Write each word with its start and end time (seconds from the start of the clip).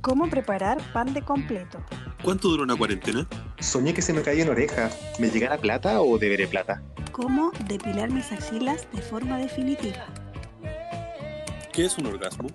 ¿Cómo 0.00 0.30
preparar 0.30 0.78
pan 0.94 1.12
de 1.12 1.20
completo? 1.20 1.78
¿Cuánto 2.24 2.48
dura 2.48 2.62
una 2.62 2.74
cuarentena? 2.74 3.26
Soñé 3.58 3.92
que 3.92 4.00
se 4.00 4.14
me 4.14 4.22
caía 4.22 4.44
en 4.44 4.48
oreja. 4.48 4.88
¿Me 5.18 5.28
llegará 5.28 5.58
plata 5.58 6.00
o 6.00 6.18
deberé 6.18 6.46
plata? 6.46 6.82
¿Cómo 7.12 7.52
depilar 7.68 8.10
mis 8.10 8.32
axilas 8.32 8.88
de 8.92 9.02
forma 9.02 9.36
definitiva? 9.36 10.06
¿Qué 11.70 11.84
es 11.84 11.98
un 11.98 12.06
orgasmo? 12.06 12.48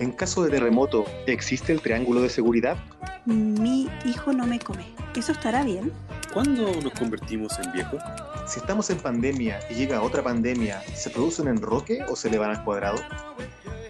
En 0.00 0.12
caso 0.12 0.44
de 0.44 0.50
terremoto, 0.50 1.06
¿existe 1.26 1.72
el 1.72 1.80
triángulo 1.80 2.20
de 2.20 2.28
seguridad? 2.28 2.76
Mi 3.24 3.88
hijo 4.04 4.34
no 4.34 4.46
me 4.46 4.58
come. 4.58 4.84
¿Eso 5.16 5.32
estará 5.32 5.64
bien? 5.64 5.94
¿Cuándo 6.34 6.70
nos 6.82 6.92
convertimos 6.92 7.58
en 7.58 7.72
viejos? 7.72 8.02
Si 8.46 8.60
estamos 8.60 8.90
en 8.90 8.98
pandemia 8.98 9.60
y 9.70 9.74
llega 9.74 10.02
otra 10.02 10.22
pandemia, 10.22 10.82
¿se 10.94 11.08
produce 11.08 11.40
un 11.40 11.48
enroque 11.48 12.00
o 12.10 12.16
se 12.16 12.30
le 12.30 12.36
van 12.36 12.50
al 12.50 12.62
cuadrado? 12.64 12.98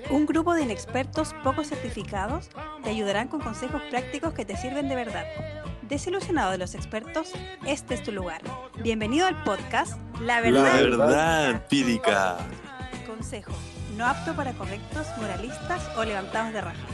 Un 0.09 0.25
grupo 0.25 0.55
de 0.55 0.63
inexpertos 0.63 1.35
poco 1.43 1.65
certificados 1.65 2.49
te 2.87 2.91
ayudarán 2.91 3.27
con 3.27 3.41
consejos 3.41 3.83
prácticos 3.91 4.33
que 4.33 4.45
te 4.45 4.57
sirven 4.57 4.89
de 4.89 4.95
verdad. 4.95 5.25
Desilusionado 5.89 6.53
de 6.53 6.59
los 6.59 6.77
expertos, 6.77 7.33
este 7.67 7.95
es 7.95 8.03
tu 8.05 8.13
lugar. 8.13 8.43
Bienvenido 8.81 9.27
al 9.27 9.43
podcast 9.43 9.99
La 10.21 10.41
Verdad. 10.41 10.63
La 10.63 10.83
verdad 10.83 11.51
empírica. 11.51 12.37
Consejo, 13.05 13.51
no 13.97 14.07
apto 14.07 14.37
para 14.37 14.53
correctos, 14.53 15.05
moralistas 15.19 15.83
o 15.97 16.05
levantados 16.05 16.53
de 16.53 16.61
raja. 16.61 16.87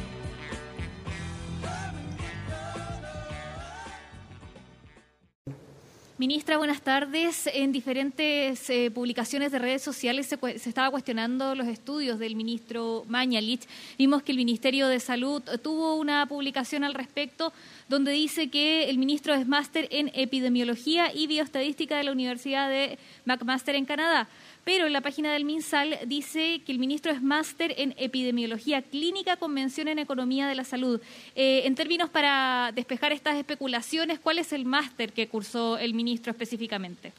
Ministra, 6.23 6.57
buenas 6.57 6.83
tardes. 6.83 7.49
En 7.53 7.73
diferentes 7.73 8.71
eh, 8.71 8.93
publicaciones 8.93 9.51
de 9.51 9.59
redes 9.59 9.83
sociales 9.83 10.29
se, 10.29 10.39
se, 10.57 10.69
estaba 10.69 10.89
cuestionando 10.89 11.57
los 11.57 11.67
estudios 11.67 12.21
del 12.21 12.37
ministro 12.37 13.05
Mañalich. 13.09 13.67
Vimos 13.99 14.23
que 14.23 14.31
el 14.31 14.39
Ministerio 14.39 14.87
de 14.87 15.01
Salud 15.01 15.43
tuvo 15.65 15.97
una 15.97 16.25
publicación 16.27 16.85
al 16.85 16.95
respecto 16.95 17.53
donde 17.89 18.13
dice 18.13 18.51
que 18.51 18.89
el 18.89 18.99
ministro 18.99 19.35
es 19.35 19.49
máster 19.49 19.89
en 19.91 20.13
epidemiología 20.15 21.13
y 21.13 21.27
bioestadística 21.27 21.97
de 21.97 22.05
la 22.05 22.13
Universidad 22.13 22.69
de 22.69 23.01
McMaster 23.25 23.75
en 23.75 23.85
Canadá 23.85 24.29
pero 24.65 24.87
en 24.87 24.93
la 24.93 25.01
página 25.01 25.33
del 25.33 25.45
MinSal 25.45 25.99
dice 26.07 26.63
que 26.65 26.73
el 26.73 26.79
ministro 26.79 27.11
es 27.11 27.21
máster 27.21 27.75
en 27.77 27.95
epidemiología 27.99 28.83
clínica 28.83 29.37
con 29.37 29.53
mención 29.53 29.89
en 29.89 29.99
economía 29.99 30.47
de 30.47 30.55
la 30.55 30.65
salud. 30.65 31.01
Eh, 31.35 31.63
en 31.65 31.75
términos 31.75 32.11
para 32.11 32.71
despejar 32.73 33.13
estas 33.13 33.37
especulaciones, 33.37 34.21
¿cuál 34.21 34.39
es 34.39 34.53
el 34.53 34.65
máster 34.65 35.13
que 35.13 35.29
cursó 35.29 35.79
el 35.79 35.95
ministro 35.95 36.31
específicamente? 36.31 37.13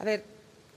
A 0.00 0.04
ver, 0.04 0.24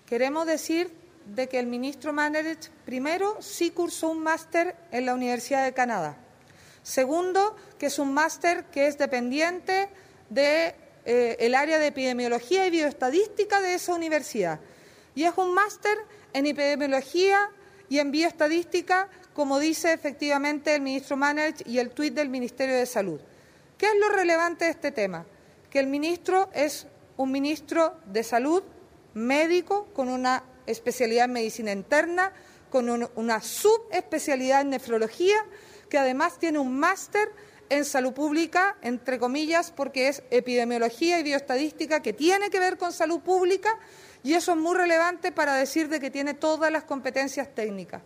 queremos 0.06 0.46
decir 0.46 0.92
de 1.26 1.50
que 1.50 1.60
el 1.60 1.66
ministro 1.66 2.14
Manerich, 2.14 2.70
primero, 2.86 3.38
sí 3.42 3.72
cursó 3.72 4.10
un 4.10 4.22
máster 4.22 4.76
en 4.92 5.06
la 5.06 5.16
Universidad 5.16 5.66
de 5.66 5.74
Canadá. 5.74 6.16
Segundo, 6.84 7.56
que 7.80 7.88
es 7.88 8.00
un 8.00 8.14
máster 8.14 8.66
que 8.66 8.88
es 8.88 8.98
dependiente 8.98 9.90
del 10.30 10.74
de, 11.06 11.36
eh, 11.40 11.56
área 11.56 11.80
de 11.80 11.88
epidemiología 11.88 12.68
y 12.68 12.70
bioestadística 12.70 13.60
de 13.62 13.74
esa 13.74 13.96
universidad 13.96 14.60
y 15.18 15.24
es 15.24 15.36
un 15.36 15.52
máster 15.52 15.98
en 16.32 16.46
epidemiología 16.46 17.50
y 17.90 17.98
en 17.98 18.12
bioestadística, 18.12 19.10
como 19.34 19.58
dice 19.58 19.92
efectivamente 19.92 20.76
el 20.76 20.82
ministro 20.82 21.18
Manage 21.18 21.64
y 21.66 21.80
el 21.80 21.90
tuit 21.90 22.14
del 22.14 22.30
Ministerio 22.30 22.76
de 22.76 22.86
Salud. 22.86 23.20
¿Qué 23.80 23.88
es 23.88 23.96
lo 24.00 24.10
relevante 24.10 24.66
de 24.66 24.72
este 24.72 24.92
tema? 24.92 25.26
Que 25.72 25.80
el 25.80 25.88
ministro 25.88 26.52
es 26.54 26.86
un 27.18 27.32
ministro 27.32 27.98
de 28.06 28.22
salud, 28.22 28.62
médico, 29.16 29.88
con 29.92 30.08
una 30.08 30.44
especialidad 30.68 31.26
en 31.26 31.34
medicina 31.34 31.72
interna, 31.72 32.32
con 32.70 32.88
un, 32.88 33.10
una 33.16 33.42
subespecialidad 33.42 34.62
en 34.62 34.70
nefrología, 34.70 35.38
que 35.90 35.98
además 35.98 36.38
tiene 36.38 36.60
un 36.60 36.78
máster 36.78 37.32
en 37.70 37.86
salud 37.86 38.14
pública, 38.14 38.78
entre 38.84 39.18
comillas, 39.18 39.72
porque 39.72 40.10
es 40.10 40.22
epidemiología 40.30 41.20
y 41.20 41.24
bioestadística 41.24 42.04
que 42.04 42.14
tiene 42.14 42.52
que 42.52 42.60
ver 42.60 42.78
con 42.78 42.94
salud 42.94 43.22
pública 43.22 43.80
y 44.24 44.34
eso 44.34 44.52
es 44.52 44.58
muy 44.58 44.76
relevante 44.76 45.32
para 45.32 45.56
decir 45.56 45.90
de 45.90 46.00
que 46.00 46.12
tiene 46.12 46.34
todas 46.34 46.72
las 46.72 46.84
competencias 46.84 47.54
técnicas. 47.54 48.02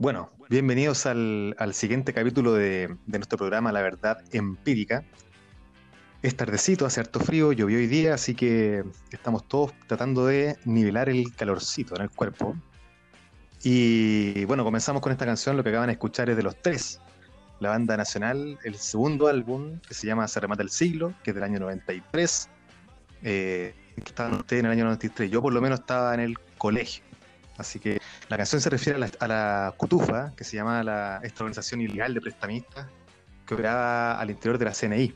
Bueno, 0.00 0.30
bienvenidos 0.48 1.06
al, 1.06 1.56
al 1.58 1.74
siguiente 1.74 2.14
capítulo 2.14 2.52
de, 2.52 2.86
de 3.06 3.18
nuestro 3.18 3.36
programa 3.36 3.72
La 3.72 3.82
Verdad 3.82 4.18
Empírica. 4.30 5.02
Es 6.22 6.36
tardecito, 6.36 6.86
hace 6.86 7.00
harto 7.00 7.18
frío, 7.18 7.50
llovió 7.50 7.78
hoy 7.78 7.88
día, 7.88 8.14
así 8.14 8.36
que 8.36 8.84
estamos 9.10 9.48
todos 9.48 9.72
tratando 9.88 10.24
de 10.24 10.56
nivelar 10.64 11.08
el 11.08 11.34
calorcito 11.34 11.96
en 11.96 12.02
el 12.02 12.10
cuerpo. 12.10 12.54
Y 13.64 14.44
bueno, 14.44 14.62
comenzamos 14.62 15.02
con 15.02 15.10
esta 15.10 15.26
canción, 15.26 15.56
lo 15.56 15.64
que 15.64 15.70
acaban 15.70 15.88
de 15.88 15.94
escuchar 15.94 16.30
es 16.30 16.36
de 16.36 16.44
los 16.44 16.54
tres, 16.62 17.00
la 17.58 17.70
banda 17.70 17.96
nacional, 17.96 18.56
el 18.62 18.76
segundo 18.76 19.26
álbum 19.26 19.80
que 19.80 19.94
se 19.94 20.06
llama 20.06 20.28
Se 20.28 20.38
remata 20.38 20.62
el 20.62 20.70
siglo, 20.70 21.12
que 21.24 21.32
es 21.32 21.34
del 21.34 21.42
año 21.42 21.58
93. 21.58 22.48
Eh, 23.24 23.74
estaban 23.96 24.34
ustedes 24.34 24.60
en 24.60 24.66
el 24.66 24.72
año 24.72 24.84
93, 24.84 25.28
yo 25.28 25.42
por 25.42 25.52
lo 25.52 25.60
menos 25.60 25.80
estaba 25.80 26.14
en 26.14 26.20
el 26.20 26.38
colegio. 26.56 27.07
Así 27.58 27.80
que 27.80 28.00
la 28.28 28.36
canción 28.36 28.60
se 28.60 28.70
refiere 28.70 28.96
a 28.96 29.00
la, 29.00 29.10
a 29.18 29.28
la 29.28 29.74
CUTUFA, 29.76 30.32
que 30.36 30.44
se 30.44 30.56
llama 30.56 30.82
la, 30.84 31.20
esta 31.24 31.42
organización 31.42 31.80
ilegal 31.80 32.14
de 32.14 32.20
prestamistas, 32.20 32.86
que 33.46 33.54
operaba 33.54 34.18
al 34.18 34.30
interior 34.30 34.58
de 34.58 34.64
la 34.64 34.72
CNI, 34.72 35.12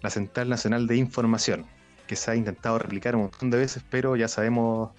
la 0.00 0.10
Central 0.10 0.48
Nacional 0.48 0.86
de 0.86 0.96
Información, 0.96 1.66
que 2.06 2.14
se 2.14 2.30
ha 2.30 2.36
intentado 2.36 2.78
replicar 2.78 3.16
un 3.16 3.22
montón 3.22 3.50
de 3.50 3.58
veces, 3.58 3.82
pero 3.90 4.14
ya 4.14 4.28
sabemos, 4.28 4.92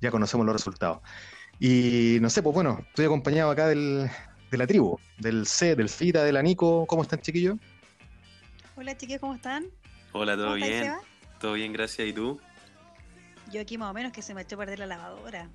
ya 0.00 0.12
conocemos 0.12 0.46
los 0.46 0.54
resultados. 0.54 1.00
Y 1.58 2.18
no 2.20 2.30
sé, 2.30 2.42
pues 2.42 2.54
bueno, 2.54 2.78
estoy 2.88 3.06
acompañado 3.06 3.50
acá 3.50 3.66
del, 3.66 4.08
de 4.50 4.58
la 4.58 4.66
tribu, 4.66 4.98
del 5.18 5.46
C, 5.46 5.74
del 5.74 5.88
Fita, 5.88 6.22
de 6.22 6.32
la 6.32 6.42
Nico. 6.42 6.86
¿Cómo 6.86 7.02
están, 7.02 7.20
chiquillos? 7.20 7.56
Hola 8.76 8.96
chiquillos, 8.96 9.20
¿cómo 9.20 9.34
están? 9.34 9.66
Hola, 10.12 10.36
¿todo 10.36 10.46
¿Cómo 10.46 10.56
estáis, 10.56 10.82
bien? 10.82 10.94
¿Todo 11.40 11.52
bien, 11.54 11.72
gracias? 11.72 12.08
¿Y 12.08 12.12
tú? 12.12 12.40
Yo 13.50 13.60
aquí 13.60 13.76
más 13.76 13.90
o 13.90 13.94
menos 13.94 14.12
que 14.12 14.22
se 14.22 14.34
me 14.34 14.42
echó 14.42 14.54
a 14.56 14.58
perder 14.60 14.78
la 14.78 14.86
lavadora. 14.86 15.48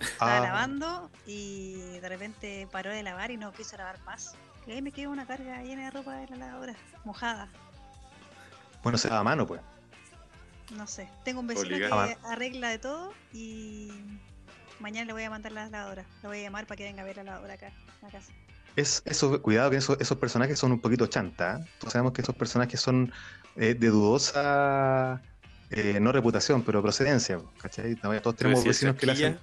Estaba 0.00 0.36
Ah, 0.38 0.40
lavando 0.40 1.10
y 1.26 1.98
de 2.00 2.08
repente 2.08 2.68
paró 2.70 2.90
de 2.90 3.02
lavar 3.02 3.30
y 3.30 3.36
no 3.36 3.52
quiso 3.52 3.76
lavar 3.76 3.98
más. 4.04 4.34
Y 4.66 4.72
ahí 4.72 4.82
me 4.82 4.92
quedó 4.92 5.10
una 5.10 5.26
carga 5.26 5.62
llena 5.62 5.84
de 5.84 5.90
ropa 5.90 6.14
de 6.16 6.26
la 6.28 6.36
lavadora, 6.36 6.74
mojada. 7.04 7.48
bueno, 8.82 8.98
se 8.98 9.08
da 9.08 9.18
a 9.18 9.24
mano, 9.24 9.46
pues. 9.46 9.60
No 10.76 10.86
sé. 10.86 11.08
Tengo 11.24 11.40
un 11.40 11.46
vecino 11.46 11.66
Obligado. 11.74 12.06
que 12.06 12.18
arregla 12.26 12.68
de 12.68 12.78
todo 12.78 13.12
y 13.32 13.90
mañana 14.80 15.06
le 15.06 15.12
voy 15.14 15.22
a 15.24 15.30
mandar 15.30 15.52
la 15.52 15.66
lavadora. 15.68 16.04
Lo 16.22 16.28
voy 16.28 16.38
a 16.40 16.42
llamar 16.42 16.66
para 16.66 16.76
que 16.76 16.84
venga 16.84 17.02
a 17.02 17.06
ver 17.06 17.16
la 17.16 17.22
lavadora 17.24 17.54
acá, 17.54 17.68
en 17.68 17.74
la 18.02 18.10
casa. 18.10 18.32
Es, 18.76 19.02
eso, 19.06 19.40
cuidado 19.42 19.70
que 19.70 19.78
eso- 19.78 19.98
esos 19.98 20.18
personajes 20.18 20.58
son 20.58 20.70
un 20.72 20.80
poquito 20.80 21.06
chanta. 21.06 21.56
¿eh? 21.60 21.64
Todos 21.80 21.94
sabemos 21.94 22.12
que 22.12 22.20
esos 22.22 22.36
personajes 22.36 22.80
son 22.80 23.10
eh, 23.56 23.74
de 23.74 23.88
dudosa, 23.88 25.20
eh, 25.70 25.98
no 26.00 26.12
reputación, 26.12 26.62
pero 26.62 26.82
procedencia. 26.82 27.40
¿cachai? 27.60 27.96
Todos 27.96 28.36
tenemos 28.36 28.62
vecinos 28.64 28.94
que 28.96 29.06
le 29.06 29.12
hacen. 29.12 29.38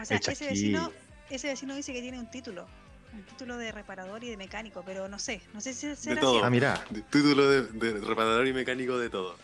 O 0.00 0.04
sea, 0.04 0.18
ese 0.18 0.46
vecino, 0.46 0.92
ese 1.30 1.48
vecino 1.48 1.74
dice 1.74 1.92
que 1.92 2.00
tiene 2.02 2.18
un 2.18 2.30
título. 2.30 2.66
Un 3.12 3.22
título 3.24 3.56
de 3.58 3.72
reparador 3.72 4.22
y 4.22 4.30
de 4.30 4.36
mecánico, 4.36 4.82
pero 4.86 5.08
no 5.08 5.18
sé. 5.18 5.40
No 5.52 5.60
sé 5.60 5.72
si 5.74 5.94
será 5.96 6.20
todo. 6.20 6.32
cierto. 6.32 6.44
Ah, 6.46 6.50
mira, 6.50 6.84
de- 6.90 7.02
título 7.02 7.48
de, 7.50 7.62
de 7.64 8.00
reparador 8.06 8.46
y 8.46 8.52
mecánico 8.52 8.98
de 8.98 9.10
todo. 9.10 9.36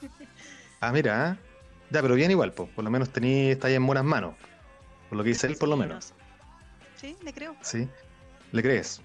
ah, 0.80 0.92
mira. 0.92 1.32
¿eh? 1.32 1.46
Ya, 1.90 2.02
pero 2.02 2.14
bien 2.14 2.30
igual, 2.30 2.52
pues. 2.52 2.70
Por 2.70 2.84
lo 2.84 2.90
menos 2.90 3.10
tení, 3.10 3.50
está 3.50 3.66
ahí 3.66 3.74
en 3.74 3.84
buenas 3.86 4.04
manos. 4.04 4.34
Por 5.08 5.18
lo 5.18 5.24
que 5.24 5.30
dice 5.30 5.48
él, 5.48 5.56
por 5.56 5.68
lo 5.68 5.74
Sí, 5.74 5.80
menos. 5.80 6.12
Sí, 6.96 7.16
le 7.22 7.32
creo. 7.32 7.56
¿Sí? 7.62 7.88
¿Le 8.52 8.62
crees? 8.62 9.00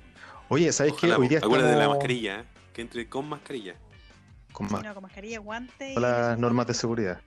Oye, 0.50 0.72
¿sabes 0.72 0.94
qué? 0.94 1.08
Ojalá, 1.08 1.18
Hoy 1.18 1.28
día 1.28 1.40
acuérdate 1.40 1.72
de 1.72 1.76
la 1.78 1.82
estamos 1.84 1.98
mascarilla, 1.98 2.40
¿eh? 2.42 2.46
que 2.74 2.82
entre 2.82 3.10
con 3.10 3.28
mascarilla. 3.28 3.76
con 4.52 4.68
Sí, 4.68 4.74
más 4.76 4.84
no, 4.84 4.94
con 4.94 5.02
mascarilla, 5.04 5.40
guante 5.40 5.92
y... 5.92 5.94
con 5.96 6.04
las 6.04 6.38
normas 6.38 6.68
de 6.68 6.74
seguridad. 6.76 7.22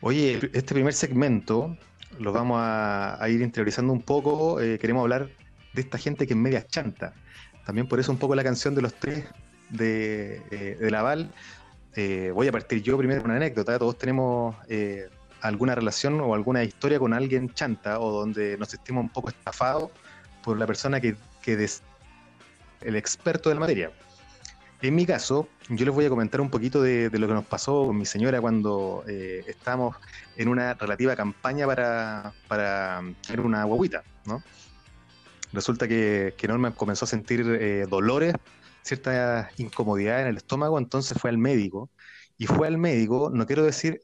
Oye, 0.00 0.34
este 0.52 0.74
primer 0.74 0.92
segmento 0.94 1.76
lo 2.18 2.32
vamos 2.32 2.58
a, 2.60 3.18
ir 3.28 3.40
interiorizando 3.40 3.92
un 3.92 4.02
poco. 4.02 4.60
eh, 4.60 4.78
queremos 4.78 5.02
hablar 5.02 5.28
de 5.72 5.80
esta 5.80 5.98
gente 5.98 6.26
que 6.26 6.34
es 6.34 6.38
media 6.38 6.66
chanta. 6.66 7.14
También 7.64 7.86
por 7.86 8.00
eso 8.00 8.12
un 8.12 8.18
poco 8.18 8.34
la 8.34 8.44
canción 8.44 8.74
de 8.74 8.82
los 8.82 8.94
tres 8.94 9.24
de, 9.70 10.42
eh, 10.50 10.76
de 10.80 10.90
Laval. 10.90 11.30
Eh, 11.94 12.30
voy 12.34 12.48
a 12.48 12.52
partir 12.52 12.82
yo 12.82 12.96
primero 12.98 13.22
con 13.22 13.30
una 13.30 13.38
anécdota. 13.38 13.78
Todos 13.78 13.98
tenemos 13.98 14.56
eh, 14.68 15.08
alguna 15.40 15.74
relación 15.74 16.20
o 16.20 16.34
alguna 16.34 16.64
historia 16.64 16.98
con 16.98 17.12
alguien 17.12 17.50
chanta 17.50 18.00
o 18.00 18.10
donde 18.10 18.56
nos 18.58 18.68
sentimos 18.68 19.02
un 19.02 19.10
poco 19.10 19.28
estafados 19.28 19.90
por 20.42 20.58
la 20.58 20.66
persona 20.66 21.00
que, 21.00 21.16
que 21.42 21.56
des- 21.56 21.82
el 22.80 22.96
experto 22.96 23.48
de 23.48 23.54
la 23.54 23.60
materia. 23.60 23.90
En 24.82 24.96
mi 24.96 25.06
caso, 25.06 25.48
yo 25.68 25.84
les 25.84 25.94
voy 25.94 26.06
a 26.06 26.08
comentar 26.08 26.40
un 26.40 26.50
poquito 26.50 26.82
de, 26.82 27.08
lo 27.12 27.28
que 27.28 27.34
nos 27.34 27.46
pasó 27.46 27.86
con 27.86 27.96
mi 27.96 28.04
señora 28.04 28.40
cuando 28.40 29.04
eh, 29.06 29.44
estábamos 29.46 29.96
en 30.36 30.48
una 30.48 30.74
relativa 30.74 31.14
campaña 31.14 31.68
para, 31.68 32.32
para 32.48 33.00
tener 33.24 33.46
una 33.46 33.62
guaguita, 33.62 34.02
¿no? 34.26 34.42
Resulta 35.52 35.86
que, 35.86 36.34
que 36.36 36.48
Norma 36.48 36.74
comenzó 36.74 37.04
a 37.04 37.08
sentir 37.08 37.46
eh, 37.60 37.86
dolores, 37.88 38.34
cierta 38.82 39.50
incomodidad 39.56 40.22
en 40.22 40.26
el 40.26 40.38
estómago, 40.38 40.78
entonces 40.78 41.16
fue 41.16 41.30
al 41.30 41.38
médico. 41.38 41.88
Y 42.36 42.46
fue 42.46 42.66
al 42.66 42.76
médico, 42.76 43.30
no 43.32 43.46
quiero 43.46 43.62
decir, 43.62 44.00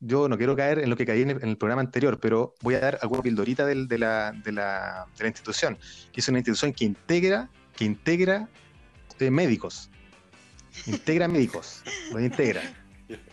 yo 0.00 0.30
no 0.30 0.38
quiero 0.38 0.56
caer 0.56 0.78
en 0.78 0.88
lo 0.88 0.96
que 0.96 1.04
caí 1.04 1.20
en 1.20 1.30
el, 1.30 1.58
programa 1.58 1.82
anterior, 1.82 2.18
pero 2.18 2.54
voy 2.62 2.76
a 2.76 2.80
dar 2.80 2.98
alguna 3.02 3.20
pildorita 3.20 3.66
de, 3.66 3.74
la, 3.98 4.32
de, 4.32 4.52
la, 4.52 5.06
de 5.18 5.24
la 5.24 5.28
institución, 5.28 5.76
que 6.10 6.20
es 6.20 6.28
una 6.28 6.38
institución 6.38 6.72
que 6.72 6.86
integra, 6.86 7.50
que 7.76 7.84
integra 7.84 8.48
eh, 9.18 9.30
médicos. 9.30 9.91
Integra 10.86 11.28
médicos, 11.28 11.82
los 12.10 12.22
integra. 12.22 12.62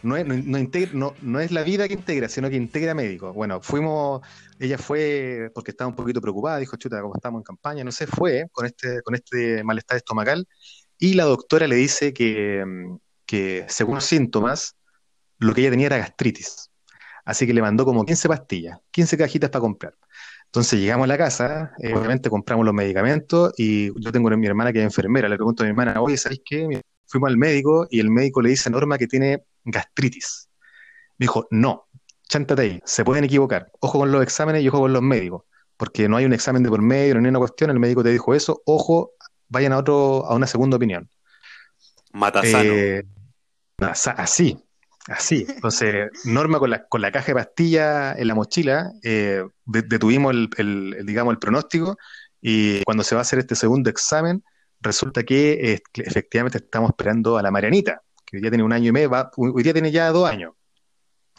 No 0.01 0.15
es, 0.17 0.25
no, 0.25 0.33
no 0.35 0.57
integra- 0.57 0.91
no- 0.93 1.13
no 1.21 1.39
es 1.39 1.51
la 1.51 1.63
vida 1.63 1.87
que 1.87 1.93
integra, 1.93 2.29
sino 2.29 2.49
que 2.49 2.55
integra 2.55 2.93
médicos. 2.93 3.33
Bueno, 3.33 3.61
fuimos, 3.61 4.21
ella 4.59 4.77
fue 4.77 5.49
porque 5.53 5.71
estaba 5.71 5.89
un 5.89 5.95
poquito 5.95 6.21
preocupada, 6.21 6.57
dijo, 6.57 6.77
chuta, 6.77 7.01
como 7.01 7.15
estamos 7.15 7.39
en 7.39 7.43
campaña, 7.43 7.83
no 7.83 7.91
sé, 7.91 8.07
fue 8.07 8.45
con 8.51 8.65
este, 8.65 9.01
con 9.01 9.15
este 9.15 9.63
malestar 9.63 9.97
estomacal, 9.97 10.47
y 10.97 11.13
la 11.13 11.23
doctora 11.25 11.67
le 11.67 11.75
dice 11.75 12.13
que, 12.13 12.63
según 13.67 13.95
los 13.95 14.05
síntomas, 14.05 14.75
lo 15.37 15.53
que 15.53 15.61
ella 15.61 15.69
tenía 15.71 15.87
era 15.87 15.97
gastritis. 15.97 16.69
Así 17.25 17.45
que 17.45 17.53
le 17.53 17.61
mandó 17.61 17.85
como 17.85 18.05
15 18.05 18.27
pastillas, 18.27 18.77
15 18.91 19.17
cajitas 19.17 19.49
para 19.49 19.61
comprar. 19.61 19.95
Entonces 20.45 20.79
llegamos 20.79 21.05
a 21.05 21.07
la 21.07 21.17
casa, 21.17 21.71
eh, 21.81 21.93
obviamente 21.93 22.29
compramos 22.29 22.65
los 22.65 22.73
medicamentos 22.73 23.53
y 23.57 23.91
yo 24.01 24.11
tengo 24.11 24.29
a 24.29 24.35
mi 24.35 24.47
hermana 24.47 24.73
que 24.73 24.79
es 24.79 24.85
enfermera, 24.85 25.29
le 25.29 25.35
pregunto 25.35 25.61
a 25.63 25.65
mi 25.65 25.69
hermana, 25.69 26.01
oye, 26.01 26.17
¿sabes 26.17 26.41
qué? 26.43 26.67
Mi- 26.67 26.81
Fuimos 27.09 27.29
al 27.29 27.37
médico 27.37 27.87
y 27.89 27.99
el 27.99 28.09
médico 28.09 28.41
le 28.41 28.49
dice 28.51 28.69
a 28.69 28.71
Norma 28.71 28.97
que 28.97 29.07
tiene 29.07 29.43
gastritis. 29.65 30.49
Me 31.17 31.25
dijo, 31.25 31.47
no, 31.51 31.87
chántate 32.29 32.61
ahí, 32.61 32.81
se 32.85 33.03
pueden 33.03 33.23
equivocar. 33.25 33.71
Ojo 33.81 33.99
con 33.99 34.11
los 34.11 34.23
exámenes 34.23 34.63
y 34.63 34.69
ojo 34.69 34.79
con 34.79 34.93
los 34.93 35.01
médicos, 35.01 35.43
porque 35.75 36.07
no 36.07 36.17
hay 36.17 36.25
un 36.25 36.33
examen 36.33 36.63
de 36.63 36.69
por 36.69 36.81
medio, 36.81 37.15
no 37.15 37.21
hay 37.21 37.29
una 37.29 37.39
cuestión, 37.39 37.71
el 37.71 37.79
médico 37.79 38.03
te 38.03 38.09
dijo 38.09 38.33
eso, 38.33 38.61
ojo, 38.65 39.11
vayan 39.49 39.73
a 39.73 39.77
otro, 39.79 40.25
a 40.25 40.35
una 40.35 40.47
segunda 40.47 40.77
opinión. 40.77 41.09
Matasano. 42.13 42.73
Eh, 42.73 43.03
así, 43.79 44.57
así. 45.07 45.45
Entonces, 45.49 46.09
Norma 46.25 46.59
con 46.59 46.69
la, 46.69 46.85
con 46.87 47.01
la 47.01 47.11
caja 47.11 47.27
de 47.27 47.35
pastillas 47.35 48.17
en 48.17 48.27
la 48.27 48.35
mochila, 48.35 48.91
eh, 49.03 49.43
de- 49.65 49.81
detuvimos 49.81 50.33
el, 50.33 50.49
el- 50.57 50.95
el, 50.99 51.05
digamos, 51.05 51.33
el 51.33 51.39
pronóstico 51.39 51.97
y 52.41 52.83
cuando 52.83 53.03
se 53.03 53.15
va 53.15 53.21
a 53.21 53.23
hacer 53.23 53.39
este 53.39 53.55
segundo 53.55 53.89
examen, 53.89 54.43
resulta 54.81 55.23
que, 55.23 55.81
que 55.91 56.01
efectivamente 56.03 56.59
estamos 56.59 56.89
esperando 56.91 57.37
a 57.37 57.41
la 57.41 57.51
Marianita, 57.51 58.01
que 58.25 58.37
hoy 58.37 58.41
día 58.41 58.51
tiene 58.51 58.63
un 58.63 58.73
año 58.73 58.89
y 58.89 58.91
medio, 58.91 59.09
va- 59.09 59.31
hoy 59.37 59.63
día 59.63 59.73
tiene 59.73 59.91
ya 59.91 60.11
dos 60.11 60.29
años. 60.29 60.53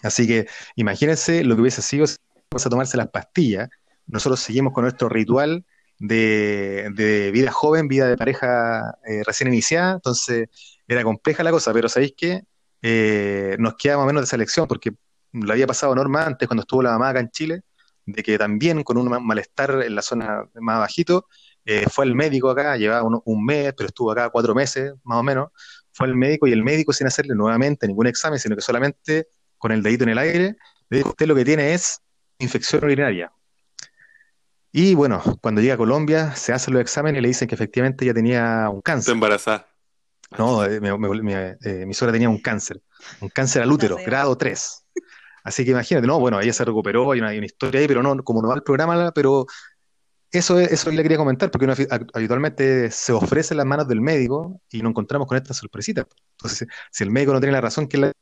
Así 0.02 0.26
que 0.26 0.46
imagínense 0.76 1.44
lo 1.44 1.54
que 1.54 1.62
hubiese 1.62 1.82
sido 1.82 2.06
si 2.06 2.16
vamos 2.50 2.66
a 2.66 2.70
tomarse 2.70 2.96
las 2.96 3.08
pastillas. 3.08 3.68
Nosotros 4.06 4.40
seguimos 4.40 4.72
con 4.72 4.84
nuestro 4.84 5.08
ritual 5.08 5.64
de, 5.98 7.30
vida 7.32 7.50
joven, 7.52 7.86
vida 7.88 8.08
de 8.08 8.16
pareja 8.16 8.96
eh, 9.06 9.22
recién 9.24 9.48
iniciada, 9.52 9.92
entonces 9.94 10.48
era 10.88 11.02
compleja 11.04 11.42
la 11.44 11.50
cosa, 11.50 11.72
pero 11.72 11.88
¿sabéis 11.88 12.14
qué? 12.16 12.42
Eh, 12.82 13.56
nos 13.58 13.74
queda 13.76 13.98
menos 14.06 14.22
de 14.22 14.24
esa 14.24 14.38
lección, 14.38 14.66
porque 14.66 14.92
lo 15.32 15.52
había 15.52 15.66
pasado 15.66 15.94
Norma 15.94 16.24
antes 16.24 16.48
cuando 16.48 16.62
estuvo 16.62 16.82
la 16.82 16.92
mamá 16.92 17.10
acá 17.10 17.20
en 17.20 17.30
Chile, 17.30 17.60
de 18.06 18.22
que 18.22 18.38
también 18.38 18.82
con 18.82 18.96
un 18.96 19.08
ma- 19.08 19.20
malestar 19.20 19.82
en 19.84 19.94
la 19.94 20.02
zona 20.02 20.48
más 20.54 20.78
bajito, 20.78 21.26
eh, 21.72 21.84
fue 21.88 22.04
al 22.04 22.16
médico 22.16 22.50
acá, 22.50 22.76
llevaba 22.76 23.04
un, 23.04 23.20
un 23.24 23.44
mes, 23.44 23.72
pero 23.76 23.86
estuvo 23.86 24.10
acá 24.10 24.28
cuatro 24.30 24.54
meses 24.56 24.92
más 25.04 25.18
o 25.18 25.22
menos, 25.22 25.50
fue 25.92 26.08
al 26.08 26.16
médico 26.16 26.48
y 26.48 26.52
el 26.52 26.64
médico 26.64 26.92
sin 26.92 27.06
hacerle 27.06 27.34
nuevamente 27.36 27.86
ningún 27.86 28.08
examen, 28.08 28.40
sino 28.40 28.56
que 28.56 28.62
solamente 28.62 29.28
con 29.56 29.70
el 29.70 29.80
dedito 29.82 30.02
en 30.04 30.10
el 30.10 30.18
aire, 30.18 30.56
le 30.88 30.98
dijo, 30.98 31.10
usted 31.10 31.26
lo 31.28 31.34
que 31.36 31.44
tiene 31.44 31.72
es 31.74 32.00
infección 32.38 32.82
urinaria. 32.82 33.30
Y 34.72 34.94
bueno, 34.94 35.22
cuando 35.40 35.60
llega 35.60 35.74
a 35.74 35.76
Colombia, 35.76 36.34
se 36.34 36.52
hacen 36.52 36.74
los 36.74 36.80
exámenes 36.80 37.18
y 37.18 37.22
le 37.22 37.28
dicen 37.28 37.46
que 37.48 37.54
efectivamente 37.54 38.04
ella 38.04 38.14
tenía 38.14 38.68
un 38.68 38.80
cáncer. 38.80 39.14
embarazada. 39.14 39.66
No, 40.38 40.64
eh, 40.64 40.80
me- 40.80 40.96
me- 40.96 41.22
me- 41.22 41.56
eh, 41.62 41.84
mi 41.86 41.92
suegra 41.94 42.12
tenía 42.12 42.28
un 42.28 42.40
cáncer, 42.40 42.80
un 43.20 43.28
cáncer 43.28 43.62
al 43.62 43.70
útero, 43.72 43.96
sé. 43.96 44.04
grado 44.04 44.36
3. 44.36 44.84
Así 45.42 45.64
que 45.64 45.70
imagínate, 45.72 46.06
no, 46.06 46.20
bueno, 46.20 46.40
ella 46.40 46.52
se 46.52 46.64
recuperó, 46.64 47.10
hay 47.12 47.18
una, 47.20 47.30
hay 47.30 47.38
una 47.38 47.46
historia 47.46 47.80
ahí, 47.80 47.88
pero 47.88 48.02
no, 48.02 48.22
como 48.22 48.42
no 48.42 48.48
va 48.48 48.54
el 48.54 48.62
programa, 48.62 49.10
pero 49.12 49.46
eso, 50.32 50.58
es- 50.60 50.72
eso 50.72 50.90
le 50.90 51.02
quería 51.02 51.18
comentar, 51.18 51.50
porque 51.50 51.64
uno 51.64 51.74
habitualmente 52.14 52.90
se 52.90 53.12
ofrece 53.12 53.54
en 53.54 53.58
las 53.58 53.66
manos 53.66 53.88
del 53.88 54.00
médico 54.00 54.60
y 54.70 54.82
nos 54.82 54.90
encontramos 54.90 55.26
con 55.28 55.36
esta 55.36 55.54
sorpresita. 55.54 56.06
Entonces, 56.32 56.68
si 56.90 57.04
el 57.04 57.10
médico 57.10 57.32
no 57.32 57.40
tiene 57.40 57.52
la 57.52 57.60
razón, 57.60 57.86
¿quién 57.86 58.02
la... 58.02 58.12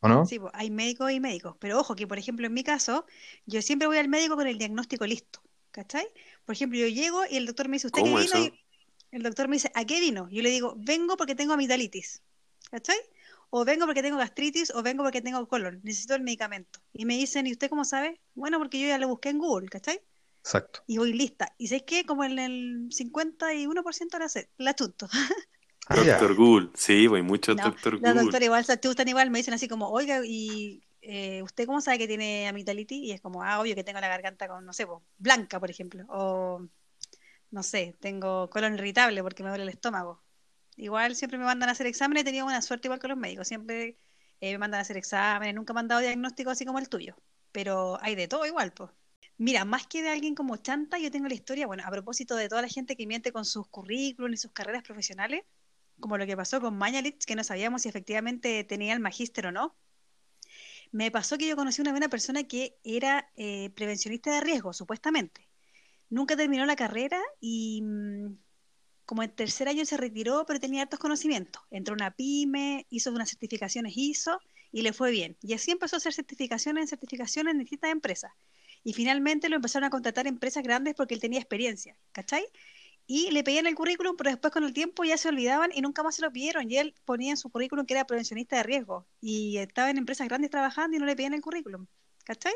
¿O 0.00 0.08
no? 0.08 0.26
Sí, 0.26 0.38
pues, 0.38 0.52
hay 0.54 0.70
médicos 0.70 1.10
y 1.10 1.20
médicos. 1.20 1.56
Pero 1.58 1.78
ojo 1.80 1.94
que, 1.96 2.06
por 2.06 2.18
ejemplo, 2.18 2.46
en 2.46 2.52
mi 2.54 2.62
caso, 2.62 3.06
yo 3.46 3.62
siempre 3.62 3.88
voy 3.88 3.98
al 3.98 4.08
médico 4.08 4.36
con 4.36 4.46
el 4.46 4.58
diagnóstico 4.58 5.06
listo. 5.06 5.40
¿cachai? 5.70 6.06
Por 6.46 6.54
ejemplo, 6.54 6.78
yo 6.78 6.86
llego 6.88 7.24
y 7.30 7.36
el 7.36 7.44
doctor 7.46 7.68
me 7.68 7.76
dice, 7.76 7.88
¿usted 7.88 8.02
qué 8.02 8.08
¿Cómo 8.10 8.18
vino? 8.18 8.58
Y 9.12 9.16
el 9.16 9.22
doctor 9.22 9.48
me 9.48 9.56
dice, 9.56 9.70
¿a 9.74 9.84
qué 9.84 10.00
vino? 10.00 10.28
Yo 10.30 10.42
le 10.42 10.50
digo, 10.50 10.74
vengo 10.78 11.16
porque 11.18 11.34
tengo 11.34 11.52
amigdalitis, 11.52 12.22
¿cachai? 12.70 12.96
O 13.50 13.64
vengo 13.64 13.84
porque 13.86 14.02
tengo 14.02 14.16
gastritis 14.18 14.72
o 14.74 14.82
vengo 14.82 15.02
porque 15.04 15.20
tengo 15.22 15.46
colon, 15.48 15.80
necesito 15.84 16.14
el 16.14 16.22
medicamento. 16.22 16.80
Y 16.94 17.04
me 17.04 17.16
dicen, 17.16 17.46
¿y 17.46 17.52
usted 17.52 17.68
cómo 17.68 17.84
sabe? 17.84 18.20
Bueno, 18.34 18.58
porque 18.58 18.80
yo 18.80 18.88
ya 18.88 18.98
lo 18.98 19.08
busqué 19.08 19.28
en 19.30 19.38
Google, 19.38 19.68
¿cachai? 19.68 20.00
Exacto. 20.46 20.84
Y 20.86 20.98
voy 20.98 21.12
lista. 21.12 21.52
Y 21.58 21.66
sé 21.66 21.84
que 21.84 22.04
como 22.06 22.22
en 22.22 22.38
el 22.38 22.88
51% 22.90 24.18
la, 24.20 24.28
sé, 24.28 24.48
la 24.58 24.74
chunto. 24.74 25.08
Ah. 25.88 25.96
Doctor 25.96 26.34
Google. 26.34 26.70
Sí, 26.74 27.08
pues 27.08 27.22
muchos 27.24 27.56
No, 27.56 27.64
Doctor 27.64 27.94
Los 27.94 28.02
Google. 28.02 28.22
doctores 28.22 28.46
igual 28.46 28.64
se 28.64 28.72
asustan 28.72 29.08
igual, 29.08 29.30
me 29.30 29.38
dicen 29.38 29.54
así 29.54 29.68
como, 29.68 29.88
oiga, 29.88 30.20
¿y 30.24 30.82
eh, 31.00 31.42
usted 31.42 31.66
cómo 31.66 31.80
sabe 31.80 31.98
que 31.98 32.08
tiene 32.08 32.48
amigdalitis? 32.48 32.98
Y 32.98 33.12
es 33.12 33.20
como, 33.20 33.42
ah, 33.42 33.60
obvio 33.60 33.74
que 33.74 33.84
tengo 33.84 34.00
la 34.00 34.08
garganta 34.08 34.48
con, 34.48 34.64
no 34.64 34.72
sé, 34.72 34.86
po, 34.86 35.04
blanca, 35.18 35.60
por 35.60 35.70
ejemplo. 35.70 36.04
O, 36.08 36.60
no 37.50 37.62
sé, 37.62 37.96
tengo 38.00 38.48
colon 38.50 38.74
irritable 38.74 39.22
porque 39.22 39.42
me 39.42 39.48
duele 39.48 39.64
el 39.64 39.70
estómago. 39.70 40.22
Igual 40.76 41.16
siempre 41.16 41.38
me 41.38 41.44
mandan 41.44 41.68
a 41.68 41.72
hacer 41.72 41.86
exámenes, 41.86 42.22
he 42.22 42.24
tenido 42.24 42.44
buena 42.44 42.62
suerte 42.62 42.88
igual 42.88 43.00
con 43.00 43.10
los 43.10 43.18
médicos. 43.18 43.48
Siempre 43.48 43.98
eh, 44.40 44.52
me 44.52 44.58
mandan 44.58 44.78
a 44.78 44.82
hacer 44.82 44.96
exámenes, 44.96 45.54
nunca 45.54 45.72
me 45.72 45.80
han 45.80 45.88
dado 45.88 46.02
diagnóstico 46.02 46.50
así 46.50 46.64
como 46.64 46.78
el 46.78 46.88
tuyo. 46.88 47.16
Pero 47.52 47.98
hay 48.02 48.14
de 48.14 48.28
todo 48.28 48.46
igual, 48.46 48.72
pues. 48.72 48.90
Mira, 49.38 49.64
más 49.64 49.86
que 49.86 50.02
de 50.02 50.08
alguien 50.08 50.34
como 50.34 50.56
Chanta, 50.56 50.98
yo 50.98 51.10
tengo 51.10 51.28
la 51.28 51.34
historia, 51.34 51.66
bueno, 51.66 51.82
a 51.86 51.90
propósito 51.90 52.36
de 52.36 52.48
toda 52.48 52.62
la 52.62 52.68
gente 52.68 52.96
que 52.96 53.06
miente 53.06 53.32
con 53.32 53.44
sus 53.44 53.68
currículums 53.68 54.34
y 54.34 54.36
sus 54.38 54.52
carreras 54.52 54.82
profesionales, 54.82 55.44
como 56.00 56.16
lo 56.18 56.26
que 56.26 56.36
pasó 56.36 56.60
con 56.60 56.76
Mañalich, 56.78 57.24
que 57.24 57.36
no 57.36 57.44
sabíamos 57.44 57.82
si 57.82 57.88
efectivamente 57.88 58.64
tenía 58.64 58.94
el 58.94 59.00
magíster 59.00 59.46
o 59.46 59.52
no. 59.52 59.76
Me 60.92 61.10
pasó 61.10 61.36
que 61.36 61.46
yo 61.46 61.56
conocí 61.56 61.82
una 61.82 61.90
buena 61.90 62.08
persona 62.08 62.44
que 62.44 62.78
era 62.82 63.30
eh, 63.36 63.70
prevencionista 63.70 64.30
de 64.32 64.40
riesgo, 64.40 64.72
supuestamente. 64.72 65.48
Nunca 66.08 66.36
terminó 66.36 66.64
la 66.64 66.76
carrera 66.76 67.20
y 67.40 67.82
mm, 67.82 68.38
como 69.04 69.22
en 69.22 69.34
tercer 69.34 69.68
año 69.68 69.84
se 69.84 69.96
retiró, 69.96 70.46
pero 70.46 70.60
tenía 70.60 70.82
altos 70.82 70.98
conocimientos. 70.98 71.62
Entró 71.70 71.94
una 71.94 72.12
pyme, 72.12 72.86
hizo 72.90 73.10
unas 73.10 73.30
certificaciones 73.30 73.96
ISO 73.96 74.40
y 74.72 74.82
le 74.82 74.92
fue 74.92 75.10
bien. 75.10 75.36
Y 75.42 75.54
así 75.54 75.70
empezó 75.72 75.96
a 75.96 75.98
hacer 75.98 76.12
certificaciones 76.14 76.82
en 76.82 76.88
certificaciones 76.88 77.52
en 77.52 77.60
distintas 77.60 77.90
empresas. 77.90 78.32
Y 78.86 78.92
finalmente 78.92 79.48
lo 79.48 79.56
empezaron 79.56 79.88
a 79.88 79.90
contratar 79.90 80.28
empresas 80.28 80.62
grandes 80.62 80.94
porque 80.94 81.14
él 81.14 81.20
tenía 81.20 81.40
experiencia, 81.40 81.98
¿cachai? 82.12 82.46
Y 83.04 83.32
le 83.32 83.42
pedían 83.42 83.66
el 83.66 83.74
currículum, 83.74 84.16
pero 84.16 84.30
después 84.30 84.52
con 84.52 84.62
el 84.62 84.72
tiempo 84.72 85.02
ya 85.02 85.16
se 85.18 85.28
olvidaban 85.28 85.72
y 85.74 85.80
nunca 85.80 86.04
más 86.04 86.14
se 86.14 86.22
lo 86.22 86.30
pidieron. 86.30 86.70
Y 86.70 86.76
él 86.76 86.94
ponía 87.04 87.30
en 87.32 87.36
su 87.36 87.50
currículum 87.50 87.84
que 87.84 87.94
era 87.94 88.06
prevencionista 88.06 88.54
de 88.56 88.62
riesgo 88.62 89.04
y 89.20 89.56
estaba 89.58 89.90
en 89.90 89.98
empresas 89.98 90.28
grandes 90.28 90.52
trabajando 90.52 90.96
y 90.96 91.00
no 91.00 91.06
le 91.06 91.16
pedían 91.16 91.34
el 91.34 91.40
currículum, 91.40 91.88
¿cachai? 92.22 92.52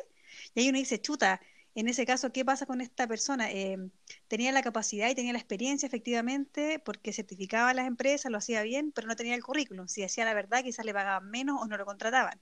Y 0.54 0.60
ahí 0.60 0.68
uno 0.68 0.78
dice, 0.78 1.00
chuta, 1.00 1.40
en 1.74 1.88
ese 1.88 2.06
caso, 2.06 2.32
¿qué 2.32 2.44
pasa 2.44 2.64
con 2.64 2.80
esta 2.80 3.08
persona? 3.08 3.50
Eh, 3.50 3.90
tenía 4.28 4.52
la 4.52 4.62
capacidad 4.62 5.10
y 5.10 5.16
tenía 5.16 5.32
la 5.32 5.40
experiencia 5.40 5.88
efectivamente 5.88 6.78
porque 6.78 7.12
certificaba 7.12 7.70
a 7.70 7.74
las 7.74 7.88
empresas, 7.88 8.30
lo 8.30 8.38
hacía 8.38 8.62
bien, 8.62 8.92
pero 8.92 9.08
no 9.08 9.16
tenía 9.16 9.34
el 9.34 9.42
currículum. 9.42 9.88
Si 9.88 10.04
hacía 10.04 10.24
la 10.24 10.34
verdad, 10.34 10.62
quizás 10.62 10.84
le 10.86 10.94
pagaban 10.94 11.28
menos 11.28 11.60
o 11.60 11.66
no 11.66 11.76
lo 11.76 11.84
contrataban. 11.84 12.40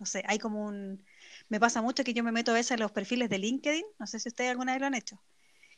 No 0.00 0.06
sé, 0.06 0.24
hay 0.26 0.38
como 0.40 0.66
un... 0.66 1.04
Me 1.48 1.60
pasa 1.60 1.82
mucho 1.82 2.04
que 2.04 2.14
yo 2.14 2.24
me 2.24 2.32
meto 2.32 2.50
a 2.52 2.54
veces 2.54 2.72
en 2.72 2.80
los 2.80 2.92
perfiles 2.92 3.28
de 3.30 3.38
LinkedIn, 3.38 3.84
no 3.98 4.06
sé 4.06 4.18
si 4.20 4.28
ustedes 4.28 4.50
alguna 4.50 4.72
vez 4.72 4.80
lo 4.80 4.86
han 4.86 4.94
hecho. 4.94 5.22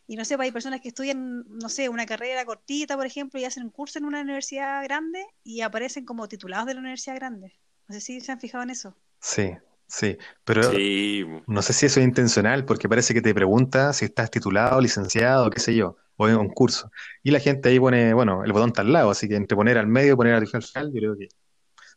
Y 0.06 0.16
no 0.16 0.24
sé, 0.24 0.36
pues 0.36 0.46
hay 0.46 0.52
personas 0.52 0.80
que 0.80 0.88
estudian, 0.88 1.44
no 1.48 1.68
sé, 1.68 1.88
una 1.88 2.06
carrera 2.06 2.44
cortita, 2.44 2.96
por 2.96 3.06
ejemplo, 3.06 3.40
y 3.40 3.44
hacen 3.44 3.64
un 3.64 3.70
curso 3.70 3.98
en 3.98 4.04
una 4.04 4.20
universidad 4.20 4.82
grande 4.84 5.24
y 5.42 5.62
aparecen 5.62 6.04
como 6.04 6.28
titulados 6.28 6.66
de 6.66 6.74
la 6.74 6.80
universidad 6.80 7.16
grande. 7.16 7.54
No 7.88 7.94
sé 7.94 8.00
si 8.00 8.20
se 8.20 8.32
han 8.32 8.40
fijado 8.40 8.62
en 8.64 8.70
eso. 8.70 8.96
Sí, 9.20 9.52
sí. 9.88 10.16
Pero 10.44 10.62
Sí, 10.70 11.24
no 11.46 11.62
sé 11.62 11.72
si 11.72 11.86
eso 11.86 12.00
es 12.00 12.06
intencional, 12.06 12.64
porque 12.64 12.88
parece 12.88 13.14
que 13.14 13.22
te 13.22 13.34
pregunta 13.34 13.92
si 13.92 14.04
estás 14.04 14.30
titulado, 14.30 14.80
licenciado, 14.80 15.50
qué 15.50 15.60
sé 15.60 15.74
yo, 15.74 15.96
o 16.16 16.28
en 16.28 16.36
un 16.36 16.48
curso. 16.48 16.90
Y 17.22 17.30
la 17.32 17.40
gente 17.40 17.68
ahí 17.68 17.80
pone, 17.80 18.14
bueno, 18.14 18.44
el 18.44 18.52
botón 18.52 18.68
está 18.68 18.82
al 18.82 18.92
lado, 18.92 19.10
así 19.10 19.28
que 19.28 19.36
entre 19.36 19.56
poner 19.56 19.78
al 19.78 19.86
medio 19.86 20.12
y 20.14 20.16
poner 20.16 20.34
al 20.34 20.46
final, 20.46 20.92
yo 20.92 21.00
creo 21.00 21.16
que 21.16 21.28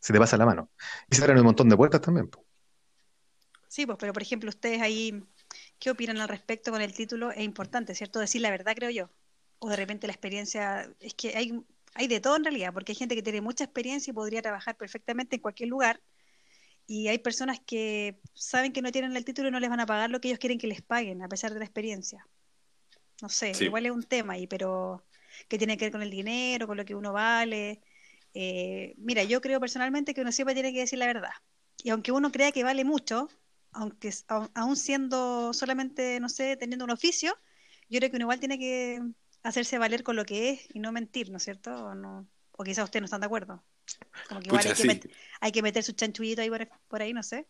se 0.00 0.12
te 0.12 0.18
pasa 0.18 0.36
la 0.36 0.46
mano. 0.46 0.70
Y 1.10 1.16
se 1.16 1.22
abren 1.22 1.38
un 1.38 1.44
montón 1.46 1.68
de 1.68 1.76
puertas 1.76 2.00
también. 2.00 2.28
po. 2.28 2.46
Sí, 3.70 3.86
pues, 3.86 3.98
pero 4.00 4.12
por 4.12 4.20
ejemplo, 4.20 4.48
ustedes 4.48 4.82
ahí, 4.82 5.22
¿qué 5.78 5.90
opinan 5.90 6.18
al 6.18 6.28
respecto 6.28 6.72
con 6.72 6.82
el 6.82 6.92
título? 6.92 7.30
Es 7.30 7.42
importante, 7.44 7.94
¿cierto? 7.94 8.18
Decir 8.18 8.40
la 8.40 8.50
verdad, 8.50 8.74
creo 8.74 8.90
yo. 8.90 9.10
O 9.60 9.68
de 9.68 9.76
repente 9.76 10.08
la 10.08 10.12
experiencia, 10.12 10.92
es 10.98 11.14
que 11.14 11.36
hay, 11.36 11.52
hay 11.94 12.08
de 12.08 12.18
todo 12.18 12.34
en 12.34 12.42
realidad, 12.42 12.72
porque 12.74 12.90
hay 12.90 12.96
gente 12.96 13.14
que 13.14 13.22
tiene 13.22 13.40
mucha 13.40 13.62
experiencia 13.62 14.10
y 14.10 14.14
podría 14.14 14.42
trabajar 14.42 14.76
perfectamente 14.76 15.36
en 15.36 15.42
cualquier 15.42 15.68
lugar. 15.68 16.02
Y 16.88 17.06
hay 17.06 17.18
personas 17.18 17.60
que 17.64 18.18
saben 18.34 18.72
que 18.72 18.82
no 18.82 18.90
tienen 18.90 19.16
el 19.16 19.24
título 19.24 19.46
y 19.46 19.52
no 19.52 19.60
les 19.60 19.70
van 19.70 19.78
a 19.78 19.86
pagar 19.86 20.10
lo 20.10 20.20
que 20.20 20.26
ellos 20.26 20.40
quieren 20.40 20.58
que 20.58 20.66
les 20.66 20.82
paguen, 20.82 21.22
a 21.22 21.28
pesar 21.28 21.52
de 21.52 21.60
la 21.60 21.64
experiencia. 21.64 22.26
No 23.22 23.28
sé, 23.28 23.54
Sí. 23.54 23.66
igual 23.66 23.86
es 23.86 23.92
un 23.92 24.02
tema 24.02 24.32
ahí, 24.32 24.48
pero 24.48 25.06
que 25.46 25.58
tiene 25.58 25.76
que 25.76 25.84
ver 25.84 25.92
con 25.92 26.02
el 26.02 26.10
dinero, 26.10 26.66
con 26.66 26.76
lo 26.76 26.84
que 26.84 26.96
uno 26.96 27.12
vale. 27.12 27.82
Eh, 28.34 28.94
mira, 28.96 29.22
yo 29.22 29.40
creo 29.40 29.60
personalmente 29.60 30.12
que 30.12 30.22
uno 30.22 30.32
siempre 30.32 30.54
tiene 30.54 30.72
que 30.72 30.80
decir 30.80 30.98
la 30.98 31.06
verdad. 31.06 31.34
Y 31.84 31.90
aunque 31.90 32.10
uno 32.10 32.32
crea 32.32 32.50
que 32.50 32.64
vale 32.64 32.84
mucho, 32.84 33.28
aunque 33.72 34.12
aún 34.54 34.76
siendo 34.76 35.52
solamente, 35.52 36.20
no 36.20 36.28
sé, 36.28 36.56
teniendo 36.56 36.84
un 36.84 36.90
oficio, 36.92 37.34
yo 37.88 37.98
creo 37.98 38.10
que 38.10 38.16
uno 38.16 38.24
igual 38.24 38.40
tiene 38.40 38.58
que 38.58 39.00
hacerse 39.42 39.78
valer 39.78 40.02
con 40.02 40.16
lo 40.16 40.24
que 40.24 40.50
es 40.50 40.68
y 40.74 40.80
no 40.80 40.92
mentir, 40.92 41.30
¿no 41.30 41.38
es 41.38 41.44
cierto? 41.44 41.72
O, 41.86 41.94
no, 41.94 42.28
o 42.52 42.64
quizás 42.64 42.84
ustedes 42.84 43.02
no 43.02 43.06
están 43.06 43.20
de 43.20 43.26
acuerdo. 43.26 43.64
Como 44.26 44.40
que 44.42 44.48
igual 44.48 44.66
Pucha, 44.66 44.66
hay 44.66 44.74
que, 44.74 44.84
sí. 44.84 44.90
met- 44.90 45.10
hay 45.40 45.52
que 45.52 45.62
meter 45.62 45.82
su 45.84 45.92
chanchullito 45.92 46.42
ahí 46.42 46.50
por, 46.50 46.68
por 46.88 47.02
ahí, 47.02 47.12
no 47.14 47.22
sé. 47.22 47.48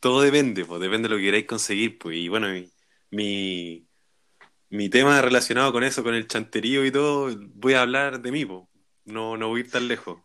Todo 0.00 0.22
depende, 0.22 0.64
pues 0.64 0.80
depende 0.80 1.08
de 1.08 1.14
lo 1.14 1.18
que 1.18 1.24
queráis 1.26 1.46
conseguir, 1.46 1.98
pues. 1.98 2.16
Y 2.16 2.28
bueno, 2.28 2.48
mi, 2.48 2.72
mi, 3.10 3.88
mi 4.70 4.90
tema 4.90 5.22
relacionado 5.22 5.72
con 5.72 5.84
eso, 5.84 6.02
con 6.04 6.14
el 6.14 6.28
chanterío 6.28 6.84
y 6.86 6.92
todo, 6.92 7.34
voy 7.54 7.74
a 7.74 7.82
hablar 7.82 8.20
de 8.22 8.32
mí, 8.32 8.46
pues. 8.46 8.62
No, 9.06 9.36
no 9.36 9.48
voy 9.48 9.62
a 9.62 9.64
ir 9.64 9.70
tan 9.72 9.88
lejos. 9.88 10.22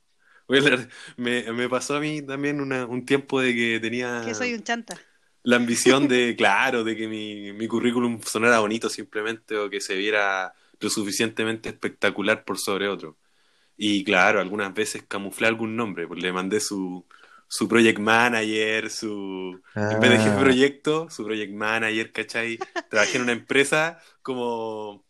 Voy 0.48 0.60
a 0.60 0.62
hablar- 0.62 0.90
me, 1.18 1.52
me 1.54 1.70
pasó 1.70 1.98
a 1.98 2.00
mí 2.02 2.22
también 2.26 2.62
una- 2.62 2.86
un 2.88 3.06
tiempo 3.06 3.42
de 3.42 3.56
que 3.56 3.80
tenía 3.82 4.10
Que 4.22 4.36
soy 4.36 4.54
un 4.54 4.62
chanta. 4.64 5.04
La 5.44 5.56
ambición 5.58 6.08
de, 6.08 6.36
claro, 6.38 6.84
de 6.84 6.96
que 6.96 7.08
mi, 7.08 7.54
mi 7.54 7.68
currículum 7.68 8.22
sonara 8.24 8.60
bonito 8.60 8.90
simplemente 8.90 9.58
o 9.58 9.70
que 9.70 9.82
se 9.82 9.96
viera 9.96 10.54
lo 10.80 10.90
suficientemente 10.90 11.70
espectacular 11.70 12.44
por 12.46 12.58
sobre 12.60 12.88
otro. 12.90 13.18
Y 13.78 14.04
claro, 14.04 14.40
algunas 14.42 14.74
veces 14.74 15.04
camuflé 15.08 15.48
algún 15.48 15.76
nombre, 15.76 16.08
pues 16.08 16.22
le 16.22 16.34
mandé 16.34 16.60
su, 16.60 17.06
su 17.48 17.68
project 17.68 18.00
manager, 18.00 18.90
su... 18.90 19.62
En 19.90 20.00
vez 20.00 20.12
de 20.12 20.20
jefe 20.20 20.38
Ah, 20.38 20.40
proyecto, 20.40 21.10
su 21.10 21.24
project 21.26 21.54
manager, 21.54 22.12
¿cachai? 22.12 22.66
Trabajé 22.90 23.18
en 23.18 23.24
una 23.24 23.32
empresa 23.34 24.00
como 24.22 25.06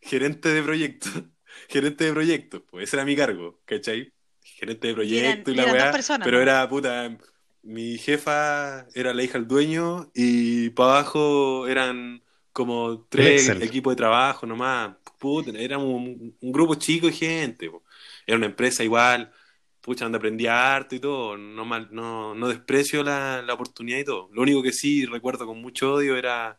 gerente 0.00 0.48
de 0.50 0.62
proyecto. 0.62 1.08
Gerente 1.68 2.04
de 2.04 2.12
proyectos, 2.12 2.62
pues 2.70 2.84
ese 2.84 2.96
era 2.96 3.04
mi 3.04 3.14
cargo, 3.16 3.60
¿cachai? 3.66 4.12
Gerente 4.42 4.88
de 4.88 4.94
Y 5.00 5.18
eran, 5.18 5.44
proyecto 5.44 5.50
y 5.50 5.54
la 5.54 5.66
weá. 5.66 5.90
personas, 5.90 6.28
Pero 6.28 6.40
¿no? 6.40 6.42
era, 6.42 6.68
puta, 6.68 7.16
mi 7.62 7.98
jefa 7.98 8.86
era 8.94 9.14
la 9.14 9.22
hija 9.22 9.38
del 9.38 9.46
dueño 9.48 10.10
y 10.14 10.70
para 10.70 10.92
abajo 11.00 11.68
eran 11.68 12.22
como 12.52 13.06
tres 13.08 13.56
equipos 13.60 13.92
de 13.92 13.96
trabajo 13.96 14.46
nomás. 14.46 14.96
Puta, 15.18 15.50
éramos 15.52 15.86
un, 15.88 16.36
un 16.40 16.52
grupo 16.52 16.74
chico 16.74 17.06
de 17.06 17.12
gente. 17.12 17.70
po. 17.70 17.84
Era 18.26 18.36
una 18.36 18.46
empresa 18.46 18.82
igual, 18.84 19.32
pucha, 19.80 20.04
donde 20.04 20.18
aprendí 20.18 20.46
harto 20.46 20.94
y 20.96 21.00
todo. 21.00 21.36
No, 21.38 21.64
mal, 21.64 21.88
no, 21.92 22.34
no 22.34 22.48
desprecio 22.48 23.02
la, 23.04 23.42
la 23.42 23.54
oportunidad 23.54 23.98
y 23.98 24.04
todo. 24.04 24.28
Lo 24.32 24.42
único 24.42 24.62
que 24.62 24.72
sí 24.72 25.06
recuerdo 25.06 25.46
con 25.46 25.60
mucho 25.62 25.94
odio 25.94 26.16
era 26.16 26.58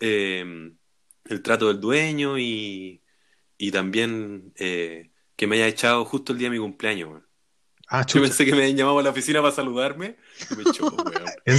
eh, 0.00 0.72
el 1.24 1.42
trato 1.42 1.68
del 1.68 1.80
dueño 1.80 2.38
y, 2.38 3.02
y 3.58 3.70
también 3.72 4.52
eh, 4.56 5.12
que 5.36 5.46
me 5.46 5.56
haya 5.56 5.68
echado 5.68 6.04
justo 6.04 6.32
el 6.32 6.38
día 6.40 6.48
de 6.50 6.56
mi 6.56 6.60
cumpleaños. 6.62 7.22
Ah, 7.88 8.04
Yo 8.06 8.20
pensé 8.20 8.44
que 8.44 8.52
me 8.52 8.58
habían 8.62 8.76
llamado 8.76 8.98
a 8.98 9.02
la 9.02 9.10
oficina 9.10 9.40
para 9.40 9.54
saludarme 9.54 10.16
y 10.50 10.56
me 10.56 10.64
weón. 10.80 11.24
En- 11.44 11.58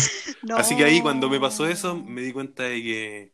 Así 0.56 0.76
que 0.76 0.84
ahí 0.84 1.02
cuando 1.02 1.30
me 1.30 1.40
pasó 1.40 1.66
eso 1.68 1.94
No. 1.96 2.04
me 2.04 2.22
di 2.22 2.34
cuenta 2.34 2.64
de 2.64 2.82
que 2.84 3.34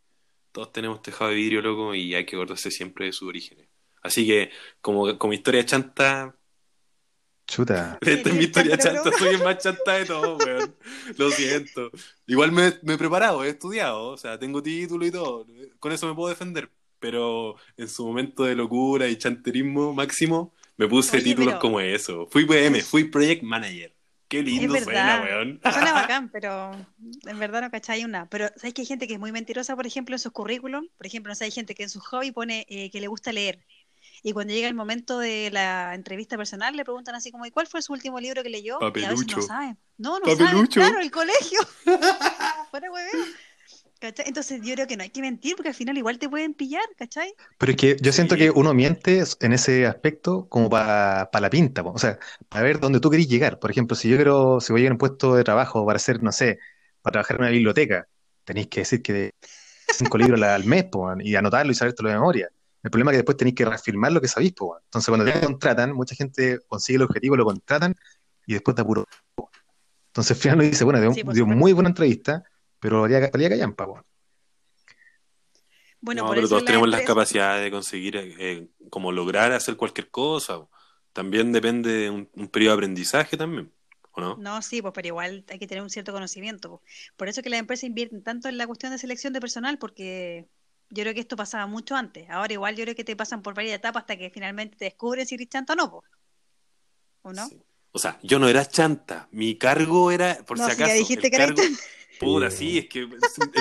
todos 0.51 0.71
tenemos 0.71 1.01
tejado 1.01 1.31
de 1.31 1.35
vidrio, 1.37 1.61
loco, 1.61 1.95
y 1.95 2.13
hay 2.13 2.25
que 2.25 2.35
acordarse 2.35 2.69
siempre 2.69 3.05
de 3.07 3.11
sus 3.13 3.27
orígenes. 3.27 3.67
Así 4.03 4.27
que 4.27 4.51
como, 4.81 5.17
como 5.17 5.33
historia 5.33 5.65
chanta, 5.65 6.35
Chuta. 7.47 7.97
esta 8.01 8.29
es 8.29 8.35
mi 8.35 8.43
historia 8.45 8.77
chanta, 8.77 9.11
soy 9.17 9.35
el 9.35 9.43
más 9.43 9.57
chanta 9.57 9.93
de 9.93 10.05
todos, 10.05 10.43
weón. 10.45 10.75
Lo 11.17 11.29
siento. 11.31 11.91
Igual 12.27 12.51
me, 12.51 12.73
me 12.83 12.93
he 12.93 12.97
preparado, 12.97 13.43
he 13.43 13.49
estudiado, 13.49 14.09
o 14.09 14.17
sea, 14.17 14.39
tengo 14.39 14.61
título 14.63 15.05
y 15.05 15.11
todo. 15.11 15.45
Con 15.79 15.91
eso 15.91 16.07
me 16.07 16.13
puedo 16.15 16.29
defender. 16.29 16.69
Pero 16.99 17.57
en 17.75 17.89
su 17.89 18.05
momento 18.07 18.43
de 18.45 18.55
locura 18.55 19.09
y 19.09 19.17
chanterismo 19.17 19.93
máximo, 19.93 20.53
me 20.77 20.87
puse 20.87 21.17
Oye, 21.17 21.23
títulos 21.23 21.53
pero- 21.53 21.59
como 21.61 21.79
eso. 21.79 22.27
Fui 22.31 22.45
PM, 22.45 22.81
fui 22.81 23.05
Project 23.05 23.43
Manager. 23.43 23.93
Qué 24.27 24.41
lindo 24.41 24.75
Es 24.75 24.83
suena, 24.85 25.21
weón. 25.21 25.59
Suena 25.61 25.93
bacán, 26.07 26.29
pero 26.29 26.71
en 27.27 27.39
verdad 27.39 27.61
no 27.61 27.69
cachai 27.69 28.03
una. 28.03 28.27
Pero 28.29 28.47
¿sabes 28.55 28.73
que 28.73 28.81
hay 28.81 28.87
gente 28.87 29.07
que 29.07 29.13
es 29.13 29.19
muy 29.19 29.31
mentirosa, 29.31 29.75
por 29.75 29.85
ejemplo, 29.85 30.15
en 30.15 30.19
sus 30.19 30.31
currículum? 30.31 30.87
Por 30.97 31.05
ejemplo, 31.05 31.29
no 31.29 31.35
sé, 31.35 31.45
hay 31.45 31.51
gente 31.51 31.75
que 31.75 31.83
en 31.83 31.89
su 31.89 31.99
hobby 31.99 32.31
pone 32.31 32.65
eh, 32.67 32.89
que 32.89 32.99
le 32.99 33.07
gusta 33.07 33.31
leer. 33.31 33.63
Y 34.23 34.31
cuando 34.31 34.53
llega 34.53 34.67
el 34.67 34.73
momento 34.73 35.19
de 35.19 35.49
la 35.51 35.93
entrevista 35.93 36.35
personal, 36.37 36.75
le 36.75 36.83
preguntan 36.85 37.13
así 37.13 37.29
como, 37.31 37.45
¿y 37.45 37.51
cuál 37.51 37.67
fue 37.67 37.81
su 37.81 37.93
último 37.93 38.19
libro 38.19 38.41
que 38.41 38.49
leyó? 38.49 38.79
Y 38.81 38.85
a 38.85 38.89
veces 38.89 39.09
no 39.11 39.15
Papelucho. 39.17 39.41
saben. 39.43 39.77
No, 39.97 40.17
no 40.19 40.25
saben. 40.25 40.45
Papelucho. 40.45 40.79
Claro, 40.79 40.99
el 41.01 41.11
colegio. 41.11 41.59
Fuera 42.71 42.91
hueveo. 42.91 43.25
¿Cachai? 44.03 44.27
Entonces 44.27 44.59
yo 44.61 44.73
creo 44.75 44.85
que 44.85 44.97
no 44.97 45.03
hay 45.03 45.09
que 45.11 45.21
mentir 45.21 45.55
porque 45.55 45.69
al 45.69 45.75
final 45.75 45.97
igual 45.97 46.19
te 46.19 46.27
pueden 46.27 46.53
pillar, 46.53 46.83
¿cachai? 46.97 47.33
Pero 47.57 47.71
es 47.71 47.77
que 47.77 47.95
yo 48.01 48.11
siento 48.11 48.35
Sí. 48.35 48.41
que 48.41 48.51
uno 48.51 48.73
miente 48.73 49.23
en 49.39 49.53
ese 49.53 49.85
aspecto 49.87 50.49
como 50.49 50.69
para 50.69 51.29
la 51.39 51.49
pinta, 51.49 51.83
po. 51.83 51.91
O 51.91 51.97
sea, 51.97 52.19
para 52.49 52.65
ver 52.65 52.81
dónde 52.81 52.99
tú 52.99 53.09
querés 53.09 53.29
llegar. 53.29 53.59
Por 53.59 53.71
ejemplo, 53.71 53.95
si 53.95 54.09
yo 54.09 54.17
quiero, 54.17 54.59
si 54.59 54.73
voy 54.73 54.81
a 54.81 54.85
ir 54.85 54.89
a 54.89 54.93
un 54.93 54.97
puesto 54.97 55.35
de 55.35 55.45
trabajo 55.45 55.85
para 55.85 55.95
hacer, 55.95 56.21
no 56.21 56.33
sé, 56.33 56.59
para 57.01 57.13
trabajar 57.13 57.37
en 57.37 57.43
una 57.43 57.51
biblioteca, 57.51 58.05
tenéis 58.43 58.67
que 58.67 58.81
decir 58.81 59.01
que 59.01 59.13
de 59.13 59.33
cinco 59.93 60.17
libros 60.17 60.41
al 60.41 60.65
mes, 60.65 60.83
po, 60.83 61.07
y 61.21 61.35
anotarlo 61.37 61.71
y 61.71 61.75
sabértelo 61.75 62.09
de 62.09 62.15
memoria. 62.15 62.49
El 62.83 62.91
problema 62.91 63.11
es 63.11 63.13
que 63.13 63.17
después 63.19 63.37
tenéis 63.37 63.55
que 63.55 63.63
reafirmar 63.63 64.11
lo 64.11 64.19
que 64.19 64.27
sabéis, 64.27 64.51
po. 64.51 64.77
Entonces, 64.83 65.07
cuando 65.07 65.23
te 65.23 65.39
contratan, 65.39 65.93
mucha 65.93 66.13
gente 66.13 66.59
consigue 66.67 66.97
el 66.97 67.03
objetivo, 67.03 67.37
lo 67.37 67.45
contratan 67.45 67.95
y 68.45 68.51
después 68.51 68.75
te 68.75 68.81
apuro. 68.81 69.05
Entonces, 70.07 70.31
al 70.31 70.41
final 70.41 70.57
uno 70.59 70.67
dice, 70.69 70.83
bueno, 70.83 70.99
dio, 70.99 71.13
Sí, 71.13 71.23
por 71.23 71.33
dio 71.33 71.45
muy 71.45 71.71
buena 71.71 71.87
entrevista, 71.87 72.43
pero 72.83 73.01
valía, 73.01 73.29
valía 73.31 73.49
callampa, 73.49 73.85
po. 73.85 74.05
Bueno, 76.01 76.23
no, 76.23 76.27
por 76.27 76.35
pero 76.35 76.47
todos 76.49 76.61
la 76.63 76.67
tenemos 76.67 76.89
las 76.89 77.01
capacidades 77.03 77.63
de 77.63 77.71
conseguir, 77.71 78.17
eh, 78.17 78.35
eh, 78.37 78.67
como 78.89 79.11
lograr 79.11 79.53
hacer 79.53 79.77
cualquier 79.77 80.09
cosa. 80.09 80.67
También 81.13 81.51
depende 81.53 81.91
de 81.93 82.09
un, 82.09 82.29
un 82.33 82.47
periodo 82.49 82.75
de 82.75 82.79
aprendizaje 82.79 83.37
también, 83.37 83.71
¿o 84.11 84.19
no? 84.21 84.35
No, 84.35 84.61
sí, 84.61 84.81
pues, 84.81 84.93
pero 84.93 85.07
igual 85.07 85.45
hay 85.49 85.59
que 85.59 85.67
tener 85.67 85.81
un 85.81 85.89
cierto 85.89 86.11
conocimiento. 86.11 86.69
pues. 86.81 86.91
Por 87.15 87.29
eso 87.29 87.41
que 87.41 87.49
las 87.49 87.59
empresas 87.61 87.85
invierten 87.85 88.21
tanto 88.21 88.49
en 88.49 88.57
la 88.57 88.67
cuestión 88.67 88.91
de 88.91 88.97
selección 88.97 89.31
de 89.31 89.39
personal, 89.39 89.77
porque 89.77 90.45
yo 90.89 91.03
creo 91.03 91.13
que 91.13 91.21
esto 91.21 91.37
pasaba 91.37 91.67
mucho 91.67 91.95
antes. 91.95 92.29
Ahora 92.29 92.51
igual 92.51 92.75
yo 92.75 92.83
creo 92.83 92.95
que 92.95 93.05
te 93.05 93.15
pasan 93.15 93.41
por 93.41 93.53
varias 93.53 93.75
etapas 93.75 94.01
hasta 94.01 94.17
que 94.17 94.29
finalmente 94.29 94.75
te 94.75 94.85
descubren 94.85 95.25
si 95.25 95.35
eres 95.35 95.47
chanta 95.49 95.73
o 95.73 95.75
no, 95.77 95.89
pues. 95.91 96.11
¿o 97.21 97.31
no? 97.31 97.47
Sí. 97.47 97.61
O 97.95 97.99
sea, 97.99 98.19
yo 98.23 98.39
no 98.39 98.47
era 98.49 98.65
chanta, 98.65 99.29
mi 99.31 99.55
cargo 99.57 100.11
era, 100.11 100.39
por 100.45 100.57
No, 100.57 100.65
si 100.65 100.71
ya 100.71 100.85
acaso, 100.85 100.97
dijiste 100.99 101.27
el 101.27 101.31
que 101.31 101.37
cargo- 101.37 101.61
chanta. 101.61 101.79
Puta, 102.23 102.49
sí, 102.51 102.77
es 102.79 102.87
que 102.87 103.07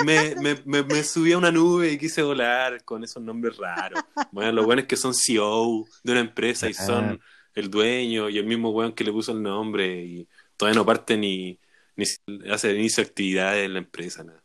me, 0.05 0.35
me, 0.35 0.55
me, 0.65 0.83
me 0.83 1.03
subí 1.03 1.31
a 1.31 1.37
una 1.37 1.51
nube 1.51 1.91
y 1.91 1.97
quise 1.97 2.21
volar 2.21 2.83
con 2.83 3.03
esos 3.03 3.21
nombres 3.21 3.57
raros. 3.57 4.03
Bueno, 4.31 4.51
lo 4.51 4.63
bueno 4.63 4.81
es 4.81 4.87
que 4.87 4.95
son 4.95 5.13
CEO 5.13 5.85
de 6.03 6.11
una 6.11 6.21
empresa 6.21 6.69
y 6.69 6.73
son 6.73 7.19
el 7.55 7.69
dueño 7.69 8.29
y 8.29 8.37
el 8.37 8.45
mismo 8.45 8.71
weón 8.71 8.93
que 8.93 9.03
le 9.03 9.11
puso 9.11 9.31
el 9.31 9.41
nombre 9.43 10.03
y 10.03 10.27
todavía 10.57 10.79
no 10.79 10.85
parte 10.85 11.17
ni, 11.17 11.59
ni 11.95 12.05
hace 12.49 12.73
inicio 12.73 13.03
de 13.03 13.09
actividades 13.09 13.65
en 13.65 13.73
la 13.73 13.79
empresa, 13.79 14.23
nada. 14.23 14.43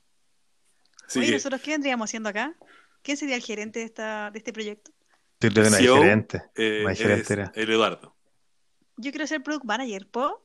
Así 1.07 1.21
Oye, 1.21 1.29
que, 1.29 1.35
¿nosotros 1.35 1.61
qué 1.63 1.71
vendríamos 1.71 2.11
haciendo 2.11 2.29
acá? 2.29 2.55
¿Quién 3.03 3.17
sería 3.17 3.37
el 3.37 3.43
gerente 3.43 3.79
de, 3.79 3.87
esta, 3.87 4.31
de 4.31 4.39
este 4.39 4.53
proyecto? 4.53 4.91
Yo 5.41 5.51
creo 5.51 5.65
que 5.65 5.71
no 5.71 5.77
hay 5.77 5.83
CEO, 5.83 5.97
gerente. 5.99 6.43
eh, 6.57 6.81
no 6.83 6.89
hay 6.89 6.97
gerente, 6.97 7.33
era. 7.33 7.53
el 7.55 7.71
Eduardo. 7.71 8.15
Yo 8.97 9.11
quiero 9.13 9.27
ser 9.27 9.43
product 9.43 9.65
manager, 9.65 10.07
¿po? 10.09 10.45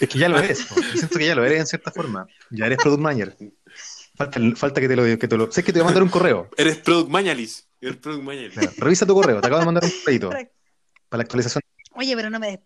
Es 0.00 0.08
que 0.08 0.18
ya 0.18 0.28
lo 0.28 0.38
eres, 0.38 0.66
siento 0.94 1.18
que 1.18 1.26
ya 1.26 1.34
lo 1.34 1.44
eres 1.44 1.60
en 1.60 1.66
cierta 1.66 1.90
forma. 1.90 2.26
Ya 2.50 2.66
eres 2.66 2.78
product 2.78 3.00
manager. 3.02 3.36
Falta, 4.16 4.40
falta 4.56 4.80
que 4.80 4.88
te 4.88 4.96
lo 4.96 5.02
que 5.18 5.28
te 5.28 5.36
lo. 5.36 5.52
Sé 5.52 5.62
que 5.62 5.72
te 5.72 5.78
voy 5.78 5.82
a 5.82 5.84
mandar 5.86 6.02
un 6.02 6.08
correo. 6.08 6.48
Eres 6.56 6.78
Product 6.78 7.10
Mañalis. 7.10 7.68
Eres 7.82 7.96
Product. 7.98 8.24
Mira, 8.24 8.72
revisa 8.78 9.04
tu 9.06 9.14
correo, 9.14 9.40
te 9.40 9.46
acabo 9.46 9.60
de 9.60 9.66
mandar 9.66 9.84
un 9.84 9.90
Correcto. 9.90 10.30
para 11.10 11.18
la 11.18 11.22
actualización. 11.22 11.60
Oye, 11.94 12.16
pero 12.16 12.30
no 12.30 12.38
me, 12.40 12.46
des- 12.52 12.60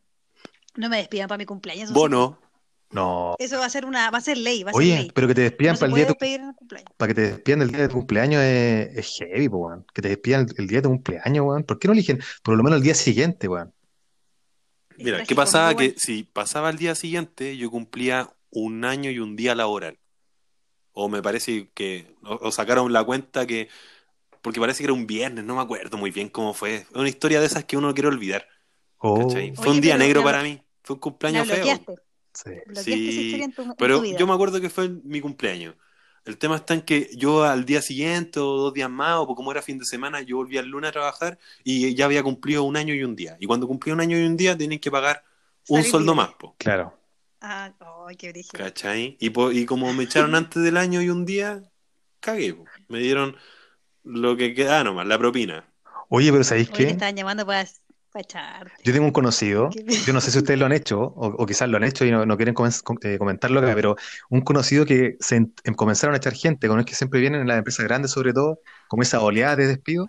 no 0.76 0.88
me 0.88 0.98
despidan 0.98 1.26
para 1.28 1.38
mi 1.38 1.46
cumpleaños. 1.46 1.88
sí. 1.88 1.94
Bono. 1.94 2.38
No. 2.92 3.36
Eso 3.38 3.58
va 3.60 3.66
a 3.66 3.70
ser 3.70 3.84
una, 3.84 4.10
va 4.10 4.18
a 4.18 4.20
ser 4.20 4.36
ley, 4.36 4.64
va 4.64 4.70
a 4.70 4.72
ser 4.74 4.78
Oye, 4.80 4.96
ley. 4.96 5.12
pero 5.14 5.28
que 5.28 5.34
te 5.34 5.42
despidan 5.42 5.74
no 5.74 5.78
para 5.80 5.90
el 5.90 5.94
día 5.94 6.04
de 6.04 6.08
tu, 6.08 6.12
despedir 6.14 6.40
en 6.40 6.48
el 6.48 6.54
cumpleaños. 6.56 6.92
para 6.96 7.08
que 7.08 7.14
te 7.14 7.20
despidan 7.22 7.62
el 7.62 7.68
día 7.70 7.80
de 7.82 7.88
tu 7.88 7.94
cumpleaños 7.94 8.42
es, 8.42 8.96
es 8.96 9.16
heavy, 9.18 9.48
po, 9.48 9.56
weón. 9.58 9.86
Que 9.94 10.02
te 10.02 10.08
despidan 10.08 10.40
el, 10.48 10.54
el 10.58 10.66
día 10.66 10.78
de 10.78 10.82
tu 10.82 10.88
cumpleaños, 10.88 11.44
weón. 11.46 11.62
¿Por 11.64 11.78
qué 11.78 11.86
no 11.88 11.94
eligen 11.94 12.20
por 12.42 12.56
lo 12.56 12.62
menos 12.64 12.78
el 12.78 12.82
día 12.82 12.94
siguiente, 12.94 13.46
weón? 13.48 13.72
Mira, 15.04 15.24
¿qué 15.24 15.34
pasaba? 15.34 15.74
Que 15.74 15.94
si 15.96 16.22
pasaba 16.24 16.70
el 16.70 16.76
día 16.78 16.94
siguiente, 16.94 17.56
yo 17.56 17.70
cumplía 17.70 18.30
un 18.50 18.84
año 18.84 19.10
y 19.10 19.18
un 19.18 19.36
día 19.36 19.54
laboral. 19.54 19.98
O 20.92 21.08
me 21.08 21.22
parece 21.22 21.70
que, 21.74 22.14
o, 22.24 22.48
o 22.48 22.52
sacaron 22.52 22.92
la 22.92 23.04
cuenta 23.04 23.46
que, 23.46 23.68
porque 24.42 24.60
parece 24.60 24.78
que 24.78 24.84
era 24.84 24.92
un 24.94 25.06
viernes, 25.06 25.44
no 25.44 25.56
me 25.56 25.62
acuerdo 25.62 25.98
muy 25.98 26.10
bien 26.10 26.28
cómo 26.28 26.54
fue. 26.54 26.86
Una 26.94 27.08
historia 27.08 27.40
de 27.40 27.46
esas 27.46 27.64
que 27.64 27.76
uno 27.76 27.94
quiere 27.94 28.08
olvidar. 28.08 28.46
Oh. 28.98 29.30
Fue 29.30 29.52
Oye, 29.56 29.70
un 29.70 29.80
día 29.80 29.96
negro 29.98 30.20
la- 30.20 30.24
para 30.26 30.42
mí. 30.42 30.62
Fue 30.82 30.94
un 30.94 30.98
La 30.98 31.00
cumpleaños 31.00 31.48
feo. 31.48 31.64
sí. 32.34 32.62
Bloqueaste 32.66 32.82
Sí, 32.82 33.08
esa 33.08 33.20
historia 33.20 33.44
en 33.46 33.52
tu, 33.52 33.62
en 33.62 33.74
Pero 33.76 33.96
tu 33.96 34.02
vida. 34.02 34.18
yo 34.18 34.26
me 34.26 34.34
acuerdo 34.34 34.60
que 34.60 34.70
fue 34.70 34.88
mi 34.88 35.20
cumpleaños. 35.20 35.74
El 36.24 36.38
tema 36.38 36.56
está 36.56 36.74
en 36.74 36.82
que 36.82 37.10
yo 37.16 37.44
al 37.44 37.64
día 37.64 37.82
siguiente 37.82 38.40
o 38.40 38.56
dos 38.56 38.74
días 38.74 38.90
más, 38.90 39.16
o 39.18 39.26
como 39.34 39.50
era 39.50 39.62
fin 39.62 39.78
de 39.78 39.84
semana, 39.84 40.20
yo 40.20 40.36
volví 40.36 40.58
el 40.58 40.66
lunes 40.66 40.90
a 40.90 40.92
trabajar 40.92 41.38
y 41.64 41.94
ya 41.94 42.04
había 42.04 42.22
cumplido 42.22 42.62
un 42.64 42.76
año 42.76 42.94
y 42.94 43.02
un 43.02 43.16
día. 43.16 43.36
Y 43.40 43.46
cuando 43.46 43.66
cumplí 43.66 43.92
un 43.92 44.00
año 44.00 44.18
y 44.18 44.24
un 44.24 44.36
día, 44.36 44.56
tienen 44.56 44.78
que 44.78 44.90
pagar 44.90 45.24
un 45.68 45.82
sueldo 45.84 46.14
más, 46.14 46.30
po. 46.34 46.54
Claro. 46.58 46.94
Ah, 47.40 47.72
ay, 48.06 48.16
qué 48.16 48.30
brígido. 48.30 48.62
¿Cachai? 48.64 49.16
Y, 49.18 49.30
po- 49.30 49.50
y 49.50 49.64
como 49.64 49.92
me 49.92 50.04
echaron 50.04 50.34
antes 50.34 50.62
del 50.62 50.76
año 50.76 51.00
y 51.00 51.08
un 51.08 51.24
día, 51.24 51.62
cagué. 52.20 52.54
po. 52.54 52.64
Me 52.88 52.98
dieron 52.98 53.36
lo 54.04 54.36
que 54.36 54.54
quedaba 54.54 54.84
nomás, 54.84 55.06
la 55.06 55.18
propina. 55.18 55.66
Oye, 56.08 56.30
pero 56.32 56.44
¿sabéis 56.44 56.70
te 56.70 56.78
qué? 56.78 56.86
estaban 56.88 57.16
llamando 57.16 57.46
para. 57.46 57.66
Yo 58.82 58.92
tengo 58.92 59.06
un 59.06 59.12
conocido, 59.12 59.70
yo 60.06 60.12
no 60.12 60.20
sé 60.20 60.30
si 60.30 60.38
ustedes 60.38 60.58
lo 60.58 60.66
han 60.66 60.72
hecho 60.72 61.00
o, 61.00 61.26
o 61.28 61.46
quizás 61.46 61.68
lo 61.68 61.76
han 61.76 61.84
hecho 61.84 62.04
y 62.04 62.10
no, 62.10 62.26
no 62.26 62.36
quieren 62.36 62.54
comen- 62.54 62.98
eh, 63.02 63.18
comentarlo 63.18 63.60
acá, 63.60 63.74
pero 63.74 63.96
un 64.30 64.40
conocido 64.40 64.84
que 64.84 65.16
se 65.20 65.36
en- 65.36 65.54
em- 65.64 65.74
comenzaron 65.74 66.14
a 66.14 66.16
echar 66.18 66.32
gente, 66.34 66.66
con 66.66 66.78
el 66.78 66.84
que 66.84 66.94
siempre 66.94 67.20
vienen 67.20 67.42
en 67.42 67.46
las 67.48 67.58
empresas 67.58 67.84
grandes 67.86 68.10
sobre 68.10 68.32
todo, 68.32 68.60
como 68.88 69.02
esa 69.02 69.20
oleada 69.20 69.56
de 69.56 69.66
despido, 69.66 70.08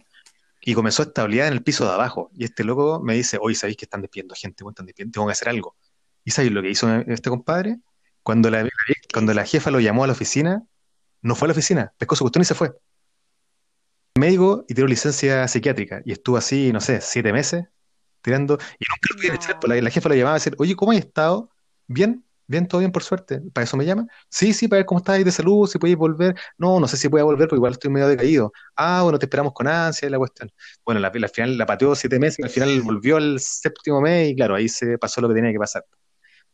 y 0.61 0.73
comenzó 0.73 1.03
esta 1.03 1.23
oleada 1.23 1.47
en 1.47 1.53
el 1.53 1.63
piso 1.63 1.85
de 1.85 1.91
abajo. 1.91 2.29
Y 2.33 2.43
este 2.45 2.63
loco 2.63 3.01
me 3.03 3.15
dice, 3.15 3.37
oye, 3.41 3.55
¿sabéis 3.55 3.77
que 3.77 3.85
están 3.85 4.01
despidiendo 4.01 4.35
gente? 4.35 4.63
Están 4.67 4.85
despidiendo, 4.85 5.11
tengo 5.13 5.27
que 5.27 5.31
hacer 5.33 5.49
algo. 5.49 5.75
¿Y 6.23 6.31
sabéis 6.31 6.53
lo 6.53 6.61
que 6.61 6.69
hizo 6.69 6.87
este 7.07 7.29
compadre? 7.29 7.77
Cuando 8.23 8.49
la, 8.49 8.67
cuando 9.11 9.33
la 9.33 9.43
jefa 9.45 9.71
lo 9.71 9.79
llamó 9.79 10.03
a 10.03 10.07
la 10.07 10.13
oficina, 10.13 10.63
no 11.23 11.35
fue 11.35 11.47
a 11.47 11.49
la 11.49 11.53
oficina, 11.53 11.93
pescó 11.97 12.15
su 12.15 12.23
cuestión 12.23 12.43
y 12.43 12.45
se 12.45 12.53
fue. 12.55 12.71
Médico 14.15 14.65
y 14.67 14.73
tiró 14.73 14.87
licencia 14.87 15.47
psiquiátrica 15.47 16.01
y 16.05 16.11
estuvo 16.11 16.37
así, 16.37 16.71
no 16.71 16.81
sé, 16.81 17.01
siete 17.01 17.33
meses 17.33 17.65
tirando 18.21 18.55
y 18.55 18.85
nunca 18.89 19.07
lo 19.09 19.15
pudieron 19.17 19.37
No. 19.37 19.43
echar. 19.43 19.59
pues 19.59 19.69
La, 19.69 19.81
la 19.81 19.89
jefa 19.89 20.09
lo 20.09 20.15
llamaba 20.15 20.35
a 20.35 20.39
decir, 20.39 20.55
oye, 20.59 20.75
¿cómo 20.75 20.91
has 20.91 20.99
estado? 20.99 21.49
Bien, 21.87 22.23
bien, 22.47 22.67
todo 22.67 22.79
bien 22.79 22.91
por 22.91 23.03
suerte. 23.03 23.41
¿Para 23.53 23.63
eso 23.65 23.77
me 23.77 23.85
llama? 23.85 24.07
Sí, 24.29 24.53
sí, 24.53 24.67
para 24.67 24.79
ver 24.79 24.85
cómo 24.85 24.99
estás 24.99 25.15
ahí 25.15 25.23
de 25.23 25.31
salud, 25.31 25.67
si 25.67 25.77
puedes 25.79 25.97
volver. 25.97 26.35
No, 26.57 26.79
no 26.79 26.87
sé 26.87 26.97
si 26.97 27.07
voy 27.07 27.21
a 27.21 27.23
volver 27.23 27.47
porque 27.47 27.57
igual 27.57 27.73
estoy 27.73 27.89
medio 27.91 28.07
decaído. 28.07 28.51
Ah, 28.75 29.01
bueno, 29.03 29.19
te 29.19 29.25
esperamos 29.25 29.53
con 29.53 29.67
ansia 29.67 30.07
y 30.07 30.11
la 30.11 30.17
cuestión. 30.17 30.51
Bueno, 30.85 30.99
la, 31.01 31.11
la 31.13 31.27
final 31.27 31.57
la 31.57 31.65
pateó 31.65 31.95
siete 31.95 32.19
meses 32.19 32.39
y 32.39 32.43
al 32.43 32.49
final 32.49 32.81
volvió 32.81 33.17
al 33.17 33.39
séptimo 33.39 34.01
mes 34.01 34.29
y 34.31 34.35
claro, 34.35 34.55
ahí 34.55 34.69
se 34.69 34.97
pasó 34.97 35.21
lo 35.21 35.27
que 35.29 35.35
tenía 35.35 35.51
que 35.51 35.59
pasar. 35.59 35.85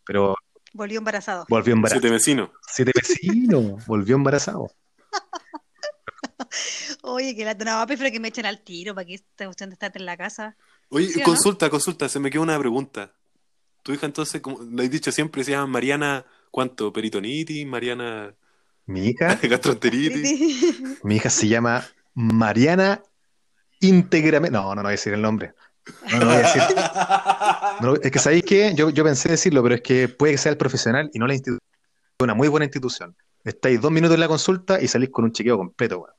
Pero 0.06 0.36
Volvió 0.74 1.00
embarazado. 1.00 1.46
volvió 1.50 1.74
embarazado. 1.74 2.02
Siete 2.02 2.14
vecinos. 2.14 2.50
Siete 2.68 2.92
vecinos, 2.96 3.86
volvió 3.88 4.16
embarazado. 4.16 4.70
Oye, 7.04 7.36
que 7.36 7.46
la 7.46 7.54
no, 7.54 7.86
prefiero 7.88 8.12
que 8.12 8.20
me 8.20 8.28
echen 8.30 8.46
al 8.46 8.62
tiro 8.64 8.94
para 8.96 9.06
que 9.06 9.16
esta 9.16 9.46
cuestión 9.46 9.70
de 9.70 9.74
estar 9.74 9.92
en 9.96 10.06
la 10.06 10.18
casa. 10.18 10.56
Oye, 10.90 11.08
¿Sí 11.08 11.16
o 11.18 11.20
no? 11.20 11.26
consulta, 11.26 11.70
consulta, 11.70 12.10
se 12.10 12.20
me 12.20 12.30
quedó 12.30 12.42
una 12.44 12.58
pregunta. 12.60 13.14
Tu 13.84 13.94
hija 13.94 14.06
entonces, 14.06 14.42
como 14.42 14.60
lo 14.62 14.84
he 14.84 14.90
dicho 14.90 15.12
siempre, 15.12 15.44
se 15.44 15.52
llama 15.52 15.68
Mariana, 15.68 16.26
¿cuánto? 16.52 16.92
¿Peritonitis? 16.92 17.66
¿Mariana 17.66 18.36
Mi 18.86 19.08
hija, 19.08 19.36
gastroenteritis? 19.44 21.00
mi 21.04 21.16
hija 21.18 21.30
se 21.30 21.48
llama 21.48 21.86
Mariana 22.14 23.02
Íntegramente. 23.80 24.58
No, 24.58 24.64
no, 24.64 24.76
no 24.76 24.82
voy 24.84 24.90
a 24.90 24.92
decir 24.92 25.14
el 25.14 25.22
nombre. 25.22 25.54
No, 26.12 26.20
no 26.20 26.26
voy 26.26 26.36
a 26.36 26.40
decir. 26.40 26.62
No, 27.80 27.94
es 27.94 28.10
que 28.12 28.18
sabéis 28.18 28.44
que 28.44 28.74
yo, 28.74 28.90
yo 28.90 29.04
pensé 29.04 29.30
decirlo, 29.30 29.62
pero 29.62 29.76
es 29.76 29.82
que 29.82 30.08
puede 30.08 30.34
que 30.34 30.40
sea 30.40 30.52
el 30.52 30.58
profesional 30.58 31.12
y 31.14 31.20
no 31.20 31.28
la 31.28 31.36
institución. 31.36 31.62
Una 32.20 32.34
muy 32.34 32.48
buena 32.48 32.66
institución. 32.66 33.16
Estáis 33.44 33.80
dos 33.80 33.92
minutos 33.92 34.16
en 34.16 34.22
la 34.22 34.28
consulta 34.28 34.82
y 34.82 34.88
salís 34.88 35.12
con 35.12 35.26
un 35.26 35.32
chequeo 35.32 35.58
completo, 35.58 36.00
weón. 36.00 36.16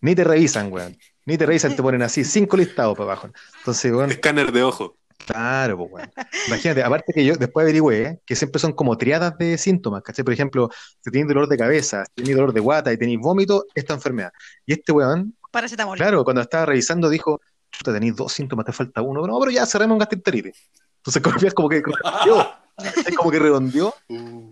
Ni 0.00 0.16
te 0.16 0.24
revisan, 0.24 0.72
weón. 0.72 0.98
Ni 1.24 1.38
te 1.38 1.46
revisan, 1.46 1.76
te 1.76 1.82
ponen 1.82 2.02
así, 2.02 2.24
cinco 2.24 2.56
listados 2.56 2.96
para 2.96 3.12
abajo. 3.12 3.30
Entonces, 3.58 3.92
weón, 3.92 4.10
Escáner 4.10 4.50
de 4.52 4.62
ojo. 4.62 4.96
claro, 5.26 5.78
pues, 5.78 5.92
weón. 5.92 6.10
Imagínate, 6.48 6.82
aparte 6.82 7.12
que 7.12 7.24
yo 7.24 7.36
después 7.36 7.64
averigüé 7.64 8.02
¿eh? 8.02 8.20
que 8.26 8.34
siempre 8.36 8.58
son 8.60 8.72
como 8.72 8.96
triadas 8.96 9.36
de 9.38 9.56
síntomas, 9.58 10.02
¿cachai? 10.02 10.24
Por 10.24 10.34
ejemplo, 10.34 10.68
si 11.00 11.10
tenéis 11.10 11.28
dolor 11.28 11.48
de 11.48 11.56
cabeza, 11.56 12.04
si 12.06 12.14
tenéis 12.16 12.36
dolor 12.36 12.52
de 12.52 12.60
guata 12.60 12.92
y 12.92 12.96
tenéis 12.96 13.20
vómito, 13.20 13.64
esta 13.74 13.94
enfermedad. 13.94 14.32
Y 14.66 14.72
este 14.72 14.92
weón, 14.92 15.36
Paracetamol. 15.52 15.98
Claro, 15.98 16.24
cuando 16.24 16.40
estaba 16.40 16.66
revisando 16.66 17.08
dijo, 17.08 17.40
chuta, 17.70 17.92
tenéis 17.92 18.16
dos 18.16 18.32
síntomas, 18.32 18.64
te 18.64 18.72
falta 18.72 19.02
uno. 19.02 19.26
No, 19.26 19.38
pero 19.38 19.52
ya 19.52 19.66
cerremos 19.66 19.94
un 19.94 19.98
gastroenteritis. 19.98 20.70
Entonces 21.04 21.22
como 21.54 21.68
que 21.68 21.82
redondeó, 21.82 22.50
es 22.78 23.16
como 23.16 23.30
que 23.30 23.38
redondeó, 23.38 23.94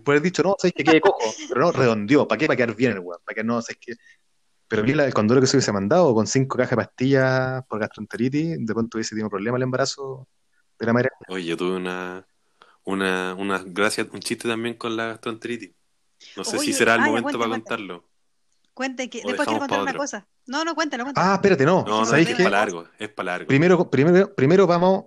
por 0.03 0.13
haber 0.13 0.21
dicho, 0.21 0.43
no, 0.43 0.55
sabes 0.59 0.73
que 0.73 0.83
quede 0.83 1.01
cojo, 1.01 1.33
pero 1.49 1.61
no, 1.61 1.71
redondeó, 1.71 2.27
¿para 2.27 2.37
qué? 2.37 2.45
Para 2.45 2.57
quedar 2.57 2.75
bien 2.75 2.91
el 2.91 2.99
weón, 2.99 3.19
para 3.25 3.35
que 3.35 3.43
no, 3.43 3.61
sabes 3.61 3.77
que... 3.79 3.93
Pero 4.71 4.85
mira, 4.85 5.05
el 5.05 5.13
condoro 5.13 5.41
que 5.41 5.47
se 5.47 5.57
hubiese 5.57 5.73
mandado 5.73 6.15
con 6.15 6.25
cinco 6.25 6.55
cajas 6.55 6.69
de 6.69 6.75
pastillas 6.77 7.65
por 7.67 7.77
gastroenteritis, 7.77 8.65
de 8.65 8.73
pronto 8.73 8.97
hubiese 8.97 9.09
tenido 9.09 9.29
problema 9.29 9.57
el 9.57 9.63
embarazo 9.63 10.29
de 10.79 10.85
la 10.85 10.93
madre. 10.93 11.09
Oye, 11.27 11.43
yo 11.43 11.57
tuve 11.57 11.75
una, 11.75 12.25
una, 12.85 13.35
una 13.37 13.61
gracia, 13.65 14.07
un 14.13 14.21
chiste 14.21 14.47
también 14.47 14.75
con 14.75 14.95
la 14.95 15.07
gastroenteritis. 15.07 15.71
No 16.37 16.45
sé 16.45 16.57
si 16.59 16.71
será 16.71 16.95
el 16.95 17.01
ah, 17.01 17.07
momento 17.07 17.37
para 17.37 17.49
contarlo. 17.49 18.07
Cuente 18.73 19.09
que 19.09 19.21
O 19.25 19.27
después 19.27 19.45
quiero 19.45 19.59
contar 19.59 19.81
una 19.81 19.93
cosa. 19.93 20.25
No, 20.47 20.63
no, 20.63 20.73
cuéntalo, 20.73 21.03
cuéntalo. 21.03 21.27
Ah, 21.27 21.33
espérate, 21.33 21.65
no, 21.65 21.83
No, 21.85 21.99
no, 21.99 22.05
¿sabéis 22.05 22.29
es 22.29 22.37
qué? 22.37 22.43
para 22.43 22.59
largo, 22.59 22.87
es 22.97 23.09
para 23.09 23.31
largo. 23.33 23.47
Primero, 23.47 23.89
primero, 23.89 24.33
primero 24.33 24.67
vamos 24.67 25.03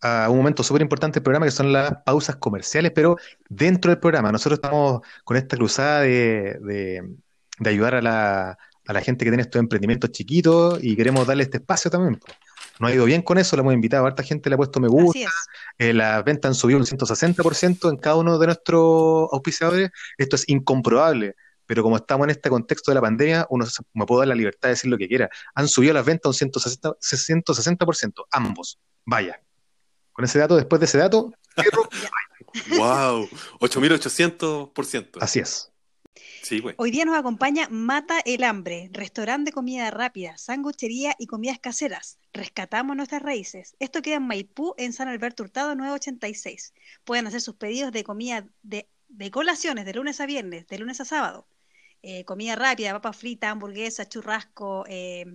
a 0.00 0.30
un 0.30 0.38
momento 0.38 0.62
súper 0.62 0.80
importante 0.80 1.16
del 1.16 1.24
programa 1.24 1.44
que 1.44 1.52
son 1.52 1.74
las 1.74 1.92
pausas 2.06 2.36
comerciales, 2.36 2.92
pero 2.94 3.18
dentro 3.50 3.90
del 3.90 4.00
programa. 4.00 4.32
Nosotros 4.32 4.60
estamos 4.62 5.02
con 5.24 5.36
esta 5.36 5.58
cruzada 5.58 6.00
de, 6.00 6.58
de 6.62 7.16
de 7.58 7.70
ayudar 7.70 7.94
a 7.94 8.02
la, 8.02 8.58
a 8.88 8.92
la 8.92 9.00
gente 9.00 9.24
que 9.24 9.30
tiene 9.30 9.42
estos 9.42 9.60
emprendimientos 9.60 10.10
chiquitos 10.10 10.78
y 10.82 10.96
queremos 10.96 11.26
darle 11.26 11.44
este 11.44 11.58
espacio 11.58 11.90
también. 11.90 12.18
Nos 12.80 12.90
ha 12.90 12.94
ido 12.94 13.04
bien 13.04 13.22
con 13.22 13.38
eso, 13.38 13.54
le 13.56 13.60
hemos 13.60 13.74
invitado, 13.74 14.04
a 14.04 14.08
harta 14.08 14.22
gente 14.22 14.48
le 14.48 14.54
ha 14.54 14.56
puesto 14.56 14.80
me 14.80 14.88
gusta, 14.88 15.18
eh, 15.78 15.92
las 15.92 16.24
ventas 16.24 16.48
han 16.50 16.54
subido 16.54 16.78
un 16.78 16.86
160% 16.86 17.90
en 17.90 17.96
cada 17.96 18.16
uno 18.16 18.38
de 18.38 18.46
nuestros 18.46 19.28
auspiciadores. 19.32 19.90
Esto 20.16 20.36
es 20.36 20.48
incomprobable, 20.48 21.34
pero 21.66 21.82
como 21.82 21.96
estamos 21.96 22.24
en 22.26 22.30
este 22.30 22.48
contexto 22.48 22.90
de 22.90 22.94
la 22.96 23.00
pandemia, 23.00 23.46
uno 23.50 23.66
se- 23.66 23.82
me 23.94 24.06
puedo 24.06 24.20
dar 24.20 24.28
la 24.28 24.34
libertad 24.34 24.68
de 24.68 24.74
decir 24.74 24.90
lo 24.90 24.96
que 24.96 25.06
quiera. 25.08 25.28
Han 25.54 25.68
subido 25.68 25.92
las 25.92 26.04
ventas 26.06 26.28
un 26.40 26.48
160%, 26.50 26.96
160% 27.00 28.26
ambos. 28.30 28.78
Vaya. 29.04 29.40
Con 30.12 30.24
ese 30.24 30.38
dato, 30.38 30.56
después 30.56 30.78
de 30.80 30.86
ese 30.86 30.98
dato. 30.98 31.32
¡Wow! 32.78 33.28
8800%. 33.60 35.18
así 35.20 35.40
es. 35.40 35.67
Hoy 36.76 36.90
día 36.90 37.04
nos 37.04 37.18
acompaña 37.18 37.68
Mata 37.70 38.20
el 38.24 38.42
Hambre, 38.42 38.88
restaurante 38.92 39.50
de 39.50 39.52
comida 39.52 39.90
rápida, 39.90 40.38
sanguchería 40.38 41.14
y 41.18 41.26
comidas 41.26 41.58
caseras. 41.58 42.18
Rescatamos 42.32 42.96
nuestras 42.96 43.20
raíces. 43.20 43.76
Esto 43.80 44.00
queda 44.00 44.16
en 44.16 44.26
Maipú, 44.26 44.74
en 44.78 44.94
San 44.94 45.08
Alberto 45.08 45.42
Hurtado 45.42 45.74
986. 45.74 46.72
Pueden 47.04 47.26
hacer 47.26 47.42
sus 47.42 47.56
pedidos 47.56 47.92
de 47.92 48.02
comida 48.02 48.46
de, 48.62 48.88
de 49.08 49.30
colaciones 49.30 49.84
de 49.84 49.92
lunes 49.92 50.20
a 50.20 50.26
viernes, 50.26 50.66
de 50.68 50.78
lunes 50.78 51.02
a 51.02 51.04
sábado. 51.04 51.46
Eh, 52.02 52.24
comida 52.24 52.56
rápida, 52.56 52.92
papa 52.92 53.12
frita, 53.12 53.50
hamburguesa, 53.50 54.08
churrasco, 54.08 54.86
eh, 54.88 55.26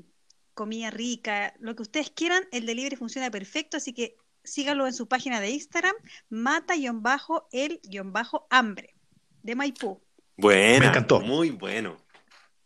comida 0.55 0.89
rica, 0.89 1.53
lo 1.59 1.75
que 1.75 1.83
ustedes 1.83 2.09
quieran. 2.09 2.43
El 2.51 2.65
delivery 2.65 2.95
funciona 2.95 3.29
perfecto, 3.29 3.77
así 3.77 3.93
que 3.93 4.17
síganlo 4.43 4.87
en 4.87 4.93
su 4.93 5.07
página 5.07 5.39
de 5.39 5.51
Instagram, 5.51 5.93
mata-el-hambre 6.29 8.95
de 9.43 9.55
Maipú. 9.55 10.02
Buena. 10.37 10.79
Me 10.79 10.85
encantó. 10.87 11.19
Muy 11.21 11.51
bueno. 11.51 11.97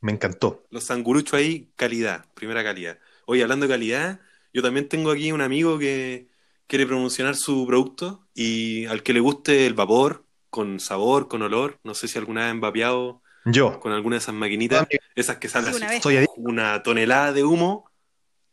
Me 0.01 0.11
encantó. 0.11 0.65
Los 0.69 0.85
sanguruchos 0.85 1.33
ahí, 1.33 1.71
calidad, 1.75 2.25
primera 2.33 2.63
calidad. 2.63 2.99
Oye, 3.25 3.43
hablando 3.43 3.65
de 3.67 3.73
calidad, 3.73 4.19
yo 4.53 4.61
también 4.61 4.87
tengo 4.87 5.11
aquí 5.11 5.31
un 5.31 5.41
amigo 5.41 5.77
que 5.79 6.27
quiere 6.67 6.85
promocionar 6.85 7.35
su 7.35 7.65
producto 7.65 8.27
y 8.33 8.85
al 8.85 9.03
que 9.03 9.13
le 9.13 9.19
guste 9.19 9.65
el 9.65 9.73
vapor, 9.73 10.25
con 10.49 10.79
sabor, 10.79 11.27
con 11.27 11.41
olor. 11.41 11.79
No 11.83 11.93
sé 11.93 12.07
si 12.07 12.17
alguna 12.17 12.41
vez 12.41 12.51
han 12.51 12.61
vapeado 12.61 13.21
Yo 13.45 13.79
con 13.79 13.91
alguna 13.91 14.15
de 14.15 14.19
esas 14.19 14.35
maquinitas, 14.35 14.87
esas 15.15 15.37
que 15.37 15.49
salen 15.49 15.73
Sí, 15.73 15.77
una 15.77 15.87
así, 15.87 16.27
una 16.37 16.83
tonelada 16.83 17.33
de 17.33 17.43
humo. 17.43 17.89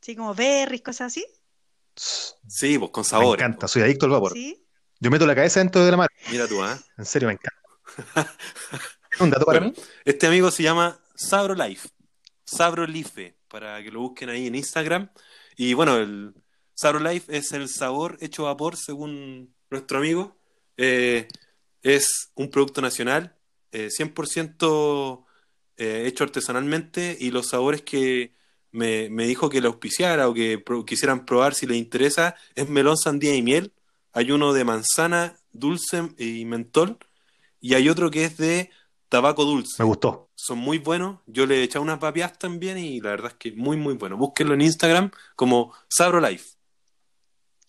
Sí, 0.00 0.16
como 0.16 0.34
berries, 0.34 0.82
cosas 0.82 1.06
así. 1.12 1.24
Sí, 1.94 2.78
pues 2.78 2.90
con 2.90 3.02
Me 3.02 3.08
sabor. 3.08 3.38
encanta, 3.38 3.68
soy 3.68 3.82
adicto 3.82 4.06
al 4.06 4.12
vapor. 4.12 4.32
Sí. 4.32 4.60
Yo 4.98 5.10
meto 5.10 5.26
la 5.26 5.34
cabeza 5.34 5.60
dentro 5.60 5.84
de 5.84 5.90
la 5.90 5.96
mar. 5.98 6.08
Mira 6.30 6.48
tú, 6.48 6.62
¿ah? 6.62 6.78
En 6.96 7.04
serio, 7.04 7.28
me 7.28 7.34
encanta. 7.34 7.60
¿Un 9.20 9.30
dato 9.30 9.46
para 9.46 9.60
Bueno, 9.60 9.66
mí? 9.66 9.72
Este 10.04 10.26
amigo 10.26 10.50
se 10.50 10.62
llama 10.62 11.00
Sabro 11.14 11.54
Life, 11.54 11.88
Sabro 12.44 12.86
Life, 12.86 13.36
para 13.48 13.82
que 13.82 13.90
lo 13.90 14.00
busquen 14.00 14.28
ahí 14.30 14.46
en 14.46 14.54
Instagram. 14.54 15.10
Y 15.56 15.74
bueno, 15.74 15.96
el 15.98 16.34
Sabro 16.74 17.00
Life 17.00 17.36
es 17.36 17.52
el 17.52 17.68
sabor 17.68 18.18
hecho 18.20 18.44
vapor, 18.44 18.76
según 18.76 19.54
nuestro 19.70 19.98
amigo. 19.98 20.36
Eh, 20.76 21.28
es 21.82 22.30
un 22.34 22.50
producto 22.50 22.80
nacional, 22.82 23.36
eh, 23.72 23.90
100% 23.90 25.26
eh, 25.76 26.04
hecho 26.06 26.24
artesanalmente 26.24 27.16
y 27.20 27.30
los 27.30 27.48
sabores 27.48 27.82
que 27.82 28.34
me, 28.72 29.10
me 29.10 29.26
dijo 29.26 29.50
que 29.50 29.60
le 29.60 29.68
auspiciara 29.68 30.28
o 30.28 30.34
que 30.34 30.58
pro- 30.58 30.84
quisieran 30.84 31.24
probar 31.26 31.54
si 31.54 31.66
les 31.66 31.76
interesa 31.78 32.36
es 32.54 32.68
melón, 32.68 32.96
sandía 32.96 33.34
y 33.36 33.42
miel. 33.42 33.72
Hay 34.12 34.30
uno 34.32 34.52
de 34.52 34.64
manzana, 34.64 35.36
dulce 35.52 36.10
y 36.18 36.44
mentol 36.46 36.98
y 37.60 37.74
hay 37.74 37.88
otro 37.88 38.10
que 38.10 38.24
es 38.24 38.36
de 38.36 38.70
tabaco 39.14 39.44
dulce. 39.44 39.76
Me 39.78 39.84
gustó. 39.84 40.30
Son 40.34 40.58
muy 40.58 40.78
buenos. 40.78 41.20
Yo 41.26 41.46
le 41.46 41.60
he 41.60 41.62
echado 41.62 41.84
unas 41.84 42.00
papias 42.00 42.36
también 42.36 42.78
y 42.78 43.00
la 43.00 43.10
verdad 43.10 43.30
es 43.30 43.34
que 43.34 43.52
muy, 43.52 43.76
muy 43.76 43.94
bueno. 43.94 44.16
Búsquenlo 44.16 44.54
en 44.54 44.60
Instagram 44.60 45.12
como 45.36 45.72
Sabro 45.88 46.20
Life. 46.20 46.56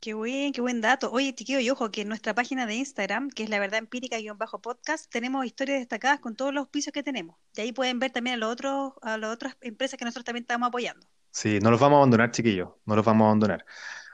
Qué 0.01 0.15
buen, 0.15 0.53
qué 0.53 0.61
buen 0.61 0.81
dato. 0.81 1.11
Oye, 1.11 1.35
chiquillo, 1.35 1.59
y 1.59 1.69
ojo 1.69 1.91
que 1.91 2.01
en 2.01 2.07
nuestra 2.07 2.33
página 2.33 2.65
de 2.65 2.73
Instagram, 2.75 3.29
que 3.29 3.43
es 3.43 3.49
la 3.51 3.59
verdad 3.59 3.77
empírica-podcast, 3.77 5.11
tenemos 5.11 5.45
historias 5.45 5.79
destacadas 5.79 6.19
con 6.19 6.35
todos 6.35 6.51
los 6.51 6.61
auspicios 6.61 6.91
que 6.91 7.03
tenemos. 7.03 7.37
Y 7.55 7.61
ahí 7.61 7.71
pueden 7.71 7.99
ver 7.99 8.09
también 8.09 8.35
a 8.35 8.37
los 8.37 8.51
otros, 8.51 8.93
a 9.03 9.19
las 9.19 9.31
otras 9.31 9.55
empresas 9.61 9.99
que 9.99 10.05
nosotros 10.05 10.25
también 10.25 10.43
estamos 10.45 10.67
apoyando. 10.67 11.05
Sí, 11.29 11.59
no 11.61 11.69
los 11.69 11.79
vamos 11.79 11.97
a 11.97 11.99
abandonar, 11.99 12.31
chiquillos. 12.31 12.69
No 12.85 12.95
los 12.95 13.05
vamos 13.05 13.25
a 13.25 13.27
abandonar. 13.27 13.65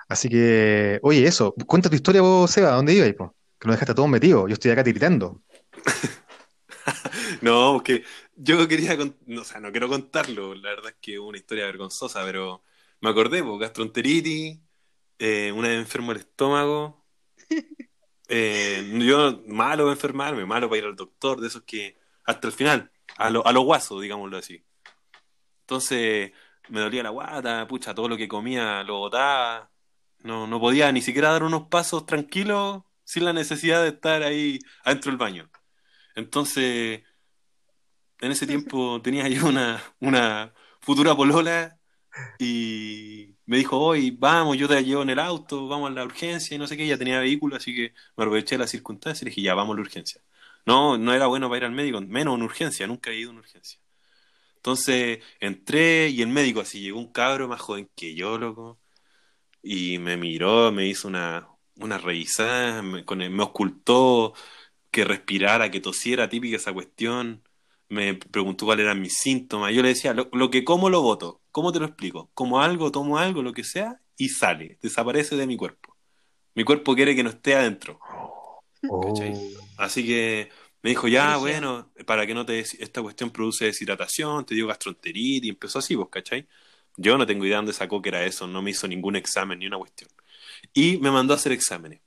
Así 0.09 0.27
que, 0.27 0.99
oye, 1.01 1.25
eso. 1.25 1.55
Cuenta 1.65 1.89
tu 1.89 1.95
historia 1.95 2.21
vos, 2.21 2.51
Seba. 2.51 2.73
¿A 2.73 2.75
dónde 2.75 2.93
ibas? 2.93 3.31
Que 3.57 3.67
nos 3.67 3.75
dejaste 3.75 3.93
todos 3.93 4.09
metidos. 4.09 4.49
Yo 4.49 4.53
estoy 4.53 4.71
acá 4.71 4.83
tiritando. 4.83 5.41
No, 7.41 7.73
porque 7.73 8.03
yo 8.35 8.67
quería, 8.67 8.95
con- 8.97 9.17
o 9.39 9.43
sea, 9.43 9.59
no 9.59 9.71
quiero 9.71 9.87
contarlo, 9.89 10.53
la 10.55 10.69
verdad 10.69 10.89
es 10.91 10.97
que 11.01 11.13
es 11.15 11.19
una 11.19 11.37
historia 11.37 11.65
vergonzosa, 11.65 12.23
pero 12.23 12.63
me 13.01 13.09
acordé, 13.09 13.43
pues, 13.43 13.59
gastroenteritis, 13.59 14.59
eh, 15.19 15.51
una 15.53 15.69
vez 15.69 15.79
enfermo 15.79 16.11
el 16.11 16.19
estómago, 16.19 17.05
eh, 18.29 18.83
yo 19.07 19.41
malo 19.47 19.83
para 19.85 19.93
enfermarme, 19.93 20.45
malo 20.45 20.69
para 20.69 20.79
ir 20.79 20.85
al 20.85 20.95
doctor, 20.95 21.41
de 21.41 21.47
esos 21.47 21.63
que 21.63 21.97
hasta 22.25 22.47
el 22.47 22.53
final, 22.53 22.91
a 23.17 23.29
lo, 23.29 23.45
a 23.47 23.51
lo 23.53 23.61
guaso, 23.61 23.99
digámoslo 23.99 24.37
así. 24.37 24.63
Entonces 25.61 26.31
me 26.69 26.81
dolía 26.81 27.03
la 27.03 27.09
guata, 27.09 27.67
pucha, 27.67 27.93
todo 27.95 28.09
lo 28.09 28.17
que 28.17 28.27
comía 28.27 28.83
lo 28.83 28.97
botaba, 28.99 29.71
no, 30.19 30.47
no 30.47 30.59
podía 30.59 30.91
ni 30.91 31.01
siquiera 31.01 31.31
dar 31.31 31.43
unos 31.43 31.67
pasos 31.69 32.05
tranquilos 32.05 32.83
sin 33.03 33.25
la 33.25 33.33
necesidad 33.33 33.81
de 33.83 33.89
estar 33.89 34.23
ahí 34.23 34.59
adentro 34.83 35.11
del 35.11 35.17
baño. 35.17 35.49
Entonces, 36.15 37.03
en 38.21 38.31
ese 38.31 38.47
tiempo 38.47 39.01
tenía 39.01 39.27
yo 39.29 39.47
una, 39.47 39.81
una 39.99 40.53
futura 40.81 41.15
polola 41.15 41.79
y 42.39 43.35
me 43.45 43.57
dijo, 43.57 43.79
hoy 43.79 44.11
vamos, 44.11 44.57
yo 44.57 44.67
te 44.67 44.83
llevo 44.83 45.03
en 45.03 45.11
el 45.11 45.19
auto, 45.19 45.67
vamos 45.67 45.91
a 45.91 45.93
la 45.93 46.05
urgencia 46.05 46.55
y 46.55 46.59
no 46.59 46.67
sé 46.67 46.77
qué, 46.77 46.85
ella 46.85 46.97
tenía 46.97 47.19
vehículo, 47.19 47.55
así 47.57 47.75
que 47.75 47.93
me 48.17 48.23
aproveché 48.25 48.55
de 48.55 48.59
la 48.59 48.67
circunstancia 48.67 49.25
y 49.25 49.29
dije, 49.29 49.41
ya, 49.43 49.55
vamos 49.55 49.73
a 49.75 49.77
la 49.77 49.81
urgencia. 49.83 50.21
No, 50.65 50.97
no 50.97 51.13
era 51.13 51.27
bueno 51.27 51.49
para 51.49 51.59
ir 51.59 51.65
al 51.65 51.71
médico, 51.73 52.01
menos 52.01 52.35
en 52.37 52.43
urgencia, 52.43 52.87
nunca 52.87 53.11
he 53.11 53.17
ido 53.17 53.29
a 53.31 53.33
una 53.33 53.41
urgencia. 53.41 53.79
Entonces 54.57 55.19
entré 55.39 56.09
y 56.09 56.21
el 56.21 56.29
médico 56.29 56.61
así, 56.61 56.81
llegó 56.81 56.99
un 56.99 57.11
cabro 57.11 57.47
más 57.47 57.61
joven 57.61 57.89
que 57.95 58.15
yo, 58.15 58.37
loco, 58.37 58.79
y 59.63 59.99
me 59.99 60.17
miró, 60.17 60.71
me 60.71 60.87
hizo 60.87 61.07
una, 61.07 61.47
una 61.77 61.97
revisada, 61.97 62.81
me, 62.81 63.05
con 63.05 63.21
el- 63.21 63.31
me 63.31 63.43
ocultó 63.43 64.33
que 64.91 65.05
respirara, 65.05 65.71
que 65.71 65.79
tosiera, 65.81 66.29
típica 66.29 66.57
esa 66.57 66.73
cuestión. 66.73 67.43
Me 67.91 68.13
preguntó 68.13 68.65
cuáles 68.65 68.85
eran 68.85 69.01
mis 69.01 69.17
síntomas. 69.17 69.73
Yo 69.73 69.81
le 69.81 69.89
decía, 69.89 70.13
lo, 70.13 70.29
lo 70.31 70.49
que 70.49 70.63
como 70.63 70.89
lo 70.89 71.01
voto. 71.01 71.41
¿Cómo 71.51 71.73
te 71.73 71.79
lo 71.79 71.85
explico? 71.85 72.31
Como 72.33 72.61
algo, 72.61 72.89
tomo 72.89 73.17
algo, 73.17 73.43
lo 73.43 73.51
que 73.51 73.65
sea, 73.65 73.99
y 74.15 74.29
sale, 74.29 74.77
desaparece 74.81 75.35
de 75.35 75.45
mi 75.45 75.57
cuerpo. 75.57 75.97
Mi 76.55 76.63
cuerpo 76.63 76.95
quiere 76.95 77.13
que 77.15 77.23
no 77.23 77.29
esté 77.31 77.53
adentro. 77.53 77.99
¿Cachai? 79.03 79.33
Así 79.77 80.05
que 80.05 80.49
me 80.81 80.91
dijo, 80.91 81.09
ya, 81.09 81.35
bueno, 81.35 81.91
para 82.05 82.25
que 82.25 82.33
no 82.33 82.45
te... 82.45 82.53
des- 82.53 82.75
Esta 82.79 83.01
cuestión 83.01 83.29
produce 83.29 83.65
deshidratación, 83.65 84.45
te 84.45 84.55
dio 84.55 84.67
gastroenteritis, 84.67 85.43
y 85.43 85.49
empezó 85.49 85.79
así, 85.79 85.95
vos, 85.95 86.07
¿cachai? 86.09 86.47
Yo 86.95 87.17
no 87.17 87.25
tengo 87.25 87.45
idea 87.45 87.57
dónde 87.57 87.73
sacó 87.73 88.01
que 88.01 88.07
era 88.07 88.25
eso, 88.25 88.47
no 88.47 88.61
me 88.61 88.71
hizo 88.71 88.87
ningún 88.87 89.17
examen 89.17 89.59
ni 89.59 89.67
una 89.67 89.77
cuestión. 89.77 90.09
Y 90.73 90.97
me 90.99 91.11
mandó 91.11 91.33
a 91.33 91.35
hacer 91.35 91.51
exámenes. 91.51 91.99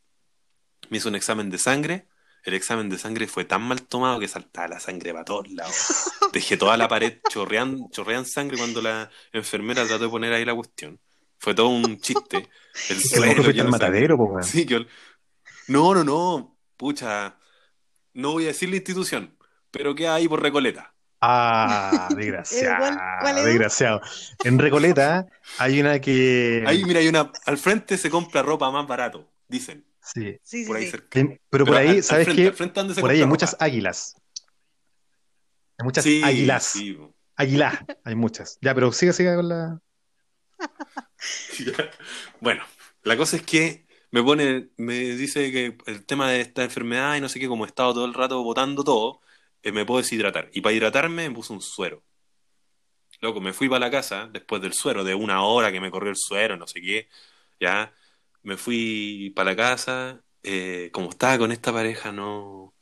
Me 0.88 0.96
hizo 0.96 1.10
un 1.10 1.14
examen 1.14 1.50
de 1.50 1.58
sangre. 1.58 2.06
El 2.44 2.52
examen 2.54 2.90
de 2.90 2.98
sangre 2.98 3.26
fue 3.26 3.46
tan 3.46 3.62
mal 3.62 3.82
tomado 3.82 4.20
que 4.20 4.28
saltaba 4.28 4.68
la 4.68 4.80
sangre 4.80 5.12
para 5.12 5.24
todos 5.24 5.50
lados. 5.50 6.10
Dejé 6.32 6.58
toda 6.58 6.76
la 6.76 6.88
pared 6.88 7.18
chorrean, 7.30 7.88
chorrean 7.90 8.26
sangre 8.26 8.58
cuando 8.58 8.82
la 8.82 9.10
enfermera 9.32 9.86
trató 9.86 10.04
de 10.04 10.10
poner 10.10 10.32
ahí 10.34 10.44
la 10.44 10.54
cuestión. 10.54 11.00
Fue 11.38 11.54
todo 11.54 11.68
un 11.68 11.98
chiste. 12.00 12.48
El 12.90 13.00
suelo 13.00 13.42
de 13.42 13.54
sangre. 13.54 13.64
matadero, 13.64 14.18
po. 14.18 14.42
Sí, 14.42 14.66
que... 14.66 14.86
No, 15.68 15.94
no, 15.94 16.04
no. 16.04 16.58
Pucha. 16.76 17.38
No 18.12 18.32
voy 18.32 18.44
a 18.44 18.48
decir 18.48 18.68
la 18.68 18.76
institución, 18.76 19.36
pero 19.70 19.94
queda 19.94 20.14
ahí 20.14 20.28
por 20.28 20.42
Recoleta. 20.42 20.94
Ah, 21.20 22.08
desgraciado. 22.14 22.84
Desgraciado. 23.42 24.00
En 24.44 24.58
Recoleta 24.58 25.26
hay 25.58 25.80
una 25.80 25.98
que. 25.98 26.62
Ahí, 26.66 26.84
mira, 26.84 27.00
hay 27.00 27.08
una. 27.08 27.32
Al 27.46 27.56
frente 27.56 27.96
se 27.96 28.10
compra 28.10 28.42
ropa 28.42 28.70
más 28.70 28.86
barato, 28.86 29.32
dicen. 29.48 29.86
Sí. 30.04 30.38
Sí, 30.42 30.62
sí, 30.62 30.66
Por 30.66 30.76
ahí 30.76 30.84
sí. 30.84 30.90
cerca. 30.90 31.20
Pero 31.50 31.64
por 31.66 31.76
ahí, 31.76 31.88
al 31.96 32.02
¿sabes 32.02 32.24
frente, 32.26 32.42
qué? 32.42 32.48
al 32.48 32.54
frente 32.54 32.94
se 32.94 33.00
Por 33.00 33.10
ahí 33.10 33.20
hay 33.20 33.26
muchas 33.26 33.56
águilas. 33.58 34.14
Hay 35.78 35.84
muchas 35.84 36.04
Sí, 36.04 36.22
águilas. 36.22 36.64
sí. 36.64 36.98
Águila, 37.36 37.84
hay 38.04 38.14
muchas. 38.14 38.58
Ya, 38.60 38.74
pero 38.74 38.92
sigue, 38.92 39.12
sigue 39.12 39.34
con 39.34 39.48
la. 39.48 39.80
Bueno, 42.40 42.62
la 43.02 43.16
cosa 43.16 43.36
es 43.36 43.42
que 43.42 43.86
me 44.10 44.22
pone, 44.22 44.68
me 44.76 44.94
dice 44.94 45.50
que 45.50 45.76
el 45.86 46.04
tema 46.06 46.30
de 46.30 46.40
esta 46.40 46.62
enfermedad 46.62 47.16
y 47.16 47.20
no 47.20 47.28
sé 47.28 47.40
qué, 47.40 47.48
como 47.48 47.64
he 47.64 47.68
estado 47.68 47.94
todo 47.94 48.04
el 48.04 48.14
rato 48.14 48.42
botando 48.42 48.84
todo, 48.84 49.20
eh, 49.62 49.72
me 49.72 49.84
puedo 49.84 50.00
deshidratar. 50.02 50.50
Y 50.52 50.60
para 50.60 50.74
hidratarme 50.74 51.28
me 51.28 51.34
puse 51.34 51.52
un 51.52 51.60
suero. 51.62 52.04
Loco, 53.20 53.40
me 53.40 53.52
fui 53.52 53.68
para 53.68 53.80
la 53.86 53.90
casa 53.90 54.28
después 54.32 54.60
del 54.60 54.74
suero, 54.74 55.02
de 55.04 55.14
una 55.14 55.42
hora 55.44 55.72
que 55.72 55.80
me 55.80 55.90
corrió 55.90 56.10
el 56.10 56.16
suero, 56.16 56.56
no 56.56 56.66
sé 56.66 56.80
qué. 56.80 57.08
Ya, 57.60 57.92
me 58.44 58.56
fui 58.56 59.32
para 59.36 59.50
la 59.52 59.56
casa. 59.56 60.24
eh, 60.44 60.90
como 60.92 61.10
estaba 61.10 61.38
con 61.38 61.52
esta 61.52 61.72
pareja, 61.72 62.12
no. 62.12 62.74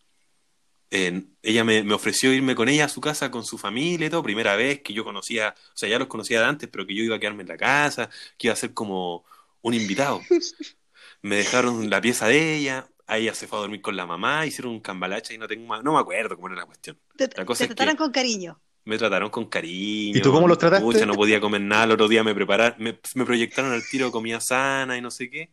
eh, 0.91 1.25
ella 1.43 1.65
me, 1.65 1.83
me 1.85 1.95
ofreció 1.95 2.33
irme 2.35 2.55
con 2.55 2.69
ella 2.69 2.85
a 2.87 2.89
su 2.89 3.01
casa 3.01 3.31
con 3.31 3.45
su 3.45 3.57
familia 3.59 4.07
y 4.09 4.11
todo, 4.11 4.23
primera 4.23 4.57
vez 4.57 4.83
que 4.83 4.93
yo 4.93 5.05
conocía, 5.05 5.55
o 5.59 5.77
sea, 5.77 5.89
ya 5.89 5.99
los 5.99 6.09
conocía 6.09 6.41
de 6.41 6.47
antes, 6.47 6.69
pero 6.71 6.87
que 6.87 6.95
yo 6.95 7.03
iba 7.05 7.17
a 7.17 7.21
quedarme 7.21 7.43
en 7.43 7.49
la 7.49 7.57
casa, 7.57 8.11
que 8.39 8.49
iba 8.49 8.55
a 8.55 8.57
ser 8.57 8.75
como 8.75 9.25
un 9.63 9.75
invitado. 9.75 10.21
Me 11.23 11.37
dejaron 11.37 11.89
la 11.91 12.01
pieza 12.01 12.27
de 12.29 12.57
ella, 12.57 12.89
a 13.07 13.19
ella 13.19 13.35
se 13.35 13.47
fue 13.47 13.59
a 13.59 13.63
dormir 13.63 13.81
con 13.83 13.97
la 13.97 14.07
mamá, 14.07 14.47
hicieron 14.47 14.73
un 14.73 14.81
cambalache 14.81 15.35
y 15.35 15.39
no 15.39 15.47
tengo 15.49 15.83
no 15.83 15.93
me 15.95 16.01
acuerdo 16.01 16.37
cómo 16.37 16.49
era 16.49 16.57
la 16.57 16.67
cuestión. 16.67 16.99
Te, 17.17 17.29
La 17.37 17.45
cosa 17.45 17.59
te 17.61 17.65
es 17.65 17.71
que- 17.71 17.75
trataron 17.77 17.97
con 17.97 18.11
cariño. 18.13 18.61
Me 18.85 18.99
trataron 18.99 19.31
con 19.31 19.47
cariño. 19.47 20.19
¿Y 20.19 20.23
tú 20.23 20.33
cómo 20.33 20.49
los 20.49 20.59
trataste? 20.59 20.85
Pucha, 20.85 21.07
no 21.07 21.15
podía 21.15 21.41
comer 21.41 21.61
nada, 21.61 21.85
el 21.85 21.93
otro 21.93 22.09
día 22.09 22.25
me 22.25 22.35
prepararon, 22.35 22.83
me, 22.83 22.99
me 23.15 23.25
proyectaron 23.25 23.73
al 23.73 23.83
tiro 23.89 24.11
comida 24.11 24.41
sana 24.41 24.97
y 24.97 25.01
no 25.01 25.11
sé 25.11 25.31
qué. 25.31 25.51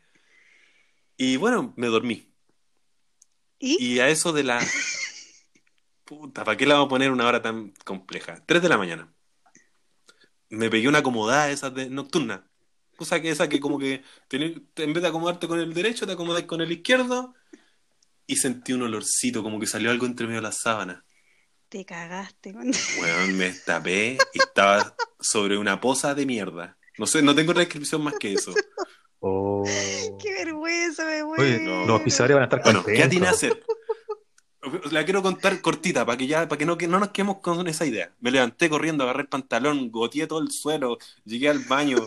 Y 1.16 1.38
bueno, 1.38 1.74
me 1.76 1.88
dormí. 1.88 2.32
¿Y? 3.60 3.84
Y 3.84 4.00
a 4.00 4.10
eso 4.10 4.32
de 4.32 4.44
la... 4.44 4.60
Puta, 6.06 6.44
¿para 6.44 6.58
qué 6.58 6.66
le 6.66 6.74
vamos 6.74 6.88
a 6.88 6.90
poner 6.90 7.12
una 7.12 7.28
hora 7.28 7.42
tan 7.42 7.72
compleja? 7.84 8.42
Tres 8.46 8.62
de 8.62 8.70
la 8.70 8.78
mañana. 8.78 9.14
Me 10.50 10.70
pegué 10.70 10.88
una 10.88 11.00
acomodada 11.00 11.48
de 11.48 11.54
esas 11.54 11.74
de 11.76 11.90
nocturna. 11.90 12.50
Cosa 12.96 13.22
que 13.22 13.30
esa 13.30 13.48
que 13.48 13.60
como 13.60 13.78
que 13.78 14.04
en 14.30 14.94
vez 14.94 15.04
de 15.04 15.08
acomodarte 15.08 15.48
con 15.48 15.60
el 15.60 15.74
derecho, 15.74 16.08
te 16.08 16.14
acomodas 16.14 16.44
con 16.44 16.62
el 16.62 16.72
izquierdo. 16.72 17.36
Y 18.26 18.38
sentí 18.38 18.74
un 18.74 18.84
olorcito, 18.84 19.44
como 19.44 19.60
que 19.60 19.68
salió 19.68 19.92
algo 19.92 20.06
entre 20.06 20.26
medio 20.26 20.40
de 20.40 20.48
las 20.48 20.60
sábanas. 20.62 21.04
Te 21.70 21.86
cagaste. 21.86 22.54
con- 22.54 22.72
Weón, 23.02 23.38
me 23.38 23.52
tapé 23.52 24.18
y 24.34 24.40
estaba 24.40 24.96
sobre 25.20 25.58
una 25.58 25.80
poza 25.80 26.16
de 26.16 26.26
mierda. 26.26 26.78
No 26.98 27.06
sé, 27.06 27.22
no 27.22 27.34
tengo 27.36 27.54
descripción 27.54 28.04
más 28.04 28.16
que 28.20 28.34
eso. 28.34 28.54
Oh. 29.20 29.64
Qué 30.22 30.32
vergüenza, 30.34 31.06
me 31.06 31.22
Oye, 31.24 31.60
los 31.66 31.90
auspiciadores 31.90 32.36
van 32.36 32.42
a 32.44 32.46
estar 32.46 32.64
Bueno, 32.64 32.80
contentos. 32.84 32.98
¿qué 33.00 33.04
atiné 33.04 33.28
a 33.28 33.32
hacer? 33.32 33.64
La 34.92 35.06
quiero 35.06 35.22
contar 35.22 35.62
cortita 35.62 36.06
para 36.06 36.18
que 36.18 36.28
ya, 36.28 36.48
para 36.50 36.58
que 36.60 36.66
no, 36.66 36.78
que 36.78 36.88
no 36.88 37.00
nos 37.00 37.10
quedemos 37.10 37.38
con 37.40 37.66
esa 37.68 37.86
idea. 37.86 38.12
Me 38.20 38.30
levanté 38.32 38.70
corriendo, 38.70 39.04
agarré 39.06 39.22
el 39.22 39.28
pantalón, 39.30 39.90
goteé 39.90 40.28
todo 40.28 40.40
el 40.40 40.52
suelo, 40.52 40.98
llegué 41.24 41.48
al 41.50 41.60
baño, 41.60 41.98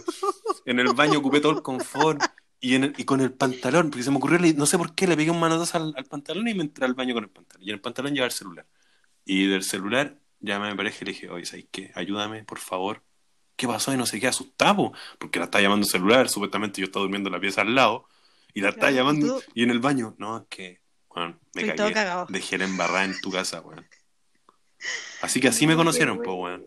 en 0.66 0.78
el 0.78 0.92
baño 0.92 1.18
ocupé 1.20 1.40
todo 1.40 1.52
el 1.52 1.62
confort 1.62 2.20
y, 2.60 2.74
en 2.74 2.84
el- 2.84 2.94
y 2.98 3.04
con 3.04 3.20
el 3.22 3.32
pantalón, 3.32 3.88
porque 3.90 4.02
se 4.04 4.10
me 4.10 4.18
ocurrió, 4.18 4.38
no 4.54 4.66
sé 4.66 4.76
por 4.76 4.94
qué, 4.94 5.06
le 5.06 5.16
pegué 5.16 5.30
un 5.30 5.40
manotazo 5.40 5.78
al, 5.78 5.94
al 5.96 6.04
pantalón 6.04 6.46
y 6.46 6.54
me 6.54 6.62
entré 6.62 6.84
al 6.84 6.92
baño 6.94 7.14
con 7.14 7.24
el 7.24 7.30
pantalón. 7.30 7.62
Y 7.66 7.70
en 7.70 7.74
el 7.76 7.80
pantalón 7.80 8.12
llevaba 8.12 8.26
el 8.26 8.32
celular. 8.32 8.66
Y 9.24 9.46
del 9.46 9.62
celular 9.62 10.16
llamé 10.40 10.68
a 10.68 10.70
mi 10.72 10.76
pareja 10.76 10.98
y 11.00 11.04
le 11.06 11.12
dije, 11.12 11.28
oye, 11.30 11.46
¿sabes 11.46 11.66
qué? 11.70 11.92
Ayúdame, 11.94 12.44
por 12.44 12.58
favor. 12.58 13.02
¿Qué 13.56 13.66
pasó? 13.68 13.92
Y 13.92 13.96
no 13.96 14.06
sé 14.06 14.18
qué, 14.18 14.26
asustado, 14.28 14.92
porque 15.18 15.38
la 15.38 15.44
estaba 15.44 15.62
llamando 15.62 15.84
el 15.86 15.90
celular, 15.90 16.28
supuestamente 16.28 16.80
yo 16.80 16.86
estaba 16.86 17.02
durmiendo 17.02 17.28
en 17.28 17.34
la 17.34 17.40
pieza 17.40 17.60
al 17.60 17.74
lado, 17.74 18.06
y 18.54 18.60
la 18.60 18.70
estaba 18.70 18.90
llamando, 18.90 19.38
tú- 19.40 19.44
y 19.54 19.62
en 19.62 19.70
el 19.70 19.78
baño, 19.78 20.14
no, 20.18 20.38
es 20.38 20.44
que, 20.48 20.80
bueno, 21.14 21.38
me 21.54 21.62
Estoy 21.62 21.76
todo 21.76 21.86
cagué, 21.86 21.94
cagado. 21.94 22.26
dejé 22.28 22.58
la 22.58 22.64
embarrada 22.64 23.04
en 23.04 23.20
tu 23.20 23.30
casa, 23.30 23.60
weón. 23.60 23.86
Así 25.20 25.40
que 25.40 25.48
así 25.48 25.66
me 25.66 25.74
No, 25.74 25.78
conocieron, 25.78 26.16
bueno. 26.18 26.34
weón. 26.36 26.66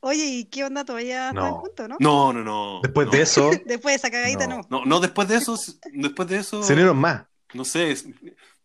Oye, 0.00 0.24
¿y 0.26 0.44
qué 0.46 0.64
onda? 0.64 0.84
¿Todavía 0.84 1.32
No. 1.32 1.40
están 1.44 1.54
juntos, 1.60 1.88
no? 1.88 1.96
No, 2.00 2.32
no, 2.32 2.42
no. 2.44 2.80
Después 2.82 3.06
no. 3.06 3.12
de 3.12 3.22
eso, 3.22 3.50
Después 3.66 3.92
de 3.92 3.96
esa 3.96 4.10
cagadita, 4.10 4.46
No. 4.46 4.56
no. 4.70 4.80
No, 4.80 4.84
no, 4.86 5.00
después 5.00 5.28
de 5.28 5.36
eso, 5.36 5.56
después 5.92 6.28
de 6.28 6.38
eso, 6.38 6.62
se 6.62 6.72
unieron 6.72 6.96
más. 6.98 7.26
no 7.54 7.64
sé, 7.64 7.90
es- 7.92 8.06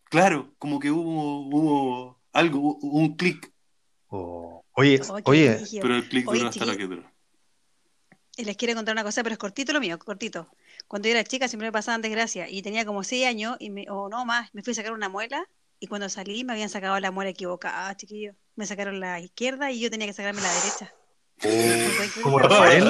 claro, 0.06 0.54
como 0.58 0.80
que 0.80 0.90
hubo, 0.92 1.48
hubo 1.48 2.20
algo, 2.34 2.76
un 2.82 3.16
clic, 3.16 3.52
Oh. 4.16 4.64
Oye, 4.74 5.02
Oh, 5.10 5.20
oye, 5.26 5.60
pero 5.82 5.96
el 5.96 6.08
clic 6.08 6.26
duró 6.26 6.48
hasta 6.48 6.66
la 6.66 6.78
que 6.78 6.86
duró. 6.86 7.04
Y 8.38 8.46
les 8.46 8.56
quiero 8.58 8.76
contar 8.76 8.94
una 8.94 9.04
cosa, 9.04 9.24
pero 9.24 9.34
es 9.34 9.40
cortito 9.40 9.74
lo 9.74 9.80
mío, 9.80 9.98
cortito. 9.98 10.50
Cuando 10.88 11.08
yo 11.08 11.14
era 11.16 11.24
chica 11.24 11.48
siempre 11.48 11.68
me 11.68 11.72
pasaban 11.72 12.02
desgracias 12.04 12.52
y 12.52 12.62
tenía 12.62 12.86
como 12.86 13.04
seis 13.04 13.26
años 13.26 13.56
y 13.60 13.72
me, 13.72 13.86
o 13.90 14.10
no 14.10 14.24
más, 14.26 14.54
me 14.54 14.62
fui 14.62 14.72
a 14.72 14.76
sacar 14.76 14.94
una 14.94 15.10
muela 15.10 15.48
y 15.80 15.88
cuando 15.88 16.10
salí 16.10 16.44
me 16.44 16.54
habían 16.54 16.70
sacado 16.70 17.00
la 17.00 17.10
muela 17.10 17.32
equivocada, 17.32 17.96
chiquillo. 17.98 18.36
Me 18.56 18.68
sacaron 18.68 19.00
la 19.00 19.20
izquierda 19.20 19.72
y 19.72 19.80
yo 19.80 19.90
tenía 19.90 20.06
que 20.06 20.14
sacarme 20.14 20.42
la 20.42 20.54
derecha. 20.54 20.94
como 22.22 22.38
Rafael, 22.38 22.86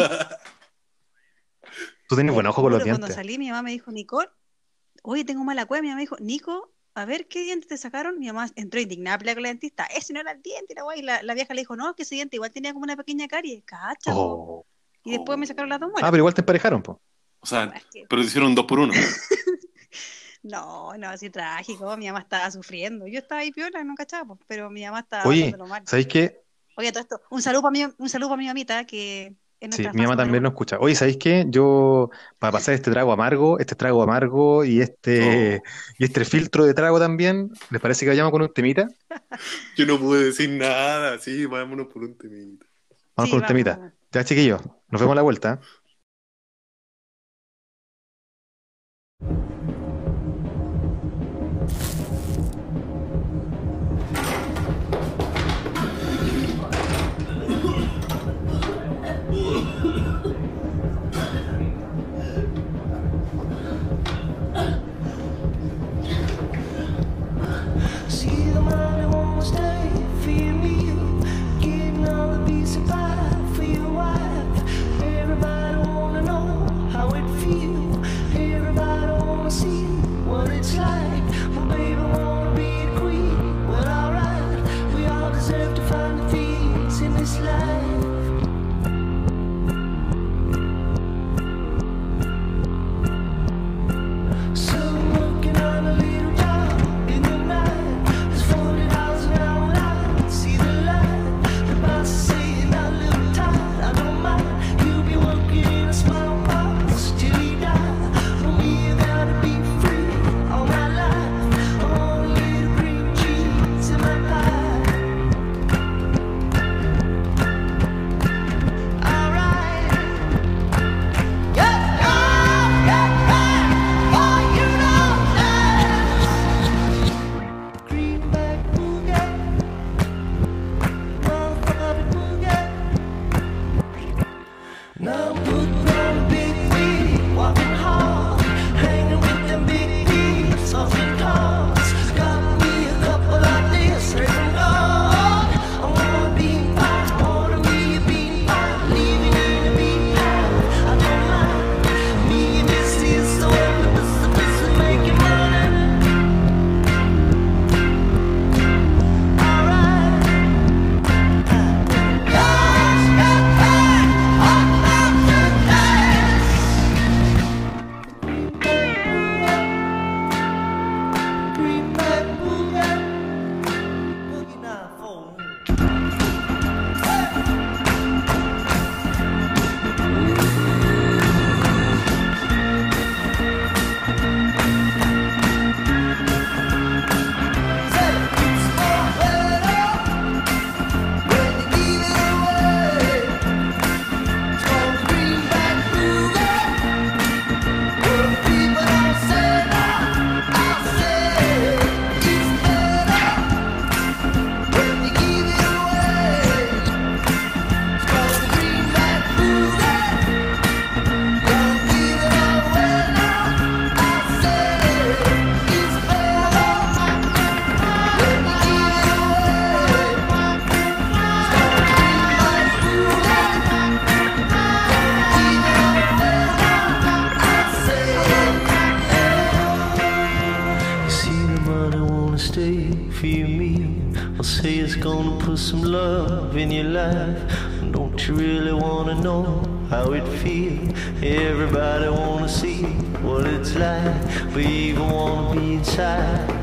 tú 2.09 2.15
tienes 2.15 2.33
buen 2.33 2.47
ojo 2.47 2.61
con 2.61 2.71
los 2.71 2.81
Juro, 2.81 2.91
Cuando 2.91 3.07
dientes. 3.07 3.15
salí 3.15 3.37
mi 3.37 3.47
mamá 3.49 3.61
me 3.63 3.71
dijo, 3.71 3.91
Nicole, 3.91 4.29
oye, 5.03 5.23
tengo 5.23 5.45
mala 5.45 5.65
cueva. 5.65 5.81
Mi 5.83 5.87
mamá 5.87 5.95
me 5.97 6.01
dijo, 6.01 6.17
Nico, 6.19 6.72
a 6.95 7.05
ver 7.05 7.27
qué 7.27 7.41
dientes 7.43 7.67
te 7.67 7.77
sacaron. 7.77 8.19
Mi 8.19 8.27
mamá 8.27 8.49
entró 8.55 8.79
indignada 8.79 9.15
a 9.15 9.19
pelear 9.19 9.35
con 9.35 9.43
la 9.43 9.49
dentista. 9.49 9.85
Ese 9.85 10.13
no 10.13 10.19
era 10.19 10.31
el 10.31 10.41
diente, 10.41 10.73
la 10.75 10.83
guay. 10.83 10.99
Y 10.99 11.03
la, 11.03 11.23
la 11.23 11.33
vieja 11.33 11.53
le 11.53 11.61
dijo, 11.61 11.75
no, 11.75 11.95
que 11.95 12.03
ese 12.03 12.15
diente 12.15 12.35
igual 12.37 12.51
tenía 12.51 12.73
como 12.73 12.83
una 12.83 12.95
pequeña 12.95 13.27
carie. 13.27 13.63
Cacha. 13.65 14.11
po". 14.11 14.19
Oh. 14.21 14.65
Y 15.03 15.11
después 15.11 15.37
me 15.37 15.45
sacaron 15.47 15.69
las 15.69 15.79
dos 15.79 15.89
Ah, 15.89 15.91
muelas. 15.91 16.11
pero 16.11 16.21
igual 16.21 16.33
te 16.33 16.41
emparejaron, 16.41 16.81
po. 16.83 17.01
O 17.39 17.45
sea, 17.45 17.65
Es 17.75 17.85
que- 17.91 18.05
pero 18.07 18.21
te 18.21 18.27
hicieron 18.27 18.55
dos 18.55 18.65
por 18.65 18.79
uno. 18.79 18.93
No, 20.43 20.93
no, 20.97 21.07
así 21.09 21.29
trágico. 21.29 21.95
Mi 21.95 22.07
mamá 22.07 22.19
estaba 22.19 22.51
sufriendo. 22.51 23.07
Yo 23.07 23.19
estaba 23.19 23.41
ahí 23.41 23.51
piola, 23.51 23.81
no 23.85 23.95
cachaba, 23.95 24.25
po, 24.25 24.39
pero 24.45 24.69
mi 24.69 24.83
mamá 24.83 24.99
estaba 24.99 25.23
Oye, 25.23 25.55
mal. 25.57 25.83
¿sabéis 25.87 26.07
qué? 26.07 26.41
Oye, 26.75 26.91
todo 26.91 27.01
esto, 27.01 27.21
un 27.29 27.41
saludo 27.41 27.61
para 27.61 27.71
mi, 27.71 27.83
un 27.97 28.09
saludo 28.09 28.29
para 28.29 28.39
mi 28.41 28.47
mamita, 28.47 28.83
que 28.85 29.33
Sí, 29.69 29.89
mi 29.93 30.03
mamá 30.03 30.15
también 30.17 30.43
nos 30.43 30.51
escucha. 30.51 30.77
Oye, 30.79 30.93
¿sabéis 30.93 31.17
qué? 31.17 31.45
Yo, 31.49 32.09
para 32.37 32.51
pasar 32.51 32.75
este 32.75 32.91
trago 32.91 33.11
amargo, 33.11 33.57
este 33.59 33.75
trago 33.75 34.03
amargo 34.03 34.63
y 34.65 34.81
este, 34.81 35.63
y 35.97 36.03
este 36.03 36.25
filtro 36.25 36.65
de 36.65 36.75
trago 36.75 36.99
también, 36.99 37.49
¿les 37.71 37.81
parece 37.81 38.05
que 38.05 38.09
vayamos 38.11 38.31
con 38.31 38.43
un 38.43 38.53
temita? 38.53 38.87
Yo 39.75 39.85
no 39.85 39.99
pude 39.99 40.25
decir 40.25 40.49
nada, 40.49 41.19
sí, 41.19 41.45
vámonos 41.45 41.87
por 41.87 42.03
un 42.03 42.17
temita. 42.17 42.65
Vamos 43.15 43.29
Sí, 43.29 43.31
con 43.31 43.39
un 43.39 43.45
vamos, 43.45 43.47
temita. 43.47 43.93
Ya, 44.11 44.23
chiquillos, 44.23 44.61
nos 44.89 45.01
vemos 45.01 45.13
a 45.13 45.15
la 45.15 45.21
vuelta. 45.23 45.59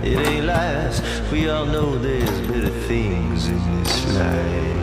It 0.03 0.19
ain't 0.19 0.47
lies. 0.47 1.03
We 1.31 1.51
all 1.51 1.67
know 1.67 1.99
there's 1.99 2.41
better 2.49 2.71
things 2.89 3.49
in 3.49 3.83
this 3.83 4.15
life. 4.15 4.80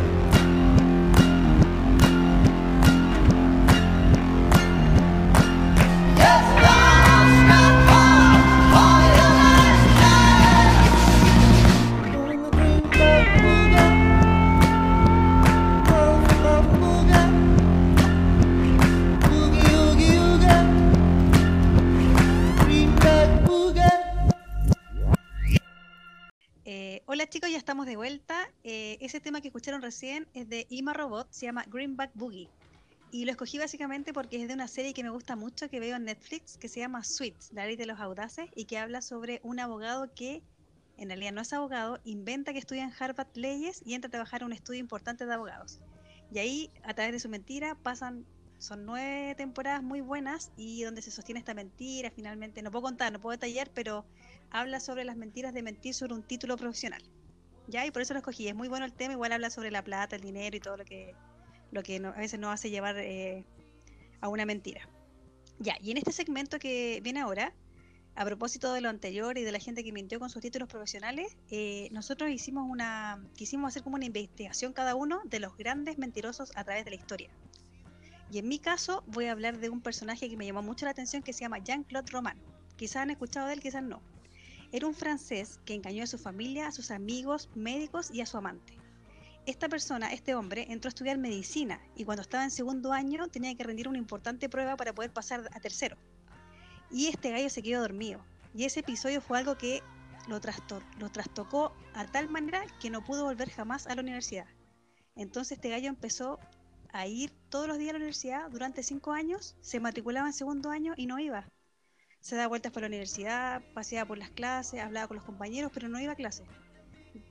Es 30.03 30.47
de 30.47 30.67
Ima 30.69 30.93
Robot, 30.93 31.27
se 31.31 31.47
llama 31.47 31.65
Greenback 31.67 32.11
Boogie. 32.13 32.49
Y 33.09 33.25
lo 33.25 33.31
escogí 33.31 33.57
básicamente 33.57 34.13
porque 34.13 34.39
es 34.39 34.47
de 34.47 34.53
una 34.53 34.67
serie 34.67 34.93
que 34.93 35.01
me 35.01 35.09
gusta 35.09 35.35
mucho, 35.35 35.69
que 35.69 35.79
veo 35.79 35.95
en 35.95 36.03
Netflix, 36.03 36.57
que 36.57 36.67
se 36.67 36.81
llama 36.81 37.03
Sweet, 37.03 37.35
la 37.51 37.65
ley 37.65 37.77
de 37.77 37.87
los 37.87 37.99
audaces, 37.99 38.47
y 38.55 38.65
que 38.65 38.77
habla 38.77 39.01
sobre 39.01 39.39
un 39.43 39.59
abogado 39.59 40.13
que, 40.13 40.43
en 40.97 41.07
realidad 41.07 41.31
no 41.31 41.41
es 41.41 41.51
abogado, 41.51 41.99
inventa 42.03 42.53
que 42.53 42.59
estudia 42.59 42.83
en 42.83 42.93
Harvard 42.99 43.29
leyes 43.33 43.81
y 43.85 43.95
entra 43.95 44.09
a 44.09 44.11
trabajar 44.11 44.41
en 44.41 44.47
un 44.47 44.53
estudio 44.53 44.79
importante 44.79 45.25
de 45.25 45.33
abogados. 45.33 45.79
Y 46.31 46.39
ahí, 46.39 46.69
a 46.83 46.93
través 46.93 47.13
de 47.13 47.19
su 47.19 47.29
mentira, 47.29 47.73
pasan, 47.73 48.23
son 48.59 48.85
nueve 48.85 49.33
temporadas 49.35 49.81
muy 49.81 50.01
buenas 50.01 50.51
y 50.57 50.83
donde 50.83 51.01
se 51.01 51.09
sostiene 51.09 51.39
esta 51.39 51.55
mentira, 51.55 52.11
finalmente, 52.11 52.61
no 52.61 52.69
puedo 52.69 52.83
contar, 52.83 53.11
no 53.13 53.19
puedo 53.19 53.31
detallar, 53.31 53.71
pero 53.73 54.05
habla 54.51 54.79
sobre 54.79 55.05
las 55.05 55.17
mentiras 55.17 55.55
de 55.55 55.63
mentir 55.63 55.95
sobre 55.95 56.13
un 56.13 56.23
título 56.23 56.55
profesional. 56.55 57.01
Ya, 57.67 57.85
y 57.85 57.91
por 57.91 58.01
eso 58.01 58.13
lo 58.13 58.19
escogí. 58.19 58.47
Es 58.47 58.55
muy 58.55 58.67
bueno 58.67 58.85
el 58.85 58.93
tema, 58.93 59.13
igual 59.13 59.31
habla 59.31 59.49
sobre 59.49 59.71
la 59.71 59.83
plata, 59.83 60.15
el 60.15 60.21
dinero 60.21 60.55
y 60.55 60.59
todo 60.59 60.77
lo 60.77 60.85
que, 60.85 61.15
lo 61.71 61.83
que 61.83 61.99
no- 61.99 62.09
a 62.09 62.17
veces 62.19 62.39
nos 62.39 62.53
hace 62.53 62.69
llevar 62.69 62.97
eh, 62.97 63.45
a 64.21 64.29
una 64.29 64.45
mentira. 64.45 64.87
Ya, 65.59 65.75
y 65.81 65.91
en 65.91 65.97
este 65.97 66.11
segmento 66.11 66.59
que 66.59 66.99
viene 67.03 67.19
ahora, 67.19 67.53
a 68.15 68.25
propósito 68.25 68.73
de 68.73 68.81
lo 68.81 68.89
anterior 68.89 69.37
y 69.37 69.43
de 69.43 69.51
la 69.51 69.59
gente 69.59 69.83
que 69.83 69.91
mintió 69.91 70.19
con 70.19 70.29
sus 70.29 70.41
títulos 70.41 70.69
profesionales, 70.69 71.35
eh, 71.51 71.89
nosotros 71.91 72.29
hicimos 72.31 72.65
una, 72.67 73.23
quisimos 73.35 73.69
hacer 73.69 73.83
como 73.83 73.95
una 73.95 74.05
investigación 74.05 74.73
cada 74.73 74.95
uno 74.95 75.19
de 75.25 75.39
los 75.39 75.55
grandes 75.57 75.97
mentirosos 75.97 76.51
a 76.55 76.63
través 76.63 76.85
de 76.85 76.91
la 76.91 76.95
historia. 76.95 77.29
Y 78.31 78.39
en 78.39 78.47
mi 78.47 78.59
caso 78.59 79.03
voy 79.07 79.25
a 79.25 79.31
hablar 79.31 79.57
de 79.59 79.69
un 79.69 79.81
personaje 79.81 80.29
que 80.29 80.37
me 80.37 80.45
llamó 80.45 80.61
mucho 80.61 80.85
la 80.85 80.91
atención 80.91 81.21
que 81.21 81.33
se 81.33 81.41
llama 81.41 81.59
Jean-Claude 81.59 82.11
Roman. 82.11 82.37
Quizás 82.75 82.97
han 82.97 83.09
escuchado 83.09 83.47
de 83.47 83.53
él, 83.53 83.61
quizás 83.61 83.83
no. 83.83 84.01
Era 84.71 84.87
un 84.87 84.93
francés 84.93 85.59
que 85.65 85.73
engañó 85.73 86.03
a 86.03 86.07
su 86.07 86.17
familia, 86.17 86.67
a 86.67 86.71
sus 86.71 86.91
amigos, 86.91 87.49
médicos 87.55 88.11
y 88.11 88.21
a 88.21 88.25
su 88.25 88.37
amante. 88.37 88.77
Esta 89.45 89.69
persona, 89.69 90.11
este 90.11 90.35
hombre, 90.35 90.67
entró 90.69 90.89
a 90.89 90.89
estudiar 90.89 91.17
medicina 91.17 91.79
y 91.95 92.03
cuando 92.03 92.21
estaba 92.21 92.43
en 92.43 92.51
segundo 92.51 92.91
año 92.91 93.29
tenía 93.29 93.55
que 93.55 93.63
rendir 93.63 93.87
una 93.87 93.97
importante 93.97 94.49
prueba 94.49 94.75
para 94.75 94.93
poder 94.93 95.13
pasar 95.13 95.49
a 95.53 95.59
tercero. 95.61 95.97
Y 96.91 97.07
este 97.07 97.31
gallo 97.31 97.49
se 97.49 97.63
quedó 97.63 97.81
dormido. 97.81 98.25
Y 98.53 98.65
ese 98.65 98.81
episodio 98.81 99.21
fue 99.21 99.37
algo 99.37 99.57
que 99.57 99.81
lo, 100.27 100.41
trasto- 100.41 100.83
lo 100.99 101.09
trastocó 101.09 101.73
a 101.93 102.05
tal 102.05 102.27
manera 102.29 102.61
que 102.81 102.89
no 102.89 103.03
pudo 103.03 103.23
volver 103.23 103.49
jamás 103.49 103.87
a 103.87 103.95
la 103.95 104.01
universidad. 104.01 104.47
Entonces 105.15 105.53
este 105.53 105.69
gallo 105.69 105.87
empezó 105.87 106.39
a 106.91 107.07
ir 107.07 107.31
todos 107.49 107.67
los 107.67 107.77
días 107.77 107.91
a 107.91 107.93
la 107.93 107.97
universidad 107.99 108.49
durante 108.49 108.83
cinco 108.83 109.13
años, 109.13 109.55
se 109.61 109.79
matriculaba 109.79 110.27
en 110.27 110.33
segundo 110.33 110.69
año 110.69 110.93
y 110.97 111.05
no 111.05 111.19
iba. 111.19 111.47
Se 112.19 112.35
daba 112.35 112.47
vueltas 112.47 112.71
por 112.71 112.81
la 112.81 112.87
universidad, 112.87 113.61
paseaba 113.73 114.07
por 114.07 114.17
las 114.17 114.29
clases, 114.31 114.81
hablaba 114.81 115.07
con 115.07 115.17
los 115.17 115.25
compañeros, 115.25 115.71
pero 115.73 115.87
no 115.87 115.99
iba 115.99 116.13
a 116.13 116.15
clase. 116.15 116.43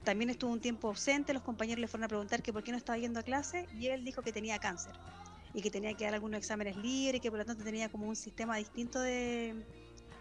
También 0.04 0.30
estuvo 0.30 0.52
un 0.52 0.60
tiempo 0.60 0.88
ausente, 0.88 1.32
los 1.32 1.42
compañeros 1.42 1.80
le 1.80 1.88
fueron 1.88 2.04
a 2.04 2.08
preguntar 2.08 2.42
que 2.42 2.52
por 2.52 2.64
qué 2.64 2.72
no 2.72 2.78
estaba 2.78 2.98
yendo 2.98 3.20
a 3.20 3.22
clase 3.22 3.66
y 3.78 3.88
él 3.88 4.04
dijo 4.04 4.22
que 4.22 4.32
tenía 4.32 4.58
cáncer 4.58 4.92
y 5.54 5.62
que 5.62 5.70
tenía 5.70 5.94
que 5.94 6.04
dar 6.04 6.14
algunos 6.14 6.38
exámenes 6.38 6.76
libres 6.76 7.16
y 7.16 7.20
que 7.20 7.30
por 7.30 7.38
lo 7.38 7.44
tanto 7.44 7.64
tenía 7.64 7.88
como 7.88 8.06
un 8.08 8.16
sistema 8.16 8.56
distinto 8.56 9.00
de, 9.00 9.64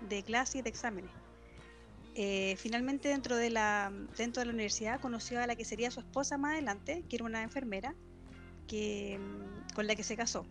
de 0.07 0.23
clase 0.23 0.59
y 0.59 0.61
de 0.61 0.69
exámenes. 0.69 1.11
Eh, 2.17 2.55
finalmente 2.57 3.09
dentro 3.09 3.35
de, 3.35 3.49
la, 3.49 3.91
dentro 4.17 4.39
de 4.39 4.45
la 4.45 4.53
universidad 4.53 5.01
conoció 5.01 5.41
a 5.41 5.47
la 5.47 5.57
que 5.57 5.65
sería 5.65 5.91
su 5.91 5.99
esposa 5.99 6.37
más 6.37 6.53
adelante, 6.53 7.03
que 7.09 7.17
era 7.17 7.25
una 7.25 7.43
enfermera 7.43 7.93
con 9.73 9.87
la 9.87 9.95
que 9.95 10.03
se 10.03 10.15
casó. 10.15 10.47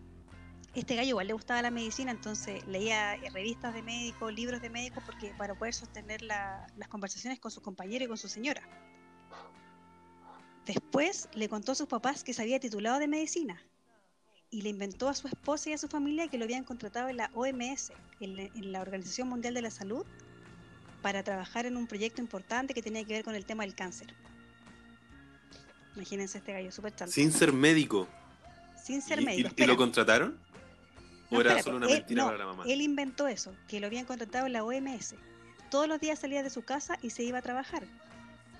Este 0.75 0.95
gallo 0.95 1.09
igual 1.09 1.27
le 1.27 1.33
gustaba 1.33 1.61
la 1.61 1.71
medicina, 1.71 2.11
entonces 2.11 2.65
leía 2.67 3.15
revistas 3.33 3.73
de 3.73 3.81
médicos, 3.81 4.33
libros 4.33 4.61
de 4.61 4.69
médicos, 4.69 5.03
porque 5.05 5.33
para 5.37 5.55
poder 5.55 5.73
sostener 5.73 6.21
la- 6.21 6.67
las 6.75 6.89
conversaciones 6.89 7.39
con 7.39 7.49
sus 7.49 7.63
compañeros 7.63 8.05
y 8.05 8.07
con 8.09 8.17
su 8.17 8.27
señora. 8.27 8.61
Después 10.65 11.29
le 11.33 11.47
contó 11.47 11.71
a 11.71 11.75
sus 11.75 11.87
papás 11.87 12.23
que 12.23 12.33
se 12.33 12.41
había 12.41 12.59
titulado 12.59 12.99
de 12.99 13.07
medicina 13.07 13.61
y 14.49 14.63
le 14.63 14.69
inventó 14.69 15.07
a 15.07 15.13
su 15.13 15.27
esposa 15.27 15.69
y 15.69 15.73
a 15.73 15.77
su 15.77 15.87
familia 15.87 16.27
que 16.27 16.37
lo 16.37 16.43
habían 16.43 16.63
contratado 16.63 17.07
en 17.07 17.17
la 17.17 17.29
OMS, 17.35 17.93
en 18.19 18.35
la, 18.35 18.43
en 18.43 18.71
la 18.71 18.81
Organización 18.81 19.29
Mundial 19.29 19.53
de 19.53 19.61
la 19.61 19.71
Salud, 19.71 20.05
para 21.01 21.23
trabajar 21.23 21.65
en 21.67 21.77
un 21.77 21.87
proyecto 21.87 22.19
importante 22.21 22.73
que 22.73 22.81
tenía 22.81 23.03
que 23.05 23.13
ver 23.13 23.23
con 23.23 23.35
el 23.35 23.45
tema 23.45 23.63
del 23.63 23.75
cáncer. 23.75 24.13
Imagínense 25.95 26.39
este 26.39 26.51
gallo 26.51 26.71
súper. 26.71 26.93
Sin 27.07 27.31
ser 27.31 27.53
médico. 27.53 28.07
Sin 28.83 29.01
ser 29.01 29.19
¿Y- 29.19 29.21
y- 29.21 29.25
médico. 29.25 29.39
¿Y, 29.55 29.65
lo 29.65 29.73
espérame. 29.77 29.77
No, 31.31 31.41
era 31.41 31.51
espérate, 31.57 31.63
solo 31.63 31.77
una 31.77 31.87
él- 31.87 31.93
mentira 31.93 32.21
no, 32.21 32.27
para 32.27 32.37
la 32.37 32.45
mamá? 32.45 32.63
Él 32.67 32.81
inventó 32.81 33.27
eso, 33.27 33.55
que 33.67 33.79
lo 33.79 33.87
habían 33.87 34.05
contratado 34.05 34.45
en 34.45 34.53
la 34.53 34.63
OMS. 34.63 35.15
Todos 35.69 35.87
los 35.87 35.99
días 35.99 36.19
salía 36.19 36.43
de 36.43 36.49
su 36.49 36.63
casa 36.63 36.97
y 37.01 37.09
se 37.09 37.23
iba 37.23 37.39
a 37.39 37.41
trabajar. 37.41 37.83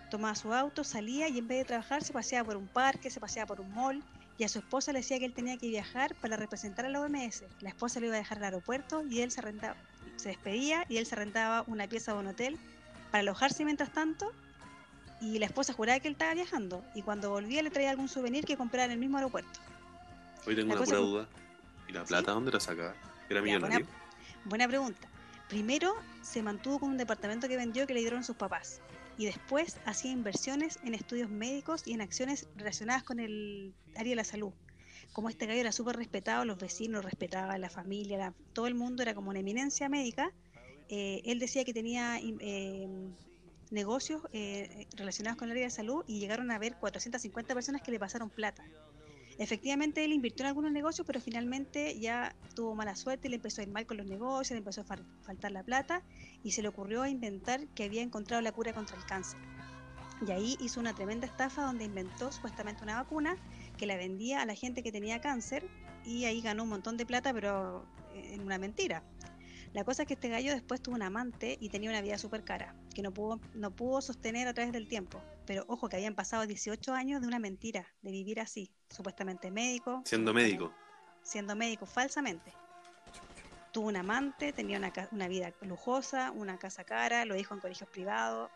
Tomaba 0.09 0.35
su 0.35 0.53
auto, 0.53 0.83
salía 0.83 1.27
y 1.29 1.37
en 1.39 1.47
vez 1.47 1.59
de 1.59 1.65
trabajar 1.65 2.03
se 2.03 2.13
paseaba 2.13 2.45
por 2.47 2.57
un 2.57 2.67
parque, 2.67 3.09
se 3.09 3.19
paseaba 3.19 3.47
por 3.47 3.61
un 3.61 3.73
mall 3.73 4.03
y 4.37 4.43
a 4.43 4.49
su 4.49 4.59
esposa 4.59 4.91
le 4.91 4.99
decía 4.99 5.17
que 5.19 5.25
él 5.25 5.33
tenía 5.33 5.57
que 5.57 5.67
viajar 5.67 6.13
para 6.15 6.35
representar 6.35 6.85
a 6.85 6.89
la 6.89 7.01
OMS. 7.01 7.43
La 7.61 7.69
esposa 7.69 7.99
lo 7.99 8.07
iba 8.07 8.15
a 8.15 8.19
dejar 8.19 8.39
al 8.39 8.45
aeropuerto 8.45 9.03
y 9.07 9.21
él 9.21 9.31
se 9.31 9.41
rentaba, 9.41 9.75
se 10.17 10.29
despedía 10.29 10.85
y 10.89 10.97
él 10.97 11.05
se 11.05 11.15
rentaba 11.15 11.63
una 11.67 11.87
pieza 11.87 12.13
de 12.13 12.19
un 12.19 12.27
hotel 12.27 12.57
para 13.11 13.21
alojarse 13.21 13.63
mientras 13.65 13.91
tanto 13.91 14.31
y 15.21 15.39
la 15.39 15.45
esposa 15.45 15.73
juraba 15.73 15.99
que 15.99 16.07
él 16.09 16.13
estaba 16.13 16.33
viajando 16.33 16.83
y 16.93 17.01
cuando 17.01 17.29
volvía 17.29 17.61
le 17.61 17.69
traía 17.69 17.91
algún 17.91 18.09
souvenir 18.09 18.45
que 18.45 18.57
compraba 18.57 18.85
en 18.85 18.91
el 18.91 18.99
mismo 18.99 19.17
aeropuerto. 19.17 19.59
Hoy 20.45 20.55
tengo 20.55 20.73
la 20.73 20.81
una 20.81 20.85
pura 20.85 20.97
duda. 20.97 21.27
¿Y 21.87 21.91
la 21.93 22.03
plata 22.03 22.31
dónde 22.31 22.51
la 22.51 22.59
sacaba? 22.59 22.95
¿Era 23.29 23.41
millonario? 23.41 23.85
buena, 23.85 23.99
buena 24.45 24.67
pregunta. 24.67 25.07
Primero 25.49 25.93
se 26.21 26.41
mantuvo 26.41 26.79
con 26.79 26.89
un 26.89 26.97
departamento 26.97 27.47
que 27.47 27.55
vendió 27.57 27.85
que 27.85 27.93
le 27.93 27.99
dieron 27.99 28.23
sus 28.23 28.35
papás. 28.35 28.81
Y 29.17 29.25
después 29.25 29.77
hacía 29.85 30.11
inversiones 30.11 30.79
en 30.83 30.93
estudios 30.93 31.29
médicos 31.29 31.83
y 31.85 31.93
en 31.93 32.01
acciones 32.01 32.47
relacionadas 32.55 33.03
con 33.03 33.19
el 33.19 33.73
área 33.95 34.09
de 34.11 34.15
la 34.15 34.23
salud. 34.23 34.51
Como 35.13 35.29
este 35.29 35.45
gallo 35.45 35.61
era 35.61 35.71
súper 35.71 35.95
respetado, 35.95 36.43
los 36.43 36.57
vecinos 36.57 37.05
respetaban, 37.05 37.61
la 37.61 37.69
familia, 37.69 38.17
la- 38.17 38.33
todo 38.53 38.67
el 38.67 38.75
mundo 38.75 39.03
era 39.03 39.13
como 39.13 39.29
una 39.29 39.39
eminencia 39.39 39.87
médica. 39.89 40.31
eh, 40.89 41.21
él 41.25 41.39
decía 41.39 41.63
que 41.65 41.73
tenía 41.73 42.19
eh, 42.21 42.87
negocios 43.71 44.21
eh, 44.33 44.85
relacionados 44.95 45.37
con 45.37 45.47
el 45.47 45.53
área 45.53 45.63
de 45.65 45.71
salud 45.71 46.03
y 46.07 46.19
llegaron 46.19 46.51
a 46.51 46.59
ver 46.59 46.75
450 46.79 47.53
personas 47.55 47.81
que 47.81 47.89
le 47.91 47.99
pasaron 47.99 48.29
plata. 48.29 48.63
Efectivamente, 49.37 50.05
él 50.05 50.13
invirtió 50.13 50.43
en 50.43 50.47
algunos 50.47 50.71
negocios, 50.71 51.05
pero 51.05 51.19
finalmente 51.19 51.99
ya 51.99 52.33
tuvo 52.55 52.73
mala 52.73 52.95
suerte 52.95 53.27
le 53.27 53.35
empezó 53.35 53.59
a 53.61 53.65
ir 53.65 53.69
mal 53.69 53.85
con 53.85 53.97
los 53.97 54.07
negocios, 54.07 54.51
le 54.51 54.59
empezó 54.59 54.81
a 54.81 54.85
fal- 54.85 55.05
faltar 55.23 55.51
la 55.51 55.61
plata 55.63 56.03
y 56.41 56.51
se 56.51 56.61
le 56.61 56.69
ocurrió 56.69 57.05
inventar 57.05 57.67
que 57.75 57.83
había 57.83 58.01
encontrado 58.01 58.41
la 58.41 58.53
cura 58.53 58.71
contra 58.73 58.95
el 58.97 59.05
cáncer. 59.05 59.39
Y 60.25 60.31
ahí 60.31 60.55
hizo 60.61 60.79
una 60.79 60.93
tremenda 60.93 61.27
estafa 61.27 61.63
donde 61.63 61.83
inventó 61.83 62.31
supuestamente 62.31 62.83
una 62.83 62.95
vacuna 62.95 63.35
que 63.77 63.85
la 63.85 63.97
vendía 63.97 64.41
a 64.41 64.45
la 64.45 64.55
gente 64.55 64.81
que 64.81 64.93
tenía 64.93 65.19
cáncer 65.19 65.67
y 66.05 66.23
ahí 66.23 66.41
ganó 66.41 66.63
un 66.63 66.69
montón 66.69 66.95
de 66.95 67.05
plata, 67.05 67.33
pero 67.33 67.85
en 68.13 68.39
una 68.41 68.57
mentira. 68.57 69.03
La 69.73 69.83
cosa 69.83 70.03
es 70.03 70.07
que 70.07 70.13
este 70.13 70.29
gallo 70.29 70.53
después 70.53 70.81
tuvo 70.81 70.95
un 70.95 71.01
amante 71.01 71.57
y 71.59 71.67
tenía 71.67 71.89
una 71.89 71.99
vida 72.01 72.17
súper 72.17 72.45
cara, 72.45 72.73
que 72.93 73.01
no 73.01 73.11
pudo, 73.11 73.41
no 73.53 73.71
pudo 73.71 73.99
sostener 73.99 74.47
a 74.47 74.53
través 74.53 74.71
del 74.71 74.87
tiempo. 74.87 75.21
Pero 75.45 75.63
ojo, 75.67 75.89
que 75.89 75.95
habían 75.97 76.15
pasado 76.15 76.45
18 76.47 76.93
años 76.93 77.21
de 77.21 77.27
una 77.27 77.39
mentira, 77.39 77.85
de 78.01 78.11
vivir 78.11 78.39
así, 78.39 78.71
supuestamente 78.89 79.51
médico. 79.51 80.01
Siendo 80.05 80.33
médico. 80.33 80.73
Siendo 81.23 81.55
médico 81.55 81.85
falsamente. 81.85 82.51
Tuvo 83.71 83.87
un 83.89 83.97
amante, 83.97 84.53
tenía 84.53 84.77
una, 84.77 84.91
una 85.11 85.27
vida 85.27 85.51
lujosa, 85.61 86.31
una 86.31 86.57
casa 86.57 86.83
cara, 86.83 87.25
lo 87.25 87.35
dijo 87.35 87.53
en 87.53 87.59
colegios 87.59 87.89
privados. 87.89 88.49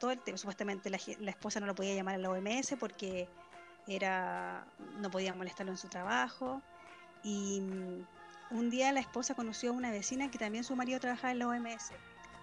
Todo 0.00 0.10
el 0.10 0.20
tema, 0.20 0.36
supuestamente 0.38 0.90
la, 0.90 0.98
la 1.20 1.30
esposa 1.30 1.60
no 1.60 1.66
lo 1.66 1.74
podía 1.74 1.94
llamar 1.94 2.16
a 2.16 2.18
la 2.18 2.30
OMS 2.30 2.74
porque 2.80 3.28
era 3.86 4.66
no 4.98 5.10
podía 5.10 5.34
molestarlo 5.34 5.72
en 5.72 5.78
su 5.78 5.88
trabajo. 5.88 6.60
Y 7.22 7.60
mm, 7.60 8.06
un 8.58 8.70
día 8.70 8.92
la 8.92 9.00
esposa 9.00 9.34
conoció 9.34 9.70
a 9.70 9.72
una 9.72 9.90
vecina 9.90 10.30
que 10.30 10.38
también 10.38 10.64
su 10.64 10.74
marido 10.74 10.98
trabajaba 11.00 11.32
en 11.32 11.38
la 11.38 11.48
OMS 11.48 11.92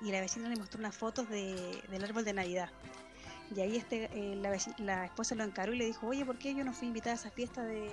y 0.02 0.12
la 0.12 0.22
vecina 0.22 0.48
le 0.50 0.56
mostró 0.56 0.80
unas 0.80 0.96
fotos 0.96 1.28
de- 1.30 1.82
del 1.90 2.04
árbol 2.04 2.24
de 2.24 2.34
Navidad. 2.34 2.70
Y 3.56 3.62
ahí 3.62 3.78
este, 3.78 4.10
eh, 4.14 4.36
la, 4.36 4.56
la 4.78 5.06
esposa 5.06 5.36
lo 5.36 5.44
encaró 5.44 5.74
y 5.74 5.78
le 5.78 5.86
dijo, 5.86 6.08
oye, 6.08 6.26
¿por 6.26 6.38
qué 6.38 6.54
yo 6.54 6.64
no 6.64 6.74
fui 6.74 6.88
invitada 6.88 7.14
a 7.14 7.20
esa 7.20 7.32
fiesta 7.32 7.64
de, 7.64 7.90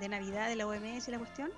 de 0.00 0.08
Navidad 0.08 0.48
de 0.48 0.56
la 0.56 0.66
OMS 0.66 1.08
y 1.08 1.10
la 1.10 1.18
cuestión? 1.18 1.50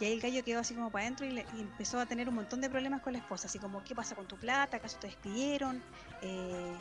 Y 0.00 0.04
ahí 0.06 0.12
el 0.14 0.20
gallo 0.20 0.42
quedó 0.42 0.60
así 0.60 0.74
como 0.74 0.90
para 0.90 1.04
adentro 1.04 1.26
y, 1.26 1.30
le- 1.30 1.46
empezó 1.58 2.00
a 2.00 2.06
tener 2.06 2.28
un 2.28 2.34
montón 2.34 2.60
de 2.60 2.68
problemas 2.68 3.02
con 3.02 3.12
la 3.12 3.20
esposa, 3.20 3.46
así 3.46 3.58
como, 3.58 3.84
¿qué 3.84 3.94
pasa 3.94 4.14
con 4.16 4.26
tu 4.26 4.36
plata? 4.36 4.78
¿Acaso 4.78 4.98
te 5.00 5.06
despidieron? 5.06 5.80
Eh, 6.22 6.74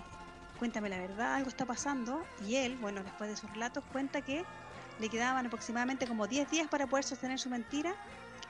cuéntame 0.58 0.90
la 0.90 0.98
verdad, 0.98 1.36
algo 1.36 1.50
está 1.50 1.66
pasando. 1.66 2.24
Y 2.44 2.56
él, 2.56 2.78
bueno, 2.78 3.04
después 3.04 3.30
de 3.30 3.36
sus 3.36 3.52
relatos, 3.52 3.84
cuenta 3.92 4.22
que 4.22 4.44
le 5.00 5.10
quedaban 5.10 5.46
aproximadamente 5.46 6.08
como 6.08 6.28
10 6.28 6.50
días 6.50 6.68
para 6.68 6.88
poder 6.88 7.06
sostener 7.06 7.38
su 7.40 7.50
mentira 7.50 7.94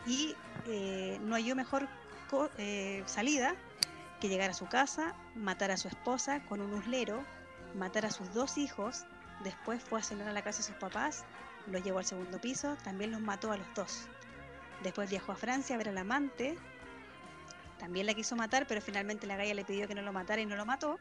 y 0.06 0.36
eh, 0.66 1.20
no 1.24 1.36
halló 1.36 1.56
mejor 1.56 1.88
co- 2.30 2.50
eh, 2.58 3.04
salida 3.08 3.56
que 4.22 4.30
llegar 4.30 4.52
a 4.52 4.54
su 4.54 4.68
casa, 4.68 5.14
matar 5.36 5.72
a 5.72 5.78
su 5.78 5.90
esposa 5.90 6.42
con 6.46 6.62
un 6.62 6.74
uslero, 6.74 7.26
matar 7.76 8.06
a 8.06 8.12
sus 8.12 8.34
dos 8.34 8.58
hijos, 8.58 9.06
después 9.44 9.84
fue 9.84 10.00
a 10.00 10.04
cenar 10.04 10.30
a 10.30 10.32
la 10.32 10.44
casa 10.44 10.60
de 10.60 10.66
sus 10.66 10.76
papás, 10.76 11.26
los 11.68 11.84
llevó 11.84 12.00
al 12.00 12.06
segundo 12.06 12.40
piso, 12.40 12.78
también 12.84 13.12
los 13.12 13.20
mató 13.20 13.52
a 13.52 13.58
los 13.58 13.68
dos. 13.76 14.08
Después 14.84 15.10
viajó 15.10 15.32
a 15.32 15.36
Francia 15.36 15.76
a 15.76 15.78
ver 15.78 15.90
al 15.90 15.98
amante, 15.98 16.58
también 17.80 18.06
la 18.06 18.14
quiso 18.14 18.36
matar, 18.36 18.68
pero 18.68 18.80
finalmente 18.80 19.26
la 19.26 19.36
galla 19.36 19.56
le 19.56 19.66
pidió 19.66 19.88
que 19.88 19.96
no 19.96 20.04
lo 20.04 20.14
matara 20.14 20.42
y 20.42 20.46
no 20.46 20.56
lo 20.56 20.66
mató. 20.66 21.00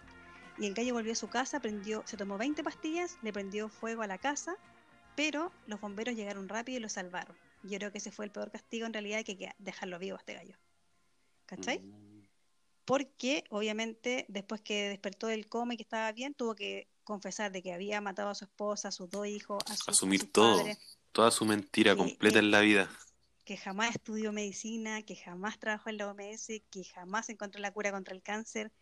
Y 0.59 0.67
el 0.67 0.75
gallo 0.75 0.95
volvió 0.95 1.13
a 1.13 1.17
su 1.17 1.29
casa, 1.29 1.61
prendió, 1.61 2.03
se 2.07 2.17
tomó 2.17 2.39
20 2.39 2.65
pastillas, 2.65 3.19
le 3.23 3.33
prendió 3.33 3.69
fuego 3.69 4.03
a 4.03 4.07
la 4.07 4.17
casa, 4.17 4.57
pero 5.15 5.53
los 5.67 5.81
bomberos 5.81 6.17
llegaron 6.17 6.49
rápido 6.49 6.79
y 6.79 6.81
lo 6.81 6.89
salvaron. 6.89 7.37
Yo 7.63 7.79
creo 7.79 7.93
que 7.93 7.99
ese 7.99 8.11
fue 8.11 8.25
el 8.25 8.31
peor 8.31 8.51
castigo 8.51 8.87
en 8.87 8.95
realidad 8.95 9.23
que, 9.25 9.53
dejarlo 9.59 9.99
vivo 9.99 10.17
a 10.17 10.21
este 10.21 10.35
gallo. 10.35 10.57
¿Cachai? 11.45 11.81
Mm. 11.81 12.10
Porque 12.91 13.45
obviamente 13.51 14.27
después 14.29 14.61
que 14.63 14.89
despertó 14.89 15.29
del 15.29 15.47
coma 15.49 15.75
y 15.75 15.77
que 15.77 15.85
estaba 15.85 16.11
bien, 16.11 16.35
tuvo 16.35 16.57
que 16.57 16.89
confesar 17.05 17.53
de 17.53 17.63
que 17.63 17.73
había 17.73 18.01
matado 18.01 18.31
a 18.31 18.35
su 18.35 18.45
esposa, 18.45 18.89
a 18.89 18.91
sus 18.91 19.09
dos 19.09 19.29
hijos, 19.29 19.59
a, 19.69 19.77
sus- 19.77 19.89
a 19.89 19.93
Asumir 19.93 20.21
sus 20.21 20.33
todo. 20.33 20.57
padres, 20.59 20.79
Toda 21.13 21.31
su 21.31 21.45
mentira 21.45 21.95
completa 21.97 22.41
en 22.41 22.51
la 22.51 22.61
vida. 22.61 22.91
que 23.45 23.57
jamás 23.57 23.95
estudió 23.95 24.33
medicina, 24.33 25.03
que 25.03 25.15
jamás 25.17 25.59
trabajó 25.59 25.91
en 25.91 25.99
la 25.99 26.09
OMS, 26.09 26.63
que 26.71 26.85
jamás 26.85 27.29
encontró 27.29 27.61
la 27.61 27.73
cura 27.73 27.93
contra 27.93 28.15
el 28.15 28.23
cáncer. 28.23 28.73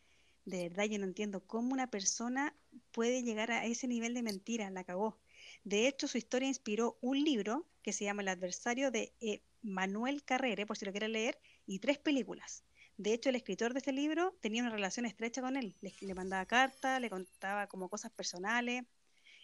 De 0.46 0.68
verdad, 0.68 0.84
yo 0.84 0.98
no 0.98 1.04
entiendo 1.04 1.40
cómo 1.46 1.72
una 1.74 1.88
persona 1.90 2.54
puede 2.92 3.22
llegar 3.22 3.50
a 3.50 3.66
ese 3.66 3.86
nivel 3.88 4.14
de 4.14 4.22
mentira, 4.22 4.70
la 4.70 4.84
cagó. 4.84 5.18
De 5.64 5.86
hecho, 5.86 6.08
su 6.08 6.16
historia 6.18 6.48
inspiró 6.48 6.96
un 7.02 7.22
libro 7.22 7.66
que 7.82 7.92
se 7.92 8.04
llama 8.04 8.22
El 8.22 8.28
adversario 8.28 8.90
de 8.90 9.12
eh, 9.20 9.42
Manuel 9.62 10.22
Carrere, 10.24 10.66
por 10.66 10.76
si 10.78 10.84
lo 10.86 10.92
quieren 10.92 11.12
leer, 11.12 11.38
y 11.66 11.78
tres 11.78 11.98
películas. 11.98 12.64
De 12.98 13.14
hecho, 13.14 13.28
el 13.28 13.36
escritor 13.36 13.72
de 13.72 13.78
este 13.78 13.92
libro 13.92 14.36
tenía 14.40 14.60
una 14.60 14.72
relación 14.72 15.06
estrecha 15.06 15.40
con 15.40 15.56
él. 15.56 15.76
Le, 15.80 16.14
mandaba 16.14 16.44
cartas, 16.46 17.00
le 17.00 17.08
contaba 17.08 17.68
como 17.68 17.88
cosas 17.88 18.10
personales. 18.10 18.82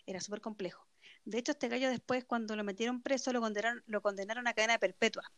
Era 0.07 0.21
súper 0.21 0.41
complejo. 0.41 0.87
De 1.25 1.39
hecho, 1.39 1.53
este 1.53 1.69
gallo 1.69 1.89
después, 1.89 2.25
cuando 2.25 2.57
lo 2.57 2.65
metieron 2.65 3.01
preso, 3.01 3.33
lo 3.33 3.41
condenaron, 3.41 3.83
lo 3.87 4.03
condenaron 4.03 4.49
a 4.49 4.55
cadena 4.55 4.79
perpetua. 4.79 5.33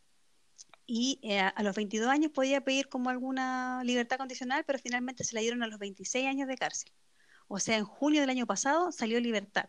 Y 0.87 1.21
eh, 1.23 1.41
a 1.41 1.63
los 1.63 1.77
22 1.77 2.09
años 2.09 2.33
podía 2.33 2.63
pedir 2.63 2.89
como 2.89 3.11
alguna 3.11 3.83
libertad 3.85 4.17
condicional, 4.17 4.65
pero 4.67 4.79
finalmente 4.79 5.23
se 5.23 5.35
la 5.35 5.43
dieron 5.43 5.63
a 5.63 5.67
los 5.67 5.79
26 5.79 6.27
años 6.27 6.49
de 6.49 6.57
cárcel. 6.57 6.91
O 7.49 7.59
sea, 7.59 7.77
en 7.77 7.85
junio 7.85 8.23
del 8.23 8.31
año 8.31 8.47
pasado 8.47 8.93
salió 8.93 9.21
libertad. 9.21 9.69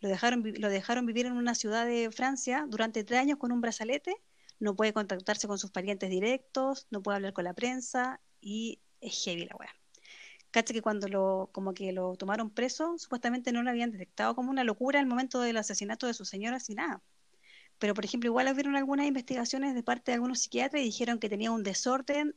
Lo 0.00 0.10
dejaron, 0.10 0.42
lo 0.58 0.68
dejaron 0.68 1.06
vivir 1.06 1.24
en 1.24 1.32
una 1.32 1.54
ciudad 1.54 1.86
de 1.86 2.10
Francia 2.10 2.66
durante 2.68 3.02
tres 3.02 3.20
años 3.20 3.38
con 3.38 3.50
un 3.50 3.62
brazalete. 3.62 4.14
No 4.58 4.74
puede 4.74 4.92
contactarse 4.92 5.46
con 5.46 5.58
sus 5.58 5.70
parientes 5.70 6.10
directos, 6.10 6.86
no 6.90 7.02
puede 7.02 7.16
hablar 7.16 7.32
con 7.32 7.44
la 7.44 7.54
prensa 7.54 8.20
y 8.40 8.80
es 9.00 9.22
heavy 9.24 9.46
la 9.46 9.56
weá. 9.56 9.74
Cacha 10.50 10.72
que 10.72 10.82
cuando 10.82 11.08
lo, 11.08 11.50
como 11.52 11.74
que 11.74 11.92
lo 11.92 12.16
tomaron 12.16 12.50
preso, 12.50 12.96
supuestamente 12.98 13.52
no 13.52 13.62
lo 13.62 13.70
habían 13.70 13.92
detectado 13.92 14.34
como 14.34 14.50
una 14.50 14.64
locura 14.64 15.00
al 15.00 15.06
momento 15.06 15.40
del 15.40 15.58
asesinato 15.58 16.06
de 16.06 16.14
su 16.14 16.24
señora 16.24 16.60
sin 16.60 16.76
nada. 16.76 17.02
Pero, 17.78 17.92
por 17.92 18.04
ejemplo, 18.04 18.28
igual 18.28 18.50
hubieron 18.50 18.74
algunas 18.74 19.06
investigaciones 19.06 19.74
de 19.74 19.82
parte 19.82 20.10
de 20.10 20.14
algunos 20.14 20.40
psiquiatras 20.40 20.80
y 20.80 20.86
dijeron 20.86 21.18
que 21.18 21.28
tenía 21.28 21.50
un 21.50 21.62
desorden 21.62 22.34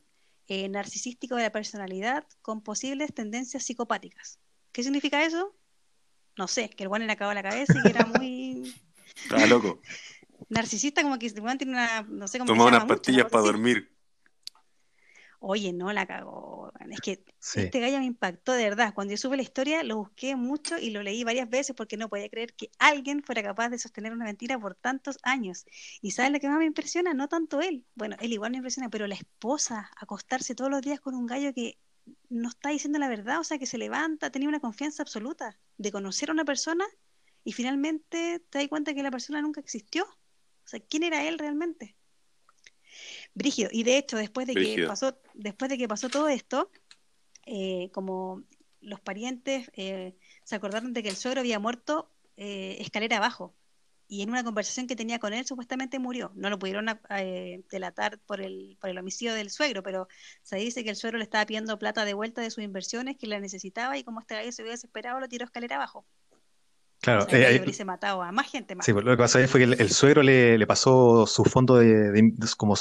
eh, 0.48 0.68
narcisístico 0.68 1.36
de 1.36 1.44
la 1.44 1.52
personalidad 1.52 2.26
con 2.42 2.62
posibles 2.62 3.14
tendencias 3.14 3.64
psicopáticas. 3.64 4.40
¿Qué 4.74 4.84
significa 4.84 5.24
eso? 5.24 5.56
No 6.38 6.48
sé, 6.48 6.70
que 6.70 6.84
el 6.84 6.90
guan 6.90 7.06
le 7.06 7.14
acabó 7.14 7.34
la 7.34 7.44
cabeza 7.44 7.74
y 7.78 7.84
que 7.84 7.90
era 7.90 8.06
muy 8.06 8.76
Estaba 9.24 9.46
loco. 9.46 9.82
narcisista, 10.50 11.04
como 11.04 11.20
que 11.20 11.28
el 11.28 11.42
guan 11.42 11.58
tiene 11.58 11.74
una, 11.74 12.04
no 12.04 12.28
sé 12.28 12.40
cómo 12.40 12.54
se 12.54 12.62
unas 12.62 12.86
pastillas 12.86 13.26
para 13.30 13.44
dormir. 13.44 13.92
Oye, 15.42 15.72
no 15.72 15.94
la 15.94 16.06
cagó. 16.06 16.72
Es 16.92 17.00
que 17.00 17.24
Sí. 17.40 17.62
este 17.62 17.80
gallo 17.80 18.00
me 18.00 18.06
impactó 18.06 18.52
de 18.52 18.64
verdad. 18.64 18.94
Cuando 18.94 19.12
yo 19.12 19.18
supe 19.18 19.38
la 19.38 19.42
historia, 19.42 19.84
lo 19.84 19.96
busqué 19.96 20.36
mucho 20.36 20.78
y 20.78 20.90
lo 20.90 21.02
leí 21.02 21.24
varias 21.24 21.50
veces 21.50 21.74
porque 21.76 21.96
no 21.96 22.10
podía 22.10 22.28
creer 22.30 22.54
que 22.54 22.70
alguien 22.78 23.24
fuera 23.24 23.42
capaz 23.42 23.70
de 23.70 23.80
sostener 23.80 24.12
una 24.12 24.26
mentira 24.26 24.60
por 24.60 24.76
tantos 24.76 25.18
años. 25.24 25.66
¿Y 26.02 26.12
sabes 26.12 26.34
lo 26.34 26.40
que 26.42 26.50
más 26.50 26.58
me 26.58 26.66
impresiona? 26.66 27.14
No 27.14 27.30
tanto 27.30 27.62
él. 27.62 27.86
Bueno, 27.96 28.18
él 28.20 28.34
igual 28.34 28.52
me 28.52 28.58
impresiona, 28.58 28.90
pero 28.90 29.08
la 29.08 29.16
esposa, 29.16 29.90
acostarse 29.96 30.56
todos 30.56 30.70
los 30.70 30.82
días 30.82 31.00
con 31.00 31.16
un 31.16 31.26
gallo 31.26 31.54
que 31.54 31.78
no 32.28 32.50
está 32.50 32.70
diciendo 32.70 33.00
la 33.00 33.08
verdad, 33.08 33.40
o 33.40 33.44
sea, 33.46 33.58
que 33.58 33.66
se 33.66 33.78
levanta, 33.78 34.32
tenía 34.32 34.50
una 34.50 34.60
confianza 34.60 35.04
absoluta 35.04 35.58
de 35.78 35.92
conocer 35.92 36.30
a 36.30 36.34
una 36.34 36.44
persona 36.44 36.86
y 37.46 37.54
finalmente 37.54 38.44
te 38.50 38.60
das 38.60 38.68
cuenta 38.68 38.94
que 38.94 39.04
la 39.04 39.12
persona 39.12 39.42
nunca 39.42 39.62
existió. 39.62 40.06
O 40.70 40.72
sea, 40.72 40.80
¿quién 40.80 41.02
era 41.02 41.28
él 41.28 41.40
realmente? 41.40 41.96
Brígido. 43.34 43.72
Y 43.74 43.82
de 43.82 43.98
hecho, 43.98 44.18
después 44.18 44.46
de 44.46 44.54
que 44.54 44.86
pasó, 44.86 45.20
después 45.34 45.68
de 45.68 45.80
que 45.80 45.88
pasó 45.88 46.10
todo 46.10 46.30
esto, 46.30 46.70
eh, 47.48 47.90
como 47.92 48.44
los 48.80 49.00
parientes 49.00 49.72
eh, 49.74 50.16
se 50.44 50.56
acordaron 50.56 50.94
de 50.94 51.02
que 51.02 51.10
el 51.10 51.16
suegro 51.16 51.40
había 51.40 51.58
muerto 51.58 52.12
eh, 52.38 52.78
escalera 52.82 53.18
abajo. 53.18 53.56
Y 54.08 54.22
en 54.22 54.30
una 54.30 54.44
conversación 54.44 54.86
que 54.86 54.96
tenía 54.96 55.18
con 55.18 55.34
él, 55.34 55.48
supuestamente 55.48 55.98
murió. 55.98 56.32
No 56.36 56.52
lo 56.52 56.60
pudieron 56.60 56.86
eh, 57.10 57.64
delatar 57.72 58.20
por 58.20 58.40
el, 58.40 58.78
por 58.80 58.92
el 58.92 59.00
homicidio 59.00 59.34
del 59.34 59.50
suegro, 59.50 59.82
pero 59.82 60.08
se 60.44 60.58
dice 60.58 60.84
que 60.84 60.92
el 60.92 60.98
suegro 60.98 61.18
le 61.18 61.24
estaba 61.24 61.48
pidiendo 61.48 61.80
plata 61.80 62.06
de 62.06 62.14
vuelta 62.14 62.42
de 62.42 62.52
sus 62.52 62.64
inversiones, 62.64 63.18
que 63.18 63.26
la 63.26 63.40
necesitaba, 63.40 63.98
y 63.98 64.04
como 64.04 64.20
este 64.20 64.36
gallo 64.36 64.52
se 64.52 64.62
había 64.62 64.74
desesperado, 64.74 65.20
lo 65.20 65.28
tiró 65.28 65.46
escalera 65.46 65.78
abajo. 65.78 66.06
Claro, 67.02 67.24
O 67.26 67.30
sea, 67.30 67.52
eh, 67.52 67.62
hubiese 67.64 67.86
matado 67.86 68.22
a 68.22 68.32
más 68.32 68.50
gente 68.52 68.76
más. 68.76 68.86
Sí, 68.86 68.94
pues, 68.94 69.06
lo 69.06 69.12
que 69.12 69.18
pasó 69.18 69.38
ahí 69.38 69.48
fue 69.48 69.60
que 69.62 69.64
el, 69.66 69.80
el 69.80 69.90
suegro 69.90 70.22
le, 70.22 70.58
le 70.58 70.68
pasó 70.68 71.26
su 71.26 71.46
fondo 71.46 71.78
de, 71.78 72.12
de 72.12 72.34
como 72.58 72.76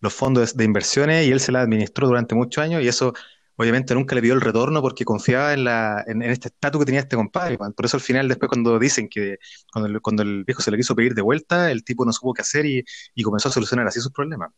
los 0.00 0.14
fondos 0.14 0.56
de 0.56 0.64
inversiones 0.64 1.26
y 1.26 1.30
él 1.30 1.40
se 1.40 1.52
la 1.52 1.62
administró 1.62 2.08
durante 2.08 2.34
muchos 2.34 2.62
años 2.62 2.82
y 2.82 2.88
eso 2.88 3.12
obviamente 3.56 3.94
nunca 3.94 4.14
le 4.14 4.22
pidió 4.22 4.34
el 4.34 4.40
retorno 4.40 4.80
porque 4.82 5.04
confiaba 5.04 5.52
en, 5.52 5.64
la, 5.64 6.02
en, 6.06 6.22
en 6.22 6.30
este 6.30 6.48
estatus 6.48 6.80
que 6.80 6.86
tenía 6.86 7.00
este 7.00 7.14
compadre. 7.16 7.58
Por 7.58 7.84
eso 7.84 7.96
al 7.96 8.00
final 8.02 8.26
después 8.26 8.48
cuando 8.48 8.78
dicen 8.78 9.08
que 9.08 9.38
cuando 9.72 9.88
el, 9.88 10.00
cuando 10.00 10.22
el 10.22 10.44
viejo 10.44 10.62
se 10.62 10.70
le 10.70 10.76
quiso 10.76 10.96
pedir 10.96 11.14
de 11.14 11.22
vuelta, 11.22 11.70
el 11.70 11.84
tipo 11.84 12.04
no 12.04 12.12
supo 12.12 12.34
qué 12.34 12.42
hacer 12.42 12.66
y, 12.66 12.84
y 13.14 13.22
comenzó 13.22 13.50
a 13.50 13.52
solucionar 13.52 13.86
así 13.86 14.00
sus 14.00 14.12
problemas. 14.12 14.50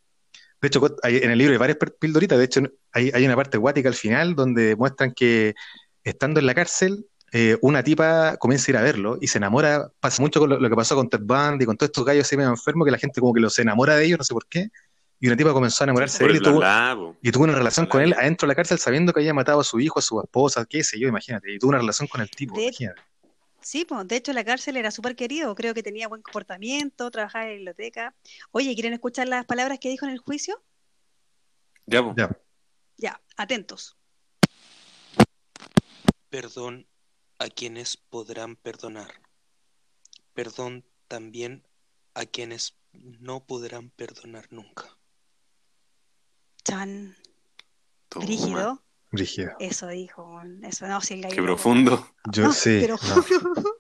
De 0.61 0.69
hecho, 0.69 0.81
hay- 1.03 1.17
en 1.19 1.31
el 1.31 1.39
libro 1.39 1.53
hay 1.53 1.59
varias 1.59 1.79
pildoritas, 1.99 2.39
de 2.39 2.45
hecho 2.45 2.61
hay, 2.93 3.11
hay 3.13 3.25
una 3.27 3.37
parte 3.37 3.59
guática 3.59 3.89
al 3.89 3.95
final 3.95 4.35
donde 4.37 4.77
muestran 4.77 5.13
que 5.13 5.55
estando 6.05 6.41
en 6.41 6.47
la 6.47 6.55
cárcel 6.55 7.07
eh, 7.33 7.57
una 7.63 7.83
tipa 7.83 8.37
comienza 8.37 8.67
a 8.67 8.71
ir 8.73 8.77
a 8.77 8.83
verlo 8.83 9.17
y 9.21 9.27
se 9.27 9.39
enamora, 9.39 9.91
pasa 10.01 10.21
mucho 10.23 10.39
con 10.39 10.51
lo, 10.51 10.61
lo 10.61 10.69
que 10.69 10.77
pasó 10.77 10.95
con 10.95 11.09
Ted 11.09 11.21
Bundy, 11.23 11.65
con 11.65 11.77
todos 11.77 11.89
estos 11.89 12.05
gallos 12.05 12.27
así 12.27 12.37
medio 12.37 12.51
enfermos, 12.51 12.85
que 12.85 12.91
la 12.91 12.99
gente 12.99 13.21
como 13.21 13.33
que 13.33 13.41
los 13.41 13.59
enamora 13.59 13.97
de 13.97 14.05
ellos, 14.05 14.19
no 14.19 14.25
sé 14.25 14.35
por 14.35 14.47
qué, 14.47 14.69
y 15.19 15.29
una 15.29 15.37
tipa 15.37 15.53
comenzó 15.53 15.83
a 15.83 15.87
enamorarse 15.87 16.25
de 16.25 16.31
él 16.31 16.37
y 16.37 16.41
tuvo, 16.41 16.59
bla, 16.59 16.95
bla, 16.95 16.97
po. 16.97 17.17
y 17.23 17.33
tuvo 17.33 17.45
una 17.45 17.55
relación 17.55 17.87
con 17.87 18.03
él 18.03 18.13
adentro 18.13 18.47
de 18.47 18.49
la 18.51 18.55
cárcel 18.55 18.79
sabiendo 18.79 19.13
que 19.13 19.21
había 19.21 19.33
matado 19.33 19.61
a 19.61 19.65
su 19.65 19.81
hijo, 19.81 19.99
a 19.99 20.03
su 20.03 20.21
esposa, 20.21 20.67
qué 20.67 20.85
sé 20.85 20.99
yo, 21.01 21.09
imagínate, 21.09 21.51
y 21.53 21.59
tuvo 21.59 21.71
una 21.71 21.79
relación 21.79 22.07
con 22.07 22.21
el 22.21 22.31
tipo, 22.31 22.57
De- 22.57 22.65
imagínate. 22.65 23.01
Sí, 23.63 23.85
pues, 23.85 24.09
de 24.09 24.17
hecho 24.17 24.33
la 24.33 24.45
cárcel 24.45 24.77
era 24.77 24.91
súper 24.91 25.15
querido, 25.15 25.55
creo 25.55 25.73
que 25.73 25.83
tenía 25.83 26.09
buen 26.09 26.21
comportamiento, 26.21 27.11
trabajaba 27.13 27.45
en 27.45 27.51
la 27.51 27.57
biblioteca. 27.57 28.15
Oye, 28.51 28.75
¿quieren 28.75 28.93
escuchar 28.93 29.29
las 29.29 29.47
palabras 29.47 29.79
que 29.79 29.89
dijo 29.89 30.05
en 30.05 30.11
el 30.13 30.19
juicio? 30.19 30.61
Ya, 31.87 32.03
po. 32.03 32.13
Ya, 32.17 32.37
Ya, 32.99 33.21
atentos. 33.37 33.97
Perdón 36.29 36.87
a 37.43 37.49
quienes 37.49 37.97
podrán 37.97 38.57
perdonar. 38.57 39.21
Perdón 40.33 40.85
también 41.09 41.67
a 42.15 42.25
quienes 42.25 42.77
no 42.93 43.45
podrán 43.45 43.91
perdonar 43.91 44.47
nunca. 44.51 44.97
Chan, 46.65 47.17
Toma. 48.09 48.25
brígido. 48.27 48.83
brígido. 49.11 49.51
Eso 49.59 49.89
dijo, 49.89 50.41
eso 50.63 50.87
no, 50.87 51.01
si 51.01 51.21
Qué 51.21 51.43
profundo. 51.43 52.15
Yo 52.33 52.47
Ah, 52.47 52.53
sí, 52.53 52.79
pero- 52.81 52.97
no, 52.97 53.15
yo 53.27 53.73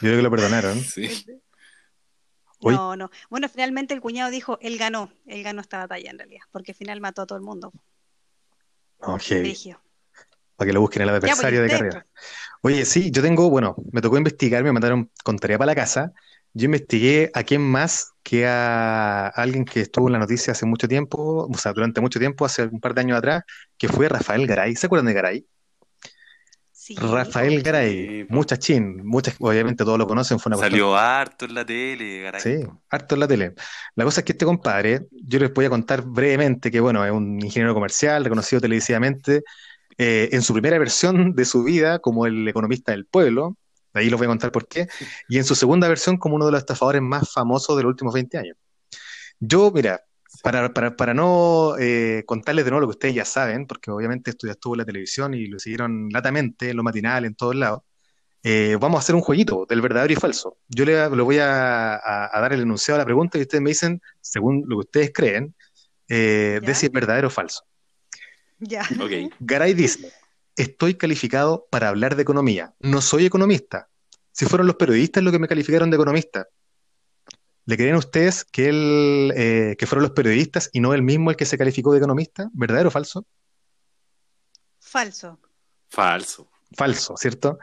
creo 0.00 0.16
que 0.16 0.22
lo 0.22 0.30
perdonaron. 0.30 0.80
Sí. 0.80 1.24
Oye. 2.60 2.76
No, 2.76 2.96
no. 2.96 3.10
Bueno, 3.30 3.48
finalmente 3.48 3.94
el 3.94 4.00
cuñado 4.00 4.30
dijo, 4.30 4.58
él 4.60 4.76
ganó, 4.78 5.12
él 5.26 5.42
ganó 5.42 5.60
esta 5.60 5.78
batalla 5.78 6.10
en 6.10 6.18
realidad, 6.18 6.42
porque 6.50 6.72
al 6.72 6.76
final 6.76 7.00
mató 7.00 7.22
a 7.22 7.26
todo 7.26 7.38
el 7.38 7.44
mundo. 7.44 7.72
No, 9.00 9.18
heavy, 9.18 9.42
Brígido. 9.42 9.80
para 10.56 10.68
que 10.68 10.72
lo 10.72 10.80
busquen 10.80 11.02
el 11.02 11.08
Ya, 11.08 11.20
pues, 11.20 11.28
¿y 11.28 11.32
adversario 11.32 11.62
de 11.62 11.68
carrera. 11.68 12.06
Oye, 12.66 12.86
sí, 12.86 13.10
yo 13.10 13.20
tengo, 13.20 13.50
bueno, 13.50 13.76
me 13.92 14.00
tocó 14.00 14.16
investigar, 14.16 14.64
me 14.64 14.72
mandaron 14.72 15.10
con 15.22 15.38
tarea 15.38 15.58
para 15.58 15.66
la 15.66 15.74
casa. 15.74 16.14
Yo 16.54 16.64
investigué 16.64 17.30
a 17.34 17.42
quién 17.42 17.60
más 17.60 18.14
que 18.22 18.46
a 18.46 19.26
alguien 19.28 19.66
que 19.66 19.82
estuvo 19.82 20.08
en 20.08 20.14
la 20.14 20.18
noticia 20.18 20.52
hace 20.52 20.64
mucho 20.64 20.88
tiempo, 20.88 21.46
o 21.46 21.58
sea, 21.58 21.74
durante 21.74 22.00
mucho 22.00 22.18
tiempo, 22.18 22.46
hace 22.46 22.62
un 22.62 22.80
par 22.80 22.94
de 22.94 23.02
años 23.02 23.18
atrás, 23.18 23.42
que 23.76 23.86
fue 23.88 24.08
Rafael 24.08 24.46
Garay. 24.46 24.76
¿Se 24.76 24.86
acuerdan 24.86 25.04
de 25.04 25.12
Garay? 25.12 25.46
Sí, 26.72 26.94
Rafael 26.96 27.62
Garay, 27.62 27.92
Sí, 27.92 28.24
po. 28.24 28.34
mucha 28.34 28.58
chin, 28.58 29.04
muchas, 29.04 29.36
obviamente 29.40 29.84
todos 29.84 29.98
lo 29.98 30.06
conocen, 30.06 30.38
fue 30.38 30.48
una 30.48 30.56
cuestión 30.56 30.80
Salió 30.80 30.96
harto 30.96 31.44
en 31.44 31.54
la 31.54 31.66
tele, 31.66 32.22
caray. 32.22 32.40
Sí, 32.40 32.66
harto 32.88 33.14
en 33.14 33.20
la 33.20 33.28
tele. 33.28 33.54
La 33.94 34.04
cosa 34.04 34.20
es 34.20 34.24
que 34.24 34.32
este 34.32 34.46
compadre, 34.46 35.06
yo 35.10 35.38
les 35.38 35.52
voy 35.52 35.66
a 35.66 35.70
contar 35.70 36.00
brevemente 36.00 36.70
que, 36.70 36.80
bueno, 36.80 37.04
es 37.04 37.12
un 37.12 37.42
ingeniero 37.42 37.74
comercial, 37.74 38.24
reconocido 38.24 38.62
televisivamente, 38.62 39.42
eh, 39.98 40.28
en 40.32 40.42
su 40.42 40.52
primera 40.52 40.78
versión 40.78 41.34
de 41.34 41.44
su 41.44 41.62
vida 41.64 41.98
como 42.00 42.26
el 42.26 42.46
economista 42.48 42.92
del 42.92 43.06
pueblo, 43.06 43.56
de 43.92 44.00
ahí 44.00 44.10
les 44.10 44.16
voy 44.18 44.24
a 44.26 44.28
contar 44.28 44.52
por 44.52 44.66
qué, 44.68 44.88
y 45.28 45.38
en 45.38 45.44
su 45.44 45.54
segunda 45.54 45.88
versión 45.88 46.16
como 46.16 46.36
uno 46.36 46.46
de 46.46 46.52
los 46.52 46.60
estafadores 46.60 47.02
más 47.02 47.32
famosos 47.32 47.76
de 47.76 47.82
los 47.84 47.90
últimos 47.90 48.14
20 48.14 48.38
años. 48.38 48.56
Yo, 49.40 49.70
mira, 49.72 50.02
para, 50.42 50.72
para, 50.72 50.96
para 50.96 51.14
no 51.14 51.76
eh, 51.78 52.24
contarles 52.26 52.64
de 52.64 52.70
nuevo 52.70 52.82
lo 52.82 52.86
que 52.88 52.96
ustedes 52.96 53.14
ya 53.14 53.24
saben, 53.24 53.66
porque 53.66 53.90
obviamente 53.90 54.30
esto 54.30 54.46
ya 54.46 54.52
estuvo 54.52 54.74
en 54.74 54.78
la 54.78 54.84
televisión 54.84 55.34
y 55.34 55.46
lo 55.46 55.58
siguieron 55.58 56.08
latamente, 56.10 56.70
en 56.70 56.76
lo 56.76 56.82
matinal, 56.82 57.24
en 57.24 57.34
todos 57.34 57.54
lados, 57.56 57.82
eh, 58.42 58.76
vamos 58.80 58.98
a 58.98 59.00
hacer 59.00 59.14
un 59.14 59.22
jueguito 59.22 59.66
del 59.68 59.80
verdadero 59.80 60.12
y 60.12 60.16
falso. 60.16 60.58
Yo 60.68 60.84
le, 60.84 61.08
voy 61.08 61.38
a, 61.38 61.94
a- 61.96 62.30
a 62.36 62.40
dar 62.40 62.52
el 62.52 62.60
enunciado 62.62 62.96
a 62.96 63.02
la 63.02 63.06
pregunta 63.06 63.38
y 63.38 63.42
ustedes 63.42 63.62
me 63.62 63.70
dicen, 63.70 64.00
según 64.20 64.64
lo 64.66 64.76
que 64.76 64.80
ustedes 64.86 65.12
creen, 65.14 65.54
eh, 66.08 66.60
de 66.64 66.74
si 66.74 66.86
es 66.86 66.92
verdadero 66.92 67.28
o 67.28 67.30
falso. 67.30 67.64
Ya. 68.58 68.86
Garay 69.40 69.74
dice, 69.74 70.12
estoy 70.56 70.94
calificado 70.94 71.66
para 71.70 71.88
hablar 71.88 72.16
de 72.16 72.22
economía. 72.22 72.74
No 72.80 73.00
soy 73.00 73.26
economista. 73.26 73.88
Si 74.32 74.46
fueron 74.46 74.66
los 74.66 74.76
periodistas 74.76 75.22
los 75.22 75.32
que 75.32 75.38
me 75.38 75.48
calificaron 75.48 75.90
de 75.90 75.96
economista, 75.96 76.46
¿le 77.66 77.76
creen 77.76 77.94
ustedes 77.96 78.44
que, 78.44 78.68
él, 78.68 79.32
eh, 79.36 79.76
que 79.78 79.86
fueron 79.86 80.02
los 80.02 80.12
periodistas 80.12 80.70
y 80.72 80.80
no 80.80 80.92
él 80.92 81.02
mismo 81.02 81.30
el 81.30 81.36
que 81.36 81.44
se 81.44 81.56
calificó 81.56 81.92
de 81.92 81.98
economista? 81.98 82.50
¿Verdadero 82.52 82.88
o 82.88 82.90
falso? 82.90 83.26
Falso. 84.80 85.38
Falso. 85.88 86.48
Falso, 86.76 87.16
¿cierto? 87.16 87.58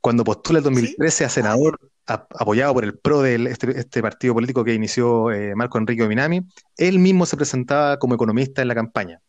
Cuando 0.00 0.24
postula 0.24 0.58
el 0.58 0.64
2013 0.64 1.24
a 1.24 1.28
senador 1.28 1.78
ap- 2.06 2.32
apoyado 2.38 2.72
por 2.74 2.84
el 2.84 2.96
PRO 2.98 3.22
de 3.22 3.34
este, 3.50 3.78
este 3.78 4.00
partido 4.02 4.34
político 4.34 4.64
que 4.64 4.72
inició 4.72 5.30
eh, 5.32 5.54
Marco 5.54 5.78
Enrique 5.78 6.06
Minami, 6.06 6.42
él 6.76 6.98
mismo 6.98 7.26
se 7.26 7.36
presentaba 7.36 7.98
como 7.98 8.14
economista 8.14 8.62
en 8.62 8.68
la 8.68 8.74
campaña. 8.74 9.20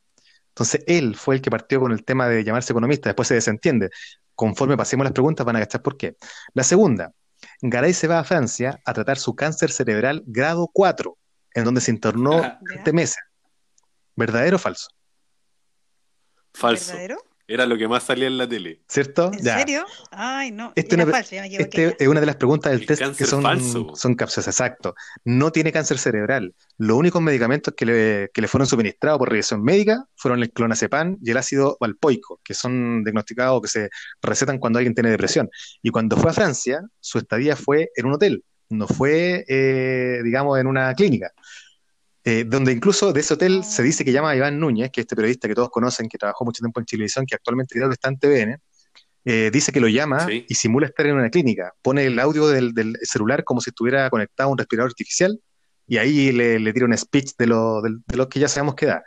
Entonces, 0.57 0.83
él 0.87 1.15
fue 1.15 1.35
el 1.35 1.41
que 1.43 1.51
partió 1.51 1.79
con 1.79 1.91
el 1.91 2.03
tema 2.03 2.27
de 2.27 2.43
llamarse 2.43 2.73
economista, 2.73 3.09
después 3.09 3.27
se 3.27 3.35
desentiende. 3.35 3.91
Conforme 4.33 4.75
pasemos 4.75 5.03
las 5.03 5.13
preguntas 5.13 5.45
van 5.45 5.55
a 5.55 5.59
cachar 5.59 5.83
por 5.83 5.97
qué. 5.97 6.17
La 6.55 6.63
segunda, 6.63 7.13
Garay 7.61 7.93
se 7.93 8.07
va 8.07 8.17
a 8.17 8.23
Francia 8.23 8.79
a 8.83 8.91
tratar 8.91 9.19
su 9.19 9.35
cáncer 9.35 9.69
cerebral 9.69 10.23
grado 10.25 10.67
4, 10.73 11.15
en 11.53 11.63
donde 11.63 11.79
se 11.79 11.91
internó 11.91 12.39
Ajá. 12.39 12.57
20 12.61 12.91
meses. 12.91 13.19
¿Verdadero 14.15 14.55
o 14.55 14.59
falso? 14.59 14.87
Falso. 16.55 16.87
¿Verdadero? 16.87 17.17
Era 17.49 17.65
lo 17.65 17.77
que 17.77 17.87
más 17.87 18.03
salía 18.03 18.27
en 18.27 18.37
la 18.37 18.47
tele. 18.47 18.81
¿Cierto? 18.89 19.31
¿En 19.31 19.39
Ya. 19.41 19.57
serio? 19.57 19.85
Ay, 20.11 20.51
no. 20.51 20.73
Este 20.75 20.95
Era 20.95 21.05
una- 21.05 21.13
falso, 21.13 21.33
ya 21.35 21.41
me 21.41 21.47
equivoqué. 21.47 21.85
Este 21.87 22.03
es 22.03 22.09
una 22.09 22.19
de 22.19 22.25
las 22.25 22.35
preguntas 22.35 22.71
del 22.73 22.81
El 22.81 22.87
test 22.87 23.17
que 23.17 23.25
son, 23.25 23.41
falso. 23.41 23.93
son 23.95 24.15
capciosas, 24.15 24.53
exacto. 24.53 24.95
No 25.23 25.51
tiene 25.53 25.71
cáncer 25.71 25.97
cerebral. 25.97 26.53
Los 26.77 26.97
únicos 26.97 27.21
medicamentos 27.21 27.73
que 27.75 27.85
le, 27.85 28.29
que 28.33 28.41
le 28.41 28.49
fueron 28.49 28.67
suministrados 28.67 29.17
por 29.19 29.29
revisión 29.29 29.63
médica 29.63 30.03
fueron 30.17 30.41
el 30.43 30.51
clonazepam 30.51 31.17
y 31.23 31.31
el 31.31 31.37
ácido 31.37 31.77
valpoico, 31.79 32.41
que 32.43 32.53
son 32.53 33.03
diagnosticados 33.05 33.57
o 33.57 33.61
que 33.61 33.69
se 33.69 33.89
recetan 34.21 34.57
cuando 34.59 34.79
alguien 34.79 34.93
tiene 34.93 35.09
depresión. 35.09 35.49
Y 35.81 35.89
cuando 35.89 36.17
fue 36.17 36.31
a 36.31 36.33
Francia, 36.33 36.81
su 36.99 37.17
estadía 37.17 37.55
fue 37.55 37.91
en 37.95 38.07
un 38.07 38.13
hotel, 38.15 38.43
no 38.69 38.87
fue, 38.87 39.45
eh, 39.47 40.19
digamos, 40.21 40.59
en 40.59 40.67
una 40.67 40.93
clínica. 40.95 41.31
Eh, 42.29 42.43
donde 42.45 42.73
incluso 42.73 43.13
de 43.13 43.21
ese 43.21 43.35
hotel 43.35 43.63
se 43.63 43.81
dice 43.83 44.03
que 44.03 44.11
llama 44.11 44.31
a 44.31 44.35
Iván 44.35 44.59
Núñez, 44.59 44.91
que 44.91 44.99
es 44.99 45.05
este 45.05 45.15
periodista 45.15 45.47
que 45.47 45.55
todos 45.55 45.69
conocen, 45.69 46.09
que 46.09 46.17
trabajó 46.17 46.43
mucho 46.43 46.59
tiempo 46.61 46.79
en 46.81 46.85
Chilevisión, 46.85 47.25
que 47.25 47.35
actualmente 47.35 47.73
creo 47.73 47.87
que 47.87 47.93
está 47.93 48.09
en 48.09 48.19
TVN, 48.19 48.57
eh, 49.23 49.49
dice 49.51 49.71
que 49.71 49.79
lo 49.79 49.87
llama 49.87 50.25
Sí. 50.27 50.45
y 50.49 50.55
simula 50.55 50.87
estar 50.87 51.05
en 51.05 51.15
una 51.15 51.29
clínica. 51.29 51.73
Pone 51.81 52.05
el 52.05 52.19
audio 52.19 52.47
del, 52.49 52.73
del 52.73 52.97
celular 53.01 53.45
como 53.45 53.61
si 53.61 53.69
estuviera 53.69 54.09
conectado 54.09 54.49
a 54.49 54.51
un 54.51 54.57
respirador 54.57 54.89
artificial 54.91 55.39
y 55.87 55.97
ahí 55.97 56.33
le, 56.33 56.59
le 56.59 56.73
tira 56.73 56.85
un 56.85 56.97
speech 56.97 57.31
de 57.37 57.47
lo, 57.47 57.81
de 57.81 58.17
lo 58.17 58.27
que 58.27 58.41
ya 58.41 58.49
sabemos 58.49 58.75
que 58.75 58.87
da. 58.87 59.03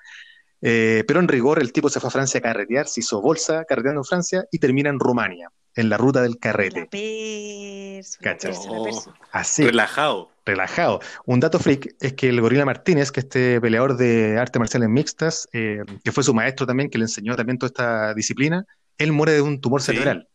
Eh, 0.63 1.05
pero 1.07 1.21
en 1.21 1.29
rigor, 1.29 1.59
el 1.59 1.73
tipo 1.73 1.91
se 1.91 2.01
fue 2.01 2.09
a 2.09 2.11
Francia 2.11 2.39
a 2.39 2.43
carretear, 2.43 2.87
se 2.89 3.01
hizo 3.01 3.21
bolsa 3.21 3.65
carreteando 3.67 4.01
en 4.01 4.05
Francia 4.07 4.45
y 4.51 4.59
termina 4.59 4.89
en 4.89 4.99
Rumania, 4.99 5.51
en 5.75 5.91
la 5.91 5.99
ruta 5.99 6.23
del 6.23 6.33
La 6.33 6.39
carrete. 6.39 6.87
perso, 6.91 8.19
la 8.23 8.37
perso, 8.39 8.77
la 8.79 8.83
perso. 8.85 9.15
Así, 9.33 9.65
Relajado. 9.65 10.30
Relajado. 10.45 11.01
Un 11.27 11.41
dato 11.41 11.59
freak 11.59 11.95
es 12.01 12.13
que 12.15 12.29
el 12.29 12.41
Gorila 12.41 12.65
Martínez, 12.65 13.13
que 13.13 13.21
este 13.21 13.61
peleador 13.61 13.97
de 13.97 14.39
artes 14.39 14.59
marciales 14.59 14.89
mixtas, 14.89 15.49
eh, 15.53 15.81
que 16.03 16.13
fue 16.13 16.25
su 16.25 16.35
maestro 16.35 16.67
también, 16.67 16.91
que 16.91 16.99
le 16.99 17.05
enseñó 17.05 17.37
también 17.37 17.59
toda 17.59 17.69
esta 17.69 18.15
disciplina, 18.15 18.65
él 18.99 19.13
muere 19.13 19.33
de 19.33 19.43
un 19.43 19.61
tumor 19.61 19.81
Sí. 19.83 19.87
cerebral. 19.93 20.27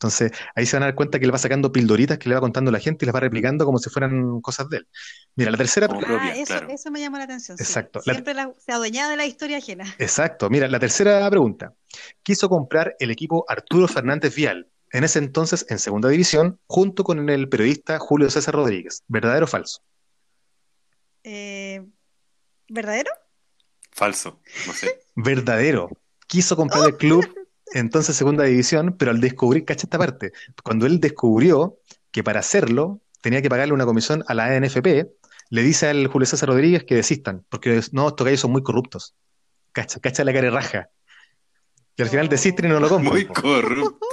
Entonces, 0.00 0.30
ahí 0.54 0.64
se 0.64 0.76
van 0.76 0.84
a 0.84 0.86
dar 0.86 0.94
cuenta 0.94 1.18
que 1.18 1.26
le 1.26 1.32
va 1.32 1.38
sacando 1.38 1.72
pildoritas 1.72 2.18
que 2.18 2.28
le 2.28 2.36
va 2.36 2.40
contando 2.40 2.68
a 2.68 2.72
la 2.72 2.78
gente 2.78 3.04
y 3.04 3.06
las 3.06 3.14
va 3.16 3.18
replicando 3.18 3.64
como 3.64 3.78
si 3.78 3.90
fueran 3.90 4.40
cosas 4.40 4.68
de 4.68 4.76
él. 4.78 4.88
Mira, 5.34 5.50
la 5.50 5.56
tercera 5.56 5.88
propia, 5.88 6.06
Ah, 6.20 6.34
eso, 6.36 6.44
claro. 6.54 6.68
eso 6.70 6.90
me 6.92 7.00
llamó 7.00 7.18
la 7.18 7.24
atención. 7.24 7.58
sí. 7.58 7.64
Exacto. 7.64 8.00
La- 8.06 8.12
Siempre 8.12 8.32
la- 8.34 8.52
se 8.64 8.70
adueñaba 8.70 9.10
de 9.10 9.16
la 9.16 9.26
historia 9.26 9.56
ajena. 9.58 9.92
Exacto. 9.98 10.48
Mira, 10.50 10.68
la 10.68 10.78
tercera 10.78 11.28
pregunta. 11.28 11.74
Quiso 12.22 12.48
comprar 12.48 12.94
el 13.00 13.10
equipo 13.10 13.44
Arturo 13.48 13.88
Fernández 13.88 14.36
Vial, 14.36 14.68
en 14.92 15.04
ese 15.04 15.18
entonces 15.18 15.66
en 15.68 15.78
segunda 15.78 16.08
división, 16.08 16.58
junto 16.66 17.04
con 17.04 17.28
el 17.28 17.48
periodista 17.48 17.98
Julio 17.98 18.30
César 18.30 18.54
Rodríguez. 18.54 19.02
¿Verdadero 19.08 19.44
o 19.44 19.48
falso? 19.48 19.82
Eh, 21.24 21.84
¿Verdadero? 22.68 23.10
Falso. 23.92 24.40
No 24.66 24.72
sé. 24.72 25.00
verdadero. 25.16 25.90
Quiso 26.26 26.56
comprar 26.56 26.86
el 26.86 26.96
club, 26.96 27.26
entonces 27.74 28.16
segunda 28.16 28.44
división, 28.44 28.96
pero 28.98 29.10
al 29.10 29.20
descubrir, 29.20 29.64
cacha 29.64 29.86
esta 29.86 29.98
parte, 29.98 30.32
cuando 30.62 30.86
él 30.86 31.00
descubrió 31.00 31.78
que 32.10 32.22
para 32.22 32.40
hacerlo 32.40 33.00
tenía 33.20 33.42
que 33.42 33.48
pagarle 33.48 33.74
una 33.74 33.86
comisión 33.86 34.24
a 34.28 34.34
la 34.34 34.46
ANFP, 34.46 35.10
le 35.50 35.62
dice 35.62 35.88
al 35.88 36.06
Julio 36.08 36.26
César 36.26 36.48
Rodríguez 36.48 36.84
que 36.84 36.94
desistan, 36.94 37.44
porque 37.48 37.80
no, 37.92 38.08
estos 38.08 38.24
gallos 38.24 38.40
son 38.40 38.52
muy 38.52 38.62
corruptos. 38.62 39.14
Cacha, 39.72 40.00
cacha 40.00 40.24
la 40.24 40.32
cara 40.32 40.50
raja. 40.50 40.90
Y 41.98 42.02
al 42.02 42.08
final 42.08 42.28
desisten 42.28 42.66
y 42.66 42.68
no 42.68 42.78
lo 42.80 42.88
compran. 42.88 43.12
Muy 43.12 43.24
corrupto. 43.26 44.06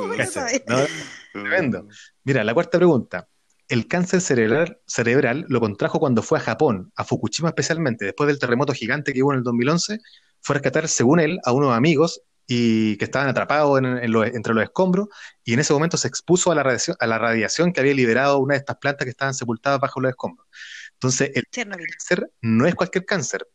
Tremendo. 1.32 1.88
Mira, 2.24 2.44
la 2.44 2.54
cuarta 2.54 2.78
pregunta. 2.80 3.30
El 3.68 3.88
cáncer 3.88 4.22
cerebral, 4.22 4.80
cerebral 4.88 5.46
lo 5.50 5.60
contrajo 5.60 6.00
cuando 6.00 6.22
fue 6.24 6.40
a 6.40 6.42
Japón, 6.42 6.92
a 6.96 7.04
Fukushima 7.04 7.50
especialmente, 7.50 8.06
después 8.06 8.28
del 8.28 8.40
terremoto 8.40 8.74
gigante 8.74 9.14
que 9.14 9.24
hubo 9.24 9.32
en 9.34 9.40
el 9.40 9.44
2011, 9.44 10.00
fue 10.42 10.54
a 10.54 10.58
rescatar, 10.58 10.88
según 10.88 11.20
él, 11.20 11.40
a 11.46 11.52
unos 11.52 11.74
amigos 11.76 12.22
y 12.48 12.96
que 12.98 13.06
estaban 13.06 13.28
atrapados 13.28 13.80
en- 13.80 13.86
en 13.98 14.12
los- 14.12 14.28
entre 14.28 14.54
los 14.54 14.64
escombros 14.64 15.08
y 15.44 15.54
en 15.54 15.60
ese 15.60 15.74
momento 15.74 15.98
se 15.98 16.08
expuso 16.08 16.52
a 16.52 16.56
la, 16.56 16.62
radiación, 16.62 16.96
a 17.00 17.08
la 17.08 17.18
radiación 17.18 17.74
que 17.74 17.80
había 17.82 17.96
liberado 17.96 18.38
una 18.38 18.54
de 18.54 18.60
estas 18.60 18.78
plantas 18.78 19.06
que 19.06 19.10
estaban 19.12 19.34
sepultadas 19.34 19.80
bajo 19.80 20.00
los 20.00 20.10
escombros. 20.10 20.48
Entonces, 20.94 21.32
el 21.34 21.44
Chernobyl. 21.52 21.88
cáncer 21.88 22.32
no 22.42 22.68
es 22.68 22.76
cualquier 22.76 23.06
cáncer, 23.06 23.48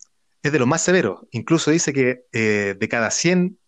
es 0.42 0.50
de 0.50 0.58
los 0.58 0.66
más 0.66 0.82
severos. 0.82 1.20
Incluso 1.30 1.70
dice 1.70 1.92
que 1.92 2.26
eh, 2.32 2.74
de 2.78 2.88
cada 2.88 3.10
100 3.12 3.58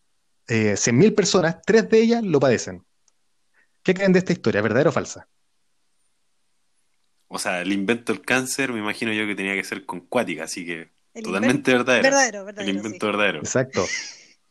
eh, 0.48 0.74
100.000 0.74 1.14
personas, 1.14 1.56
tres 1.64 1.88
de 1.88 2.00
ellas 2.00 2.22
lo 2.22 2.40
padecen. 2.40 2.84
¿Qué 3.82 3.94
creen 3.94 4.12
de 4.12 4.20
esta 4.20 4.32
historia? 4.32 4.62
¿Verdadera 4.62 4.90
o 4.90 4.92
falsa? 4.92 5.28
O 7.28 7.38
sea, 7.38 7.62
el 7.62 7.72
invento 7.72 8.12
del 8.12 8.22
cáncer, 8.22 8.72
me 8.72 8.78
imagino 8.80 9.12
yo 9.12 9.26
que 9.26 9.34
tenía 9.34 9.54
que 9.54 9.64
ser 9.64 9.86
con 9.86 10.00
cuática, 10.00 10.44
así 10.44 10.66
que 10.66 10.90
El 11.14 11.24
totalmente 11.24 11.72
verdadero. 11.72 12.02
Verdadero, 12.02 12.38
El 12.40 12.44
verdadero. 12.46 12.76
invento 12.76 13.06
sí. 13.06 13.12
verdadero. 13.12 13.38
Exacto. 13.38 13.86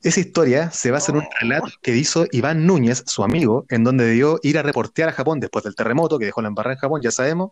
Esa 0.04 0.20
historia 0.20 0.72
se 0.72 0.90
basa 0.90 1.12
en 1.12 1.20
un 1.20 1.28
relato 1.40 1.68
que 1.84 1.96
hizo 1.96 2.26
Iván 2.32 2.66
Núñez, 2.66 3.04
su 3.06 3.24
amigo, 3.24 3.66
en 3.70 3.84
donde 3.84 4.06
debió 4.06 4.40
ir 4.42 4.58
a 4.58 4.64
reportear 4.64 5.10
a 5.10 5.14
Japón 5.14 5.40
después 5.40 5.64
del 5.64 5.76
terremoto 5.76 6.18
que 6.18 6.26
dejó 6.26 6.42
la 6.42 6.48
embarrada 6.48 6.74
en 6.74 6.80
Japón, 6.80 7.02
ya 7.04 7.12
sabemos, 7.12 7.52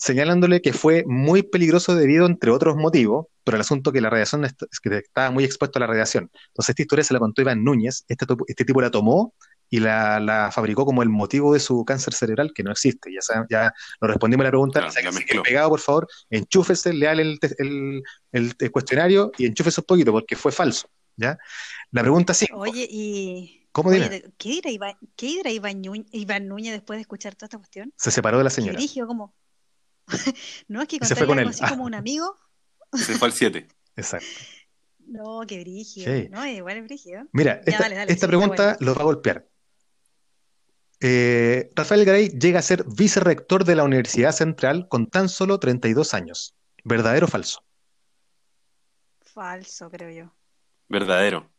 señalándole 0.00 0.62
que 0.62 0.72
fue 0.72 1.04
muy 1.06 1.42
peligroso 1.42 1.94
debido, 1.94 2.24
entre 2.26 2.50
otros 2.50 2.74
motivos, 2.76 3.26
pero 3.44 3.56
el 3.56 3.60
asunto 3.60 3.92
que 3.92 4.00
la 4.00 4.08
radiación 4.10 4.44
est- 4.46 4.62
es 4.70 4.80
que 4.80 4.96
estaba 4.96 5.30
muy 5.30 5.44
expuesto 5.44 5.78
a 5.78 5.80
la 5.80 5.86
radiación. 5.86 6.30
Entonces 6.48 6.70
esta 6.70 6.82
historia 6.82 7.04
se 7.04 7.12
la 7.12 7.20
contó 7.20 7.42
Iván 7.42 7.62
Núñez, 7.62 8.04
este, 8.08 8.24
este 8.48 8.64
tipo 8.64 8.80
la 8.80 8.90
tomó 8.90 9.34
y 9.68 9.78
la, 9.78 10.18
la 10.18 10.50
fabricó 10.50 10.84
como 10.86 11.02
el 11.02 11.10
motivo 11.10 11.52
de 11.52 11.60
su 11.60 11.84
cáncer 11.84 12.14
cerebral, 12.14 12.52
que 12.54 12.62
no 12.64 12.72
existe. 12.72 13.12
Ya, 13.12 13.20
saben- 13.20 13.46
ya 13.50 13.72
lo 14.00 14.08
respondimos 14.08 14.42
a 14.42 14.46
la 14.46 14.50
pregunta. 14.50 14.86
O 14.86 14.90
sea, 14.90 15.02
que 15.02 15.12
si 15.12 15.24
pegado, 15.44 15.68
por 15.68 15.80
favor, 15.80 16.08
enchúfese, 16.30 16.92
leale 16.94 17.22
el, 17.22 17.38
te- 17.38 17.54
el, 17.58 18.02
el- 18.32 18.54
el 18.58 18.70
cuestionario 18.70 19.30
y 19.38 19.46
enchúfese 19.46 19.80
un 19.82 19.84
poquito, 19.86 20.12
porque 20.12 20.34
fue 20.34 20.50
falso. 20.50 20.88
¿ya? 21.16 21.36
La 21.90 22.00
pregunta 22.02 22.32
5. 22.32 22.56
Oye, 22.58 22.88
y. 22.90 23.56
¿Cómo 23.72 23.90
oye, 23.90 24.08
dirá? 24.08 24.28
¿qué 24.36 24.48
dirá 24.48 24.70
Iván, 24.70 24.96
qué 25.14 25.26
dirá 25.26 25.50
Iván, 25.52 25.80
Núñez 26.48 26.72
después 26.72 26.96
de 26.96 27.02
escuchar 27.02 27.36
toda 27.36 27.46
esta 27.46 27.58
cuestión? 27.58 27.92
Se 27.96 28.10
separó 28.10 28.38
de 28.38 28.44
la 28.44 28.50
señora. 28.50 28.72
brígido, 28.72 29.06
como. 29.06 29.34
no, 30.68 30.82
es 30.82 30.88
que 30.88 30.98
se 31.04 31.14
fue 31.16 31.26
con 31.26 31.38
algo 31.38 31.50
él. 31.50 31.54
así 31.54 31.64
Ah. 31.64 31.68
como 31.70 31.84
un 31.84 31.94
amigo. 31.94 32.36
Se 32.94 33.16
fue 33.18 33.28
al 33.28 33.32
7. 33.32 33.68
Exacto. 33.96 34.26
No, 35.06 35.42
qué 35.46 35.60
brígido. 35.60 36.12
Sí. 36.14 36.28
No, 36.30 36.46
igual 36.46 36.76
es 36.78 36.84
brígido. 36.84 37.22
Mira, 37.32 37.60
Ya, 37.66 37.72
esta, 37.72 37.82
dale, 37.84 37.94
dale, 37.96 38.12
esta 38.12 38.26
sí, 38.26 38.28
pregunta 38.28 38.72
está 38.72 38.84
los 38.84 38.96
va 38.96 39.00
a 39.00 39.04
golpear. 39.04 39.46
Eh, 41.00 41.70
Rafael 41.74 42.04
Garay 42.04 42.28
llega 42.28 42.58
a 42.58 42.62
ser 42.62 42.84
vicerrector 42.84 43.64
de 43.64 43.74
la 43.74 43.84
Universidad 43.84 44.32
Central 44.32 44.86
con 44.88 45.06
tan 45.08 45.28
solo 45.28 45.58
32 45.58 46.14
años. 46.14 46.54
¿Verdadero 46.84 47.26
o 47.26 47.28
falso? 47.30 47.64
Falso, 49.20 49.90
creo 49.90 50.10
yo. 50.10 50.32
Verdadero. 50.88 51.50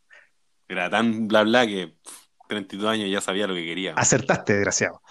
Era 0.68 0.88
tan 0.90 1.26
bla 1.28 1.42
bla 1.42 1.66
que 1.66 1.88
pff, 2.02 2.12
32 2.48 2.88
años 2.90 3.10
ya 3.10 3.20
sabía 3.20 3.46
lo 3.46 3.54
que 3.54 3.64
quería. 3.64 3.94
Acertaste, 3.94 4.52
desgraciado. 4.54 5.02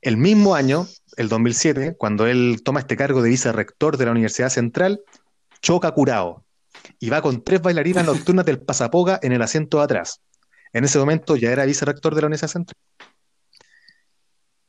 El 0.00 0.16
mismo 0.16 0.54
año, 0.54 0.86
el 1.16 1.28
2007, 1.28 1.96
cuando 1.98 2.26
él 2.26 2.62
toma 2.64 2.80
este 2.80 2.96
cargo 2.96 3.22
de 3.22 3.30
vicerrector 3.30 3.96
de 3.96 4.04
la 4.04 4.12
Universidad 4.12 4.48
Central, 4.48 5.00
choca 5.60 5.90
curado 5.90 6.44
y 7.00 7.10
va 7.10 7.20
con 7.22 7.42
tres 7.42 7.60
bailarinas 7.60 8.06
nocturnas 8.06 8.46
del 8.46 8.60
Pasapoga 8.60 9.18
en 9.22 9.32
el 9.32 9.42
asiento 9.42 9.78
de 9.78 9.84
atrás. 9.84 10.20
En 10.72 10.84
ese 10.84 10.98
momento 10.98 11.36
ya 11.36 11.50
era 11.50 11.64
vicerrector 11.64 12.14
de 12.14 12.20
la 12.20 12.26
Universidad 12.28 12.50
Central. 12.50 12.76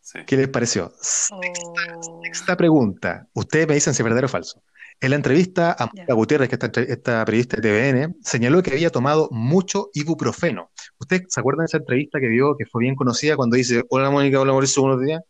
Sí. 0.02 0.20
¿Qué 0.26 0.38
les 0.38 0.48
pareció? 0.48 0.92
Oh. 1.32 2.22
Esta 2.24 2.58
pregunta, 2.58 3.28
ustedes 3.34 3.68
me 3.68 3.76
dicen 3.76 3.94
si 3.94 4.02
es 4.02 4.04
verdadero 4.04 4.26
o 4.26 4.30
falso. 4.30 4.64
En 5.02 5.12
la 5.12 5.16
entrevista 5.16 5.72
a 5.80 5.86
Mónica. 5.86 6.14
Gutiérrez, 6.14 6.50
que 6.50 6.56
esta, 6.56 6.66
entre- 6.66 6.91
esta 6.91 7.24
periodista 7.24 7.56
de 7.58 7.62
TVN, 7.62 8.16
señaló 8.22 8.62
que 8.62 8.72
había 8.72 8.89
tomado 8.89 9.30
mucho 9.32 9.89
ibuprofeno. 9.93 10.72
¿Ustedes 11.00 11.24
se 11.30 11.39
acuerdan 11.39 11.64
de 11.64 11.68
esa 11.68 11.78
entrevista 11.78 12.20
que 12.20 12.28
dio, 12.28 12.56
que 12.58 12.66
fue 12.66 12.82
bien 12.84 12.95
conocida, 12.95 13.38
cuando 13.38 13.56
dice, 13.56 13.84
hola 13.89 14.10
Mónica, 14.10 14.41
hola 14.41 14.52
Mauricio, 14.52 14.82
buenos 14.84 15.02
días? 15.02 15.22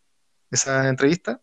¿Esa 0.50 0.90
entrevista? 0.90 1.40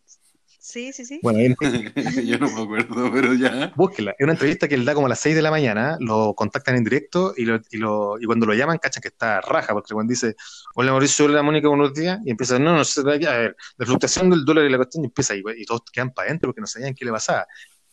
Sí, 0.59 0.93
sí, 0.93 1.05
sí. 1.05 1.21
Bueno, 1.23 1.39
ahí 1.39 1.55
Yo 2.27 2.39
no 2.41 2.51
me 2.51 2.63
acuerdo, 2.63 3.13
pero 3.13 3.33
ya. 3.35 3.73
búsquela. 3.77 4.11
Es 4.19 4.25
una 4.25 4.33
entrevista 4.33 4.67
que 4.67 4.75
él 4.75 4.85
da 4.85 4.95
como 4.95 5.07
a 5.07 5.11
las 5.11 5.21
6 5.21 5.37
de 5.37 5.43
la 5.43 5.53
mañana, 5.53 5.97
lo 6.01 6.35
contactan 6.35 6.75
en 6.75 6.83
directo 6.83 7.33
y, 7.37 7.45
lo- 7.45 7.61
y, 7.71 7.77
lo- 7.77 8.19
y 8.21 8.25
cuando 8.27 8.47
lo 8.47 8.55
llaman, 8.55 8.79
cachan 8.79 9.01
que 9.01 9.07
está 9.09 9.41
raja, 9.41 9.73
porque 9.73 9.95
cuando 9.95 10.11
dice, 10.11 10.35
hola 10.75 10.91
Mauricio, 10.91 11.27
hola 11.27 11.45
Mónica, 11.45 11.69
buenos 11.69 11.95
días, 11.95 12.19
y 12.25 12.33
empieza, 12.33 12.59
no, 12.59 12.75
no 12.75 12.85
sé, 12.85 13.03
a 13.03 13.05
ver, 13.05 13.57
la 13.77 13.87
fluctuación 13.87 14.29
del 14.31 14.45
dólar 14.45 14.65
y 14.65 14.71
la 14.71 14.79
cuestión, 14.79 15.05
y 15.05 15.07
empieza 15.07 15.35
ahí, 15.35 15.43
y 15.57 15.65
todos 15.65 15.83
quedan 15.93 16.11
para 16.13 16.27
adentro 16.31 16.49
porque 16.49 16.61
no 16.63 16.67
sabían 16.67 16.93
qué 16.97 17.05
le 17.05 17.13
pasaba. 17.13 17.47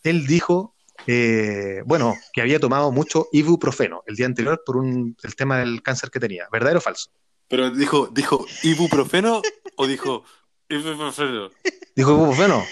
Él 0.04 0.26
dijo, 0.26 0.76
eh, 1.06 1.82
bueno, 1.86 2.14
que 2.32 2.42
había 2.42 2.60
tomado 2.60 2.92
mucho 2.92 3.26
ibuprofeno 3.32 4.02
el 4.06 4.16
día 4.16 4.26
anterior 4.26 4.62
por 4.64 4.76
un, 4.76 5.16
el 5.22 5.34
tema 5.34 5.58
del 5.58 5.82
cáncer 5.82 6.10
que 6.10 6.20
tenía. 6.20 6.46
¿Verdadero 6.52 6.78
o 6.78 6.82
falso? 6.82 7.10
Pero 7.48 7.70
dijo, 7.70 8.08
dijo 8.12 8.46
ibuprofeno 8.62 9.42
o 9.76 9.86
dijo 9.86 10.24
ibuprofeno. 10.68 11.50
Dijo 11.96 12.12
ibuprofeno. 12.12 12.64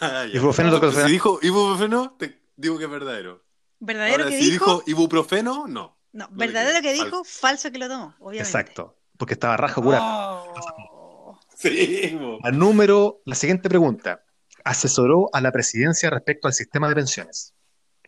Ah. 0.00 0.26
Ibuprofeno, 0.32 0.70
ibuprofeno. 0.70 1.06
Si 1.06 1.12
dijo 1.12 1.38
ibuprofeno, 1.42 2.16
te 2.18 2.42
digo 2.56 2.78
que 2.78 2.84
es 2.84 2.90
verdadero. 2.90 3.44
¿Verdadero 3.78 4.24
Ahora, 4.24 4.30
que 4.30 4.42
si 4.42 4.50
dijo? 4.50 4.64
dijo 4.64 4.82
ibuprofeno, 4.86 5.66
no. 5.66 5.96
No, 6.12 6.28
no 6.28 6.36
verdadero 6.36 6.82
que 6.82 6.92
dijo, 6.92 7.22
falso 7.24 7.70
que 7.70 7.78
lo 7.78 7.88
tomó, 7.88 8.14
obviamente. 8.18 8.48
Exacto, 8.48 8.96
porque 9.16 9.34
estaba 9.34 9.56
rajo 9.56 9.80
curado. 9.80 10.44
Oh. 10.56 11.40
Sí. 11.54 12.18
Al 12.42 12.58
número, 12.58 13.22
la 13.24 13.34
siguiente 13.34 13.68
pregunta. 13.68 14.24
Asesoró 14.70 15.28
a 15.32 15.40
la 15.40 15.50
presidencia 15.50 16.10
respecto 16.10 16.46
al 16.46 16.54
sistema 16.54 16.88
de 16.88 16.94
pensiones. 16.94 17.54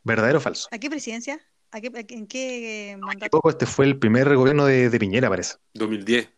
¿Verdadero 0.05 0.39
o 0.39 0.41
falso? 0.41 0.69
¿A 0.71 0.79
qué 0.79 0.89
presidencia? 0.89 1.41
¿A 1.73 1.81
qué, 1.81 1.89
a 1.89 2.05
qué- 2.05 2.15
¿En 2.15 2.29
qué 2.29 2.97
mandato? 3.01 3.31
poco 3.31 3.51
este 3.51 3.67
fue 3.67 3.85
el 3.85 3.99
primer 3.99 4.33
gobierno 4.37 4.65
de, 4.65 4.89
de 4.89 4.99
Piñera, 5.01 5.29
parece. 5.29 5.57
2010. 5.75 6.29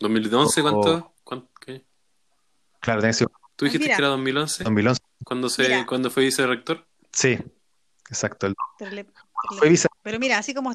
2011, 0.00 0.62
¿cuánto? 0.62 1.14
¿Cuánto? 1.22 1.48
¿Qué? 1.60 1.84
Claro, 2.80 3.02
que 3.02 3.12
ser 3.12 3.28
¿Tú 3.54 3.66
dijiste 3.66 3.84
mira. 3.84 3.96
que 3.96 4.02
era 4.02 4.08
2011? 4.08 4.64
2011. 4.64 5.00
¿Cuándo, 5.24 5.48
se. 5.48 5.86
¿Cuándo 5.86 6.10
fue 6.10 6.24
vicerrector? 6.24 6.88
Sí, 7.12 7.38
exacto. 8.08 8.48
El- 8.48 8.56
Pero, 8.80 8.90
le- 8.90 9.06
Fue 9.58 9.68
vice. 9.68 9.86
pero 10.02 10.18
mira, 10.18 10.38
así 10.38 10.54
como, 10.54 10.74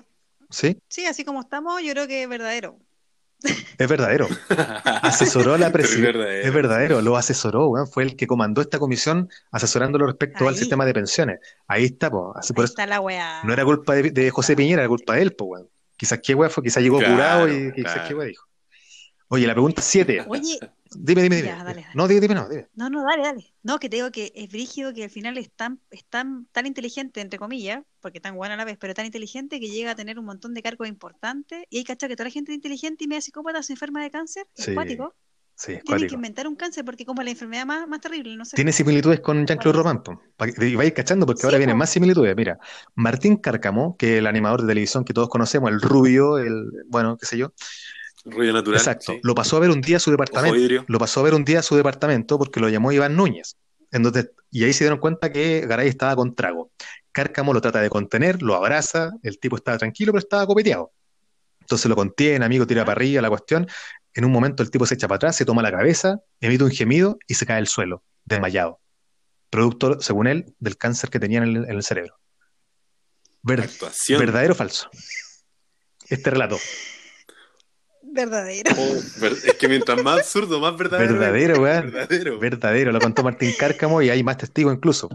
Sí, 0.49 0.77
sí, 0.87 1.05
así 1.05 1.25
como 1.25 1.41
estamos, 1.41 1.81
yo 1.83 1.91
creo 1.91 2.07
que 2.07 2.23
es 2.23 2.29
verdadero. 2.29 2.79
Es 3.77 3.89
verdadero. 3.89 4.27
Asesoró 5.01 5.53
a 5.53 5.57
la 5.57 5.67
es 5.73 5.73
presidencia. 5.73 6.11
verdadero. 6.13 6.47
Es 6.47 6.53
verdadero, 6.53 7.01
lo 7.01 7.17
asesoró, 7.17 7.67
weón. 7.69 7.87
Fue 7.87 8.03
el 8.03 8.15
que 8.15 8.27
comandó 8.27 8.61
esta 8.61 8.79
comisión 8.79 9.29
asesorándolo 9.51 10.05
respecto 10.07 10.47
al 10.47 10.55
sistema 10.55 10.85
de 10.85 10.93
pensiones. 10.93 11.39
Ahí 11.67 11.85
está, 11.85 12.09
po. 12.09 12.33
Así 12.37 12.53
Ahí 12.53 12.55
por 12.55 12.65
eso, 12.65 12.71
está 12.71 12.85
la 12.85 12.99
weá. 13.01 13.41
no 13.43 13.53
era 13.53 13.63
culpa 13.65 13.93
de, 13.95 14.11
de 14.11 14.29
José 14.31 14.55
Piñera, 14.55 14.81
era 14.83 14.89
culpa 14.89 15.15
de 15.15 15.21
él, 15.23 15.33
pues, 15.35 15.47
weón. 15.49 15.69
Quizás 15.97 16.19
qué 16.23 16.33
weón 16.35 16.51
fue, 16.51 16.63
quizás 16.63 16.83
llegó 16.83 16.99
Claro, 16.99 17.13
curado 17.13 17.47
y 17.49 17.71
quizás 17.73 18.07
qué 18.07 18.13
weón 18.15 18.29
dijo. 18.29 18.45
Oye, 19.29 19.47
la 19.47 19.53
pregunta 19.53 19.81
7. 19.81 20.25
Oye, 20.27 20.59
Dime, 20.97 21.23
dime, 21.23 21.35
dime. 21.37 21.47
Ya, 21.47 21.63
dale, 21.63 21.81
dale. 21.81 21.95
No, 21.95 22.07
dime, 22.07 22.21
dime, 22.21 22.35
no, 22.35 22.49
dime. 22.49 22.67
no, 22.75 22.89
no, 22.89 23.03
dale, 23.03 23.23
dale. 23.23 23.53
No, 23.63 23.79
que 23.79 23.89
te 23.89 23.97
digo 23.97 24.11
que 24.11 24.31
es 24.35 24.49
brígido 24.49 24.93
que 24.93 25.03
al 25.03 25.09
final 25.09 25.37
es 25.37 25.51
tan, 25.51 25.79
es 25.91 26.05
tan, 26.05 26.45
tan 26.51 26.65
inteligente, 26.65 27.21
entre 27.21 27.39
comillas, 27.39 27.83
porque 27.99 28.19
tan 28.19 28.35
buena 28.35 28.55
a 28.55 28.57
la 28.57 28.65
vez, 28.65 28.77
pero 28.79 28.93
tan 28.93 29.05
inteligente 29.05 29.59
que 29.59 29.69
llega 29.69 29.91
a 29.91 29.95
tener 29.95 30.19
un 30.19 30.25
montón 30.25 30.53
de 30.53 30.61
cargos 30.61 30.87
importantes. 30.87 31.63
Y 31.69 31.77
hay 31.77 31.83
cachado 31.83 32.09
que 32.09 32.15
toda 32.15 32.29
la 32.29 32.33
gente 32.33 32.53
inteligente 32.53 33.03
y 33.03 33.07
media 33.07 33.21
psicópata 33.21 33.63
se 33.63 33.73
enferma 33.73 34.03
de 34.03 34.11
cáncer. 34.11 34.47
Sí, 34.53 34.73
cuático. 34.73 35.15
Sí, 35.57 35.79
Tienen 35.85 36.07
que 36.07 36.15
inventar 36.15 36.47
un 36.49 36.55
cáncer 36.55 36.83
porque 36.83 37.05
como 37.05 37.23
la 37.23 37.29
enfermedad 37.29 37.65
más, 37.65 37.87
más 37.87 38.01
terrible, 38.01 38.35
no 38.35 38.43
sé. 38.43 38.57
Tiene 38.57 38.73
similitudes 38.73 39.21
con 39.21 39.47
Jean-Claude 39.47 39.77
Román, 39.77 40.03
y 40.57 40.75
vais 40.75 40.91
cachando 40.91 41.25
porque 41.25 41.41
Sí, 41.41 41.47
ahora 41.47 41.57
vienen 41.57 41.77
más 41.77 41.89
similitudes. 41.89 42.35
Mira, 42.35 42.59
Martín 42.95 43.37
Cárcamo, 43.37 43.95
que 43.95 44.15
es 44.15 44.19
el 44.19 44.27
animador 44.27 44.63
de 44.63 44.67
televisión 44.67 45.05
que 45.05 45.13
todos 45.13 45.29
conocemos, 45.29 45.71
el 45.71 45.79
rubio, 45.79 46.37
el, 46.39 46.69
bueno, 46.87 47.17
qué 47.17 47.25
sé 47.25 47.37
yo. 47.37 47.53
Rollo 48.25 48.53
natural. 48.53 48.79
Exacto. 48.79 49.13
sí. 49.13 49.19
Lo 49.23 49.35
pasó 49.35 49.57
a 49.57 49.59
ver 49.59 49.69
un 49.69 49.81
día 49.81 49.97
a 49.97 49.99
su 49.99 50.11
departamento. 50.11 50.83
Lo 50.87 50.99
pasó 50.99 51.19
a 51.19 51.23
ver 51.23 51.33
un 51.33 51.45
día 51.45 51.59
a 51.59 51.63
su 51.63 51.75
departamento 51.75 52.37
porque 52.37 52.59
lo 52.59 52.69
llamó 52.69 52.91
Iván 52.91 53.15
Núñez. 53.15 53.55
Entonces, 53.91 54.31
y 54.51 54.63
ahí 54.63 54.73
se 54.73 54.83
dieron 54.83 54.99
cuenta 54.99 55.31
que 55.31 55.65
Garay 55.67 55.87
estaba 55.87 56.15
con 56.15 56.35
trago. 56.35 56.71
Cárcamo 57.11 57.53
lo 57.53 57.61
trata 57.61 57.81
de 57.81 57.89
contener, 57.89 58.41
lo 58.41 58.55
abraza, 58.55 59.11
el 59.23 59.39
tipo 59.39 59.55
estaba 59.55 59.77
tranquilo, 59.77 60.11
pero 60.11 60.19
estaba 60.19 60.45
copeteado. 60.45 60.91
Entonces 61.61 61.87
lo 61.87 61.95
contiene, 61.95 62.43
amigo, 62.45 62.67
tira 62.67 62.83
para 62.83 62.97
arriba 62.97 63.21
la 63.21 63.29
cuestión. 63.29 63.67
En 64.13 64.25
un 64.25 64.31
momento 64.31 64.63
el 64.63 64.71
tipo 64.71 64.85
se 64.85 64.95
echa 64.95 65.07
para 65.07 65.17
atrás, 65.17 65.35
se 65.35 65.45
toma 65.45 65.61
la 65.61 65.71
cabeza, 65.71 66.19
emite 66.41 66.63
un 66.63 66.71
gemido 66.71 67.17
y 67.27 67.35
se 67.35 67.45
cae 67.45 67.57
al 67.57 67.67
suelo, 67.67 68.03
desmayado. 68.23 68.79
Producto, 69.49 70.01
según 70.01 70.27
él, 70.27 70.53
del 70.59 70.77
cáncer 70.77 71.09
que 71.09 71.19
tenía 71.19 71.39
en 71.39 71.43
el, 71.43 71.55
en 71.57 71.71
el 71.71 71.83
cerebro. 71.83 72.19
Ver-. 73.41 73.69
¿Verdadero 74.09 74.53
o 74.53 74.55
falso? 74.55 74.89
Este 76.09 76.29
relato. 76.29 76.57
Verdadero. 78.11 78.71
Oh, 78.77 79.25
es 79.25 79.55
que 79.59 79.67
mientras 79.67 80.01
más 80.03 80.19
absurdo, 80.19 80.59
más 80.59 80.77
verdadero. 80.77 81.13
Verdadero, 81.13 81.61
weón. 81.61 81.91
Verdadero. 81.91 82.39
Verdadero, 82.39 82.91
lo 82.91 82.99
contó 82.99 83.23
Martín 83.23 83.51
Cárcamo 83.57 84.01
y 84.01 84.09
hay 84.09 84.23
más 84.23 84.37
testigos 84.37 84.73
incluso. 84.73 85.09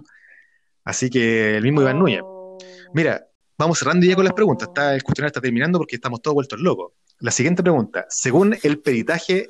Así 0.84 1.08
que 1.08 1.56
el 1.56 1.62
mismo 1.62 1.82
Iván 1.82 1.98
Núñez. 1.98 2.22
Oh. 2.24 2.58
Mira, 2.92 3.26
vamos 3.56 3.78
cerrando 3.78 4.06
ya 4.06 4.14
con 4.14 4.24
las 4.24 4.34
preguntas. 4.34 4.68
Está, 4.68 4.94
el 4.94 5.02
cuestionario 5.02 5.28
está 5.28 5.40
terminando 5.40 5.78
porque 5.78 5.96
estamos 5.96 6.20
todos 6.20 6.34
vueltos 6.34 6.60
locos. 6.60 6.92
La 7.20 7.30
siguiente 7.30 7.62
pregunta. 7.62 8.06
Según 8.08 8.56
el 8.62 8.80
peritaje, 8.80 9.46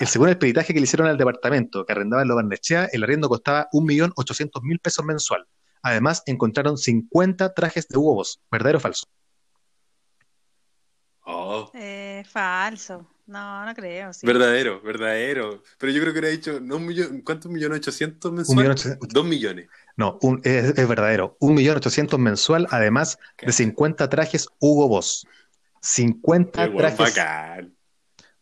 el, 0.00 0.06
según 0.06 0.28
el 0.28 0.38
peritaje 0.38 0.74
que 0.74 0.80
le 0.80 0.84
hicieron 0.84 1.08
al 1.08 1.16
departamento 1.16 1.84
que 1.84 1.92
arrendaba 1.92 2.22
en 2.22 2.28
Lobarnechea, 2.28 2.88
el 2.92 3.02
arriendo 3.02 3.28
costaba 3.28 3.68
1.800.000 3.72 4.80
pesos 4.80 5.04
mensual. 5.04 5.46
Además, 5.82 6.22
encontraron 6.26 6.78
50 6.78 7.54
trajes 7.54 7.88
de 7.88 7.98
Hugo 7.98 8.14
Boss. 8.14 8.40
¿Verdadero 8.50 8.78
o 8.78 8.80
falso? 8.80 9.06
Oh, 11.26 11.70
Eh, 11.74 12.22
falso. 12.30 13.06
No, 13.26 13.64
no 13.64 13.74
creo. 13.74 14.12
sí. 14.12 14.26
verdadero, 14.26 14.82
verdadero. 14.82 15.62
Pero 15.78 15.92
yo 15.92 16.02
creo 16.02 16.12
que 16.12 16.18
era 16.18 16.28
dicho, 16.28 16.60
no 16.60 16.76
un 16.76 16.86
millón, 16.86 17.22
¿cuántos 17.22 17.50
millones 17.50 17.78
ochocientos 17.78 18.30
Un 18.30 18.36
mensual? 18.36 18.58
millón 18.58 18.72
ochocientos- 18.72 19.08
Dos 19.08 19.24
millones. 19.24 19.68
No, 19.96 20.18
un- 20.20 20.40
es, 20.44 20.76
es 20.78 20.88
verdadero. 20.88 21.36
1.800.000 21.40 22.18
mensual, 22.20 22.66
además 22.70 23.18
de 23.40 23.52
50 23.52 24.10
trajes 24.10 24.48
Hugo 24.58 24.88
Boss. 24.88 25.26
50 25.80 26.68
Qué 26.70 26.76
trajes. 26.76 26.98
bacán. 26.98 27.73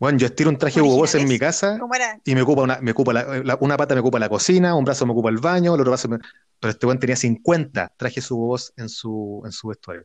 Bueno, 0.02 0.18
yo 0.18 0.26
estiro 0.26 0.50
un 0.50 0.58
traje 0.58 0.82
Hugo 0.82 0.96
Boss 0.96 1.14
en 1.14 1.28
mi 1.28 1.38
casa 1.38 1.78
y 2.24 2.34
me 2.34 2.42
ocupa 2.42 2.62
una, 2.62 2.80
me 2.80 2.90
ocupa 2.90 3.12
la- 3.12 3.38
la- 3.44 3.56
una 3.60 3.76
pata 3.76 3.94
me 3.94 4.00
ocupa 4.00 4.18
la 4.18 4.28
cocina, 4.28 4.74
un 4.74 4.84
brazo 4.84 5.06
me 5.06 5.12
ocupa 5.12 5.30
el 5.30 5.38
baño, 5.38 5.76
el 5.76 5.80
otro 5.80 5.92
brazo 5.92 6.08
me... 6.08 6.18
Pero 6.58 6.72
este 6.72 6.86
weón 6.86 6.98
tenía 6.98 7.14
50 7.14 7.94
trajes 7.96 8.28
Hugo 8.28 8.48
Boss 8.48 8.72
en 8.76 8.88
su, 8.88 9.40
en 9.44 9.52
su 9.52 9.68
vestuario. 9.68 10.04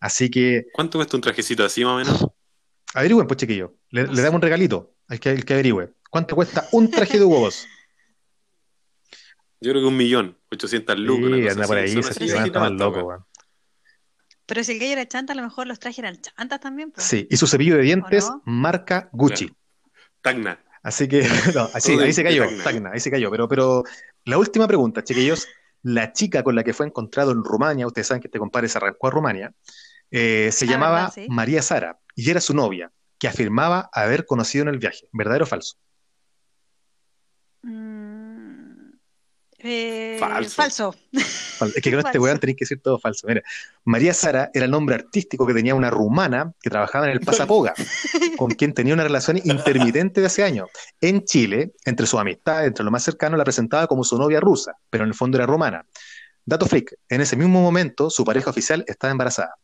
Así 0.00 0.30
que 0.30 0.66
¿Cuánto 0.74 0.98
cuesta 0.98 1.16
un 1.16 1.22
trajecito 1.22 1.64
así 1.64 1.82
más 1.82 1.94
o 1.94 1.96
menos? 1.96 2.26
averigüen, 2.92 3.26
pues 3.26 3.38
chiquillo. 3.38 3.72
Le, 3.88 4.04
No 4.04 4.12
le 4.12 4.20
damos 4.20 4.34
un 4.36 4.42
regalito 4.42 4.96
al 5.08 5.18
que, 5.18 5.30
al 5.30 5.42
que 5.46 5.54
averigüe. 5.54 5.94
¿Cuánto 6.10 6.34
cuesta 6.34 6.68
un 6.72 6.90
traje 6.90 7.18
de 7.18 7.24
Hugo 7.24 7.40
Boss? 7.40 7.66
Yo 9.62 9.70
creo 9.70 9.80
que 9.82 9.88
un 9.88 9.96
millón, 9.96 10.36
ochocientas 10.52 10.98
lucas. 10.98 11.24
una 11.26 11.36
Sí, 11.38 11.48
anda 11.48 11.66
por 11.66 11.78
ahí, 11.78 11.88
se 11.88 12.02
se 12.02 12.50
más 12.50 12.70
loco, 12.72 13.00
weón. 13.00 13.24
Pero 14.48 14.64
si 14.64 14.72
el 14.72 14.78
gallo 14.80 14.92
era 14.92 15.06
chanta, 15.06 15.34
a 15.34 15.36
lo 15.36 15.42
mejor 15.42 15.66
los 15.66 15.78
trajes 15.78 15.98
eran 16.00 16.16
chantas 16.20 16.58
también. 16.58 16.90
pues. 16.90 17.06
Sí, 17.06 17.28
y 17.30 17.36
su 17.36 17.46
cepillo 17.46 17.76
de 17.76 17.82
dientes, 17.82 18.28
marca 18.44 19.08
Gucci. 19.12 19.54
Tacna. 20.22 20.58
Así 20.82 21.06
que, 21.06 21.20
no, 21.54 21.68
así, 21.74 21.92
ahí 21.98 22.12
se 22.14 22.24
cayó, 22.24 22.44
Tacna. 22.44 22.64
Tacna, 22.64 22.90
ahí 22.94 23.00
se 23.00 23.10
cayó. 23.10 23.30
Pero, 23.30 23.46
pero 23.46 23.84
la 24.24 24.38
última 24.38 24.66
pregunta, 24.66 25.04
chiquillos. 25.04 25.46
La 25.82 26.12
chica 26.12 26.42
con 26.42 26.56
la 26.56 26.64
que 26.64 26.72
fue 26.72 26.86
encontrado 26.86 27.30
en 27.30 27.44
Rumania, 27.44 27.86
ustedes 27.86 28.08
saben 28.08 28.20
que 28.20 28.26
este 28.28 28.38
compadre 28.40 28.68
se 28.68 28.78
arrancó 28.78 29.06
a 29.06 29.10
Rumania, 29.10 29.52
eh, 30.10 30.48
se 30.50 30.64
Ah, 30.64 30.68
llamaba 30.68 30.96
¿verdad? 31.02 31.12
Sí. 31.14 31.26
María 31.28 31.62
Sara 31.62 32.00
y 32.16 32.28
era 32.30 32.40
su 32.40 32.52
novia, 32.54 32.90
que 33.18 33.28
afirmaba 33.28 33.88
haber 33.92 34.24
conocido 34.26 34.62
en 34.62 34.68
el 34.70 34.78
viaje. 34.78 35.08
¿Verdadero 35.12 35.44
o 35.44 35.46
falso? 35.46 35.76
Mm, 37.62 37.97
eh, 39.68 40.16
Falso. 40.18 40.54
falso. 40.54 40.94
Fal- 41.58 41.72
Es 41.76 41.82
que 41.82 41.90
con 41.90 42.00
este 42.06 42.18
weón 42.18 42.38
tenéis 42.38 42.56
que 42.58 42.64
decir 42.64 42.80
todo 42.82 42.98
falso. 42.98 43.26
Mira, 43.26 43.42
María 43.84 44.14
Sara 44.14 44.50
era 44.54 44.64
el 44.64 44.70
nombre 44.70 44.94
artístico 44.94 45.46
que 45.46 45.54
tenía 45.54 45.74
una 45.74 45.90
rumana 45.90 46.52
que 46.60 46.70
trabajaba 46.70 47.06
en 47.06 47.12
el 47.12 47.20
Pasapoga, 47.20 47.74
con 48.38 48.50
quien 48.52 48.72
tenía 48.74 48.94
una 48.94 49.04
relación 49.04 49.38
intermitente 49.44 50.20
de 50.20 50.26
hace 50.26 50.42
años. 50.44 50.68
En 51.00 51.24
Chile, 51.24 51.72
entre 51.84 52.06
sus 52.06 52.18
amistades, 52.20 52.68
entre 52.68 52.84
lo 52.84 52.90
más 52.90 53.02
cercano, 53.02 53.36
la 53.36 53.44
presentaba 53.44 53.86
como 53.86 54.04
su 54.04 54.16
novia 54.18 54.40
rusa, 54.40 54.72
pero 54.90 55.04
en 55.04 55.08
el 55.10 55.14
fondo 55.14 55.38
era 55.38 55.46
rumana. 55.46 55.84
Dato 56.44 56.64
freak, 56.66 56.94
en 57.08 57.20
ese 57.20 57.36
mismo 57.36 57.60
momento 57.60 58.08
su 58.10 58.24
pareja 58.24 58.50
oficial 58.50 58.84
estaba 58.86 59.10
embarazada. 59.10 59.54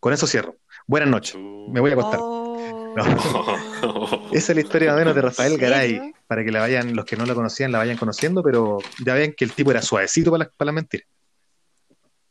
Con 0.00 0.12
eso 0.12 0.26
cierro. 0.26 0.56
Buenas 0.86 1.08
noches, 1.08 1.36
me 1.36 1.80
voy 1.80 1.90
a 1.90 1.94
acostar. 1.94 2.20
Oh. 2.22 2.94
No. 2.96 4.28
Esa 4.32 4.52
es 4.52 4.56
la 4.56 4.60
historia 4.60 4.88
más 4.90 4.96
o 4.96 4.98
menos 5.00 5.14
de 5.14 5.22
Rafael. 5.22 5.56
Garay, 5.56 6.12
para 6.26 6.44
que 6.44 6.50
la 6.52 6.60
vayan, 6.60 6.94
los 6.94 7.04
que 7.06 7.16
no 7.16 7.24
la 7.24 7.34
conocían, 7.34 7.72
la 7.72 7.78
vayan 7.78 7.96
conociendo, 7.96 8.42
pero 8.42 8.78
ya 9.04 9.14
ven 9.14 9.34
que 9.36 9.44
el 9.44 9.52
tipo 9.52 9.70
era 9.70 9.80
suavecito 9.80 10.30
para 10.30 10.44
las 10.44 10.54
para 10.54 10.66
las 10.66 10.74
mentiras. 10.74 11.06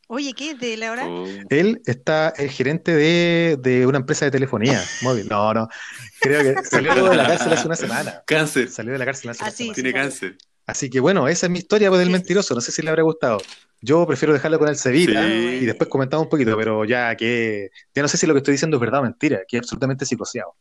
Oye, 0.08 0.34
¿qué 0.34 0.52
es 0.52 0.60
de 0.60 0.74
él 0.74 0.84
ahora? 0.84 1.08
Oh. 1.08 1.26
Él 1.50 1.82
está 1.86 2.34
el 2.38 2.50
gerente 2.50 2.94
de, 2.94 3.58
de 3.60 3.88
una 3.88 3.98
empresa 4.00 4.26
de 4.26 4.32
telefonía 4.32 4.84
móvil. 5.02 5.28
No, 5.30 5.54
no. 5.54 5.70
Creo 6.20 6.44
que 6.44 6.64
salió 6.66 6.94
de 7.10 7.16
la 7.16 7.28
cárcel 7.28 7.54
hace 7.54 7.66
una 7.66 7.76
semana. 7.78 8.22
Cáncer. 8.28 8.70
Salió 8.70 8.92
de 8.92 9.00
la 9.00 9.06
cárcel 9.06 9.30
hace 9.32 9.44
Ah, 9.44 9.46
una 9.48 9.52
sí, 9.52 9.58
semana. 9.64 9.74
Tiene 9.76 9.94
cáncer. 9.94 10.38
Así 10.68 10.90
que 10.90 11.00
bueno, 11.00 11.28
esa 11.30 11.46
es 11.46 11.50
mi 11.52 11.60
historia 11.60 11.90
pues, 11.90 12.00
del 12.02 12.10
mentiroso. 12.10 12.54
No 12.54 12.62
sé 12.62 12.72
si 12.74 12.82
le 12.82 12.90
habrá 12.90 13.04
gustado. 13.04 13.40
Yo 13.82 14.06
prefiero 14.06 14.34
dejarlo 14.34 14.60
con 14.60 14.70
el 14.70 14.76
Sí. 14.78 15.08
y 15.10 15.66
después 15.66 15.90
comentamos 15.90 16.26
un 16.26 16.30
poquito, 16.30 16.56
pero 16.56 16.86
ya 16.86 17.16
que 17.16 17.72
ya 17.96 18.02
no 18.04 18.08
sé 18.08 18.18
si 18.18 18.28
lo 18.28 18.34
que 18.34 18.38
estoy 18.38 18.54
diciendo 18.54 18.78
es 18.78 18.82
verdad 18.82 19.00
o 19.00 19.04
mentira, 19.04 19.42
que 19.48 19.58
es 19.58 19.62
absolutamente 19.64 20.06
psicoseado. 20.06 20.56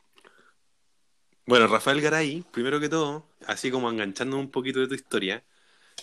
Bueno, 1.46 1.66
Rafael 1.66 2.00
Garay, 2.00 2.44
primero 2.50 2.80
que 2.80 2.88
todo, 2.88 3.26
así 3.46 3.70
como 3.70 3.90
enganchando 3.90 4.38
un 4.38 4.50
poquito 4.50 4.80
de 4.80 4.88
tu 4.88 4.94
historia, 4.94 5.44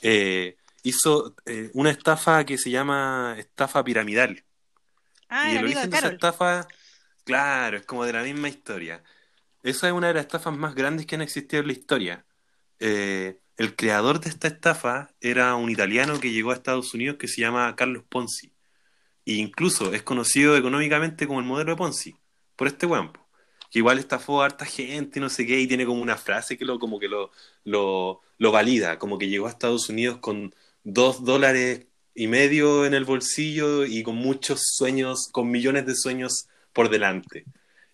eh, 0.01 0.57
hizo 0.83 1.35
eh, 1.45 1.71
una 1.73 1.89
estafa 1.89 2.45
que 2.45 2.57
se 2.57 2.69
llama 2.69 3.35
estafa 3.39 3.83
piramidal. 3.83 4.43
Ah, 5.29 5.49
y 5.49 5.51
el 5.51 5.57
el 5.57 5.63
amigo 5.65 5.79
de 5.79 5.85
origen 5.85 5.89
de 5.89 5.97
esa 5.97 6.07
estafa, 6.09 6.67
claro, 7.23 7.77
es 7.77 7.85
como 7.85 8.05
de 8.05 8.13
la 8.13 8.23
misma 8.23 8.49
historia. 8.49 9.01
Esa 9.63 9.87
es 9.87 9.93
una 9.93 10.07
de 10.09 10.15
las 10.15 10.25
estafas 10.25 10.55
más 10.55 10.75
grandes 10.75 11.05
que 11.05 11.15
han 11.15 11.21
existido 11.21 11.61
en 11.61 11.67
la 11.67 11.73
historia. 11.73 12.25
Eh, 12.79 13.39
el 13.57 13.75
creador 13.75 14.19
de 14.19 14.29
esta 14.29 14.47
estafa 14.47 15.09
era 15.19 15.55
un 15.55 15.69
italiano 15.71 16.19
que 16.19 16.31
llegó 16.31 16.51
a 16.51 16.53
Estados 16.53 16.93
Unidos 16.93 17.17
que 17.17 17.27
se 17.27 17.41
llama 17.41 17.75
Carlos 17.75 18.03
Ponzi. 18.07 18.53
E 19.25 19.33
incluso 19.33 19.93
es 19.93 20.03
conocido 20.03 20.55
económicamente 20.55 21.27
como 21.27 21.39
el 21.39 21.45
modelo 21.45 21.71
de 21.71 21.77
Ponzi, 21.77 22.15
por 22.55 22.67
este 22.67 22.85
weón. 22.85 23.11
po. 23.13 23.27
Que 23.71 23.79
igual 23.79 23.99
estafó 23.99 24.41
a 24.41 24.45
harta 24.45 24.65
gente 24.65 25.19
no 25.19 25.29
sé 25.29 25.45
qué, 25.45 25.59
y 25.59 25.67
tiene 25.67 25.85
como 25.85 26.01
una 26.01 26.17
frase 26.17 26.57
que 26.57 26.65
lo, 26.65 26.79
como 26.79 26.99
que 26.99 27.09
lo, 27.09 27.31
lo, 27.65 28.21
valida, 28.51 28.99
como 28.99 29.17
que 29.17 29.27
llegó 29.27 29.47
a 29.47 29.49
Estados 29.49 29.89
Unidos 29.89 30.19
con 30.19 30.53
dos 30.83 31.25
dólares 31.25 31.87
y 32.15 32.27
medio 32.27 32.85
en 32.85 32.93
el 32.93 33.05
bolsillo 33.05 33.85
y 33.85 34.03
con 34.03 34.15
muchos 34.15 34.61
sueños, 34.75 35.27
con 35.31 35.51
millones 35.51 35.85
de 35.85 35.95
sueños 35.95 36.47
por 36.73 36.89
delante. 36.89 37.45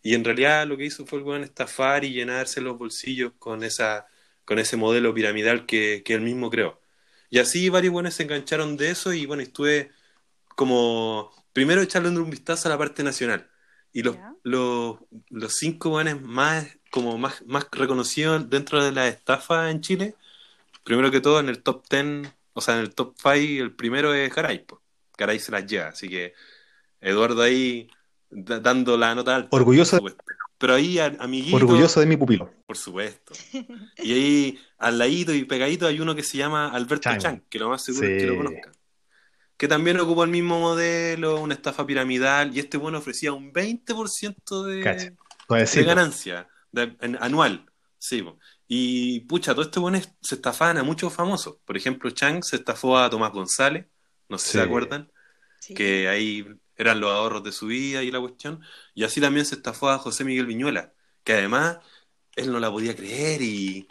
Y 0.03 0.15
en 0.15 0.23
realidad 0.25 0.67
lo 0.67 0.77
que 0.77 0.85
hizo 0.85 1.05
fue 1.05 1.19
el 1.19 1.25
weón 1.25 1.43
estafar 1.43 2.03
y 2.03 2.13
llenarse 2.13 2.61
los 2.61 2.77
bolsillos 2.77 3.33
con 3.39 3.63
esa, 3.63 4.07
con 4.45 4.59
ese 4.59 4.77
modelo 4.77 5.13
piramidal 5.13 5.65
que, 5.65 6.01
que 6.05 6.13
él 6.13 6.21
mismo 6.21 6.49
creó. 6.49 6.79
Y 7.29 7.39
así 7.39 7.69
varios 7.69 7.93
buenos 7.93 8.13
se 8.13 8.23
engancharon 8.23 8.77
de 8.77 8.91
eso 8.91 9.13
y 9.13 9.25
bueno, 9.25 9.41
estuve 9.43 9.91
como 10.55 11.31
primero 11.53 11.81
echarle 11.81 12.09
un 12.09 12.29
vistazo 12.29 12.67
a 12.67 12.71
la 12.71 12.77
parte 12.77 13.03
nacional. 13.03 13.49
Y 13.91 14.01
los, 14.03 14.17
los, 14.43 14.97
los 15.29 15.53
cinco 15.55 15.89
buenos 15.91 16.21
más, 16.21 16.67
como 16.89 17.17
más, 17.17 17.43
más 17.45 17.67
reconocidos 17.71 18.49
dentro 18.49 18.83
de 18.83 18.91
la 18.91 19.07
estafa 19.07 19.69
en 19.69 19.81
Chile, 19.81 20.15
primero 20.83 21.11
que 21.11 21.21
todo 21.21 21.39
en 21.39 21.49
el 21.49 21.61
top 21.61 21.83
10, 21.89 22.27
o 22.53 22.61
sea, 22.61 22.75
en 22.75 22.81
el 22.81 22.93
top 22.95 23.15
5, 23.17 23.63
el 23.63 23.71
primero 23.71 24.13
es 24.13 24.33
Garay. 24.33 24.59
po. 24.59 24.81
Garay 25.17 25.39
se 25.39 25.51
las 25.51 25.65
lleva, 25.67 25.89
así 25.89 26.09
que 26.09 26.33
Eduardo 27.01 27.41
ahí 27.43 27.87
da- 28.29 28.59
dando 28.59 28.97
la 28.97 29.13
nota 29.13 29.35
alta. 29.35 29.49
Orgulloso- 29.55 29.99
por. 29.99 30.15
Pero 30.63 30.75
ahí, 30.75 30.97
a- 30.97 31.13
amiguito, 31.19 31.57
Orgulloso 31.57 31.99
de 31.99 32.05
mi 32.05 32.15
pupilo. 32.15 32.49
por 32.65 32.77
supuesto. 32.77 33.33
Y 33.97 34.13
ahí, 34.13 34.59
al 34.77 34.97
ladito 34.97 35.33
y 35.33 35.43
pegadito, 35.43 35.85
hay 35.87 35.99
uno 35.99 36.15
que 36.15 36.23
se 36.23 36.37
llama 36.37 36.69
Alberto 36.69 37.01
Chang. 37.09 37.19
Chang, 37.19 37.41
que 37.49 37.59
lo 37.59 37.67
más 37.67 37.83
seguro 37.83 38.07
es 38.07 38.13
que 38.13 38.19
Sí. 38.21 38.25
lo 38.27 38.37
conozcan. 38.37 38.71
Que 39.57 39.67
también 39.67 39.99
ocupó 39.99 40.23
el 40.23 40.29
mismo 40.29 40.61
modelo, 40.61 41.41
una 41.41 41.53
estafa 41.55 41.85
piramidal, 41.85 42.55
y 42.55 42.59
este 42.61 42.77
bueno 42.77 42.99
ofrecía 42.99 43.33
un 43.33 43.51
20% 43.51 44.63
de, 44.63 44.75
de 44.77 45.83
ganancia 45.83 46.47
de- 46.71 46.95
en- 47.01 47.17
anual. 47.21 47.65
Sí, 47.97 48.23
y 48.69 49.19
pucha, 49.21 49.51
todo 49.53 49.63
este 49.65 49.81
bueno 49.81 49.99
se 50.21 50.35
estafaban 50.35 50.77
a 50.77 50.83
muchos 50.83 51.11
famosos. 51.11 51.57
Por 51.65 51.75
ejemplo, 51.75 52.09
Chang 52.11 52.41
se 52.41 52.55
estafó 52.55 52.97
a 52.97 53.09
Tomás 53.09 53.33
González, 53.33 53.85
no 54.29 54.37
sé 54.37 54.45
si 54.45 54.51
Sí. 54.53 54.57
se 54.59 54.63
acuerdan 54.63 55.11
Sí. 55.59 55.73
que 55.73 56.07
ahí 56.07 56.45
eran 56.77 56.99
los 56.99 57.11
ahorros 57.11 57.43
de 57.43 57.51
su 57.51 57.67
vida 57.67 58.03
y 58.03 58.11
la 58.11 58.19
cuestión. 58.19 58.61
Y 58.93 59.03
así 59.03 59.21
también 59.21 59.45
se 59.45 59.55
estafó 59.55 59.89
a 59.89 59.97
José 59.99 60.23
Miguel 60.25 60.45
Viñuela, 60.47 60.93
que 61.23 61.33
además 61.33 61.79
él 62.35 62.51
no 62.51 62.59
la 62.59 62.71
podía 62.71 62.95
creer 62.95 63.41
y, 63.41 63.87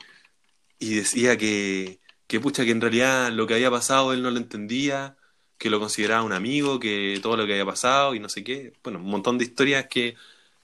y 0.78 0.94
decía 0.96 1.36
que, 1.38 2.00
que 2.26 2.40
pucha, 2.40 2.64
que 2.64 2.70
en 2.72 2.80
realidad 2.80 3.30
lo 3.32 3.46
que 3.46 3.54
había 3.54 3.70
pasado 3.70 4.12
él 4.12 4.22
no 4.22 4.30
lo 4.30 4.38
entendía, 4.38 5.16
que 5.58 5.70
lo 5.70 5.78
consideraba 5.80 6.22
un 6.24 6.32
amigo, 6.32 6.80
que 6.80 7.18
todo 7.22 7.36
lo 7.36 7.46
que 7.46 7.52
había 7.52 7.66
pasado 7.66 8.14
y 8.14 8.20
no 8.20 8.28
sé 8.28 8.42
qué. 8.44 8.72
Bueno, 8.82 8.98
un 9.00 9.06
montón 9.06 9.38
de 9.38 9.44
historias 9.44 9.86
que, 9.88 10.16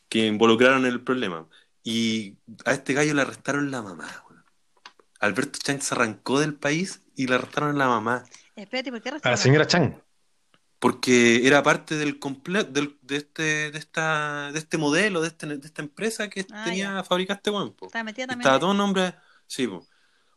que 0.08 0.26
involucraron 0.26 0.86
el 0.86 1.02
problema. 1.04 1.48
Y 1.84 2.38
a 2.64 2.72
este 2.74 2.94
gallo 2.94 3.14
le 3.14 3.22
arrestaron 3.22 3.70
la 3.70 3.82
mamá. 3.82 4.24
weón. 4.28 4.44
Alberto 5.20 5.58
Chang 5.62 5.80
se 5.82 5.94
arrancó 5.94 6.40
del 6.40 6.54
país 6.56 7.02
y 7.16 7.26
le 7.28 7.36
arrestaron 7.36 7.78
la 7.78 7.88
mamá. 7.88 8.24
Espérate, 8.56 8.90
¿por 8.90 9.00
qué 9.02 9.08
A 9.22 9.30
la 9.30 9.36
arrestaron? 9.36 9.38
señora 9.38 9.66
Chang. 9.66 10.02
Porque 10.78 11.46
era 11.46 11.62
parte 11.62 11.96
del 11.96 12.18
comple 12.18 12.64
del, 12.64 12.96
de 13.02 13.16
este 13.16 13.70
de 13.72 13.78
esta 13.78 14.50
de 14.52 14.58
este 14.58 14.78
modelo 14.78 15.20
de 15.20 15.28
este 15.28 15.46
de 15.46 15.66
esta 15.66 15.82
empresa 15.82 16.28
que 16.30 16.46
Ah, 16.52 16.64
tenía 16.64 16.84
ya. 16.94 17.04
fabricado 17.04 17.36
este 17.38 17.50
weón, 17.50 17.72
po. 17.74 17.86
Estaba 17.86 18.04
metida 18.04 18.26
también. 18.26 18.42
estaba 18.42 18.60
todo 18.60 18.74
nombre 18.74 19.14
sí 19.46 19.66
po. 19.66 19.86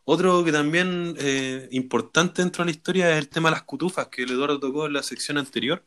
otro 0.03 0.43
que 0.43 0.51
también 0.51 1.15
eh, 1.19 1.67
importante 1.71 2.41
dentro 2.41 2.63
de 2.63 2.71
la 2.71 2.75
historia 2.77 3.11
es 3.11 3.17
el 3.19 3.29
tema 3.29 3.49
de 3.49 3.55
las 3.55 3.63
cutufas 3.63 4.07
que 4.07 4.23
el 4.23 4.31
Eduardo 4.31 4.59
tocó 4.59 4.87
en 4.87 4.93
la 4.93 5.03
sección 5.03 5.37
anterior 5.37 5.85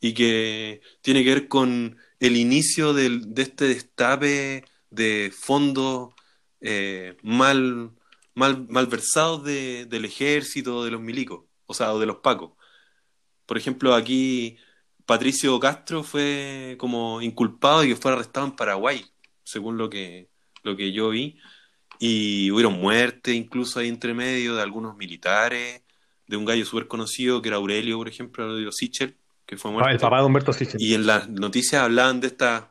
y 0.00 0.14
que 0.14 0.80
tiene 1.02 1.22
que 1.22 1.34
ver 1.34 1.48
con 1.48 1.98
el 2.20 2.36
inicio 2.36 2.94
del- 2.94 3.34
de 3.34 3.42
este 3.42 3.66
destape 3.66 4.64
de 4.90 5.32
fondos 5.36 6.14
eh, 6.62 7.16
mal, 7.22 7.90
mal, 8.34 8.66
malversados 8.68 9.44
de- 9.44 9.86
del 9.86 10.04
ejército, 10.06 10.84
de 10.84 10.90
los 10.90 11.00
milicos, 11.00 11.44
o 11.66 11.72
sea, 11.74 11.92
o 11.94 11.98
de 11.98 12.06
los 12.06 12.16
pacos. 12.18 12.52
Por 13.50 13.58
ejemplo, 13.58 13.94
aquí 13.96 14.58
Patricio 15.04 15.58
Castro 15.58 16.04
fue 16.04 16.76
como 16.78 17.20
inculpado 17.20 17.82
y 17.82 17.88
que 17.88 17.96
fue 17.96 18.12
arrestado 18.12 18.46
en 18.46 18.52
Paraguay, 18.52 19.04
según 19.42 19.76
lo 19.76 19.90
que, 19.90 20.28
lo 20.62 20.76
que 20.76 20.92
yo 20.92 21.08
vi. 21.08 21.36
Y 21.98 22.48
hubieron 22.52 22.74
muertes 22.74 23.34
incluso 23.34 23.80
ahí 23.80 23.88
entre 23.88 24.14
medio 24.14 24.54
de 24.54 24.62
algunos 24.62 24.96
militares, 24.96 25.82
de 26.28 26.36
un 26.36 26.44
gallo 26.44 26.64
súper 26.64 26.86
conocido 26.86 27.42
que 27.42 27.48
era 27.48 27.56
Aurelio, 27.56 27.96
por 27.96 28.06
ejemplo, 28.06 28.44
Aurelio 28.44 28.70
Sichel, 28.70 29.16
que 29.44 29.56
fue 29.56 29.72
muerto. 29.72 29.88
Ah, 29.88 29.92
el 29.94 29.98
papá 29.98 30.18
de 30.20 30.26
Humberto 30.26 30.52
Sichel. 30.52 30.80
Y 30.80 30.94
en 30.94 31.08
las 31.08 31.28
noticias 31.28 31.82
hablaban 31.82 32.20
de 32.20 32.28
estas 32.28 32.66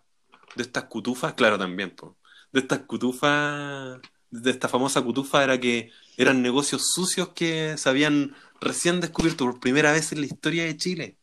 de 0.55 0.63
estas 0.63 0.85
cutufas, 0.85 1.33
claro, 1.33 1.57
también, 1.59 1.89
po. 1.89 2.15
de 2.53 2.61
estas 2.61 2.79
cutufas, 2.79 3.99
de 4.31 4.51
esta 4.51 4.67
famosa 4.67 5.01
cutufa 5.01 5.43
era 5.43 5.59
que 5.59 5.91
eran 6.17 6.41
negocios 6.41 6.91
sucios 6.93 7.29
que 7.29 7.77
se 7.77 7.89
habían 7.89 8.35
recién 8.61 8.99
descubierto 8.99 9.45
por 9.45 9.59
primera 9.59 9.91
vez 9.91 10.11
en 10.11 10.21
la 10.21 10.27
historia 10.27 10.65
de 10.65 10.77
Chile. 10.77 11.17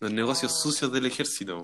Los 0.00 0.12
negocios 0.12 0.60
sucios 0.60 0.92
del 0.92 1.06
ejército. 1.06 1.62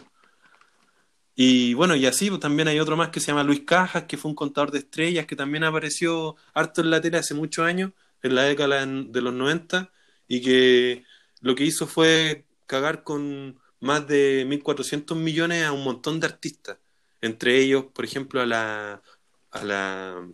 Y 1.37 1.75
bueno, 1.75 1.97
y 1.97 2.07
así 2.07 2.29
pues, 2.29 2.41
también 2.41 2.69
hay 2.69 2.79
otro 2.79 2.97
más 2.97 3.09
que 3.11 3.21
se 3.21 3.29
llama 3.29 3.43
Luis 3.43 3.63
Cajas, 3.65 4.05
que 4.05 4.17
fue 4.17 4.31
un 4.31 4.37
contador 4.37 4.71
de 4.71 4.79
estrellas, 4.79 5.27
que 5.27 5.37
también 5.37 5.65
apareció 5.65 6.37
harto 6.53 6.81
en 6.81 6.91
la 6.91 7.01
tele 7.01 7.19
hace 7.19 7.35
muchos 7.35 7.65
años, 7.67 7.93
en 8.23 8.35
la 8.35 8.43
década 8.43 8.87
de 8.87 9.21
los 9.21 9.35
90, 9.35 9.91
y 10.29 10.41
que 10.43 11.05
lo 11.41 11.55
que 11.55 11.65
hizo 11.65 11.87
fue 11.87 12.47
cagar 12.67 13.03
con 13.03 13.61
más 13.81 14.07
de 14.07 14.47
1.400 14.47 15.17
millones 15.17 15.65
a 15.65 15.73
un 15.73 15.85
montón 15.85 16.21
de 16.21 16.27
artistas. 16.27 16.79
Entre 17.21 17.59
ellos, 17.59 17.87
por 17.93 18.05
ejemplo, 18.05 18.41
a 18.41 18.47
la... 18.47 19.03
A 19.51 19.65
la 19.65 20.29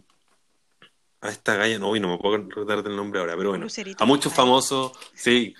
a 1.21 1.29
esta 1.31 1.55
galla, 1.57 1.79
no, 1.79 1.91
uy, 1.91 2.01
no 2.01 2.09
me 2.09 2.18
puedo 2.18 2.39
recordar 2.39 2.83
del 2.83 2.97
nombre 2.97 3.21
ahora, 3.21 3.37
pero 3.37 3.51
bueno, 3.51 3.64
Lucerito. 3.64 4.03
a 4.03 4.07
muchos 4.07 4.33
famosos, 4.33 4.93
sí. 5.14 5.55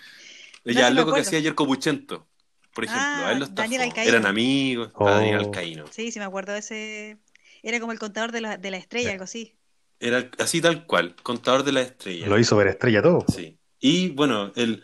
No, 0.65 0.73
Ya, 0.73 0.81
sí 0.81 0.87
el 0.89 0.95
me 0.95 1.01
loco 1.01 1.15
que 1.15 1.21
hacía 1.21 1.39
Yerko 1.41 1.67
Puchento, 1.67 2.29
por 2.75 2.85
ejemplo, 2.85 3.05
Ah, 3.07 3.29
a 3.29 3.33
él 3.33 3.43
estafó. 3.43 3.55
Daniel 3.63 3.83
Alcaíno. 3.83 4.09
Eran 4.11 4.27
amigos, 4.27 4.91
Oh. 4.95 5.07
a 5.09 5.13
Daniel 5.13 5.39
Alcaíno. 5.41 5.85
Sí, 5.91 6.11
sí, 6.13 6.19
me 6.19 6.25
acuerdo 6.25 6.53
de 6.53 6.61
ese. 6.61 7.19
Era 7.63 7.79
como 7.81 7.93
el 7.93 7.99
contador 7.99 8.33
de 8.33 8.41
la, 8.41 8.57
de 8.57 8.71
la 8.71 8.77
estrella, 8.79 9.11
algo 9.13 9.25
así. 9.25 9.55
Era 9.99 10.31
así 10.39 10.63
tal 10.63 10.87
cual, 10.87 11.15
contador 11.23 11.63
de 11.63 11.73
la 11.73 11.83
estrella. 11.83 12.27
Lo 12.27 12.39
hizo 12.39 12.57
ver 12.57 12.69
estrella 12.69 13.03
todo. 13.03 13.25
Sí. 13.29 13.59
Y 13.81 14.11
bueno, 14.11 14.51
el, 14.57 14.83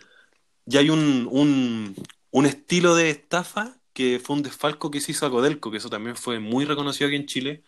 ya 0.66 0.80
hay 0.80 0.90
un, 0.90 1.26
un, 1.30 1.94
un 2.30 2.46
estilo 2.46 2.94
de 2.94 3.08
estafa 3.10 3.78
que 3.94 4.20
fue 4.22 4.36
un 4.36 4.42
desfalco 4.42 4.90
que 4.90 5.00
se 5.00 5.12
hizo 5.12 5.24
a 5.24 5.30
Codelco, 5.30 5.70
que 5.70 5.78
eso 5.78 5.88
también 5.88 6.16
fue 6.16 6.38
muy 6.38 6.66
reconocido 6.66 7.06
aquí 7.08 7.16
en 7.16 7.24
Chile, 7.26 7.62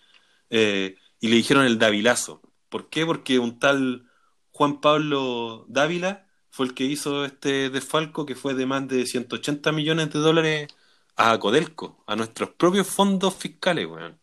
eh, 0.50 0.96
y 1.20 1.28
le 1.28 1.36
dijeron 1.36 1.64
el 1.64 1.78
Davilazo. 1.78 2.42
¿Por 2.68 2.88
qué? 2.90 3.06
Porque 3.06 3.38
un 3.38 3.58
tal 3.58 4.08
Juan 4.52 4.80
Pablo 4.80 5.64
Dávila 5.68 6.26
fue 6.50 6.66
el 6.66 6.74
que 6.74 6.84
hizo 6.84 7.24
este 7.24 7.70
desfalco 7.70 8.26
que 8.26 8.34
fue 8.34 8.54
de 8.54 8.66
más 8.66 8.86
de 8.88 9.06
180 9.06 9.72
millones 9.72 10.10
de 10.12 10.18
dólares 10.18 10.68
a 11.16 11.38
Codelco, 11.38 12.02
a 12.06 12.16
nuestros 12.16 12.50
propios 12.50 12.86
fondos 12.86 13.34
fiscales, 13.34 13.86
weón. 13.86 14.18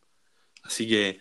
Así 0.63 0.87
que 0.87 1.19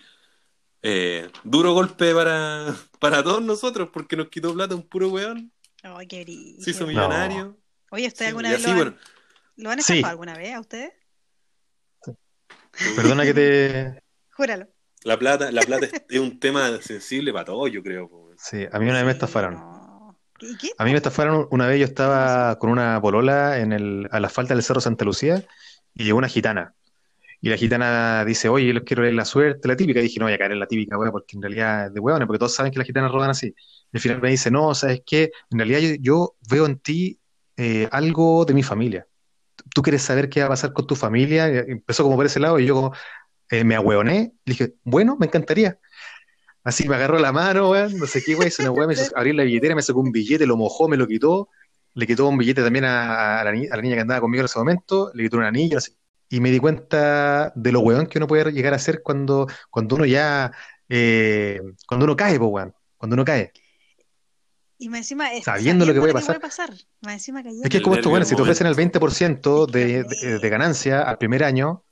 eh, 0.82 1.30
duro 1.44 1.72
golpe 1.72 2.14
para, 2.14 2.74
para 3.00 3.22
todos 3.22 3.42
nosotros 3.42 3.88
porque 3.92 4.16
nos 4.16 4.28
quitó 4.28 4.52
plata 4.54 4.74
un 4.74 4.82
puro 4.88 5.08
weón, 5.08 5.52
Ay, 5.82 6.06
qué 6.06 6.24
brillo. 6.24 6.62
se 6.62 6.70
hizo 6.70 6.80
No. 6.82 6.86
millonario. 6.88 7.58
Oye, 7.90 8.06
¿usted 8.06 8.24
Sí, 8.24 8.28
alguna 8.28 8.50
vez 8.50 8.58
así, 8.58 8.66
lo, 8.66 8.70
han, 8.72 8.76
bueno, 8.76 8.96
lo 9.56 9.70
han 9.70 9.82
Sí. 9.82 9.92
estafado 9.92 10.10
alguna 10.10 10.36
vez 10.36 10.54
a 10.54 10.60
ustedes? 10.60 10.92
Perdona 12.96 13.24
que 13.24 13.34
te. 13.34 14.02
Júralo. 14.36 14.68
La 15.04 15.18
plata, 15.18 15.52
la 15.52 15.62
plata 15.62 15.86
es, 16.08 16.18
un 16.18 16.40
tema 16.40 16.80
sensible 16.80 17.32
para 17.32 17.44
todos, 17.44 17.70
yo 17.70 17.82
creo. 17.82 18.10
Sí, 18.36 18.66
a 18.70 18.78
mí 18.78 18.86
una 18.86 18.96
vez 18.96 19.04
me 19.04 19.12
estafaron. 19.12 19.54
no. 19.54 20.18
¿Y 20.40 20.56
qué? 20.56 20.70
A 20.76 20.84
mí 20.84 20.90
me 20.90 20.96
estafaron 20.96 21.46
una 21.50 21.66
vez, 21.66 21.78
yo 21.78 21.84
estaba 21.84 22.58
con 22.58 22.70
una 22.70 23.00
polola 23.00 23.58
en 23.60 23.72
el, 23.72 24.08
a 24.10 24.18
la 24.18 24.28
falda 24.28 24.54
del 24.54 24.64
Cerro 24.64 24.80
Santa 24.80 25.04
Lucía 25.04 25.44
y 25.94 26.04
llegó 26.04 26.18
una 26.18 26.28
gitana. 26.28 26.74
Y 27.40 27.50
la 27.50 27.56
gitana 27.56 28.24
dice, 28.24 28.48
oye, 28.48 28.66
yo 28.66 28.72
les 28.72 28.84
quiero 28.84 29.02
leer 29.02 29.14
la 29.14 29.26
suerte, 29.26 29.68
la 29.68 29.76
típica. 29.76 30.00
Y 30.00 30.04
dije, 30.04 30.18
no 30.18 30.24
voy 30.24 30.32
a 30.32 30.38
caer 30.38 30.52
en 30.52 30.60
la 30.60 30.66
típica, 30.66 30.98
weá, 30.98 31.12
porque 31.12 31.36
en 31.36 31.42
realidad 31.42 31.86
es 31.88 31.94
de 31.94 32.00
hueones, 32.00 32.26
porque 32.26 32.38
todos 32.38 32.54
saben 32.54 32.72
que 32.72 32.78
las 32.78 32.86
gitanas 32.86 33.12
roban 33.12 33.30
así. 33.30 33.54
Y 33.92 33.96
al 33.96 34.00
final 34.00 34.22
me 34.22 34.30
dice, 34.30 34.50
no, 34.50 34.74
¿sabes 34.74 35.02
qué? 35.04 35.30
En 35.50 35.58
realidad 35.58 35.80
yo, 35.80 35.94
yo 36.00 36.36
veo 36.50 36.64
en 36.64 36.78
ti 36.78 37.20
eh, 37.58 37.86
algo 37.92 38.46
de 38.46 38.54
mi 38.54 38.62
familia. 38.62 39.06
¿Tú 39.74 39.82
quieres 39.82 40.02
saber 40.02 40.30
qué 40.30 40.40
va 40.40 40.46
a 40.46 40.48
pasar 40.50 40.72
con 40.72 40.86
tu 40.86 40.96
familia? 40.96 41.48
Y 41.48 41.72
empezó 41.72 42.02
como 42.02 42.16
por 42.16 42.26
ese 42.26 42.40
lado 42.40 42.58
y 42.58 42.66
yo 42.66 42.74
como 42.74 42.94
eh, 43.50 43.64
me 43.64 43.74
ahueoné. 43.76 44.34
Le 44.44 44.50
dije, 44.52 44.74
bueno, 44.84 45.16
me 45.18 45.26
encantaría. 45.26 45.78
Así 46.62 46.88
me 46.88 46.96
agarró 46.96 47.18
la 47.18 47.30
mano, 47.32 47.70
weón, 47.70 47.98
no 47.98 48.06
sé 48.06 48.22
qué, 48.24 48.34
weón, 48.34 48.48
hizo 48.48 48.62
una 48.62 48.70
weá, 48.70 48.86
me 48.86 48.94
hizo 48.94 49.04
abrir 49.16 49.34
la 49.34 49.42
billetera, 49.44 49.74
me 49.74 49.82
sacó 49.82 50.00
un 50.00 50.10
billete, 50.12 50.46
lo 50.46 50.56
mojó, 50.56 50.88
me 50.88 50.96
lo 50.96 51.06
quitó, 51.06 51.50
le 51.92 52.06
quitó 52.06 52.26
un 52.26 52.38
billete 52.38 52.62
también 52.62 52.86
a, 52.86 53.40
a 53.40 53.44
la, 53.44 53.52
ni- 53.52 53.66
a 53.66 53.76
la 53.76 53.82
niña 53.82 53.96
que 53.96 54.00
andaba 54.00 54.20
conmigo 54.22 54.40
en 54.40 54.46
ese 54.46 54.58
momento, 54.58 55.10
le 55.14 55.24
quitó 55.24 55.36
un 55.36 55.44
anillo, 55.44 55.76
así. 55.78 55.92
Y 56.30 56.40
me 56.40 56.50
di 56.50 56.58
cuenta 56.58 57.52
de 57.54 57.70
lo 57.70 57.80
weón 57.80 58.06
que 58.06 58.18
uno 58.18 58.26
puede 58.26 58.50
llegar 58.50 58.72
a 58.72 58.78
ser 58.78 59.02
cuando, 59.02 59.46
cuando 59.70 59.96
uno 59.96 60.06
ya, 60.06 60.52
eh, 60.88 61.60
cuando 61.86 62.04
uno 62.06 62.16
cae, 62.16 62.38
po, 62.38 62.46
weón, 62.46 62.74
cuando 62.96 63.12
uno 63.14 63.24
cae. 63.26 63.52
Y 64.78 64.88
más 64.88 65.00
encima 65.00 65.32
es 65.32 65.44
Sabiendo 65.44 65.86
lo 65.86 65.94
que 65.94 66.00
puede 66.00 66.12
pasar. 66.14 66.40
Más 67.02 67.12
encima 67.12 67.42
cayendo. 67.42 67.64
Es 67.64 67.70
que 67.70 67.76
es 67.76 67.82
como 67.82 67.94
esto, 67.96 68.10
bueno, 68.10 68.24
si 68.24 68.34
te 68.34 68.42
ofrecen 68.42 68.66
el 68.66 68.74
20% 68.74 69.66
de, 69.66 70.00
Es 70.00 70.06
que- 70.18 70.26
de, 70.26 70.38
de 70.40 70.48
ganancia 70.48 71.02
al 71.02 71.18
primer 71.18 71.44
año, 71.44 71.83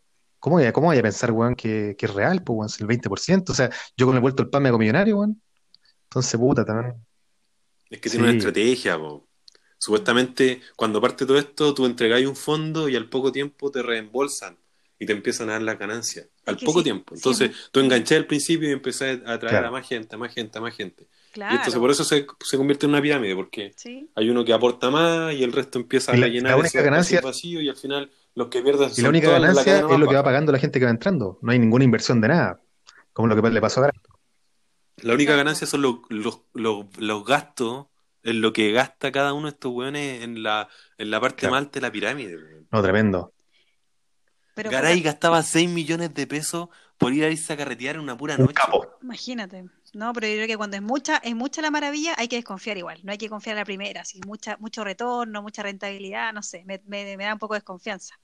¿cómo 0.43 0.57
voy 0.59 0.67
a, 0.67 0.75
cómo 0.75 0.89
voy 0.89 0.99
a 0.99 1.03
pensar, 1.03 1.33
weón, 1.33 1.57
que, 1.57 1.97
que 1.99 2.07
es 2.07 2.15
real, 2.15 2.45
pues, 2.45 2.57
weón, 2.59 2.71
si 2.71 2.83
el 2.85 2.89
20%? 2.89 3.53
O 3.53 3.57
sea, 3.57 3.71
yo 3.97 4.07
con 4.07 4.17
el 4.17 4.23
vuelto 4.23 4.43
el 4.45 4.51
pan 4.51 4.65
me 4.65 4.71
hago 4.71 4.79
millonario, 4.79 5.19
weón. 5.19 5.43
Entonces, 6.05 6.39
puta, 6.41 6.65
también. 6.65 6.97
Es 7.91 8.01
que 8.01 8.11
tiene 8.11 8.25
una 8.25 8.33
Sí. 8.33 8.37
estrategia, 8.37 8.99
po. 8.99 9.29
Supuestamente, 9.79 10.63
cuando 10.77 11.01
parte 11.01 11.27
todo 11.27 11.39
esto, 11.39 11.75
tú 11.75 11.87
entregáis 11.87 12.27
un 12.27 12.37
fondo 12.37 12.89
y 12.89 12.97
al 12.97 13.09
poco 13.09 13.33
tiempo 13.33 13.71
te 13.71 13.83
reembolsan 13.83 14.59
y 14.99 15.07
te 15.07 15.13
empiezan 15.13 15.51
a 15.51 15.55
dar 15.55 15.63
la 15.63 15.75
ganancia. 15.75 16.29
Al 16.47 16.57
que 16.57 16.65
poco 16.65 16.83
sí, 16.83 16.85
tiempo. 16.85 17.15
sí, 17.15 17.21
Entonces, 17.21 17.51
pues. 17.51 17.71
tú 17.73 17.81
enganché 17.81 18.17
al 18.17 18.27
principio 18.27 18.69
y 18.69 18.73
empecé 18.73 19.23
a 19.27 19.39
traer 19.39 19.65
Claro. 19.65 19.67
a 19.67 19.71
más 19.71 19.87
gente, 19.89 20.15
a 20.17 20.19
más 20.19 20.33
gente, 20.35 20.59
a 20.59 20.61
más 20.61 20.75
gente. 20.77 21.09
Claro. 21.33 21.55
Y 21.55 21.57
entonces, 21.57 21.81
por 21.81 21.91
eso 21.91 22.05
se, 22.05 22.27
se 22.45 22.57
convierte 22.59 22.85
en 22.87 22.91
una 22.93 23.01
pirámide, 23.01 23.35
porque 23.35 23.73
Sí. 23.77 24.09
hay 24.15 24.29
uno 24.29 24.45
que 24.45 24.53
aporta 24.53 24.91
más 24.91 25.33
y 25.33 25.43
el 25.43 25.53
resto 25.53 25.79
empieza 25.79 26.13
a 26.13 26.17
Y 26.17 26.21
la- 26.21 26.27
única 26.57 26.83
ganancia- 26.83 27.21
vacíos 27.23 27.63
y 27.63 27.69
al 27.71 27.77
final 27.77 28.11
los 28.35 28.49
que 28.49 28.61
pierden 28.63 28.91
Y 28.97 29.01
la 29.01 29.09
única 29.09 29.29
la 29.29 29.39
ganancia 29.39 29.79
es 29.79 29.99
lo 29.99 30.07
que 30.09 30.15
va 30.15 30.23
pagando 30.23 30.53
la 30.53 30.59
gente 30.59 30.79
que 30.79 30.85
va 30.85 30.91
entrando. 30.91 31.39
No 31.41 31.53
hay 31.53 31.59
ninguna 31.59 31.85
inversión 31.85 32.21
de 32.21 32.29
nada. 32.29 32.61
Como 33.15 33.29
lo 33.29 33.41
que 33.41 33.49
le 33.51 33.61
pasó 33.61 33.81
a 33.81 33.85
Garay. 33.85 34.01
La 34.99 35.15
única 35.15 35.35
ganancia 35.35 35.67
son 35.67 35.83
los, 35.83 35.97
los, 36.11 36.41
los, 36.53 36.87
los 36.99 37.25
gastos, 37.25 37.87
en 38.23 38.41
lo 38.41 38.53
que 38.53 38.71
gasta 38.73 39.11
cada 39.11 39.33
uno 39.33 39.47
de 39.49 39.55
estos 39.55 39.73
weones 39.73 40.23
en 40.23 40.43
la, 40.43 40.69
en 40.99 41.11
la 41.11 41.21
parte 41.21 41.41
Claro. 41.41 41.53
más 41.55 41.63
alta 41.63 41.81
de 41.81 41.87
la 41.87 41.91
pirámide. 41.93 42.37
weón. 42.37 42.69
No, 42.71 42.83
tremendo. 42.83 43.33
Pero 44.55 44.71
Garay 44.71 45.01
gastaba 45.01 45.43
6 45.43 45.69
millones 45.71 46.13
de 46.15 46.27
pesos 46.27 46.69
por 46.99 47.13
ir 47.15 47.25
a 47.25 47.31
irse 47.31 47.53
a 47.53 47.57
carretear 47.57 47.97
en 47.97 48.03
una 48.03 48.17
pura 48.17 48.35
Un 48.37 48.43
noche. 48.43 48.55
capo. 48.55 48.87
imagínate. 49.03 49.65
No, 49.95 50.13
pero 50.15 50.27
yo 50.27 50.35
creo 50.35 50.47
que 50.47 50.57
cuando 50.57 50.77
es 50.77 50.83
mucha, 50.83 51.19
es 51.19 51.35
mucha 51.35 51.61
la 51.61 51.71
maravilla, 51.71 52.15
hay 52.17 52.27
que 52.29 52.37
desconfiar 52.37 52.79
igual. 52.79 53.01
No 53.03 53.13
hay 53.13 53.19
que 53.19 53.29
confiar 53.29 53.57
a 53.57 53.61
la 53.61 53.65
primera. 53.67 54.05
Si 54.05 54.21
mucha, 54.27 54.57
mucho 54.59 54.85
retorno, 54.85 55.43
mucha 55.43 55.63
rentabilidad, 55.63 56.33
no 56.33 56.43
sé, 56.43 56.65
me, 56.65 56.81
me- 56.87 57.17
me 57.17 57.25
da 57.25 57.35
un 57.35 57.39
poco 57.39 57.55
de 57.55 57.59
desconfianza. 57.61 58.19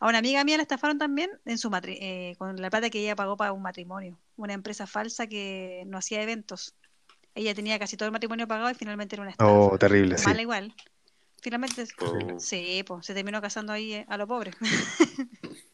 A 0.00 0.06
una 0.08 0.18
amiga 0.18 0.44
mía 0.44 0.56
la 0.58 0.62
estafaron 0.62 0.98
también 0.98 1.30
en 1.44 1.58
su 1.58 1.70
matri- 1.70 1.98
eh, 2.00 2.34
con 2.38 2.54
la 2.60 2.70
plata 2.70 2.88
que 2.90 3.00
ella 3.00 3.16
pagó 3.16 3.36
para 3.36 3.52
un 3.52 3.62
matrimonio. 3.62 4.16
Una 4.36 4.52
empresa 4.52 4.86
falsa 4.86 5.26
que 5.26 5.82
no 5.86 5.98
hacía 5.98 6.22
eventos. 6.22 6.74
Ella 7.34 7.54
tenía 7.54 7.78
casi 7.78 7.96
todo 7.96 8.06
el 8.06 8.12
matrimonio 8.12 8.46
pagado 8.46 8.70
y 8.70 8.74
finalmente 8.74 9.16
era 9.16 9.22
una 9.22 9.30
estafa. 9.32 9.50
Oh, 9.50 9.78
terrible, 9.78 10.18
sí. 10.18 10.24
Mala 10.26 10.42
igual. 10.42 10.74
Finalmente, 11.40 11.84
Oh. 11.98 12.38
sí, 12.38 12.84
pues 12.86 13.06
se 13.06 13.14
terminó 13.14 13.40
casando 13.40 13.72
ahí 13.72 13.94
eh, 13.94 14.06
a 14.08 14.16
lo 14.16 14.26
pobre. 14.28 14.52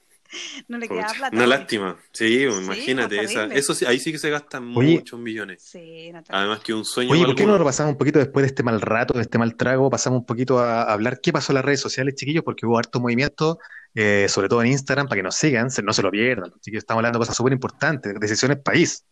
no 0.68 0.78
le 0.78 0.88
Pucha, 0.88 1.06
plata. 1.16 1.36
Una 1.36 1.46
lástima. 1.46 1.96
Sí, 2.12 2.28
Sí, 2.28 2.42
imagínate. 2.44 3.16
pues, 3.16 3.30
esa- 3.30 3.40
terrible. 3.40 3.58
eso 3.60 3.74
sí, 3.74 3.84
ahí 3.86 3.98
sí 3.98 4.12
que 4.12 4.18
se 4.18 4.30
gastan 4.30 4.76
Oye. 4.76 4.96
muchos 4.96 5.18
millones. 5.18 5.62
Sí, 5.62 6.10
no 6.12 6.22
te- 6.22 6.32
Además 6.32 6.60
que 6.60 6.74
un 6.74 6.84
sueño 6.84 7.12
Oye, 7.12 7.24
¿por 7.24 7.34
qué 7.34 7.46
no 7.46 7.56
lo 7.58 7.64
pasamos 7.64 7.92
un 7.92 7.98
poquito 7.98 8.18
después 8.18 8.42
de 8.42 8.48
este 8.48 8.62
mal 8.62 8.80
rato, 8.80 9.14
de 9.14 9.22
este 9.22 9.38
mal 9.38 9.56
trago? 9.56 9.88
Pasamos 9.90 10.20
un 10.20 10.26
poquito 10.26 10.58
a 10.58 10.82
a 10.82 10.92
hablar 10.92 11.20
qué 11.22 11.32
pasó 11.32 11.52
en 11.52 11.56
las 11.56 11.64
redes 11.64 11.80
sociales, 11.80 12.14
chiquillos, 12.14 12.44
porque 12.44 12.66
hubo 12.66 12.78
harto 12.78 13.00
movimiento, 13.00 13.58
eh, 13.94 14.26
sobre 14.28 14.48
todo 14.48 14.62
en 14.62 14.68
Instagram, 14.68 15.06
para 15.08 15.18
que 15.18 15.22
nos 15.22 15.34
sigan, 15.36 15.70
se- 15.70 15.82
no 15.82 15.92
se 15.92 16.02
lo 16.02 16.10
pierdan. 16.10 16.50
Chiquillos, 16.60 16.82
estamos 16.82 16.98
hablando 17.00 17.18
de 17.18 17.22
cosas 17.22 17.36
súper 17.36 17.52
importantes, 17.52 18.14
decisiones 18.20 18.58
país. 18.62 19.04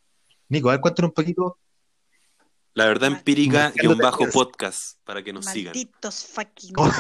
Nico, 0.49 0.69
a 0.69 0.73
ver, 0.73 0.81
cuéntanos 0.81 1.09
un 1.11 1.15
poquito. 1.15 1.59
La 2.75 2.87
verdad 2.87 3.09
empírica 3.11 3.73
y 3.75 3.87
un 3.87 3.97
bajo 3.97 4.29
podcast 4.29 4.99
para 5.05 5.23
que 5.25 5.33
nos 5.33 5.47
sigan. 5.47 5.73
Malditos 5.73 6.27
fucking 6.27 6.75
Oh. 6.77 6.91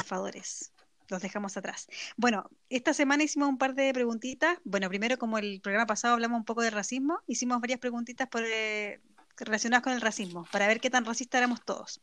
Los 1.08 1.22
dejamos 1.22 1.56
atrás. 1.56 1.86
Bueno, 2.16 2.50
esta 2.68 2.92
semana 2.92 3.22
hicimos 3.22 3.48
un 3.48 3.58
par 3.58 3.74
de 3.74 3.92
preguntitas. 3.92 4.58
Bueno, 4.64 4.88
primero, 4.88 5.18
como 5.18 5.38
el 5.38 5.60
programa 5.60 5.86
pasado 5.86 6.14
hablamos 6.14 6.38
un 6.38 6.44
poco 6.44 6.62
de 6.62 6.70
racismo, 6.70 7.20
hicimos 7.26 7.60
varias 7.60 7.78
preguntitas 7.78 8.28
por, 8.28 8.42
eh, 8.44 9.00
relacionadas 9.36 9.84
con 9.84 9.92
el 9.92 10.00
racismo, 10.00 10.46
para 10.50 10.66
ver 10.66 10.80
qué 10.80 10.90
tan 10.90 11.04
racistas 11.04 11.38
éramos 11.38 11.64
todos. 11.64 12.00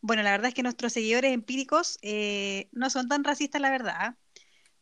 Bueno, 0.00 0.22
la 0.22 0.30
verdad 0.30 0.48
es 0.48 0.54
que 0.54 0.62
nuestros 0.62 0.92
seguidores 0.92 1.32
empíricos 1.32 1.98
eh, 2.02 2.68
no 2.72 2.90
son 2.90 3.08
tan 3.08 3.24
racistas, 3.24 3.60
la 3.60 3.70
verdad. 3.70 3.94
¿ah? 3.98 4.16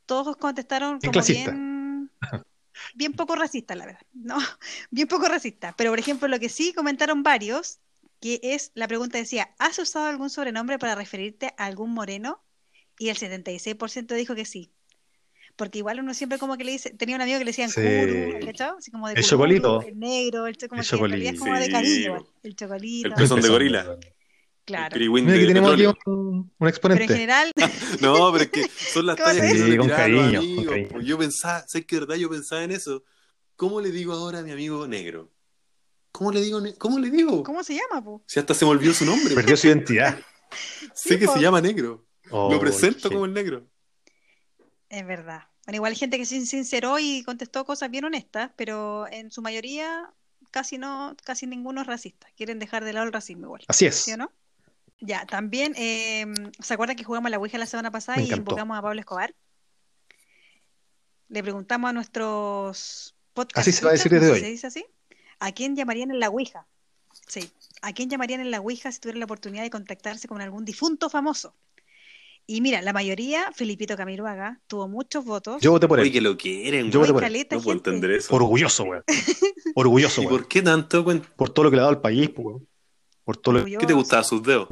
Todos 0.07 0.37
contestaron 0.37 1.01
como 1.01 1.13
clasista. 1.13 1.51
bien, 1.51 2.11
bien 2.95 3.13
poco 3.13 3.37
racistas, 3.37 3.77
la 3.77 3.87
verdad. 3.87 4.03
No, 4.13 4.39
bien 4.91 5.09
poco 5.09 5.29
racistas. 5.29 5.75
Pero, 5.77 5.91
por 5.91 5.99
ejemplo, 5.99 6.29
lo 6.29 6.41
que 6.41 6.49
sí 6.49 6.73
comentaron 6.73 7.23
varios, 7.23 7.79
que 8.21 8.41
es, 8.43 8.73
la 8.75 8.89
pregunta 8.89 9.19
decía, 9.19 9.55
¿has 9.59 9.79
usado 9.79 10.07
algún 10.07 10.31
sobrenombre 10.31 10.79
para 10.79 10.95
referirte 10.95 11.55
a 11.57 11.67
algún 11.67 11.93
moreno? 11.93 12.43
Y 12.99 13.09
el 13.09 13.17
76% 13.17 14.15
dijo 14.15 14.35
que 14.35 14.45
sí. 14.45 14.73
Porque 15.57 15.79
igual 15.79 16.01
uno 16.01 16.15
siempre 16.15 16.39
como 16.39 16.57
que 16.57 16.65
le 16.65 16.73
dice, 16.73 16.91
tenía 16.91 17.17
un 17.17 17.23
amigo 17.23 17.39
que 17.39 17.45
le 17.45 17.51
decían 17.51 17.69
Sí. 17.71 17.81
curu, 17.81 18.47
¿cachado? 18.47 18.79
Así 18.79 18.91
como 18.91 19.09
de 19.09 19.15
El 19.15 19.25
chocolito. 19.25 19.83
el 19.83 19.99
negro, 19.99 20.47
el, 20.47 20.57
como 20.57 20.81
El 20.81 20.87
que 20.89 21.29
es 21.29 21.39
como 21.39 21.55
de 21.55 21.67
chocolito. 21.69 21.73
cariño, 21.73 22.19
Sí, 22.21 22.27
el 22.45 22.57
chocolito, 22.57 23.09
El 23.09 23.15
pezón 23.15 23.41
de 23.43 23.49
gorila. 23.49 23.99
claro. 24.65 24.97
Mira, 24.99 25.33
de 25.33 25.39
aquí 25.39 25.47
tenemos 25.47 25.73
aquí 25.73 25.83
petróleo. 25.83 25.99
un, 26.07 26.15
un 26.15 26.51
Pero 26.59 26.67
en 26.67 26.69
exponente. 26.69 27.07
general, 27.09 27.53
No, 28.01 28.33
pero 28.33 28.45
es 28.45 28.51
que 28.51 28.63
son 28.69 29.07
las 29.07 29.17
¿Cómo 29.19 29.29
tallas 29.29 29.53
que 29.53 29.59
Sí, 29.59 29.77
con 29.77 29.89
cariño, 29.89 30.23
con 30.25 30.37
amigos. 30.37 30.67
cariño. 30.67 30.89
Pues 30.93 31.07
Yo 31.07 31.19
pensaba, 31.19 31.65
¿sabes 31.69 31.87
qué 31.87 31.99
verdad? 32.01 32.15
Yo 32.17 32.31
pensaba 32.31 32.63
en 32.65 32.71
eso. 32.71 33.05
¿Cómo 33.57 33.81
le 33.83 33.91
digo 33.91 34.15
ahora 34.15 34.39
a 34.39 34.43
mi 34.43 34.53
amigo 34.53 34.87
negro? 34.89 35.31
¿Cómo 36.13 36.33
le 36.33 36.41
digo? 36.41 36.63
¿Cómo 36.79 36.99
le 36.99 37.11
digo? 37.11 37.43
¿cómo 37.43 37.63
se 37.63 37.75
llama, 37.75 38.03
po? 38.03 38.23
Si 38.27 38.39
hasta 38.41 38.55
se 38.55 38.65
me 38.65 38.71
olvidó 38.71 38.95
su 38.95 39.05
nombre. 39.05 39.35
Perdió 39.35 39.57
su 39.57 39.67
identidad. 39.67 40.19
sé 40.95 41.11
Sí, 41.15 41.19
que 41.19 41.27
po. 41.27 41.35
se 41.35 41.41
llama 41.41 41.61
negro. 41.61 42.07
Oh, 42.33 42.51
Lo 42.51 42.59
presento 42.59 43.11
como 43.11 43.25
el 43.25 43.35
negro. 43.35 43.67
Es 44.89 45.07
verdad. 45.07 45.43
Bueno, 45.65 45.77
igual 45.77 45.93
hay 45.93 45.99
gente 45.99 46.19
que 46.19 46.27
se 46.27 46.45
sinceró 46.45 46.99
y 46.99 47.23
contestó 47.25 47.65
cosas 47.65 47.91
bien 47.91 48.05
honestas, 48.05 48.51
pero 48.57 49.07
en 49.09 49.31
su 49.31 49.43
mayoría 49.43 50.11
casi 50.51 50.77
no, 50.79 51.17
casi 51.25 51.47
ninguno 51.47 51.83
es 51.83 51.87
racista. 51.87 52.27
Quieren 52.37 52.59
dejar 52.59 52.85
de 52.85 52.93
lado 52.93 53.07
el 53.07 53.13
racismo 53.13 53.47
igual. 53.47 53.63
Así 53.69 53.87
es. 53.87 53.97
¿Sí 53.97 54.13
o 54.13 54.17
no? 54.17 54.33
Ya, 55.01 55.27
también, 55.27 55.75
eh, 55.77 56.27
¿se 56.61 56.75
acuerdan 56.75 56.97
que 56.97 57.05
jugamos 57.05 57.29
a 57.29 57.31
la 57.31 57.39
Ouija 57.39 57.59
la 57.59 57.67
semana 57.67 57.91
pasada 57.91 58.21
y 58.21 58.33
invocamos 58.33 58.79
a 58.79 58.83
Pablo 58.83 59.01
Escobar? 59.01 59.35
Le 61.29 61.43
preguntamos 61.43 61.91
a 61.91 61.93
nuestros 61.93 63.15
podcast 63.33 63.59
Así 63.59 63.73
se 63.73 63.85
va 63.85 63.91
a 63.91 63.93
decir 63.93 64.13
no 64.13 64.21
desde 64.21 64.33
hoy. 64.33 64.41
se 64.41 64.47
dice 64.47 64.67
así, 64.67 64.87
¿a 65.41 65.53
quién 65.53 65.75
llamarían 65.75 66.11
en 66.11 66.21
la 66.21 66.29
Ouija? 66.29 66.67
Sí, 67.27 67.51
¿a 67.81 67.93
quién 67.93 68.11
llamarían 68.11 68.41
en 68.41 68.51
la 68.51 68.61
Ouija 68.61 68.93
si 68.93 69.01
tuvieran 69.01 69.21
la 69.21 69.25
oportunidad 69.25 69.63
de 69.63 69.71
contactarse 69.71 70.29
con 70.29 70.41
algún 70.41 70.65
difunto 70.65 71.11
famoso? 71.11 71.55
Y 72.47 72.61
mira, 72.61 72.83
la 72.83 72.93
mayoría, 72.93 73.51
Filipito 73.55 73.97
Camiroaga, 73.97 74.61
tuvo 74.67 74.89
muchos 74.89 75.25
votos. 75.25 75.63
Yo 75.63 75.71
voté 75.71 75.87
por 75.89 75.99
Oye, 76.01 76.09
él. 76.09 76.13
que 76.13 76.21
lo 76.21 76.37
quieren, 76.37 76.91
Yo 76.91 77.01
voté 77.01 77.13
por 77.13 77.25
él. 77.25 77.47
No 77.51 77.61
puedo 77.63 77.77
entender 77.77 78.11
eso. 78.11 78.35
Orgulloso, 78.35 78.85
weón. 78.85 79.05
Orgulloso, 79.75 80.23
¿Y 80.23 80.27
weón. 80.27 80.39
por 80.41 80.49
qué 80.49 80.63
tanto? 80.63 81.05
Por 81.37 81.51
todo 81.51 81.65
lo 81.65 81.71
que 81.71 81.77
le 81.77 81.81
ha 81.81 81.85
dado 81.85 81.97
al 81.97 82.01
país, 82.01 82.29
pues, 82.31 82.45
weón. 82.47 82.69
Por 83.25 83.37
todo 83.37 83.59
lo. 83.59 83.65
¿Qué 83.65 83.87
te 83.87 83.93
gustaba 83.93 84.25
sus 84.25 84.43
dedos? 84.43 84.69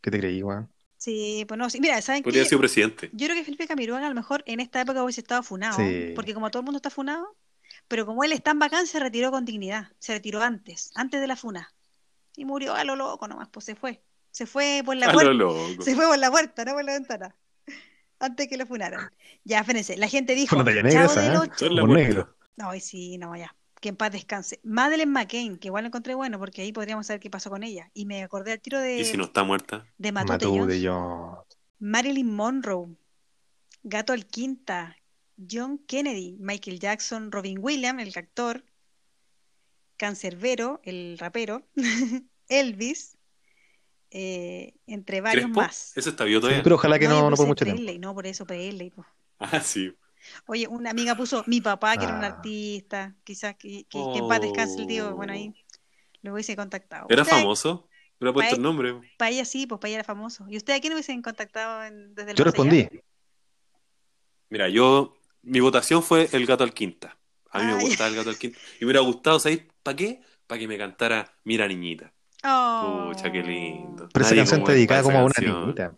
que 0.00 0.10
te 0.12 0.20
creí, 0.20 0.42
weón. 0.42 0.70
Sí, 0.96 1.44
pues 1.46 1.58
no, 1.58 1.68
sí. 1.70 1.80
Mira, 1.80 2.00
¿saben 2.02 2.22
Podría 2.22 2.38
qué? 2.38 2.40
haber 2.42 2.48
sido 2.48 2.60
presidente. 2.60 3.10
Yo 3.12 3.26
creo 3.26 3.36
que 3.36 3.44
Felipe 3.44 3.66
Camiroaga 3.66 4.06
a 4.06 4.08
lo 4.08 4.14
mejor 4.14 4.42
en 4.46 4.60
esta 4.60 4.80
época 4.80 5.02
hubiese 5.02 5.20
estado 5.20 5.42
funado, 5.42 5.76
Sí. 5.76 6.12
porque 6.14 6.34
como 6.34 6.50
todo 6.50 6.60
el 6.60 6.64
mundo 6.64 6.78
está 6.78 6.90
funado, 6.90 7.36
pero 7.88 8.06
como 8.06 8.22
él 8.24 8.32
está 8.32 8.52
en 8.52 8.58
bacán, 8.60 8.86
se 8.86 8.98
retiró 9.00 9.30
con 9.30 9.44
dignidad, 9.44 9.88
se 9.98 10.12
retiró 10.12 10.40
antes, 10.42 10.90
antes 10.94 11.20
de 11.20 11.26
la 11.26 11.36
funa. 11.36 11.72
Y 12.36 12.44
murió 12.44 12.74
a 12.74 12.84
lo 12.84 12.94
loco 12.96 13.26
nomás, 13.28 13.48
pues 13.48 13.64
se 13.66 13.74
fue. 13.74 14.02
Se 14.30 14.46
fue 14.46 14.82
por 14.84 14.96
la 14.96 15.06
lo 15.06 15.12
puerta, 15.12 15.82
se 15.84 15.94
fue 15.94 16.06
por 16.06 16.18
la 16.18 16.30
puerta, 16.30 16.64
no 16.64 16.74
por 16.74 16.84
la 16.84 16.92
ventana. 16.92 17.34
Antes 18.20 18.48
que 18.48 18.56
lo 18.56 18.66
funaran. 18.66 19.10
Ya, 19.44 19.60
espérense, 19.60 19.96
la 19.96 20.08
gente 20.08 20.34
dijo, 20.34 20.56
Fue 20.56 20.62
una 20.62 20.64
talla 20.64 20.82
negra 20.82 21.04
esa, 21.04 21.26
¿eh? 21.26 21.70
La 21.70 21.86
negro. 21.86 22.34
No, 22.56 22.74
y 22.74 22.80
sí, 22.80 23.16
no, 23.18 23.36
ya. 23.36 23.54
Que 23.80 23.90
en 23.90 23.96
paz 23.96 24.10
descanse. 24.10 24.58
Madeleine 24.64 25.12
McCain, 25.12 25.56
que 25.56 25.68
igual 25.68 25.84
lo 25.84 25.88
encontré 25.88 26.14
bueno, 26.14 26.38
porque 26.38 26.62
ahí 26.62 26.72
podríamos 26.72 27.06
saber 27.06 27.20
qué 27.20 27.30
pasó 27.30 27.48
con 27.48 27.62
ella. 27.62 27.90
Y 27.94 28.06
me 28.06 28.24
acordé 28.24 28.52
al 28.52 28.60
tiro 28.60 28.80
de, 28.80 28.98
¿Y 28.98 29.04
si 29.04 29.16
no 29.16 29.24
está 29.24 29.44
muerta? 29.44 29.86
de 29.98 30.10
Matute 30.10 30.46
Jones. 30.46 30.80
Jones. 30.84 31.46
Marilyn 31.78 32.34
Monroe, 32.34 32.96
Gato 33.84 34.12
Alquinta, 34.12 34.96
John 35.48 35.78
Kennedy, 35.86 36.36
Michael 36.40 36.80
Jackson, 36.80 37.30
Robin 37.30 37.58
Williams, 37.60 38.02
el 38.02 38.12
actor, 38.16 38.64
Cancerbero, 39.96 40.80
el 40.82 41.16
rapero, 41.18 41.62
Elvis, 42.48 43.17
eh, 44.10 44.74
entre 44.86 45.20
varios 45.20 45.44
¿Crespo? 45.46 45.60
más. 45.60 45.96
Ese 45.96 46.10
está 46.10 46.24
vivo 46.24 46.40
todavía. 46.40 46.62
Pero 46.62 46.76
ojalá 46.76 46.98
que 46.98 47.08
no, 47.08 47.28
no 47.30 47.36
por 47.36 47.46
mucho 47.46 47.64
tiempo. 47.64 47.78
Presley, 47.82 47.98
no 47.98 48.14
por 48.14 48.26
eso 48.26 48.46
Presley. 48.46 48.90
po. 48.90 49.04
Ah, 49.38 49.60
sí. 49.60 49.92
Oye, 50.46 50.66
una 50.66 50.90
amiga 50.90 51.14
puso 51.14 51.44
mi 51.46 51.60
papá, 51.60 51.96
que 51.96 52.04
era 52.04 52.16
un 52.16 52.24
Ah. 52.24 52.28
artista, 52.28 53.14
quizás 53.24 53.54
que, 53.56 53.84
que, 53.88 53.98
que 54.12 54.18
en 54.18 54.28
paz 54.28 54.40
descanse 54.40 54.80
el 54.80 54.86
tío, 54.86 55.14
bueno, 55.14 55.32
ahí 55.32 55.54
Oh. 55.54 55.78
lo 56.22 56.32
hubiese 56.34 56.56
contactado. 56.56 57.06
¿Era 57.08 57.22
¿Ustedes- 57.22 57.40
famoso? 57.42 57.88
¿Hubiera 58.20 58.32
puesto 58.34 58.50
Pa- 58.50 58.56
el 58.56 58.62
nombre? 58.62 58.94
Para 59.16 59.30
ella 59.30 59.44
sí, 59.44 59.66
pues 59.68 59.78
para 59.80 59.90
ella 59.90 59.98
era 59.98 60.04
famoso. 60.04 60.44
¿Y 60.48 60.56
usted 60.56 60.72
a 60.74 60.80
quién 60.80 60.92
hubiesen 60.92 61.22
contactado 61.22 61.84
en- 61.84 62.14
desde 62.16 62.32
el 62.32 62.36
Yo 62.36 62.42
allá? 62.42 62.50
respondí. 62.50 62.88
Mira, 64.50 64.68
yo. 64.68 65.14
Mi 65.42 65.60
votación 65.60 66.02
fue 66.02 66.28
El 66.32 66.46
Gato 66.46 66.64
al 66.64 66.74
Quinta. 66.74 67.16
A 67.50 67.60
mí 67.60 67.66
me 67.66 67.80
gustaba 67.80 68.10
El 68.10 68.16
Gato 68.16 68.30
al 68.30 68.36
Quinta. 68.38 68.58
Y 68.76 68.80
me 68.80 68.86
hubiera 68.86 69.00
gustado, 69.00 69.38
¿sabéis 69.38 69.62
para 69.84 69.96
qué? 69.96 70.20
Para 70.48 70.58
que 70.58 70.66
me 70.68 70.76
cantara 70.76 71.32
Mira 71.44 71.66
Niñita. 71.68 72.12
Oh. 72.50 73.10
Pucha, 73.12 73.30
qué 73.30 73.42
lindo. 73.42 74.08
Pero 74.12 74.24
esa 74.24 74.30
Nadie 74.34 74.40
canción 74.40 74.60
como 74.60 74.64
está 74.66 74.72
dedicada 74.74 75.02
como 75.02 75.18
a 75.18 75.24
una 75.24 75.34
niñita. 75.40 75.94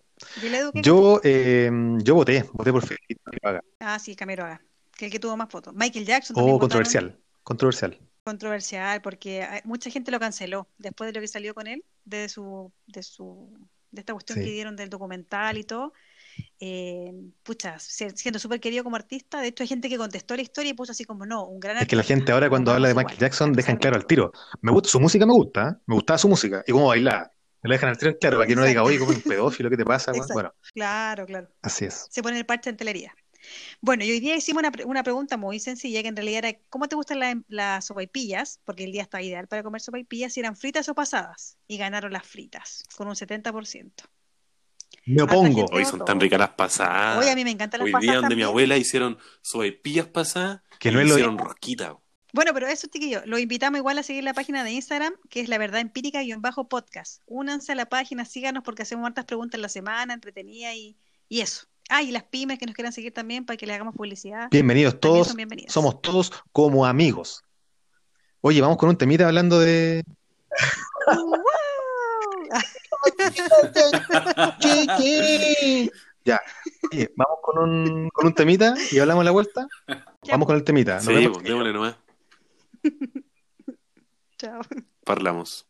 Yo, 0.74 1.20
eh, 1.24 1.70
yo 2.02 2.14
voté, 2.14 2.44
voté 2.52 2.72
por 2.72 2.84
Felipe 2.86 3.16
Camiroaga. 3.24 3.64
Ah, 3.80 3.98
sí, 3.98 4.14
Camiroaga, 4.14 4.60
que 4.96 5.06
el 5.06 5.10
que 5.12 5.18
tuvo 5.18 5.36
más 5.36 5.48
fotos. 5.48 5.72
Michael 5.74 6.04
Jackson 6.04 6.34
Oh, 6.36 6.42
votaron. 6.42 6.58
controversial. 6.60 7.18
Controversial. 7.42 7.98
Controversial, 8.24 9.00
porque 9.00 9.42
hay- 9.42 9.60
mucha 9.64 9.90
gente 9.90 10.10
lo 10.10 10.20
canceló 10.20 10.68
después 10.78 11.08
de 11.08 11.14
lo 11.14 11.20
que 11.22 11.28
salió 11.28 11.54
con 11.54 11.66
él, 11.66 11.84
de 12.04 12.28
su, 12.28 12.70
de 12.86 13.02
su, 13.02 13.48
de 13.90 14.00
esta 14.00 14.12
cuestión 14.12 14.38
Sí. 14.38 14.44
que 14.44 14.50
dieron 14.50 14.76
del 14.76 14.90
documental 14.90 15.56
y 15.56 15.64
todo. 15.64 15.92
Eh, 16.60 17.12
pucha, 17.42 17.78
siendo 17.78 18.38
súper 18.38 18.60
querido 18.60 18.84
como 18.84 18.96
artista, 18.96 19.40
de 19.40 19.48
hecho 19.48 19.62
hay 19.62 19.68
gente 19.68 19.88
que 19.88 19.96
contestó 19.96 20.36
la 20.36 20.42
historia 20.42 20.70
y 20.70 20.74
puso 20.74 20.92
así 20.92 21.04
como 21.04 21.24
no, 21.24 21.46
un 21.46 21.58
gran 21.58 21.76
Es 21.78 21.86
que 21.88 21.96
la 21.96 22.00
artista, 22.00 22.14
gente 22.16 22.32
ahora 22.32 22.48
cuando 22.50 22.70
habla 22.72 22.88
de 22.88 22.94
Michael 22.94 23.14
igual, 23.14 23.18
Jackson 23.18 23.52
dejan 23.52 23.76
claro 23.78 23.96
de 23.96 24.02
al 24.02 24.06
tiro. 24.06 24.32
Me 24.60 24.70
gusta, 24.72 24.88
su 24.90 25.00
música 25.00 25.24
me 25.26 25.32
gusta, 25.32 25.68
¿eh? 25.70 25.82
me 25.86 25.94
gustaba 25.94 26.18
su 26.18 26.28
música 26.28 26.62
y 26.66 26.72
cómo 26.72 26.88
bailaba. 26.88 27.30
Me 27.62 27.68
lo 27.68 27.74
dejan 27.74 27.90
al 27.90 27.98
tiro 27.98 28.16
claro 28.18 28.36
para 28.38 28.46
que 28.48 28.56
no 28.56 28.64
diga, 28.64 28.82
oye, 28.82 28.98
como 28.98 29.10
un 29.12 29.22
pedófilo, 29.22 29.70
¿qué 29.70 29.76
te 29.76 29.84
pasa? 29.84 30.12
weón?". 30.12 30.22
Exacto. 30.22 30.34
Bueno, 30.34 30.54
Claro, 30.74 31.26
claro. 31.26 31.48
así 31.62 31.84
es. 31.86 32.06
Se 32.10 32.22
pone 32.22 32.38
el 32.38 32.46
parche 32.46 32.70
en 32.70 32.76
telería. 32.76 33.14
Bueno, 33.80 34.04
y 34.04 34.10
hoy 34.10 34.20
día 34.20 34.36
hicimos 34.36 34.62
una, 34.62 34.72
una 34.86 35.02
pregunta 35.02 35.36
muy 35.36 35.60
sencilla, 35.60 36.02
que 36.02 36.08
en 36.08 36.16
realidad 36.16 36.44
era, 36.44 36.58
¿cómo 36.68 36.88
te 36.88 36.96
gustan 36.96 37.20
la- 37.20 37.42
las 37.48 37.86
sopaipillas? 37.86 38.60
Porque 38.64 38.84
el 38.84 38.92
día 38.92 39.02
está 39.02 39.22
ideal 39.22 39.48
para 39.48 39.62
comer 39.62 39.80
sopaipillas, 39.80 40.32
si 40.34 40.40
eran 40.40 40.56
fritas 40.56 40.88
o 40.88 40.94
pasadas. 40.94 41.58
Y 41.66 41.78
ganaron 41.78 42.12
las 42.12 42.26
fritas, 42.26 42.84
con 42.96 43.08
un 43.08 43.16
70%. 43.16 44.04
Me 45.10 45.22
opongo. 45.22 45.66
Hoy 45.72 45.84
son 45.84 46.04
tan 46.04 46.20
ricas 46.20 46.38
las 46.38 46.50
pasadas. 46.50 47.18
Oye, 47.18 47.30
a 47.30 47.34
mí 47.34 47.42
me 47.42 47.50
encantan 47.50 47.80
las 47.80 47.86
Hoy 47.86 47.92
pasadas 47.92 48.12
día 48.12 48.20
donde 48.20 48.36
mi 48.36 48.42
abuela 48.42 48.76
hicieron 48.76 49.18
sopaipillas 49.42 50.06
pasadas 50.06 50.60
Que 50.78 50.90
y 50.90 50.92
no 50.92 51.00
es 51.00 51.08
lo 51.08 51.14
hicieron 51.14 51.36
rosquita. 51.36 51.96
Bueno, 52.32 52.52
pero 52.54 52.68
eso, 52.68 52.86
chiquillos, 52.86 53.26
lo 53.26 53.38
invitamos 53.38 53.78
igual 53.78 53.98
a 53.98 54.04
seguir 54.04 54.22
la 54.22 54.34
página 54.34 54.62
de 54.62 54.70
Instagram, 54.70 55.12
que 55.28 55.40
es 55.40 55.48
la 55.48 55.58
verdad 55.58 55.80
empírica-podcast. 55.80 57.22
Únanse 57.26 57.72
a 57.72 57.74
la 57.74 57.86
página, 57.86 58.24
síganos 58.24 58.62
porque 58.62 58.82
hacemos 58.82 59.04
hartas 59.04 59.24
preguntas 59.24 59.58
en 59.58 59.62
la 59.62 59.68
semana, 59.68 60.14
entretenidas 60.14 60.76
y, 60.76 60.96
y 61.28 61.40
eso. 61.40 61.66
Ah, 61.88 62.02
y 62.02 62.12
las 62.12 62.22
pymes 62.22 62.60
que 62.60 62.66
nos 62.66 62.76
quieran 62.76 62.92
seguir 62.92 63.12
también 63.12 63.44
para 63.44 63.56
que 63.56 63.66
les 63.66 63.74
hagamos 63.74 63.96
publicidad. 63.96 64.46
Bienvenidos 64.52 65.00
También 65.00 65.14
todos. 65.14 65.26
son 65.26 65.36
bienvenidas. 65.38 65.72
Somos 65.72 66.00
todos 66.00 66.32
como 66.52 66.86
amigos. 66.86 67.42
Oye, 68.42 68.60
vamos 68.60 68.76
con 68.76 68.88
un 68.88 68.96
temita 68.96 69.26
hablando 69.26 69.58
de. 69.58 70.04
¡Wow! 71.08 71.40
Ya. 76.24 76.40
Oye, 76.92 77.10
vamos 77.16 77.38
con 77.42 77.58
un, 77.58 78.08
con 78.10 78.26
un 78.26 78.34
temita 78.34 78.74
y 78.90 78.98
hablamos 78.98 79.24
la 79.24 79.30
vuelta. 79.30 79.66
Vamos 80.30 80.46
con 80.46 80.56
el 80.56 80.64
temita. 80.64 80.94
Nos 80.96 81.04
Sí, 81.04 81.14
vemos. 81.14 81.38
pues, 81.38 81.44
démosle 81.48 81.72
nomás. 81.72 81.96
Chao. 84.38 84.60
Parlamus. 85.04 85.66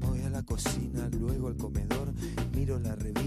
Voy 0.00 0.22
a 0.22 0.30
la 0.30 0.42
cocina, 0.42 1.08
luego 1.18 1.48
al 1.48 1.56
comedor, 1.56 2.08
miro 2.54 2.78
la 2.78 2.94
revista 2.94 3.17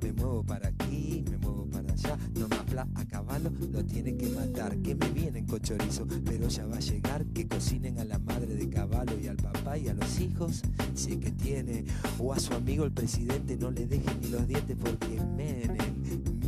me 0.00 0.12
muevo 0.12 0.44
para 0.44 0.68
aquí, 0.68 1.24
me 1.28 1.36
muevo 1.38 1.66
para 1.66 1.92
allá, 1.92 2.16
no 2.38 2.46
me 2.46 2.56
habla 2.56 2.86
a 2.94 3.04
caballo, 3.04 3.50
lo 3.72 3.84
tienen 3.84 4.16
que 4.16 4.28
matar, 4.28 4.76
que 4.78 4.94
me 4.94 5.10
vienen 5.10 5.46
con 5.46 5.60
chorizo, 5.60 6.06
pero 6.24 6.48
ya 6.48 6.64
va 6.66 6.76
a 6.76 6.80
llegar, 6.80 7.24
que 7.26 7.48
cocinen 7.48 7.98
a 7.98 8.04
la 8.04 8.18
madre 8.20 8.54
de 8.54 8.68
caballo 8.68 9.18
y 9.20 9.26
al 9.26 9.36
papá 9.36 9.76
y 9.78 9.88
a 9.88 9.94
los 9.94 10.20
hijos, 10.20 10.62
si 10.94 11.12
es 11.12 11.18
que 11.18 11.32
tiene, 11.32 11.84
o 12.18 12.32
a 12.32 12.38
su 12.38 12.54
amigo 12.54 12.84
el 12.84 12.92
presidente, 12.92 13.56
no 13.56 13.70
le 13.72 13.86
dejen 13.86 14.20
ni 14.20 14.28
los 14.28 14.46
dientes 14.46 14.76
porque 14.80 15.20
Menem, 15.36 15.76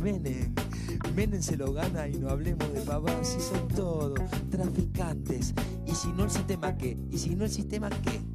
Menem, 0.01 0.53
Menem 1.15 1.41
se 1.41 1.57
lo 1.57 1.73
gana 1.73 2.07
y 2.07 2.17
no 2.17 2.29
hablemos 2.29 2.71
de 2.73 2.79
pavados 2.81 3.27
si 3.27 3.41
son 3.41 3.67
todos 3.69 4.19
traficantes, 4.49 5.53
y 5.85 5.93
si 5.93 6.07
no 6.13 6.23
el 6.23 6.31
sistema 6.31 6.77
qué, 6.77 6.97
y 7.11 7.17
si 7.17 7.35
no 7.35 7.43
el 7.43 7.51
sistema. 7.51 7.89
¿Qué? 7.89 8.34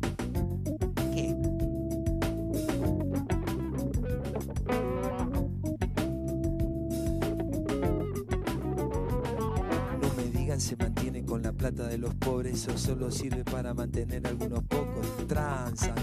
Eso 12.60 12.76
solo 12.76 13.10
sirve 13.10 13.42
para 13.42 13.72
mantener 13.72 14.26
algunos 14.26 14.62
pocos. 14.64 15.26
Transan, 15.26 15.94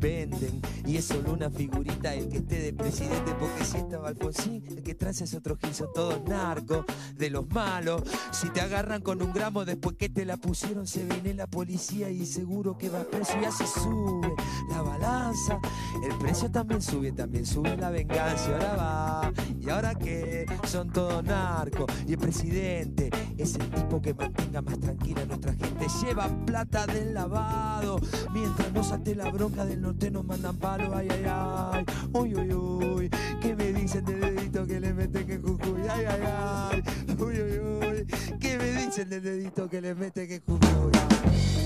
venden, 0.00 0.60
y 0.84 0.96
es 0.96 1.04
solo 1.04 1.32
una 1.32 1.48
figurita 1.48 2.12
el 2.12 2.28
que 2.28 2.38
esté 2.38 2.58
de 2.58 2.72
presidente, 2.72 3.32
porque 3.38 3.64
si 3.64 3.76
estaba 3.76 4.08
Alfonsín, 4.08 4.64
el 4.66 4.82
que 4.82 4.96
transa 4.96 5.22
es 5.22 5.34
otro 5.34 5.56
gil, 5.56 5.72
son 5.72 5.88
todos 5.94 6.20
narcos, 6.24 6.84
de 7.16 7.30
los 7.30 7.48
malos. 7.50 8.02
Si 8.32 8.50
te 8.50 8.60
agarran 8.60 9.00
con 9.00 9.22
un 9.22 9.32
gramo 9.32 9.64
después 9.64 9.96
que 9.96 10.08
te 10.08 10.24
la 10.24 10.36
pusieron, 10.36 10.88
se 10.88 11.04
viene 11.04 11.34
la 11.34 11.46
policía 11.46 12.10
y 12.10 12.26
seguro 12.26 12.76
que 12.76 12.88
va 12.88 13.04
preso 13.04 13.34
y 13.40 13.44
así 13.44 13.64
sube 13.64 14.34
la 14.70 14.82
balanza. 14.82 15.60
El 16.02 16.18
precio 16.18 16.50
también 16.50 16.82
sube, 16.82 17.12
también 17.12 17.46
sube 17.46 17.76
la 17.76 17.90
venganza. 17.90 18.52
Ahora 18.52 18.74
va, 18.74 19.32
y 19.60 19.70
ahora 19.70 19.94
qué, 19.94 20.46
son 20.66 20.90
todos 20.90 21.22
narcos. 21.24 21.86
Y 22.06 22.12
el 22.12 22.18
presidente 22.18 23.10
es 23.36 23.54
el 23.54 23.70
tipo 23.70 24.00
que 24.00 24.14
mantenga 24.14 24.62
más 24.62 24.78
tranquila 24.78 25.22
a 25.22 25.26
nuestra 25.26 25.52
gente. 25.54 25.86
Lleva 26.02 26.28
plata 26.46 26.86
del 26.86 27.14
lavado. 27.14 28.00
Mientras 28.32 28.72
no 28.72 28.82
salte 28.82 29.14
la 29.14 29.30
bronca 29.30 29.64
del 29.64 29.80
norte 29.80 30.10
nos 30.10 30.24
mandan 30.24 30.56
palo. 30.56 30.94
Ay, 30.94 31.08
ay, 31.10 31.24
ay. 31.26 31.84
Uy, 32.12 32.34
uy, 32.34 32.52
uy. 32.52 33.10
¿Qué 33.40 33.54
me 33.54 33.72
dicen 33.72 34.04
del 34.04 34.20
dedito 34.20 34.66
que 34.66 34.80
le 34.80 34.92
meten 34.94 35.26
que 35.26 35.38
Jujuy? 35.38 35.82
Ay, 35.88 36.04
ay, 36.06 36.20
ay. 36.24 36.82
Uy, 37.18 37.40
uy, 37.40 37.58
uy. 37.58 38.06
¿Qué 38.38 38.58
me 38.58 38.72
dicen 38.82 39.08
del 39.08 39.22
dedito 39.22 39.68
que 39.68 39.80
le 39.80 39.94
meten 39.94 40.28
que 40.28 40.40
Jujuy? 40.40 41.61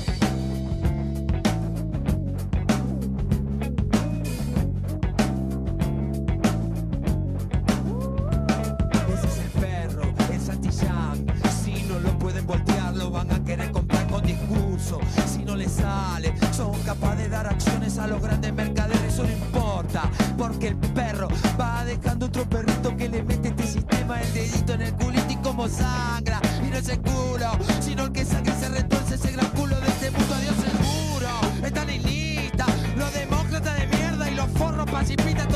Si 15.33 15.45
no 15.45 15.57
les 15.57 15.73
sale, 15.73 16.33
son 16.53 16.73
capaces 16.85 17.19
de 17.19 17.29
dar 17.29 17.47
acciones 17.49 17.99
a 17.99 18.07
los 18.07 18.23
grandes 18.23 18.53
mercaderes. 18.53 19.03
Eso 19.15 19.25
no 19.25 19.33
importa, 19.33 20.09
porque 20.39 20.69
el 20.69 20.77
perro 20.77 21.27
va 21.61 21.85
dejando 21.85 22.27
otro 22.27 22.49
perrito 22.49 22.97
que 22.97 23.09
le 23.09 23.25
mete 23.25 23.49
este 23.49 23.67
sistema 23.67 24.21
el 24.21 24.33
dedito 24.33 24.75
en 24.75 24.83
el 24.83 24.95
culito 24.95 25.33
y 25.33 25.37
como 25.37 25.69
sangra. 25.69 26.41
Y 26.65 26.71
no 26.71 26.77
es 26.77 26.89
el 26.89 27.01
culo, 27.01 27.51
sino 27.81 28.05
el 28.05 28.13
que 28.13 28.25
sangra 28.25 28.55
se 28.55 28.69
retuerce 28.69 29.17
ese 29.17 29.33
gran 29.33 29.51
culo 29.51 29.79
de 29.81 29.89
este 29.89 30.11
mundo. 30.13 30.35
Adiós 30.37 30.55
seguro, 30.55 31.67
están 31.67 31.91
en 31.91 32.03
lista. 32.05 32.67
Los 32.97 33.13
demócratas 33.13 33.77
de 33.81 33.87
mierda 33.89 34.31
y 34.31 34.35
los 34.37 34.49
forros 34.51 34.89
pacifistas, 34.89 35.49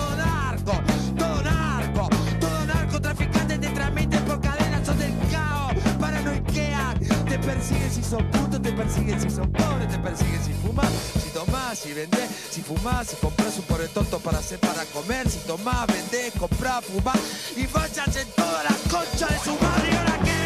persiguen 7.55 7.91
si 7.91 8.03
sos 8.03 8.23
puto, 8.31 8.61
te 8.61 8.73
persiguen 8.73 9.21
si 9.21 9.29
sos 9.29 9.47
pobre, 9.49 9.87
te 9.87 9.99
persiguen 9.99 10.45
si 10.45 10.53
fumas, 10.53 10.91
si 11.23 11.31
tomás, 11.31 11.79
si 11.79 11.93
vendés, 11.93 12.29
si 12.51 12.63
fumás, 12.63 13.09
si 13.09 13.17
compras 13.17 13.59
un 13.59 13.65
pobre 13.65 13.89
tonto 13.89 14.19
para 14.21 14.39
hacer 14.39 14.59
para 14.61 14.85
comer, 14.87 15.29
si 15.29 15.39
tomás, 15.41 15.87
vendés, 15.89 16.33
comprás, 16.39 16.85
fumás 16.85 17.19
y 17.57 17.67
váyanse 17.67 18.25
todas 18.37 18.65
las 18.65 18.79
conchas 18.93 19.31
de 19.31 19.39
su 19.39 19.55
madre. 19.65 19.91
Y 19.91 19.97
ahora 19.97 20.19
qué, 20.27 20.43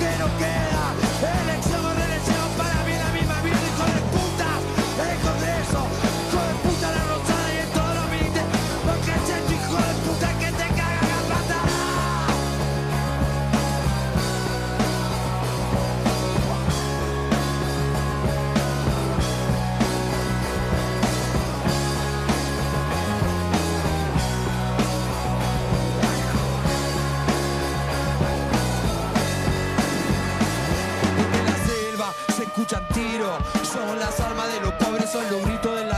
que 0.00 0.10
no 0.20 0.28
queda, 0.38 0.84
elección 1.42 1.93
escuchan 32.54 32.86
tiros. 32.94 33.42
Son 33.64 33.98
las 33.98 34.20
almas 34.20 34.52
de 34.52 34.60
los 34.60 34.72
pobres, 34.74 35.10
son 35.10 35.28
los 35.28 35.42
gritos 35.44 35.80
en 35.80 35.88
la 35.88 35.93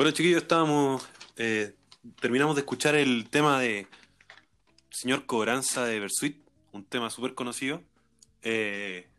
Bueno, 0.00 0.12
chiquillos, 0.12 0.40
estábamos. 0.40 1.06
eh, 1.36 1.74
terminamos 2.22 2.56
de 2.56 2.60
escuchar 2.60 2.94
el 2.94 3.28
tema 3.28 3.60
de 3.60 3.86
Señor 4.88 5.26
Cobranza 5.26 5.84
de 5.84 6.00
Versuit, 6.00 6.38
un 6.72 6.86
tema 6.86 7.10
súper 7.10 7.34
conocido. 7.34 7.82
Eh, 8.40 9.10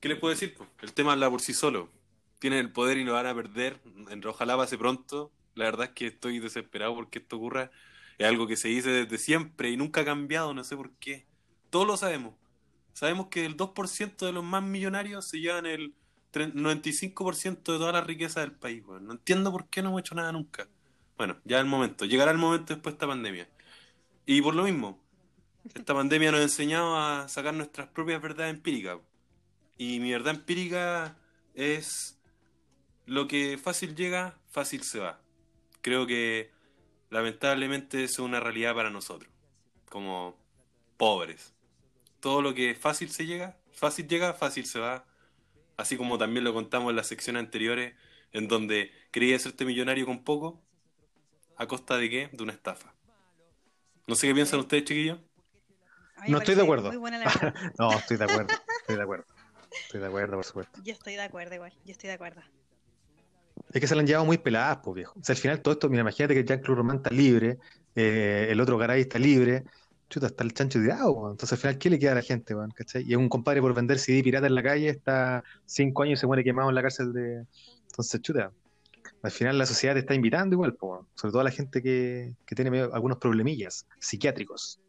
¿Qué 0.00 0.08
les 0.08 0.18
puedo 0.18 0.32
decir? 0.32 0.56
El 0.80 0.94
tema 0.94 1.12
habla 1.12 1.28
por 1.28 1.42
sí 1.42 1.52
solo. 1.52 1.90
Tienen 2.38 2.60
el 2.60 2.72
poder 2.72 2.96
y 2.96 3.04
lo 3.04 3.12
van 3.12 3.26
a 3.26 3.34
perder. 3.34 3.78
Ojalá 4.24 4.56
pase 4.56 4.78
pronto. 4.78 5.30
La 5.56 5.66
verdad 5.66 5.88
es 5.88 5.92
que 5.92 6.06
estoy 6.06 6.38
desesperado 6.38 6.94
porque 6.94 7.18
esto 7.18 7.36
ocurra. 7.36 7.70
Es 8.16 8.26
algo 8.26 8.46
que 8.46 8.56
se 8.56 8.68
dice 8.68 8.88
desde 8.88 9.18
siempre 9.18 9.72
y 9.72 9.76
nunca 9.76 10.00
ha 10.00 10.04
cambiado, 10.06 10.54
no 10.54 10.64
sé 10.64 10.74
por 10.74 10.90
qué. 10.92 11.26
Todos 11.68 11.86
lo 11.86 11.98
sabemos. 11.98 12.32
Sabemos 12.94 13.26
que 13.26 13.44
el 13.44 13.58
2% 13.58 14.24
de 14.24 14.32
los 14.32 14.42
más 14.42 14.62
millonarios 14.62 15.28
se 15.28 15.40
llevan 15.40 15.66
el 15.66 15.92
95% 16.34 17.72
de 17.72 17.78
toda 17.78 17.92
la 17.92 18.00
riqueza 18.00 18.40
del 18.40 18.52
país. 18.52 18.82
No 18.86 19.12
entiendo 19.12 19.52
por 19.52 19.68
qué 19.68 19.82
no 19.82 19.90
hemos 19.90 20.00
hecho 20.00 20.14
nada 20.14 20.32
nunca. 20.32 20.68
Bueno, 21.16 21.36
ya 21.44 21.58
es 21.58 21.62
el 21.62 21.68
momento. 21.68 22.04
Llegará 22.04 22.32
el 22.32 22.38
momento 22.38 22.74
después 22.74 22.92
de 22.92 22.96
esta 22.96 23.06
pandemia. 23.06 23.48
Y 24.26 24.42
por 24.42 24.54
lo 24.54 24.64
mismo, 24.64 24.98
esta 25.74 25.94
pandemia 25.94 26.30
nos 26.32 26.40
ha 26.40 26.44
enseñado 26.44 26.96
a 26.96 27.28
sacar 27.28 27.54
nuestras 27.54 27.88
propias 27.88 28.20
verdades 28.20 28.54
empíricas. 28.54 28.98
Y 29.78 30.00
mi 30.00 30.12
verdad 30.12 30.34
empírica 30.34 31.16
es 31.54 32.18
lo 33.06 33.28
que 33.28 33.58
fácil 33.58 33.94
llega, 33.94 34.38
fácil 34.50 34.82
se 34.82 34.98
va. 34.98 35.20
Creo 35.82 36.06
que 36.06 36.50
lamentablemente 37.10 38.04
eso 38.04 38.22
es 38.22 38.28
una 38.28 38.40
realidad 38.40 38.74
para 38.74 38.90
nosotros, 38.90 39.30
como 39.88 40.36
pobres. 40.96 41.52
Todo 42.20 42.40
lo 42.40 42.54
que 42.54 42.74
fácil 42.74 43.10
se 43.10 43.26
llega, 43.26 43.58
fácil 43.72 44.08
llega, 44.08 44.32
fácil 44.32 44.66
se 44.66 44.78
va. 44.78 45.04
Así 45.76 45.96
como 45.96 46.18
también 46.18 46.44
lo 46.44 46.54
contamos 46.54 46.90
en 46.90 46.96
las 46.96 47.06
secciones 47.06 47.40
anteriores, 47.40 47.94
en 48.32 48.48
donde 48.48 48.90
quería 49.10 49.36
hacerte 49.36 49.64
millonario 49.64 50.06
con 50.06 50.24
poco, 50.24 50.62
¿a 51.56 51.66
costa 51.66 51.96
de 51.96 52.10
qué? 52.10 52.30
De 52.32 52.42
una 52.42 52.52
estafa. 52.52 52.94
No 54.06 54.14
sé 54.14 54.28
qué 54.28 54.34
piensan 54.34 54.60
ustedes, 54.60 54.84
chiquillos. 54.84 55.18
No 56.28 56.38
estoy 56.38 56.54
de 56.54 56.62
acuerdo. 56.62 56.90
No, 57.78 57.92
estoy 57.92 58.16
de 58.16 58.24
acuerdo. 58.24 58.54
Estoy 58.80 58.96
de 58.96 59.02
acuerdo. 59.02 59.24
Estoy 59.86 60.00
de 60.00 60.06
acuerdo, 60.06 60.36
por 60.36 60.44
supuesto. 60.44 60.80
Yo 60.82 60.92
estoy 60.92 61.14
de 61.14 61.22
acuerdo 61.22 61.54
igual, 61.54 61.72
yo 61.84 61.92
estoy 61.92 62.08
de 62.08 62.14
acuerdo. 62.14 62.42
Es 63.72 63.80
que 63.80 63.86
se 63.86 63.94
la 63.94 64.00
han 64.00 64.06
llevado 64.06 64.24
muy 64.24 64.38
peladas, 64.38 64.78
pues 64.82 64.94
viejo. 64.94 65.18
O 65.18 65.24
sea, 65.24 65.34
al 65.34 65.40
final 65.40 65.60
todo 65.62 65.74
esto, 65.74 65.88
mira, 65.88 66.02
imagínate 66.02 66.34
que 66.34 66.44
Jean-Claude 66.44 66.76
Román 66.76 66.96
está 66.98 67.10
libre, 67.10 67.58
eh, 67.94 68.46
el 68.50 68.60
otro 68.60 68.78
Garay 68.78 69.02
está 69.02 69.18
libre, 69.18 69.64
chuta, 70.14 70.26
está 70.28 70.44
el 70.44 70.54
chancho 70.54 70.80
tirado, 70.80 71.12
weón. 71.12 71.32
Entonces 71.32 71.52
al 71.52 71.58
final, 71.58 71.78
¿qué 71.78 71.90
le 71.90 71.98
queda 71.98 72.12
a 72.12 72.14
la 72.16 72.22
gente, 72.22 72.54
weón? 72.54 72.70
¿Cachai? 72.70 73.02
Y 73.06 73.12
es 73.12 73.16
un 73.18 73.28
compadre 73.28 73.60
por 73.60 73.74
vender 73.74 73.98
CD 73.98 74.22
pirata 74.22 74.46
en 74.46 74.54
la 74.54 74.62
calle, 74.62 74.88
está 74.88 75.42
cinco 75.66 76.02
años 76.02 76.18
y 76.18 76.20
se 76.20 76.26
muere 76.26 76.42
quemado 76.44 76.68
en 76.68 76.74
la 76.74 76.82
cárcel 76.82 77.12
de. 77.12 77.44
Entonces, 77.90 78.20
chuta. 78.22 78.52
Al 79.22 79.30
final 79.30 79.56
la 79.58 79.64
sociedad 79.66 79.94
te 79.94 80.00
está 80.00 80.14
invitando 80.14 80.54
igual, 80.54 80.76
weón. 80.80 81.06
sobre 81.14 81.32
todo 81.32 81.40
a 81.40 81.44
la 81.44 81.50
gente 81.50 81.82
que, 81.82 82.34
que 82.46 82.54
tiene 82.54 82.70
medio- 82.70 82.94
algunos 82.94 83.18
problemillas 83.18 83.86
psiquiátricos, 83.98 84.80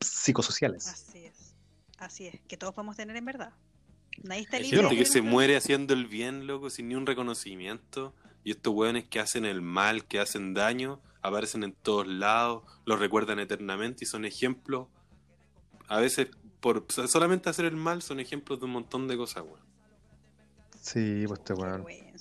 psicosociales. 0.00 0.86
Así 0.88 1.24
es. 1.26 1.54
Así 1.98 2.26
es, 2.26 2.40
que 2.46 2.56
todos 2.56 2.74
podemos 2.74 2.96
tener 2.96 3.16
en 3.16 3.24
verdad. 3.24 3.52
Nadie 4.22 4.42
está 4.42 4.56
Hay 4.58 4.64
libre. 4.64 4.78
gente 4.88 4.96
que 4.96 5.04
se 5.06 5.22
muere 5.22 5.56
haciendo 5.56 5.94
el 5.94 6.06
bien, 6.06 6.46
loco, 6.46 6.68
sin 6.70 6.88
ni 6.88 6.94
un 6.94 7.06
reconocimiento. 7.06 8.14
Y 8.44 8.50
estos 8.52 8.72
weones 8.74 9.04
que 9.04 9.18
hacen 9.20 9.44
el 9.44 9.60
mal, 9.62 10.04
que 10.04 10.20
hacen 10.20 10.54
daño, 10.54 11.00
aparecen 11.26 11.62
en 11.64 11.72
todos 11.72 12.06
lados, 12.06 12.64
los 12.84 12.98
recuerdan 12.98 13.38
eternamente 13.38 14.04
y 14.04 14.06
son 14.06 14.24
ejemplos. 14.24 14.88
A 15.88 16.00
veces, 16.00 16.28
por 16.60 16.86
solamente 16.90 17.48
hacer 17.48 17.64
el 17.64 17.76
mal, 17.76 18.02
son 18.02 18.20
ejemplos 18.20 18.58
de 18.58 18.66
un 18.66 18.72
montón 18.72 19.08
de 19.08 19.16
cosas, 19.16 19.44
weón. 19.44 19.60
Sí, 20.80 21.24
pues 21.26 21.40
este 21.40 21.54
problema. 21.54 21.84
weón. 21.84 22.16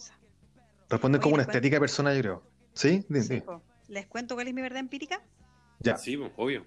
Responden 0.89 1.21
como 1.21 1.35
una 1.35 1.43
estética 1.43 1.75
de 1.77 1.79
persona, 1.79 2.13
yo 2.13 2.21
creo. 2.21 2.43
¿Sí? 2.73 3.05
Sí. 3.21 3.43
¿Les 3.87 4.07
cuento 4.07 4.35
cuál 4.35 4.47
es 4.47 4.53
mi 4.53 4.61
verdad 4.61 4.79
empírica? 4.79 5.21
Ya. 5.79 5.97
Sí, 5.97 6.19
obvio. 6.35 6.65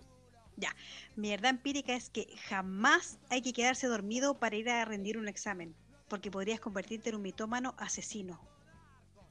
Mi 1.17 1.31
verdad 1.31 1.51
empírica 1.51 1.95
es 1.95 2.11
que 2.11 2.29
jamás 2.49 3.19
hay 3.29 3.43
que 3.43 3.53
quedarse 3.53 3.87
dormido 3.87 4.39
para 4.39 4.57
ir 4.57 4.71
a 4.71 4.85
rendir 4.85 5.19
un 5.19 5.29
examen, 5.29 5.75
porque 6.09 6.31
podrías 6.31 6.61
convertirte 6.61 7.11
en 7.11 7.17
un 7.17 7.23
mitómano 7.23 7.75
asesino. 7.79 8.41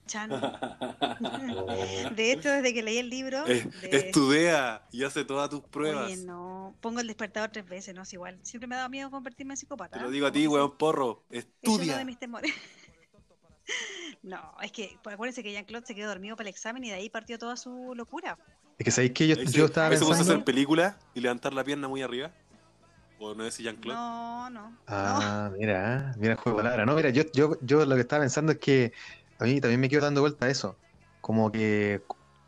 Chan. 0.07 0.29
De 2.15 2.31
hecho, 2.31 2.49
desde 2.49 2.73
que 2.73 2.81
leí 2.83 2.97
el 2.97 3.09
libro, 3.09 3.45
Es- 3.45 3.81
de- 3.81 3.95
Estudia 3.97 4.81
y 4.91 5.03
hace 5.03 5.23
todas 5.25 5.49
tus 5.49 5.61
pruebas. 5.61 6.05
Oye, 6.05 6.17
no, 6.17 6.75
pongo 6.81 6.99
el 6.99 7.07
despertador 7.07 7.49
tres 7.51 7.67
veces, 7.67 7.93
no 7.93 8.01
es 8.03 8.13
igual. 8.13 8.39
Siempre 8.43 8.67
me 8.67 8.75
ha 8.75 8.79
dado 8.79 8.89
miedo 8.89 9.11
convertirme 9.11 9.53
en 9.53 9.57
psicópata. 9.57 9.97
Te 9.97 10.03
lo 10.03 10.09
¿eh? 10.09 10.13
digo 10.13 10.27
a 10.27 10.31
ti, 10.31 10.47
weón 10.47 10.77
porro. 10.77 11.23
Es 11.29 11.45
uno 11.63 11.73
Estudia. 11.75 11.97
de 11.97 12.05
mis 12.05 12.17
temores. 12.19 12.51
no, 14.23 14.39
es 14.61 14.71
que 14.71 14.97
pues, 15.03 15.13
acuérdense 15.13 15.43
que 15.43 15.51
Jean-Claude 15.51 15.85
se 15.85 15.95
quedó 15.95 16.07
dormido 16.09 16.35
para 16.35 16.49
el 16.49 16.53
examen 16.53 16.83
y 16.83 16.89
de 16.89 16.95
ahí 16.95 17.09
partió 17.09 17.37
toda 17.37 17.55
su 17.57 17.93
locura. 17.95 18.37
Es 18.77 18.85
que 18.85 18.91
sabéis 18.91 19.11
que 19.13 19.27
yo, 19.27 19.35
yo 19.35 19.65
estaba 19.65 19.87
ahí 19.87 19.93
se 19.95 19.99
puso 19.99 20.13
a 20.13 20.17
pensando. 20.17 20.33
hacer 20.33 20.45
película 20.45 20.97
y 21.13 21.21
levantar 21.21 21.53
la 21.53 21.63
pierna 21.63 21.87
muy 21.87 22.01
arriba. 22.01 22.31
O 23.19 23.33
no 23.33 23.43
es 23.47 23.57
Jean-Claude. 23.57 23.99
No, 23.99 24.49
no. 24.51 24.69
no. 24.69 24.77
Ah, 24.85 25.49
mira, 25.57 26.13
mira 26.19 26.33
el 26.33 26.37
juego 26.39 26.59
de 26.59 26.63
palabras. 26.65 26.85
No, 26.85 26.93
mira, 26.93 27.09
yo, 27.09 27.23
yo, 27.33 27.57
yo 27.61 27.83
lo 27.83 27.95
que 27.95 28.01
estaba 28.01 28.21
pensando 28.21 28.51
es 28.51 28.59
que 28.59 28.93
a 29.39 29.45
mí 29.45 29.61
también 29.61 29.79
me 29.81 29.89
quedo 29.89 30.01
dando 30.01 30.21
vuelta 30.21 30.45
a 30.47 30.49
eso. 30.49 30.79
Como 31.19 31.51
que, 31.51 32.03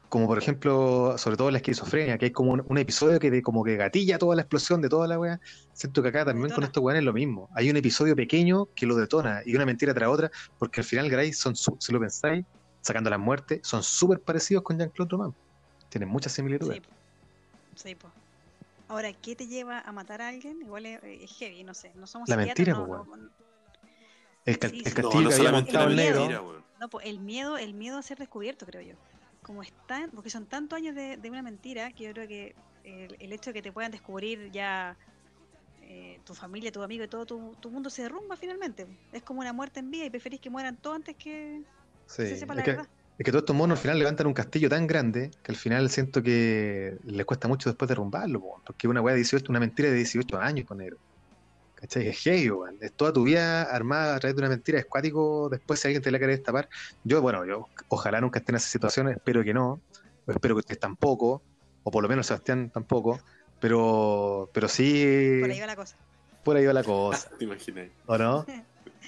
como 0.09 0.27
por 0.27 0.37
ejemplo, 0.37 1.17
sobre 1.17 1.37
todo 1.37 1.51
la 1.51 1.57
esquizofrenia, 1.57 2.17
que 2.17 2.25
hay 2.25 2.31
como 2.31 2.51
un, 2.53 2.63
un 2.67 2.77
episodio 2.77 3.19
que 3.19 3.41
como 3.41 3.63
que 3.63 3.75
gatilla 3.77 4.17
toda 4.17 4.35
la 4.35 4.41
explosión 4.43 4.81
de 4.81 4.89
toda 4.89 5.07
la 5.07 5.19
wea. 5.19 5.39
Siento 5.73 6.01
que 6.01 6.09
acá 6.09 6.25
también 6.25 6.51
con 6.51 6.63
estos 6.63 6.83
weones 6.83 7.01
es 7.01 7.05
lo 7.05 7.13
mismo. 7.13 7.49
Hay 7.55 7.69
un 7.69 7.77
episodio 7.77 8.15
pequeño 8.15 8.67
que 8.75 8.85
lo 8.85 8.95
detona 8.95 9.41
y 9.45 9.55
una 9.55 9.65
mentira 9.65 9.93
tras 9.93 10.09
otra, 10.09 10.29
porque 10.57 10.81
al 10.81 10.85
final, 10.85 11.09
Garay, 11.09 11.33
son, 11.33 11.55
su- 11.55 11.77
si 11.79 11.91
lo 11.93 11.99
pensáis, 11.99 12.45
sacando 12.81 13.09
las 13.09 13.19
muertes, 13.19 13.61
son 13.63 13.83
súper 13.83 14.21
parecidos 14.23 14.63
con 14.63 14.77
Jean-Claude 14.77 15.09
Roman. 15.11 15.33
Tienen 15.89 16.09
muchas 16.09 16.33
similitudes. 16.33 16.75
Sí, 16.75 16.81
po. 16.81 16.91
sí, 17.75 17.95
po. 17.95 18.13
Ahora, 18.87 19.13
¿qué 19.13 19.35
te 19.35 19.47
lleva 19.47 19.79
a 19.81 19.91
matar 19.91 20.21
a 20.21 20.29
alguien? 20.29 20.61
Igual 20.61 20.85
es, 20.87 20.99
es 21.03 21.37
heavy, 21.37 21.63
no 21.63 21.73
sé. 21.73 21.93
No 21.95 22.07
somos 22.07 22.29
La 22.29 22.37
mentira, 22.37 22.73
no, 22.73 22.87
po, 22.87 22.97
no, 22.97 23.17
no, 23.17 23.29
El, 24.49 24.59
ca- 24.59 24.69
Sí, 24.69 24.79
el 24.79 24.85
sí. 24.85 24.93
castillo 24.93 25.13
No, 25.15 25.21
no 25.21 25.29
que 25.29 25.35
había 25.35 25.51
montado 25.51 25.87
el 25.89 25.95
negro. 25.95 26.55
no, 26.79 26.89
po, 26.89 27.01
el 27.01 27.19
miedo, 27.19 27.57
el 27.57 27.73
miedo 27.73 27.97
a 27.97 28.01
ser 28.01 28.17
descubierto, 28.17 28.65
creo 28.65 28.81
yo. 28.81 28.95
Como 29.43 29.61
están, 29.63 30.09
porque 30.11 30.29
son 30.29 30.45
tantos 30.47 30.77
años 30.77 30.95
de, 30.95 31.17
de 31.17 31.29
una 31.29 31.41
mentira 31.41 31.91
que 31.91 32.05
yo 32.05 32.11
creo 32.13 32.27
que 32.27 32.55
el, 32.83 33.15
el 33.19 33.33
hecho 33.33 33.51
de 33.51 33.53
que 33.55 33.61
te 33.61 33.71
puedan 33.71 33.91
descubrir 33.91 34.49
ya 34.51 34.97
eh, 35.81 36.19
tu 36.25 36.33
familia, 36.33 36.71
tu 36.71 36.81
amigo 36.83 37.03
y 37.03 37.07
todo 37.07 37.25
tu, 37.25 37.55
tu 37.61 37.69
mundo 37.69 37.89
se 37.89 38.03
derrumba 38.03 38.35
finalmente. 38.35 38.85
Es 39.11 39.23
como 39.23 39.39
una 39.41 39.53
muerte 39.53 39.79
en 39.79 39.91
vida 39.91 40.05
y 40.05 40.09
preferís 40.09 40.39
que 40.39 40.49
mueran 40.49 40.77
todos 40.77 40.95
antes 40.97 41.15
que 41.15 41.61
Sí, 42.07 42.25
se 42.27 42.37
sepa 42.37 42.53
es 42.53 42.57
la 42.57 42.63
que- 42.63 42.71
verdad. 42.71 42.89
Es 43.17 43.25
que 43.25 43.31
todos 43.31 43.41
estos 43.41 43.55
monos 43.55 43.77
al 43.77 43.81
final 43.81 43.99
levantan 43.99 44.27
un 44.27 44.33
castillo 44.33 44.69
tan 44.69 44.87
grande 44.87 45.29
que 45.43 45.51
al 45.51 45.57
final 45.57 45.89
siento 45.89 46.23
que 46.23 46.97
les 47.03 47.25
cuesta 47.25 47.49
mucho 47.49 47.69
después 47.69 47.89
derrumbarlo, 47.89 48.39
po, 48.39 48.61
porque 48.65 48.87
una 48.87 49.01
weá 49.01 49.13
de 49.13 49.17
18, 49.19 49.51
una 49.51 49.59
mentira 49.59 49.89
de 49.89 49.95
18 49.95 50.39
años 50.39 50.65
con 50.65 50.77
negro. 50.77 50.97
¿Cachai? 51.79 52.07
Es 52.09 52.19
heavy, 52.23 52.49
weón. 52.51 52.77
Es 52.81 52.93
toda 52.93 53.13
tu 53.13 53.23
vida 53.23 53.63
armada 53.63 54.15
a 54.15 54.19
través 54.19 54.35
de 54.35 54.41
una 54.41 54.49
mentira, 54.49 54.79
es 54.79 54.85
cuático 54.85 55.47
después 55.49 55.79
si 55.79 55.87
alguien 55.87 56.03
te 56.03 56.11
la 56.11 56.17
quiere 56.17 56.33
destapar. 56.33 56.67
Yo, 57.03 57.21
bueno, 57.21 57.45
yo 57.45 57.67
ojalá 57.87 58.19
nunca 58.19 58.39
esté 58.39 58.51
en 58.51 58.57
esa 58.57 58.67
situación, 58.67 59.07
espero 59.09 59.43
que 59.43 59.53
no, 59.53 59.81
o 60.25 60.31
espero 60.31 60.55
que 60.55 60.59
ustedes 60.59 60.79
tampoco, 60.79 61.41
o 61.83 61.91
por 61.91 62.03
lo 62.03 62.09
menos 62.09 62.27
Sebastián 62.27 62.69
tampoco, 62.69 63.19
Pero, 63.61 64.49
pero 64.53 64.67
sí, 64.67 65.37
Por 65.41 65.51
ahí 65.51 65.59
va 65.59 65.67
la 65.67 65.75
cosa. 65.75 65.95
por 66.43 66.57
ahí 66.57 66.65
va 66.65 66.73
la 66.73 66.83
cosa, 66.83 67.29
¿Te 67.37 67.45
imaginas? 67.45 67.89
¿o 68.05 68.17
no? 68.17 68.45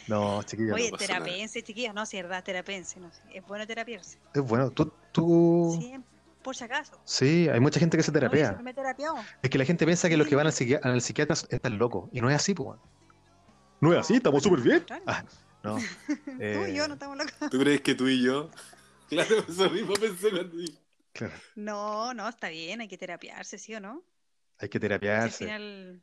No, 0.07 0.41
chiquillo, 0.43 0.73
Oye, 0.73 0.89
no 0.91 0.97
terapense, 0.97 1.61
chiquillos, 1.63 1.93
no, 1.93 2.05
si 2.05 2.17
es 2.17 2.23
verdad, 2.23 2.43
terapense, 2.43 2.99
no 2.99 3.11
sé. 3.11 3.21
Es 3.33 3.45
bueno 3.45 3.67
terapiarse. 3.67 4.17
es 4.33 4.41
bueno. 4.41 4.71
Tú, 4.71 4.91
tú, 5.11 5.77
Sí, 5.79 5.93
por 6.41 6.55
si 6.55 6.63
acaso. 6.63 6.99
sí, 7.05 7.47
hay 7.49 7.59
mucha 7.59 7.79
gente 7.79 7.97
que 7.97 8.03
se 8.03 8.11
terapea. 8.11 8.59
he 8.65 8.73
terapiado. 8.73 9.15
Es 9.41 9.49
que 9.49 9.57
la 9.57 9.65
gente 9.65 9.85
piensa 9.85 10.09
que 10.09 10.17
los 10.17 10.27
que 10.27 10.35
van 10.35 10.47
al, 10.47 10.53
psiqui- 10.53 10.79
al 10.81 11.01
psiquiatra 11.01 11.35
están 11.49 11.77
locos. 11.77 12.09
Y 12.11 12.21
no 12.21 12.29
es 12.29 12.35
así, 12.35 12.53
pues. 12.53 12.79
No 13.79 13.93
es 13.93 13.99
así, 13.99 14.15
estamos 14.15 14.43
súper 14.43 14.59
bien. 14.61 14.85
Ah, 15.07 15.23
no. 15.63 15.77
Tú 16.25 16.65
y 16.67 16.75
yo 16.75 16.87
no 16.87 16.93
estamos 16.95 17.17
locos. 17.17 17.49
¿Tú 17.49 17.59
crees 17.59 17.81
que 17.81 17.95
tú 17.95 18.07
y 18.07 18.21
yo? 18.23 18.49
Claro, 19.09 19.35
eso 19.49 19.69
mismo 19.69 19.93
pensé 19.95 20.29
claro, 21.11 21.33
No, 21.55 22.13
no, 22.13 22.29
está 22.29 22.47
bien, 22.47 22.79
hay 22.79 22.87
que 22.87 22.97
terapiarse, 22.97 23.57
¿sí 23.57 23.75
o 23.75 23.81
no? 23.81 24.03
hay 24.57 24.69
que 24.69 24.77
Si 24.79 24.85
al 24.85 24.89
terapiarse. 24.89 25.37
final 25.39 26.01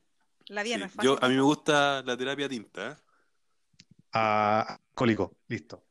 la 0.48 0.62
vida 0.62 0.74
Sí, 0.74 0.80
no 0.80 0.86
es 0.86 0.92
fácil. 0.92 1.10
Yo, 1.10 1.24
a 1.24 1.28
mí 1.30 1.34
me 1.36 1.40
gusta 1.40 2.02
la 2.02 2.16
terapia 2.18 2.48
tinta. 2.50 2.90
¿eh? 2.90 2.96
Ah, 4.12 4.78
alcohólico, 4.90 5.36
listo. 5.48 5.84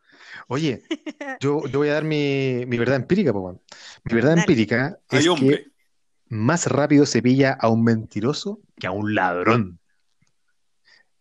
Oye, 0.48 0.84
yo, 1.40 1.66
yo 1.68 1.80
voy 1.80 1.90
a 1.90 1.94
dar 1.94 2.04
mi, 2.04 2.66
mi 2.68 2.78
verdad 2.78 2.96
empírica, 2.96 3.32
weón. 3.32 3.62
Mi 4.04 4.16
verdad 4.16 4.32
Dale. 4.32 4.42
empírica 4.42 4.98
Ay, 5.10 5.20
es 5.20 5.30
que 5.40 5.68
más 6.30 6.68
rápido 6.68 7.06
se 7.06 7.22
pilla 7.22 7.58
a 7.60 7.70
un 7.70 7.84
mentiroso 7.84 8.60
que 8.78 8.88
a 8.88 8.92
un 8.92 9.16
ladrón. 9.16 9.80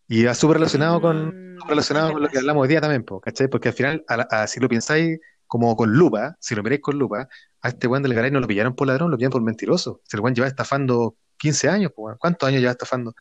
Y 0.08 0.24
va 0.24 0.34
súper 0.34 0.58
relacionado 0.58 1.00
con, 1.00 1.46
Mm, 1.56 1.68
relacionado 1.68 2.12
con 2.12 2.22
lo 2.22 2.28
que 2.28 2.38
hablamos 2.38 2.62
hoy 2.62 2.68
día 2.68 2.80
también, 2.80 3.04
po, 3.04 3.20
¿cachai? 3.20 3.48
Porque 3.48 3.68
al 3.68 3.74
final, 3.74 4.04
a 4.08 4.42
a- 4.42 4.46
si 4.46 4.60
lo 4.60 4.68
pensáis 4.68 5.18
como 5.46 5.74
con 5.76 5.92
lupa, 5.92 6.36
si 6.40 6.54
lo 6.54 6.62
miráis 6.62 6.80
con 6.80 6.98
lupa, 6.98 7.28
a 7.62 7.68
este 7.68 7.86
weón 7.86 8.02
del 8.02 8.14
Garay 8.14 8.30
no 8.30 8.40
lo 8.40 8.46
pillaron 8.46 8.74
por 8.74 8.86
ladrón, 8.86 9.10
lo 9.10 9.16
pillaron 9.16 9.32
por 9.32 9.42
mentiroso. 9.42 10.00
Si 10.04 10.16
el 10.16 10.20
weón 10.22 10.34
lleva 10.34 10.46
estafando 10.48 11.16
15 11.36 11.68
años, 11.68 11.92
po. 11.92 12.14
¿cuántos 12.18 12.48
años 12.48 12.60
lleva 12.60 12.72
estafando? 12.72 13.14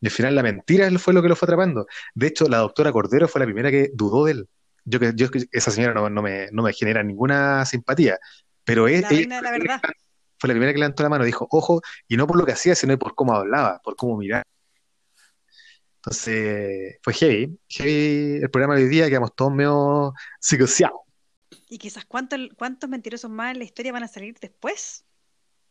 Y 0.00 0.06
al 0.06 0.12
final 0.12 0.34
la 0.34 0.42
mentira 0.42 0.88
fue 0.98 1.12
lo 1.14 1.22
que 1.22 1.28
lo 1.28 1.36
fue 1.36 1.46
atrapando. 1.46 1.86
De 2.14 2.26
hecho, 2.28 2.46
la 2.48 2.58
doctora 2.58 2.92
Cordero 2.92 3.28
fue 3.28 3.40
la 3.40 3.44
primera 3.46 3.70
que 3.70 3.90
dudó 3.94 4.24
de 4.24 4.32
él. 4.32 4.48
Yo 4.84 5.00
que 5.00 5.12
yo, 5.14 5.28
esa 5.52 5.70
señora 5.70 5.94
no, 5.94 6.08
no 6.10 6.22
me, 6.22 6.48
no 6.52 6.62
me 6.62 6.72
genera 6.72 7.02
ninguna 7.02 7.64
simpatía, 7.66 8.18
pero 8.64 8.88
es, 8.88 9.02
La 9.02 9.10
ella 9.10 9.18
reina 9.18 9.36
de 9.36 9.42
la 9.42 9.50
verdad. 9.52 9.82
fue 10.38 10.48
la 10.48 10.54
primera 10.54 10.72
que 10.72 10.78
levantó 10.78 11.02
la 11.02 11.08
mano, 11.10 11.24
dijo, 11.24 11.46
ojo, 11.50 11.82
y 12.08 12.16
no 12.16 12.26
por 12.26 12.36
lo 12.38 12.46
que 12.46 12.52
hacía, 12.52 12.74
sino 12.74 12.98
por 12.98 13.14
cómo 13.14 13.34
hablaba, 13.34 13.80
por 13.84 13.96
cómo 13.96 14.16
miraba. 14.18 14.44
Entonces, 15.96 16.96
fue 17.02 17.12
heavy, 17.14 17.58
heavy 17.68 18.40
el 18.42 18.50
programa 18.50 18.74
de 18.76 18.84
hoy 18.84 18.88
día, 18.88 19.08
quedamos 19.08 19.34
todos 19.34 19.52
medio 19.52 20.14
psicoseados, 20.40 21.00
Y 21.68 21.78
quizás 21.78 22.04
cuántos, 22.06 22.38
cuántos 22.56 22.90
mentirosos 22.90 23.30
más 23.30 23.52
en 23.52 23.58
la 23.58 23.64
historia 23.64 23.92
van 23.92 24.02
a 24.04 24.08
salir 24.08 24.36
después. 24.40 25.04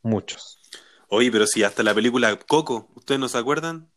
muchos. 0.01 0.59
Oye, 1.07 1.31
pero 1.31 1.47
si 1.47 1.63
hasta 1.63 1.83
la 1.83 1.93
película 1.95 2.37
Coco, 2.39 2.89
¿ustedes 2.95 3.19
no 3.19 3.27
se 3.29 3.37
acuerdan? 3.37 3.91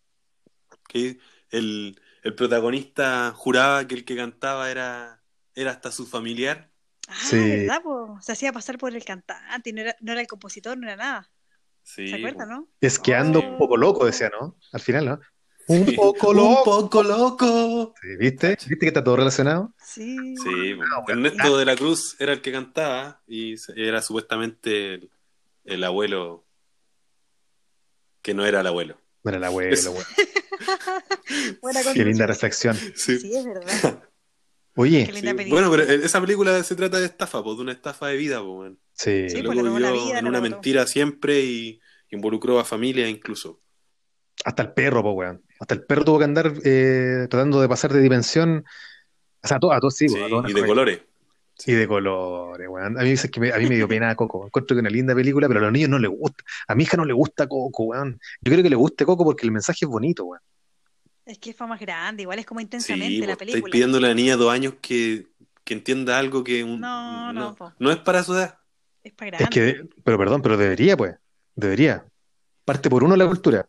Que 0.88 1.18
el, 1.50 2.00
el 2.22 2.34
protagonista 2.34 3.32
juraba 3.36 3.86
que 3.86 3.94
el 3.94 4.04
que 4.04 4.16
cantaba 4.16 4.70
era, 4.70 5.22
era 5.54 5.70
hasta 5.72 5.90
su 5.92 6.06
familiar. 6.06 6.70
Ah, 7.08 7.14
Sí. 7.24 7.36
¿verdad? 7.38 7.82
po? 7.82 8.18
Se 8.22 8.32
hacía 8.32 8.52
pasar 8.52 8.78
por 8.78 8.94
el 8.94 9.04
cantante, 9.04 9.70
y 9.70 9.72
no 9.72 9.80
era, 9.82 9.96
no 10.00 10.12
era 10.12 10.20
el 10.20 10.26
compositor, 10.26 10.78
no 10.78 10.86
era 10.86 10.96
nada. 10.96 11.30
Sí. 11.82 12.06
¿Se 12.08 12.14
acuerdan, 12.14 12.48
no? 12.48 12.68
Es 12.80 12.98
que 12.98 13.14
ando 13.14 13.40
un 13.40 13.58
poco 13.58 13.76
loco, 13.76 14.06
decía, 14.06 14.30
¿no? 14.40 14.56
Al 14.72 14.80
final, 14.80 15.04
¿no? 15.06 15.20
Un 15.68 15.86
Sí. 15.86 15.96
poco 15.96 16.30
Un 16.30 16.36
loco. 16.36 16.64
poco 16.64 17.02
loco. 17.02 17.94
Sí, 18.00 18.16
¿Viste? 18.18 18.48
¿Viste 18.50 18.78
que 18.78 18.86
está 18.86 19.02
todo 19.04 19.16
relacionado? 19.16 19.72
Sí. 19.82 20.36
Sí, 20.36 20.74
Ah. 20.96 21.04
Ernesto 21.08 21.56
de 21.58 21.64
la 21.64 21.76
Cruz 21.76 22.16
era 22.20 22.32
el 22.32 22.40
que 22.40 22.52
cantaba 22.52 23.20
y 23.26 23.54
era 23.76 24.00
supuestamente 24.02 24.94
el, 24.94 25.10
el 25.64 25.84
abuelo 25.84 26.44
que 28.22 28.34
no 28.34 28.44
era 28.46 28.60
el 28.60 28.66
abuelo. 28.66 28.98
Bueno, 29.22 29.38
el 29.38 29.44
abuelo, 29.44 29.74
Eso. 29.74 29.92
bueno. 29.92 30.06
Buena 31.60 31.80
Qué 31.92 32.04
linda 32.04 32.26
reflexión. 32.26 32.76
Sí. 32.94 33.18
Sí, 33.18 33.34
es 33.34 33.44
verdad. 33.44 34.02
Oye, 34.74 35.04
Qué 35.06 35.12
linda 35.12 35.30
Sí. 35.32 35.36
película. 35.36 35.68
Bueno, 35.68 35.84
pero 35.86 36.02
esa 36.04 36.20
película 36.20 36.62
se 36.62 36.74
trata 36.76 36.98
de 36.98 37.06
estafa, 37.06 37.42
pues, 37.42 37.56
de 37.56 37.62
una 37.62 37.72
estafa 37.72 38.08
de 38.08 38.16
vida, 38.16 38.38
pues, 38.38 38.48
weón. 38.50 38.80
sí, 38.94 39.28
Sí, 39.28 39.36
El 39.38 39.44
pues, 39.44 39.58
robó 39.58 39.78
la 39.78 39.90
vivió 39.90 40.04
vida, 40.06 40.18
en 40.18 40.26
una 40.26 40.40
mentira 40.40 40.86
siempre 40.86 41.40
y 41.40 41.80
involucró 42.10 42.58
a 42.58 42.64
familia 42.64 43.08
incluso. 43.08 43.60
hasta 44.44 44.62
el 44.62 44.72
perro, 44.72 45.02
po, 45.02 45.12
weón. 45.12 45.44
Hasta 45.60 45.74
el 45.74 45.84
perro 45.84 46.04
tuvo 46.04 46.18
que 46.18 46.24
andar 46.24 46.52
eh, 46.64 47.26
tratando 47.30 47.60
de 47.60 47.68
pasar 47.68 47.92
de 47.92 48.00
dimensión. 48.00 48.64
O 49.44 49.46
sea, 49.48 49.58
a 49.58 49.60
todos, 49.60 49.76
a 49.76 49.80
todos 49.80 49.94
sí, 49.96 50.08
Sí, 50.08 50.16
po, 50.16 50.24
a 50.24 50.28
todos 50.28 50.50
y 50.50 50.52
de 50.54 50.66
colores. 50.66 51.00
Y 51.66 51.72
de 51.72 51.86
colores, 51.86 52.68
weón. 52.68 52.98
A 52.98 53.02
mí, 53.02 53.10
es 53.10 53.30
que 53.30 53.40
me, 53.40 53.52
a 53.52 53.58
mí 53.58 53.66
me 53.68 53.76
dio 53.76 53.86
pena 53.88 54.14
Coco. 54.14 54.46
Encuentro 54.46 54.74
que 54.74 54.78
es 54.78 54.82
una 54.82 54.90
linda 54.90 55.14
película, 55.14 55.46
pero 55.48 55.60
a 55.60 55.62
los 55.64 55.72
niños 55.72 55.90
no 55.90 55.98
les 55.98 56.10
gusta. 56.10 56.42
A 56.68 56.74
mi 56.74 56.82
hija 56.84 56.96
no 56.96 57.04
le 57.04 57.12
gusta 57.12 57.46
Coco, 57.46 57.84
weón. 57.84 58.18
Yo 58.40 58.50
creo 58.52 58.62
que 58.62 58.70
le 58.70 58.76
guste 58.76 59.04
Coco 59.04 59.24
porque 59.24 59.46
el 59.46 59.52
mensaje 59.52 59.84
es 59.84 59.88
bonito, 59.88 60.24
weón. 60.24 60.40
Es 61.24 61.38
que 61.38 61.54
fue 61.54 61.66
más 61.68 61.78
grande, 61.80 62.22
igual 62.22 62.38
es 62.40 62.46
como 62.46 62.58
Sí, 62.60 62.64
intensamente 62.64 63.26
la 63.26 63.36
película. 63.36 63.58
estáis 63.58 63.72
pidiéndole 63.72 64.06
a 64.06 64.08
la 64.10 64.14
niña 64.14 64.32
de 64.36 64.42
dos 64.42 64.52
años 64.52 64.74
que, 64.80 65.28
que 65.64 65.74
entienda 65.74 66.18
algo 66.18 66.42
que 66.42 66.64
un- 66.64 66.80
No, 66.80 67.32
no, 67.32 67.54
po. 67.54 67.72
no 67.78 67.90
es 67.92 67.98
para 67.98 68.24
su 68.24 68.34
edad. 68.34 68.58
Es 69.04 69.12
para 69.12 69.30
grande. 69.30 69.44
Es 69.44 69.50
que, 69.50 69.88
pero 70.02 70.18
perdón, 70.18 70.42
pero 70.42 70.56
debería, 70.56 70.96
pues. 70.96 71.14
Debería. 71.54 72.04
Parte 72.64 72.90
por 72.90 73.04
uno 73.04 73.14
la 73.16 73.26
cultura. 73.26 73.68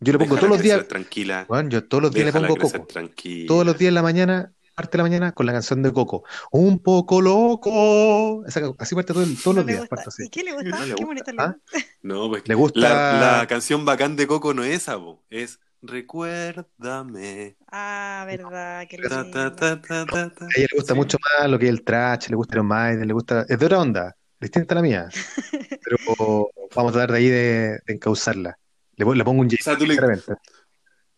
Yo 0.00 0.12
le 0.12 0.18
pongo 0.18 0.34
Déjala 0.36 0.40
todos 0.40 0.50
los 0.58 0.62
días, 0.62 0.88
Tranquila. 0.88 1.46
yo 1.68 1.84
todos 1.84 2.02
los 2.02 2.12
días 2.12 2.26
le 2.26 2.32
Déjala 2.32 2.48
pongo 2.48 2.60
crecer 2.60 2.80
Coco. 2.80 2.92
tranquila. 2.92 3.46
Todos 3.48 3.66
los 3.66 3.78
días 3.78 3.88
en 3.88 3.94
la 3.94 4.02
mañana, 4.02 4.52
parte 4.76 4.92
de 4.92 4.98
la 4.98 5.04
mañana, 5.08 5.32
con 5.32 5.46
la 5.46 5.52
canción 5.52 5.82
de 5.82 5.92
Coco. 5.92 6.22
Un 6.52 6.78
poco 6.78 7.20
loco. 7.20 8.44
Esa- 8.46 8.72
así 8.78 8.94
parte 8.94 9.12
todo 9.12 9.22
el- 9.24 9.36
todos 9.42 9.56
No 9.56 9.62
los 9.62 9.66
días. 9.66 9.88
así. 10.06 10.24
¿Y 10.26 10.28
qué 10.28 10.44
le 10.44 10.52
gusta? 10.52 10.68
No 10.70 10.86
le 10.86 10.94
qué 10.94 11.04
gusta. 11.04 11.32
¿Ah? 11.38 11.56
No, 12.02 12.28
pues 12.28 12.46
Le 12.46 12.54
gusta. 12.54 12.78
la, 12.80 13.38
la 13.38 13.46
canción 13.48 13.84
bacán 13.84 14.14
de 14.16 14.26
Coco 14.28 14.54
no 14.54 14.62
es 14.62 14.74
esa, 14.82 14.96
po. 14.98 15.24
es 15.30 15.58
Recuérdame. 15.82 17.56
Ah, 17.70 18.24
verdad, 18.26 18.86
que 18.88 18.98
Ta, 18.98 19.30
ta, 19.30 19.54
ta. 19.54 19.72
A 19.72 20.26
ella 20.56 20.66
le 20.70 20.76
gusta 20.76 20.94
Sí. 20.94 20.98
mucho 20.98 21.18
más 21.40 21.50
lo 21.50 21.58
que 21.58 21.66
es 21.66 21.70
el 21.70 21.82
trash, 21.84 22.28
le 22.28 22.36
gusta 22.36 22.54
Iron 22.56 22.66
Maiden, 22.66 23.06
le 23.06 23.12
gusta. 23.14 23.44
Es 23.48 23.58
de 23.58 23.66
otra 23.66 23.80
onda, 23.80 24.16
distinta 24.40 24.74
a 24.74 24.76
la 24.76 24.82
mía. 24.82 25.08
Pero 25.84 26.48
vamos 26.74 26.90
a 26.90 26.92
tratar 26.92 27.12
de 27.12 27.18
ahí 27.18 27.28
de, 27.28 27.78
de 27.86 27.94
encauzarla. 27.94 28.58
Le, 28.96 29.04
pon- 29.04 29.16
le 29.18 29.24
pongo 29.24 29.42
un 29.42 29.48
J 29.50 29.56
O 29.60 29.76
sea, 29.76 29.86
le-. 29.86 30.20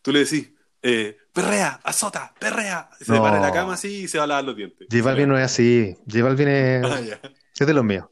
Tú 0.02 0.12
le 0.12 0.20
decís, 0.20 0.50
eh, 0.82 1.16
perrea, 1.32 1.80
azota, 1.84 2.34
perrea. 2.38 2.88
Se 3.00 3.12
No. 3.12 3.22
para 3.22 3.36
de 3.36 3.42
la 3.42 3.52
cama 3.52 3.74
así 3.74 4.02
y 4.04 4.08
se 4.08 4.18
va 4.18 4.24
a 4.24 4.26
lavar 4.26 4.44
los 4.44 4.56
dientes. 4.56 4.86
J 4.90 5.02
Balvin 5.04 5.28
no 5.28 5.38
es 5.38 5.44
así. 5.44 5.96
J 6.10 6.22
Balvin 6.24 6.48
es, 6.48 6.82
Ah, 7.22 7.30
es 7.58 7.66
de 7.66 7.74
los 7.74 7.84
míos. 7.84 8.06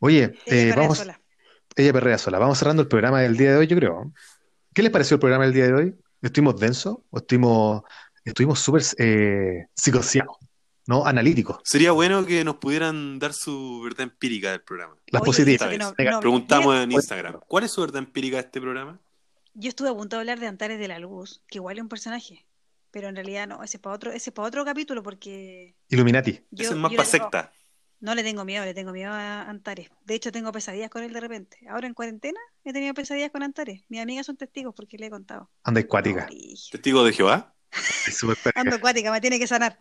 Oye, 0.00 0.34
Ella 0.46 0.72
eh, 0.72 0.74
vamos. 0.76 0.98
sola. 0.98 1.20
Ella 1.76 1.92
perrea 1.92 2.18
sola. 2.18 2.38
Vamos 2.38 2.58
cerrando 2.58 2.82
el 2.82 2.88
programa 2.88 3.20
del 3.20 3.36
día 3.36 3.52
de 3.52 3.56
hoy, 3.58 3.66
yo 3.66 3.76
creo. 3.76 4.12
¿Qué 4.74 4.82
les 4.82 4.90
pareció 4.92 5.14
el 5.16 5.20
programa 5.20 5.44
del 5.44 5.54
día 5.54 5.66
de 5.66 5.72
hoy? 5.74 5.94
¿Estuvimos 6.22 6.58
densos? 6.58 6.98
¿O 7.10 7.18
estuvimos, 7.18 7.82
estuvimos 8.24 8.58
súper 8.60 8.82
eh? 8.98 9.66
¿No? 10.86 11.04
Analíticos. 11.04 11.58
Sería 11.64 11.92
bueno 11.92 12.24
que 12.24 12.42
nos 12.44 12.56
pudieran 12.56 13.18
dar 13.18 13.34
su 13.34 13.82
verdad 13.84 14.00
empírica 14.02 14.50
del 14.52 14.62
programa. 14.62 14.94
Las 15.08 15.20
Oye, 15.22 15.26
positivas. 15.26 15.78
no- 15.78 15.94
no- 16.10 16.20
Preguntamos 16.20 16.76
en 16.76 16.92
Instagram, 16.92 17.40
¿cuál 17.46 17.64
es 17.64 17.72
su 17.72 17.82
verdad 17.82 17.98
empírica 17.98 18.36
de 18.36 18.42
este 18.42 18.60
programa? 18.60 18.98
Yo 19.60 19.68
estuve 19.70 19.88
a 19.88 19.94
punto 19.94 20.14
de 20.16 20.20
hablar 20.20 20.38
de 20.38 20.46
Antares 20.46 20.78
de 20.78 20.86
la 20.86 21.00
Luz, 21.00 21.42
que 21.48 21.58
igual 21.58 21.78
es 21.78 21.82
un 21.82 21.88
personaje, 21.88 22.46
pero 22.92 23.08
en 23.08 23.16
realidad 23.16 23.48
no, 23.48 23.60
ese 23.64 23.78
es 23.78 23.80
para 23.80 23.96
otro, 23.96 24.12
ese 24.12 24.30
es 24.30 24.34
para 24.34 24.46
otro 24.46 24.64
capítulo 24.64 25.02
porque 25.02 25.74
Illuminati. 25.88 26.44
yo, 26.52 26.62
Ese 26.64 26.74
es 26.74 26.76
más 26.78 26.92
para 26.92 27.04
secta. 27.04 27.52
no 27.98 28.14
le 28.14 28.22
tengo 28.22 28.44
miedo, 28.44 28.64
le 28.64 28.72
tengo 28.72 28.92
miedo 28.92 29.10
a 29.12 29.42
Antares. 29.50 29.90
De 30.04 30.14
hecho, 30.14 30.30
tengo 30.30 30.52
pesadillas 30.52 30.90
con 30.90 31.02
él 31.02 31.12
de 31.12 31.18
repente. 31.18 31.58
Ahora 31.68 31.88
en 31.88 31.94
cuarentena 31.94 32.38
he 32.62 32.72
tenido 32.72 32.94
pesadillas 32.94 33.32
con 33.32 33.42
Antares. 33.42 33.82
Mis 33.88 34.00
amigas 34.00 34.26
son 34.26 34.36
testigos 34.36 34.74
porque 34.76 34.96
le 34.96 35.06
he 35.06 35.10
contado. 35.10 35.50
Anda 35.64 35.80
acuática. 35.80 36.28
¿Testigo 36.70 37.02
de 37.02 37.12
Jehová? 37.12 37.56
Es 38.06 38.16
súper 38.16 38.36
pendeja. 38.36 38.60
Ando 38.60 38.76
acuática, 38.76 39.10
me 39.12 39.20
tiene 39.20 39.38
que 39.38 39.46
sanar. 39.46 39.78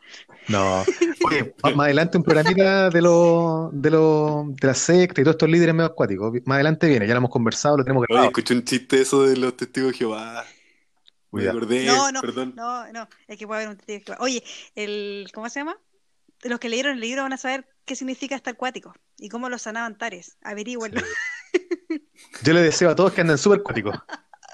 No. 0.47 0.83
Oye, 1.25 1.55
más 1.75 1.85
adelante 1.85 2.17
un 2.17 2.23
programita 2.23 2.89
de 2.89 3.01
los 3.01 3.69
de 3.71 3.89
los 3.91 4.55
de 4.55 4.67
la 4.67 4.73
secta 4.73 5.21
y 5.21 5.23
todos 5.23 5.35
estos 5.35 5.49
líderes 5.49 5.73
medio 5.73 5.87
acuáticos. 5.87 6.33
Más 6.45 6.55
adelante 6.55 6.87
viene, 6.87 7.07
ya 7.07 7.13
lo 7.13 7.19
hemos 7.19 7.31
conversado, 7.31 7.77
lo 7.77 7.83
tenemos 7.83 8.01
Oye, 8.01 8.07
grabado. 8.09 8.27
escuché 8.29 8.53
un 8.53 8.63
chiste 8.63 9.01
eso 9.01 9.23
de 9.23 9.37
los 9.37 9.55
testigos 9.55 9.91
de 9.93 9.97
Jehová. 9.99 10.45
Me 11.31 11.47
acordé, 11.47 11.85
No, 11.85 12.11
no, 12.11 12.21
perdón. 12.21 12.53
no, 12.55 12.91
no, 12.91 13.07
es 13.27 13.37
que 13.37 13.45
puede 13.45 13.61
haber 13.63 13.69
un 13.71 13.77
testigo 13.77 14.05
que 14.05 14.11
va- 14.13 14.17
Oye, 14.21 14.43
el, 14.75 15.27
¿cómo 15.33 15.49
se 15.49 15.59
llama? 15.59 15.77
Los 16.43 16.59
que 16.59 16.69
leyeron 16.69 16.93
el 16.95 16.99
libro 17.01 17.23
van 17.23 17.33
a 17.33 17.37
saber 17.37 17.67
qué 17.85 17.95
significa 17.95 18.35
estar 18.35 18.53
acuático 18.53 18.93
y 19.17 19.29
cómo 19.29 19.49
lo 19.49 19.57
sanaba 19.57 19.85
Antares. 19.87 20.37
Averígüenlo. 20.41 21.01
Yo 22.43 22.53
le 22.53 22.61
deseo 22.61 22.89
a 22.89 22.95
todos 22.95 23.13
que 23.13 23.21
anden 23.21 23.37
súper 23.37 23.59
acuáticos. 23.59 23.97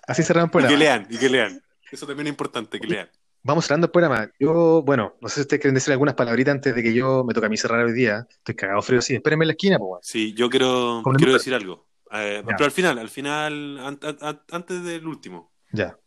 Así 0.08 0.24
cerramos 0.24 0.48
el 0.48 0.50
Y 0.50 0.52
programa. 0.52 0.74
que 0.74 0.78
lean, 0.84 1.08
y 1.10 1.18
que 1.18 1.30
lean. 1.30 1.64
Eso 1.92 2.08
también 2.08 2.28
es 2.28 2.32
importante, 2.32 2.80
que 2.80 2.88
lean. 2.88 3.10
Vamos 3.44 3.66
cerrando 3.66 3.86
el 3.88 3.92
programa. 3.92 4.32
Yo, 4.40 4.82
bueno, 4.84 5.16
no 5.22 5.28
sé 5.28 5.36
si 5.36 5.42
ustedes 5.42 5.62
quieren 5.62 5.76
decir 5.76 5.92
algunas 5.92 6.16
palabritas 6.16 6.54
antes 6.54 6.74
de 6.74 6.82
que 6.82 6.94
yo 6.94 7.24
me 7.26 7.34
toque 7.34 7.48
a 7.48 7.50
mí 7.50 7.58
cerrar 7.58 7.84
hoy 7.86 7.92
día. 7.94 8.26
Estoy 8.30 8.56
cagado 8.56 8.82
frío, 8.82 9.02
sí. 9.02 9.16
Espérenme 9.16 9.44
en 9.44 9.48
la 9.48 9.54
esquina, 9.54 9.78
pues. 9.78 10.00
Sí, 10.08 10.34
yo 10.34 10.50
quiero, 10.50 11.02
quiero 11.18 11.34
decir 11.34 11.54
algo. 11.54 11.88
Eh, 12.12 12.42
pero 12.46 12.64
al 12.66 12.72
final, 12.72 12.98
al 13.00 13.10
final, 13.10 13.80
an- 13.80 14.00
an- 14.02 14.18
an- 14.22 14.42
antes 14.52 14.84
del 14.84 15.06
último. 15.08 15.52
Ya. 15.72 15.98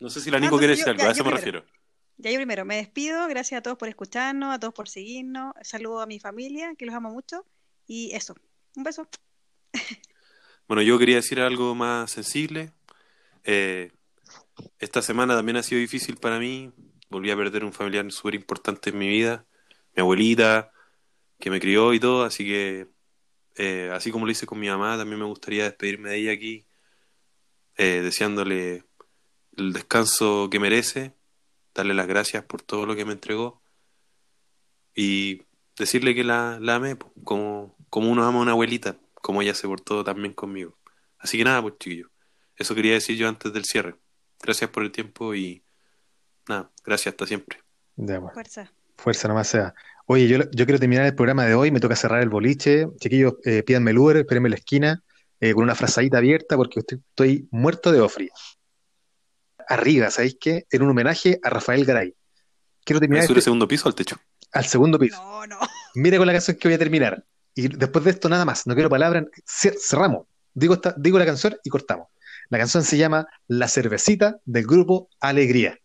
No 0.00 0.10
sé 0.10 0.20
si 0.20 0.30
la 0.30 0.40
Nico 0.40 0.58
quiere 0.58 0.72
yo- 0.74 0.78
decir 0.78 0.88
algo, 0.90 1.02
ya, 1.02 1.08
a 1.10 1.12
eso 1.12 1.22
me 1.24 1.30
primero. 1.30 1.60
refiero. 1.60 1.82
Ya 2.16 2.30
yo 2.30 2.36
primero 2.36 2.64
me 2.64 2.76
despido. 2.76 3.28
Gracias 3.28 3.58
a 3.58 3.62
todos 3.62 3.78
por 3.78 3.88
escucharnos, 3.88 4.52
a 4.54 4.58
todos 4.58 4.74
por 4.74 4.88
seguirnos. 4.88 5.52
Saludo 5.62 6.00
a 6.00 6.06
mi 6.06 6.18
familia, 6.18 6.74
que 6.76 6.86
los 6.86 6.94
amo 6.94 7.10
mucho. 7.10 7.46
Y 7.86 8.10
eso. 8.12 8.34
Un 8.74 8.82
beso. 8.84 9.06
Bueno, 10.66 10.82
yo 10.82 10.98
quería 10.98 11.16
decir 11.16 11.40
algo 11.40 11.74
más 11.74 12.10
sensible. 12.10 12.72
Eh, 13.44 13.92
esta 14.78 15.02
semana 15.02 15.34
también 15.34 15.56
ha 15.56 15.62
sido 15.62 15.80
difícil 15.80 16.16
para 16.16 16.38
mí. 16.38 16.72
Volví 17.08 17.30
a 17.30 17.36
perder 17.36 17.64
un 17.64 17.72
familiar 17.72 18.10
súper 18.10 18.34
importante 18.34 18.90
en 18.90 18.98
mi 18.98 19.08
vida, 19.08 19.46
mi 19.94 20.00
abuelita, 20.00 20.72
que 21.38 21.50
me 21.50 21.60
crió 21.60 21.92
y 21.92 22.00
todo, 22.00 22.24
así 22.24 22.44
que, 22.44 22.88
eh, 23.56 23.90
así 23.92 24.10
como 24.10 24.26
lo 24.26 24.32
hice 24.32 24.46
con 24.46 24.58
mi 24.60 24.68
mamá, 24.68 24.96
también 24.96 25.18
me 25.18 25.26
gustaría 25.26 25.64
despedirme 25.64 26.10
de 26.10 26.16
ella 26.18 26.32
aquí, 26.32 26.66
eh, 27.76 28.00
deseándole 28.02 28.84
el 29.56 29.72
descanso 29.72 30.48
que 30.50 30.60
merece, 30.60 31.14
darle 31.74 31.94
las 31.94 32.06
gracias 32.06 32.44
por 32.44 32.62
todo 32.62 32.86
lo 32.86 32.94
que 32.96 33.04
me 33.04 33.12
entregó 33.12 33.62
y 34.94 35.42
decirle 35.76 36.14
que 36.14 36.24
la, 36.24 36.58
la 36.60 36.76
amé, 36.76 36.96
como, 37.24 37.76
como 37.90 38.10
uno 38.10 38.24
ama 38.24 38.38
a 38.38 38.42
una 38.42 38.52
abuelita, 38.52 38.98
como 39.14 39.42
ella 39.42 39.54
se 39.54 39.68
portó 39.68 40.04
también 40.04 40.34
conmigo. 40.34 40.78
Así 41.18 41.38
que 41.38 41.44
nada, 41.44 41.62
pues 41.62 41.74
chiquillos, 41.78 42.10
eso 42.56 42.74
quería 42.74 42.94
decir 42.94 43.16
yo 43.16 43.28
antes 43.28 43.52
del 43.52 43.64
cierre. 43.64 43.96
Gracias 44.42 44.70
por 44.70 44.82
el 44.82 44.90
tiempo 44.90 45.34
y 45.34 45.62
nada, 46.48 46.70
gracias 46.84 47.12
hasta 47.12 47.26
siempre. 47.26 47.58
Ya, 47.96 48.20
pues. 48.20 48.34
Fuerza. 48.34 48.72
Fuerza 48.96 49.28
nomás 49.28 49.48
sea. 49.48 49.74
Oye, 50.06 50.26
yo, 50.28 50.38
yo 50.50 50.66
quiero 50.66 50.78
terminar 50.78 51.06
el 51.06 51.14
programa 51.14 51.44
de 51.46 51.54
hoy, 51.54 51.70
me 51.70 51.80
toca 51.80 51.94
cerrar 51.96 52.22
el 52.22 52.28
boliche. 52.28 52.88
Chiquillos, 52.98 53.34
eh, 53.44 53.62
pídanme 53.62 53.92
el 53.92 53.98
Uber, 53.98 54.16
espérenme 54.18 54.48
en 54.48 54.52
la 54.52 54.56
esquina, 54.56 55.02
eh, 55.40 55.54
con 55.54 55.62
una 55.62 55.74
frazadita 55.74 56.18
abierta 56.18 56.56
porque 56.56 56.80
estoy, 56.80 56.98
estoy 57.10 57.48
muerto 57.50 57.92
de 57.92 58.00
ofri. 58.00 58.28
Arriba, 59.68 60.10
¿sabéis 60.10 60.36
qué? 60.40 60.66
En 60.70 60.82
un 60.82 60.90
homenaje 60.90 61.38
a 61.42 61.48
Rafael 61.50 61.84
Garay. 61.84 62.14
Quiero 62.84 63.00
terminar 63.00 63.22
¿Me 63.22 63.26
sube 63.28 63.38
este- 63.38 63.44
segundo 63.44 63.68
piso 63.68 63.84
o 63.86 63.88
al 63.88 63.94
techo? 63.94 64.16
al 64.54 64.66
segundo 64.66 64.98
piso. 64.98 65.16
No, 65.22 65.46
no. 65.46 65.58
Mira 65.94 66.18
con 66.18 66.26
la 66.26 66.32
canción 66.34 66.56
que 66.58 66.68
voy 66.68 66.74
a 66.74 66.78
terminar. 66.78 67.24
Y 67.54 67.68
después 67.68 68.04
de 68.04 68.10
esto 68.10 68.28
nada 68.28 68.44
más, 68.44 68.66
no 68.66 68.74
quiero 68.74 68.90
palabras, 68.90 69.24
cer- 69.46 69.76
cerramos. 69.80 70.26
Digo, 70.52 70.74
esta, 70.74 70.94
digo 70.98 71.18
la 71.18 71.24
canción 71.24 71.56
y 71.64 71.70
cortamos. 71.70 72.08
La 72.48 72.58
canción 72.58 72.84
se 72.84 72.96
llama 72.96 73.26
La 73.46 73.68
cervecita 73.68 74.40
del 74.44 74.66
grupo 74.66 75.08
Alegría. 75.20 75.78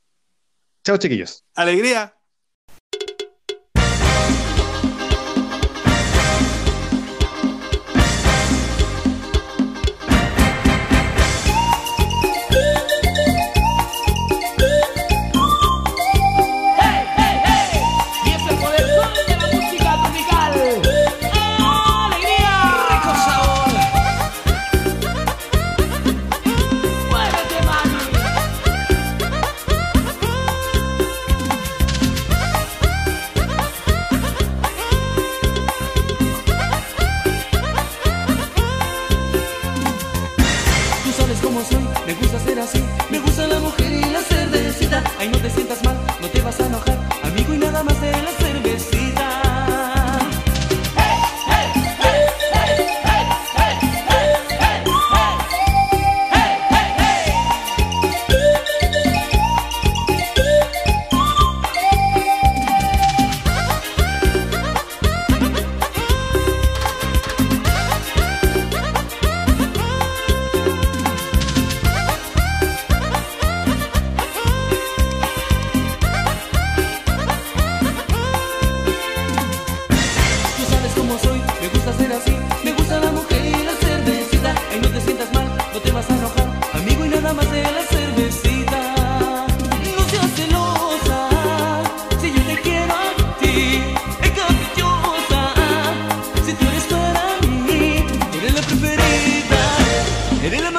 Chao, 0.84 0.98
chiquillos. 0.98 1.46
¡Alegría! 1.56 2.17
Ay, 45.28 45.34
no 45.34 45.40
te 45.40 45.50
sientas 45.50 45.84
mal, 45.84 45.98
no 46.22 46.28
te 46.30 46.42
vas 46.42 46.58
a 46.62 46.68
enojar. 46.68 46.97
Hereda 100.48 100.77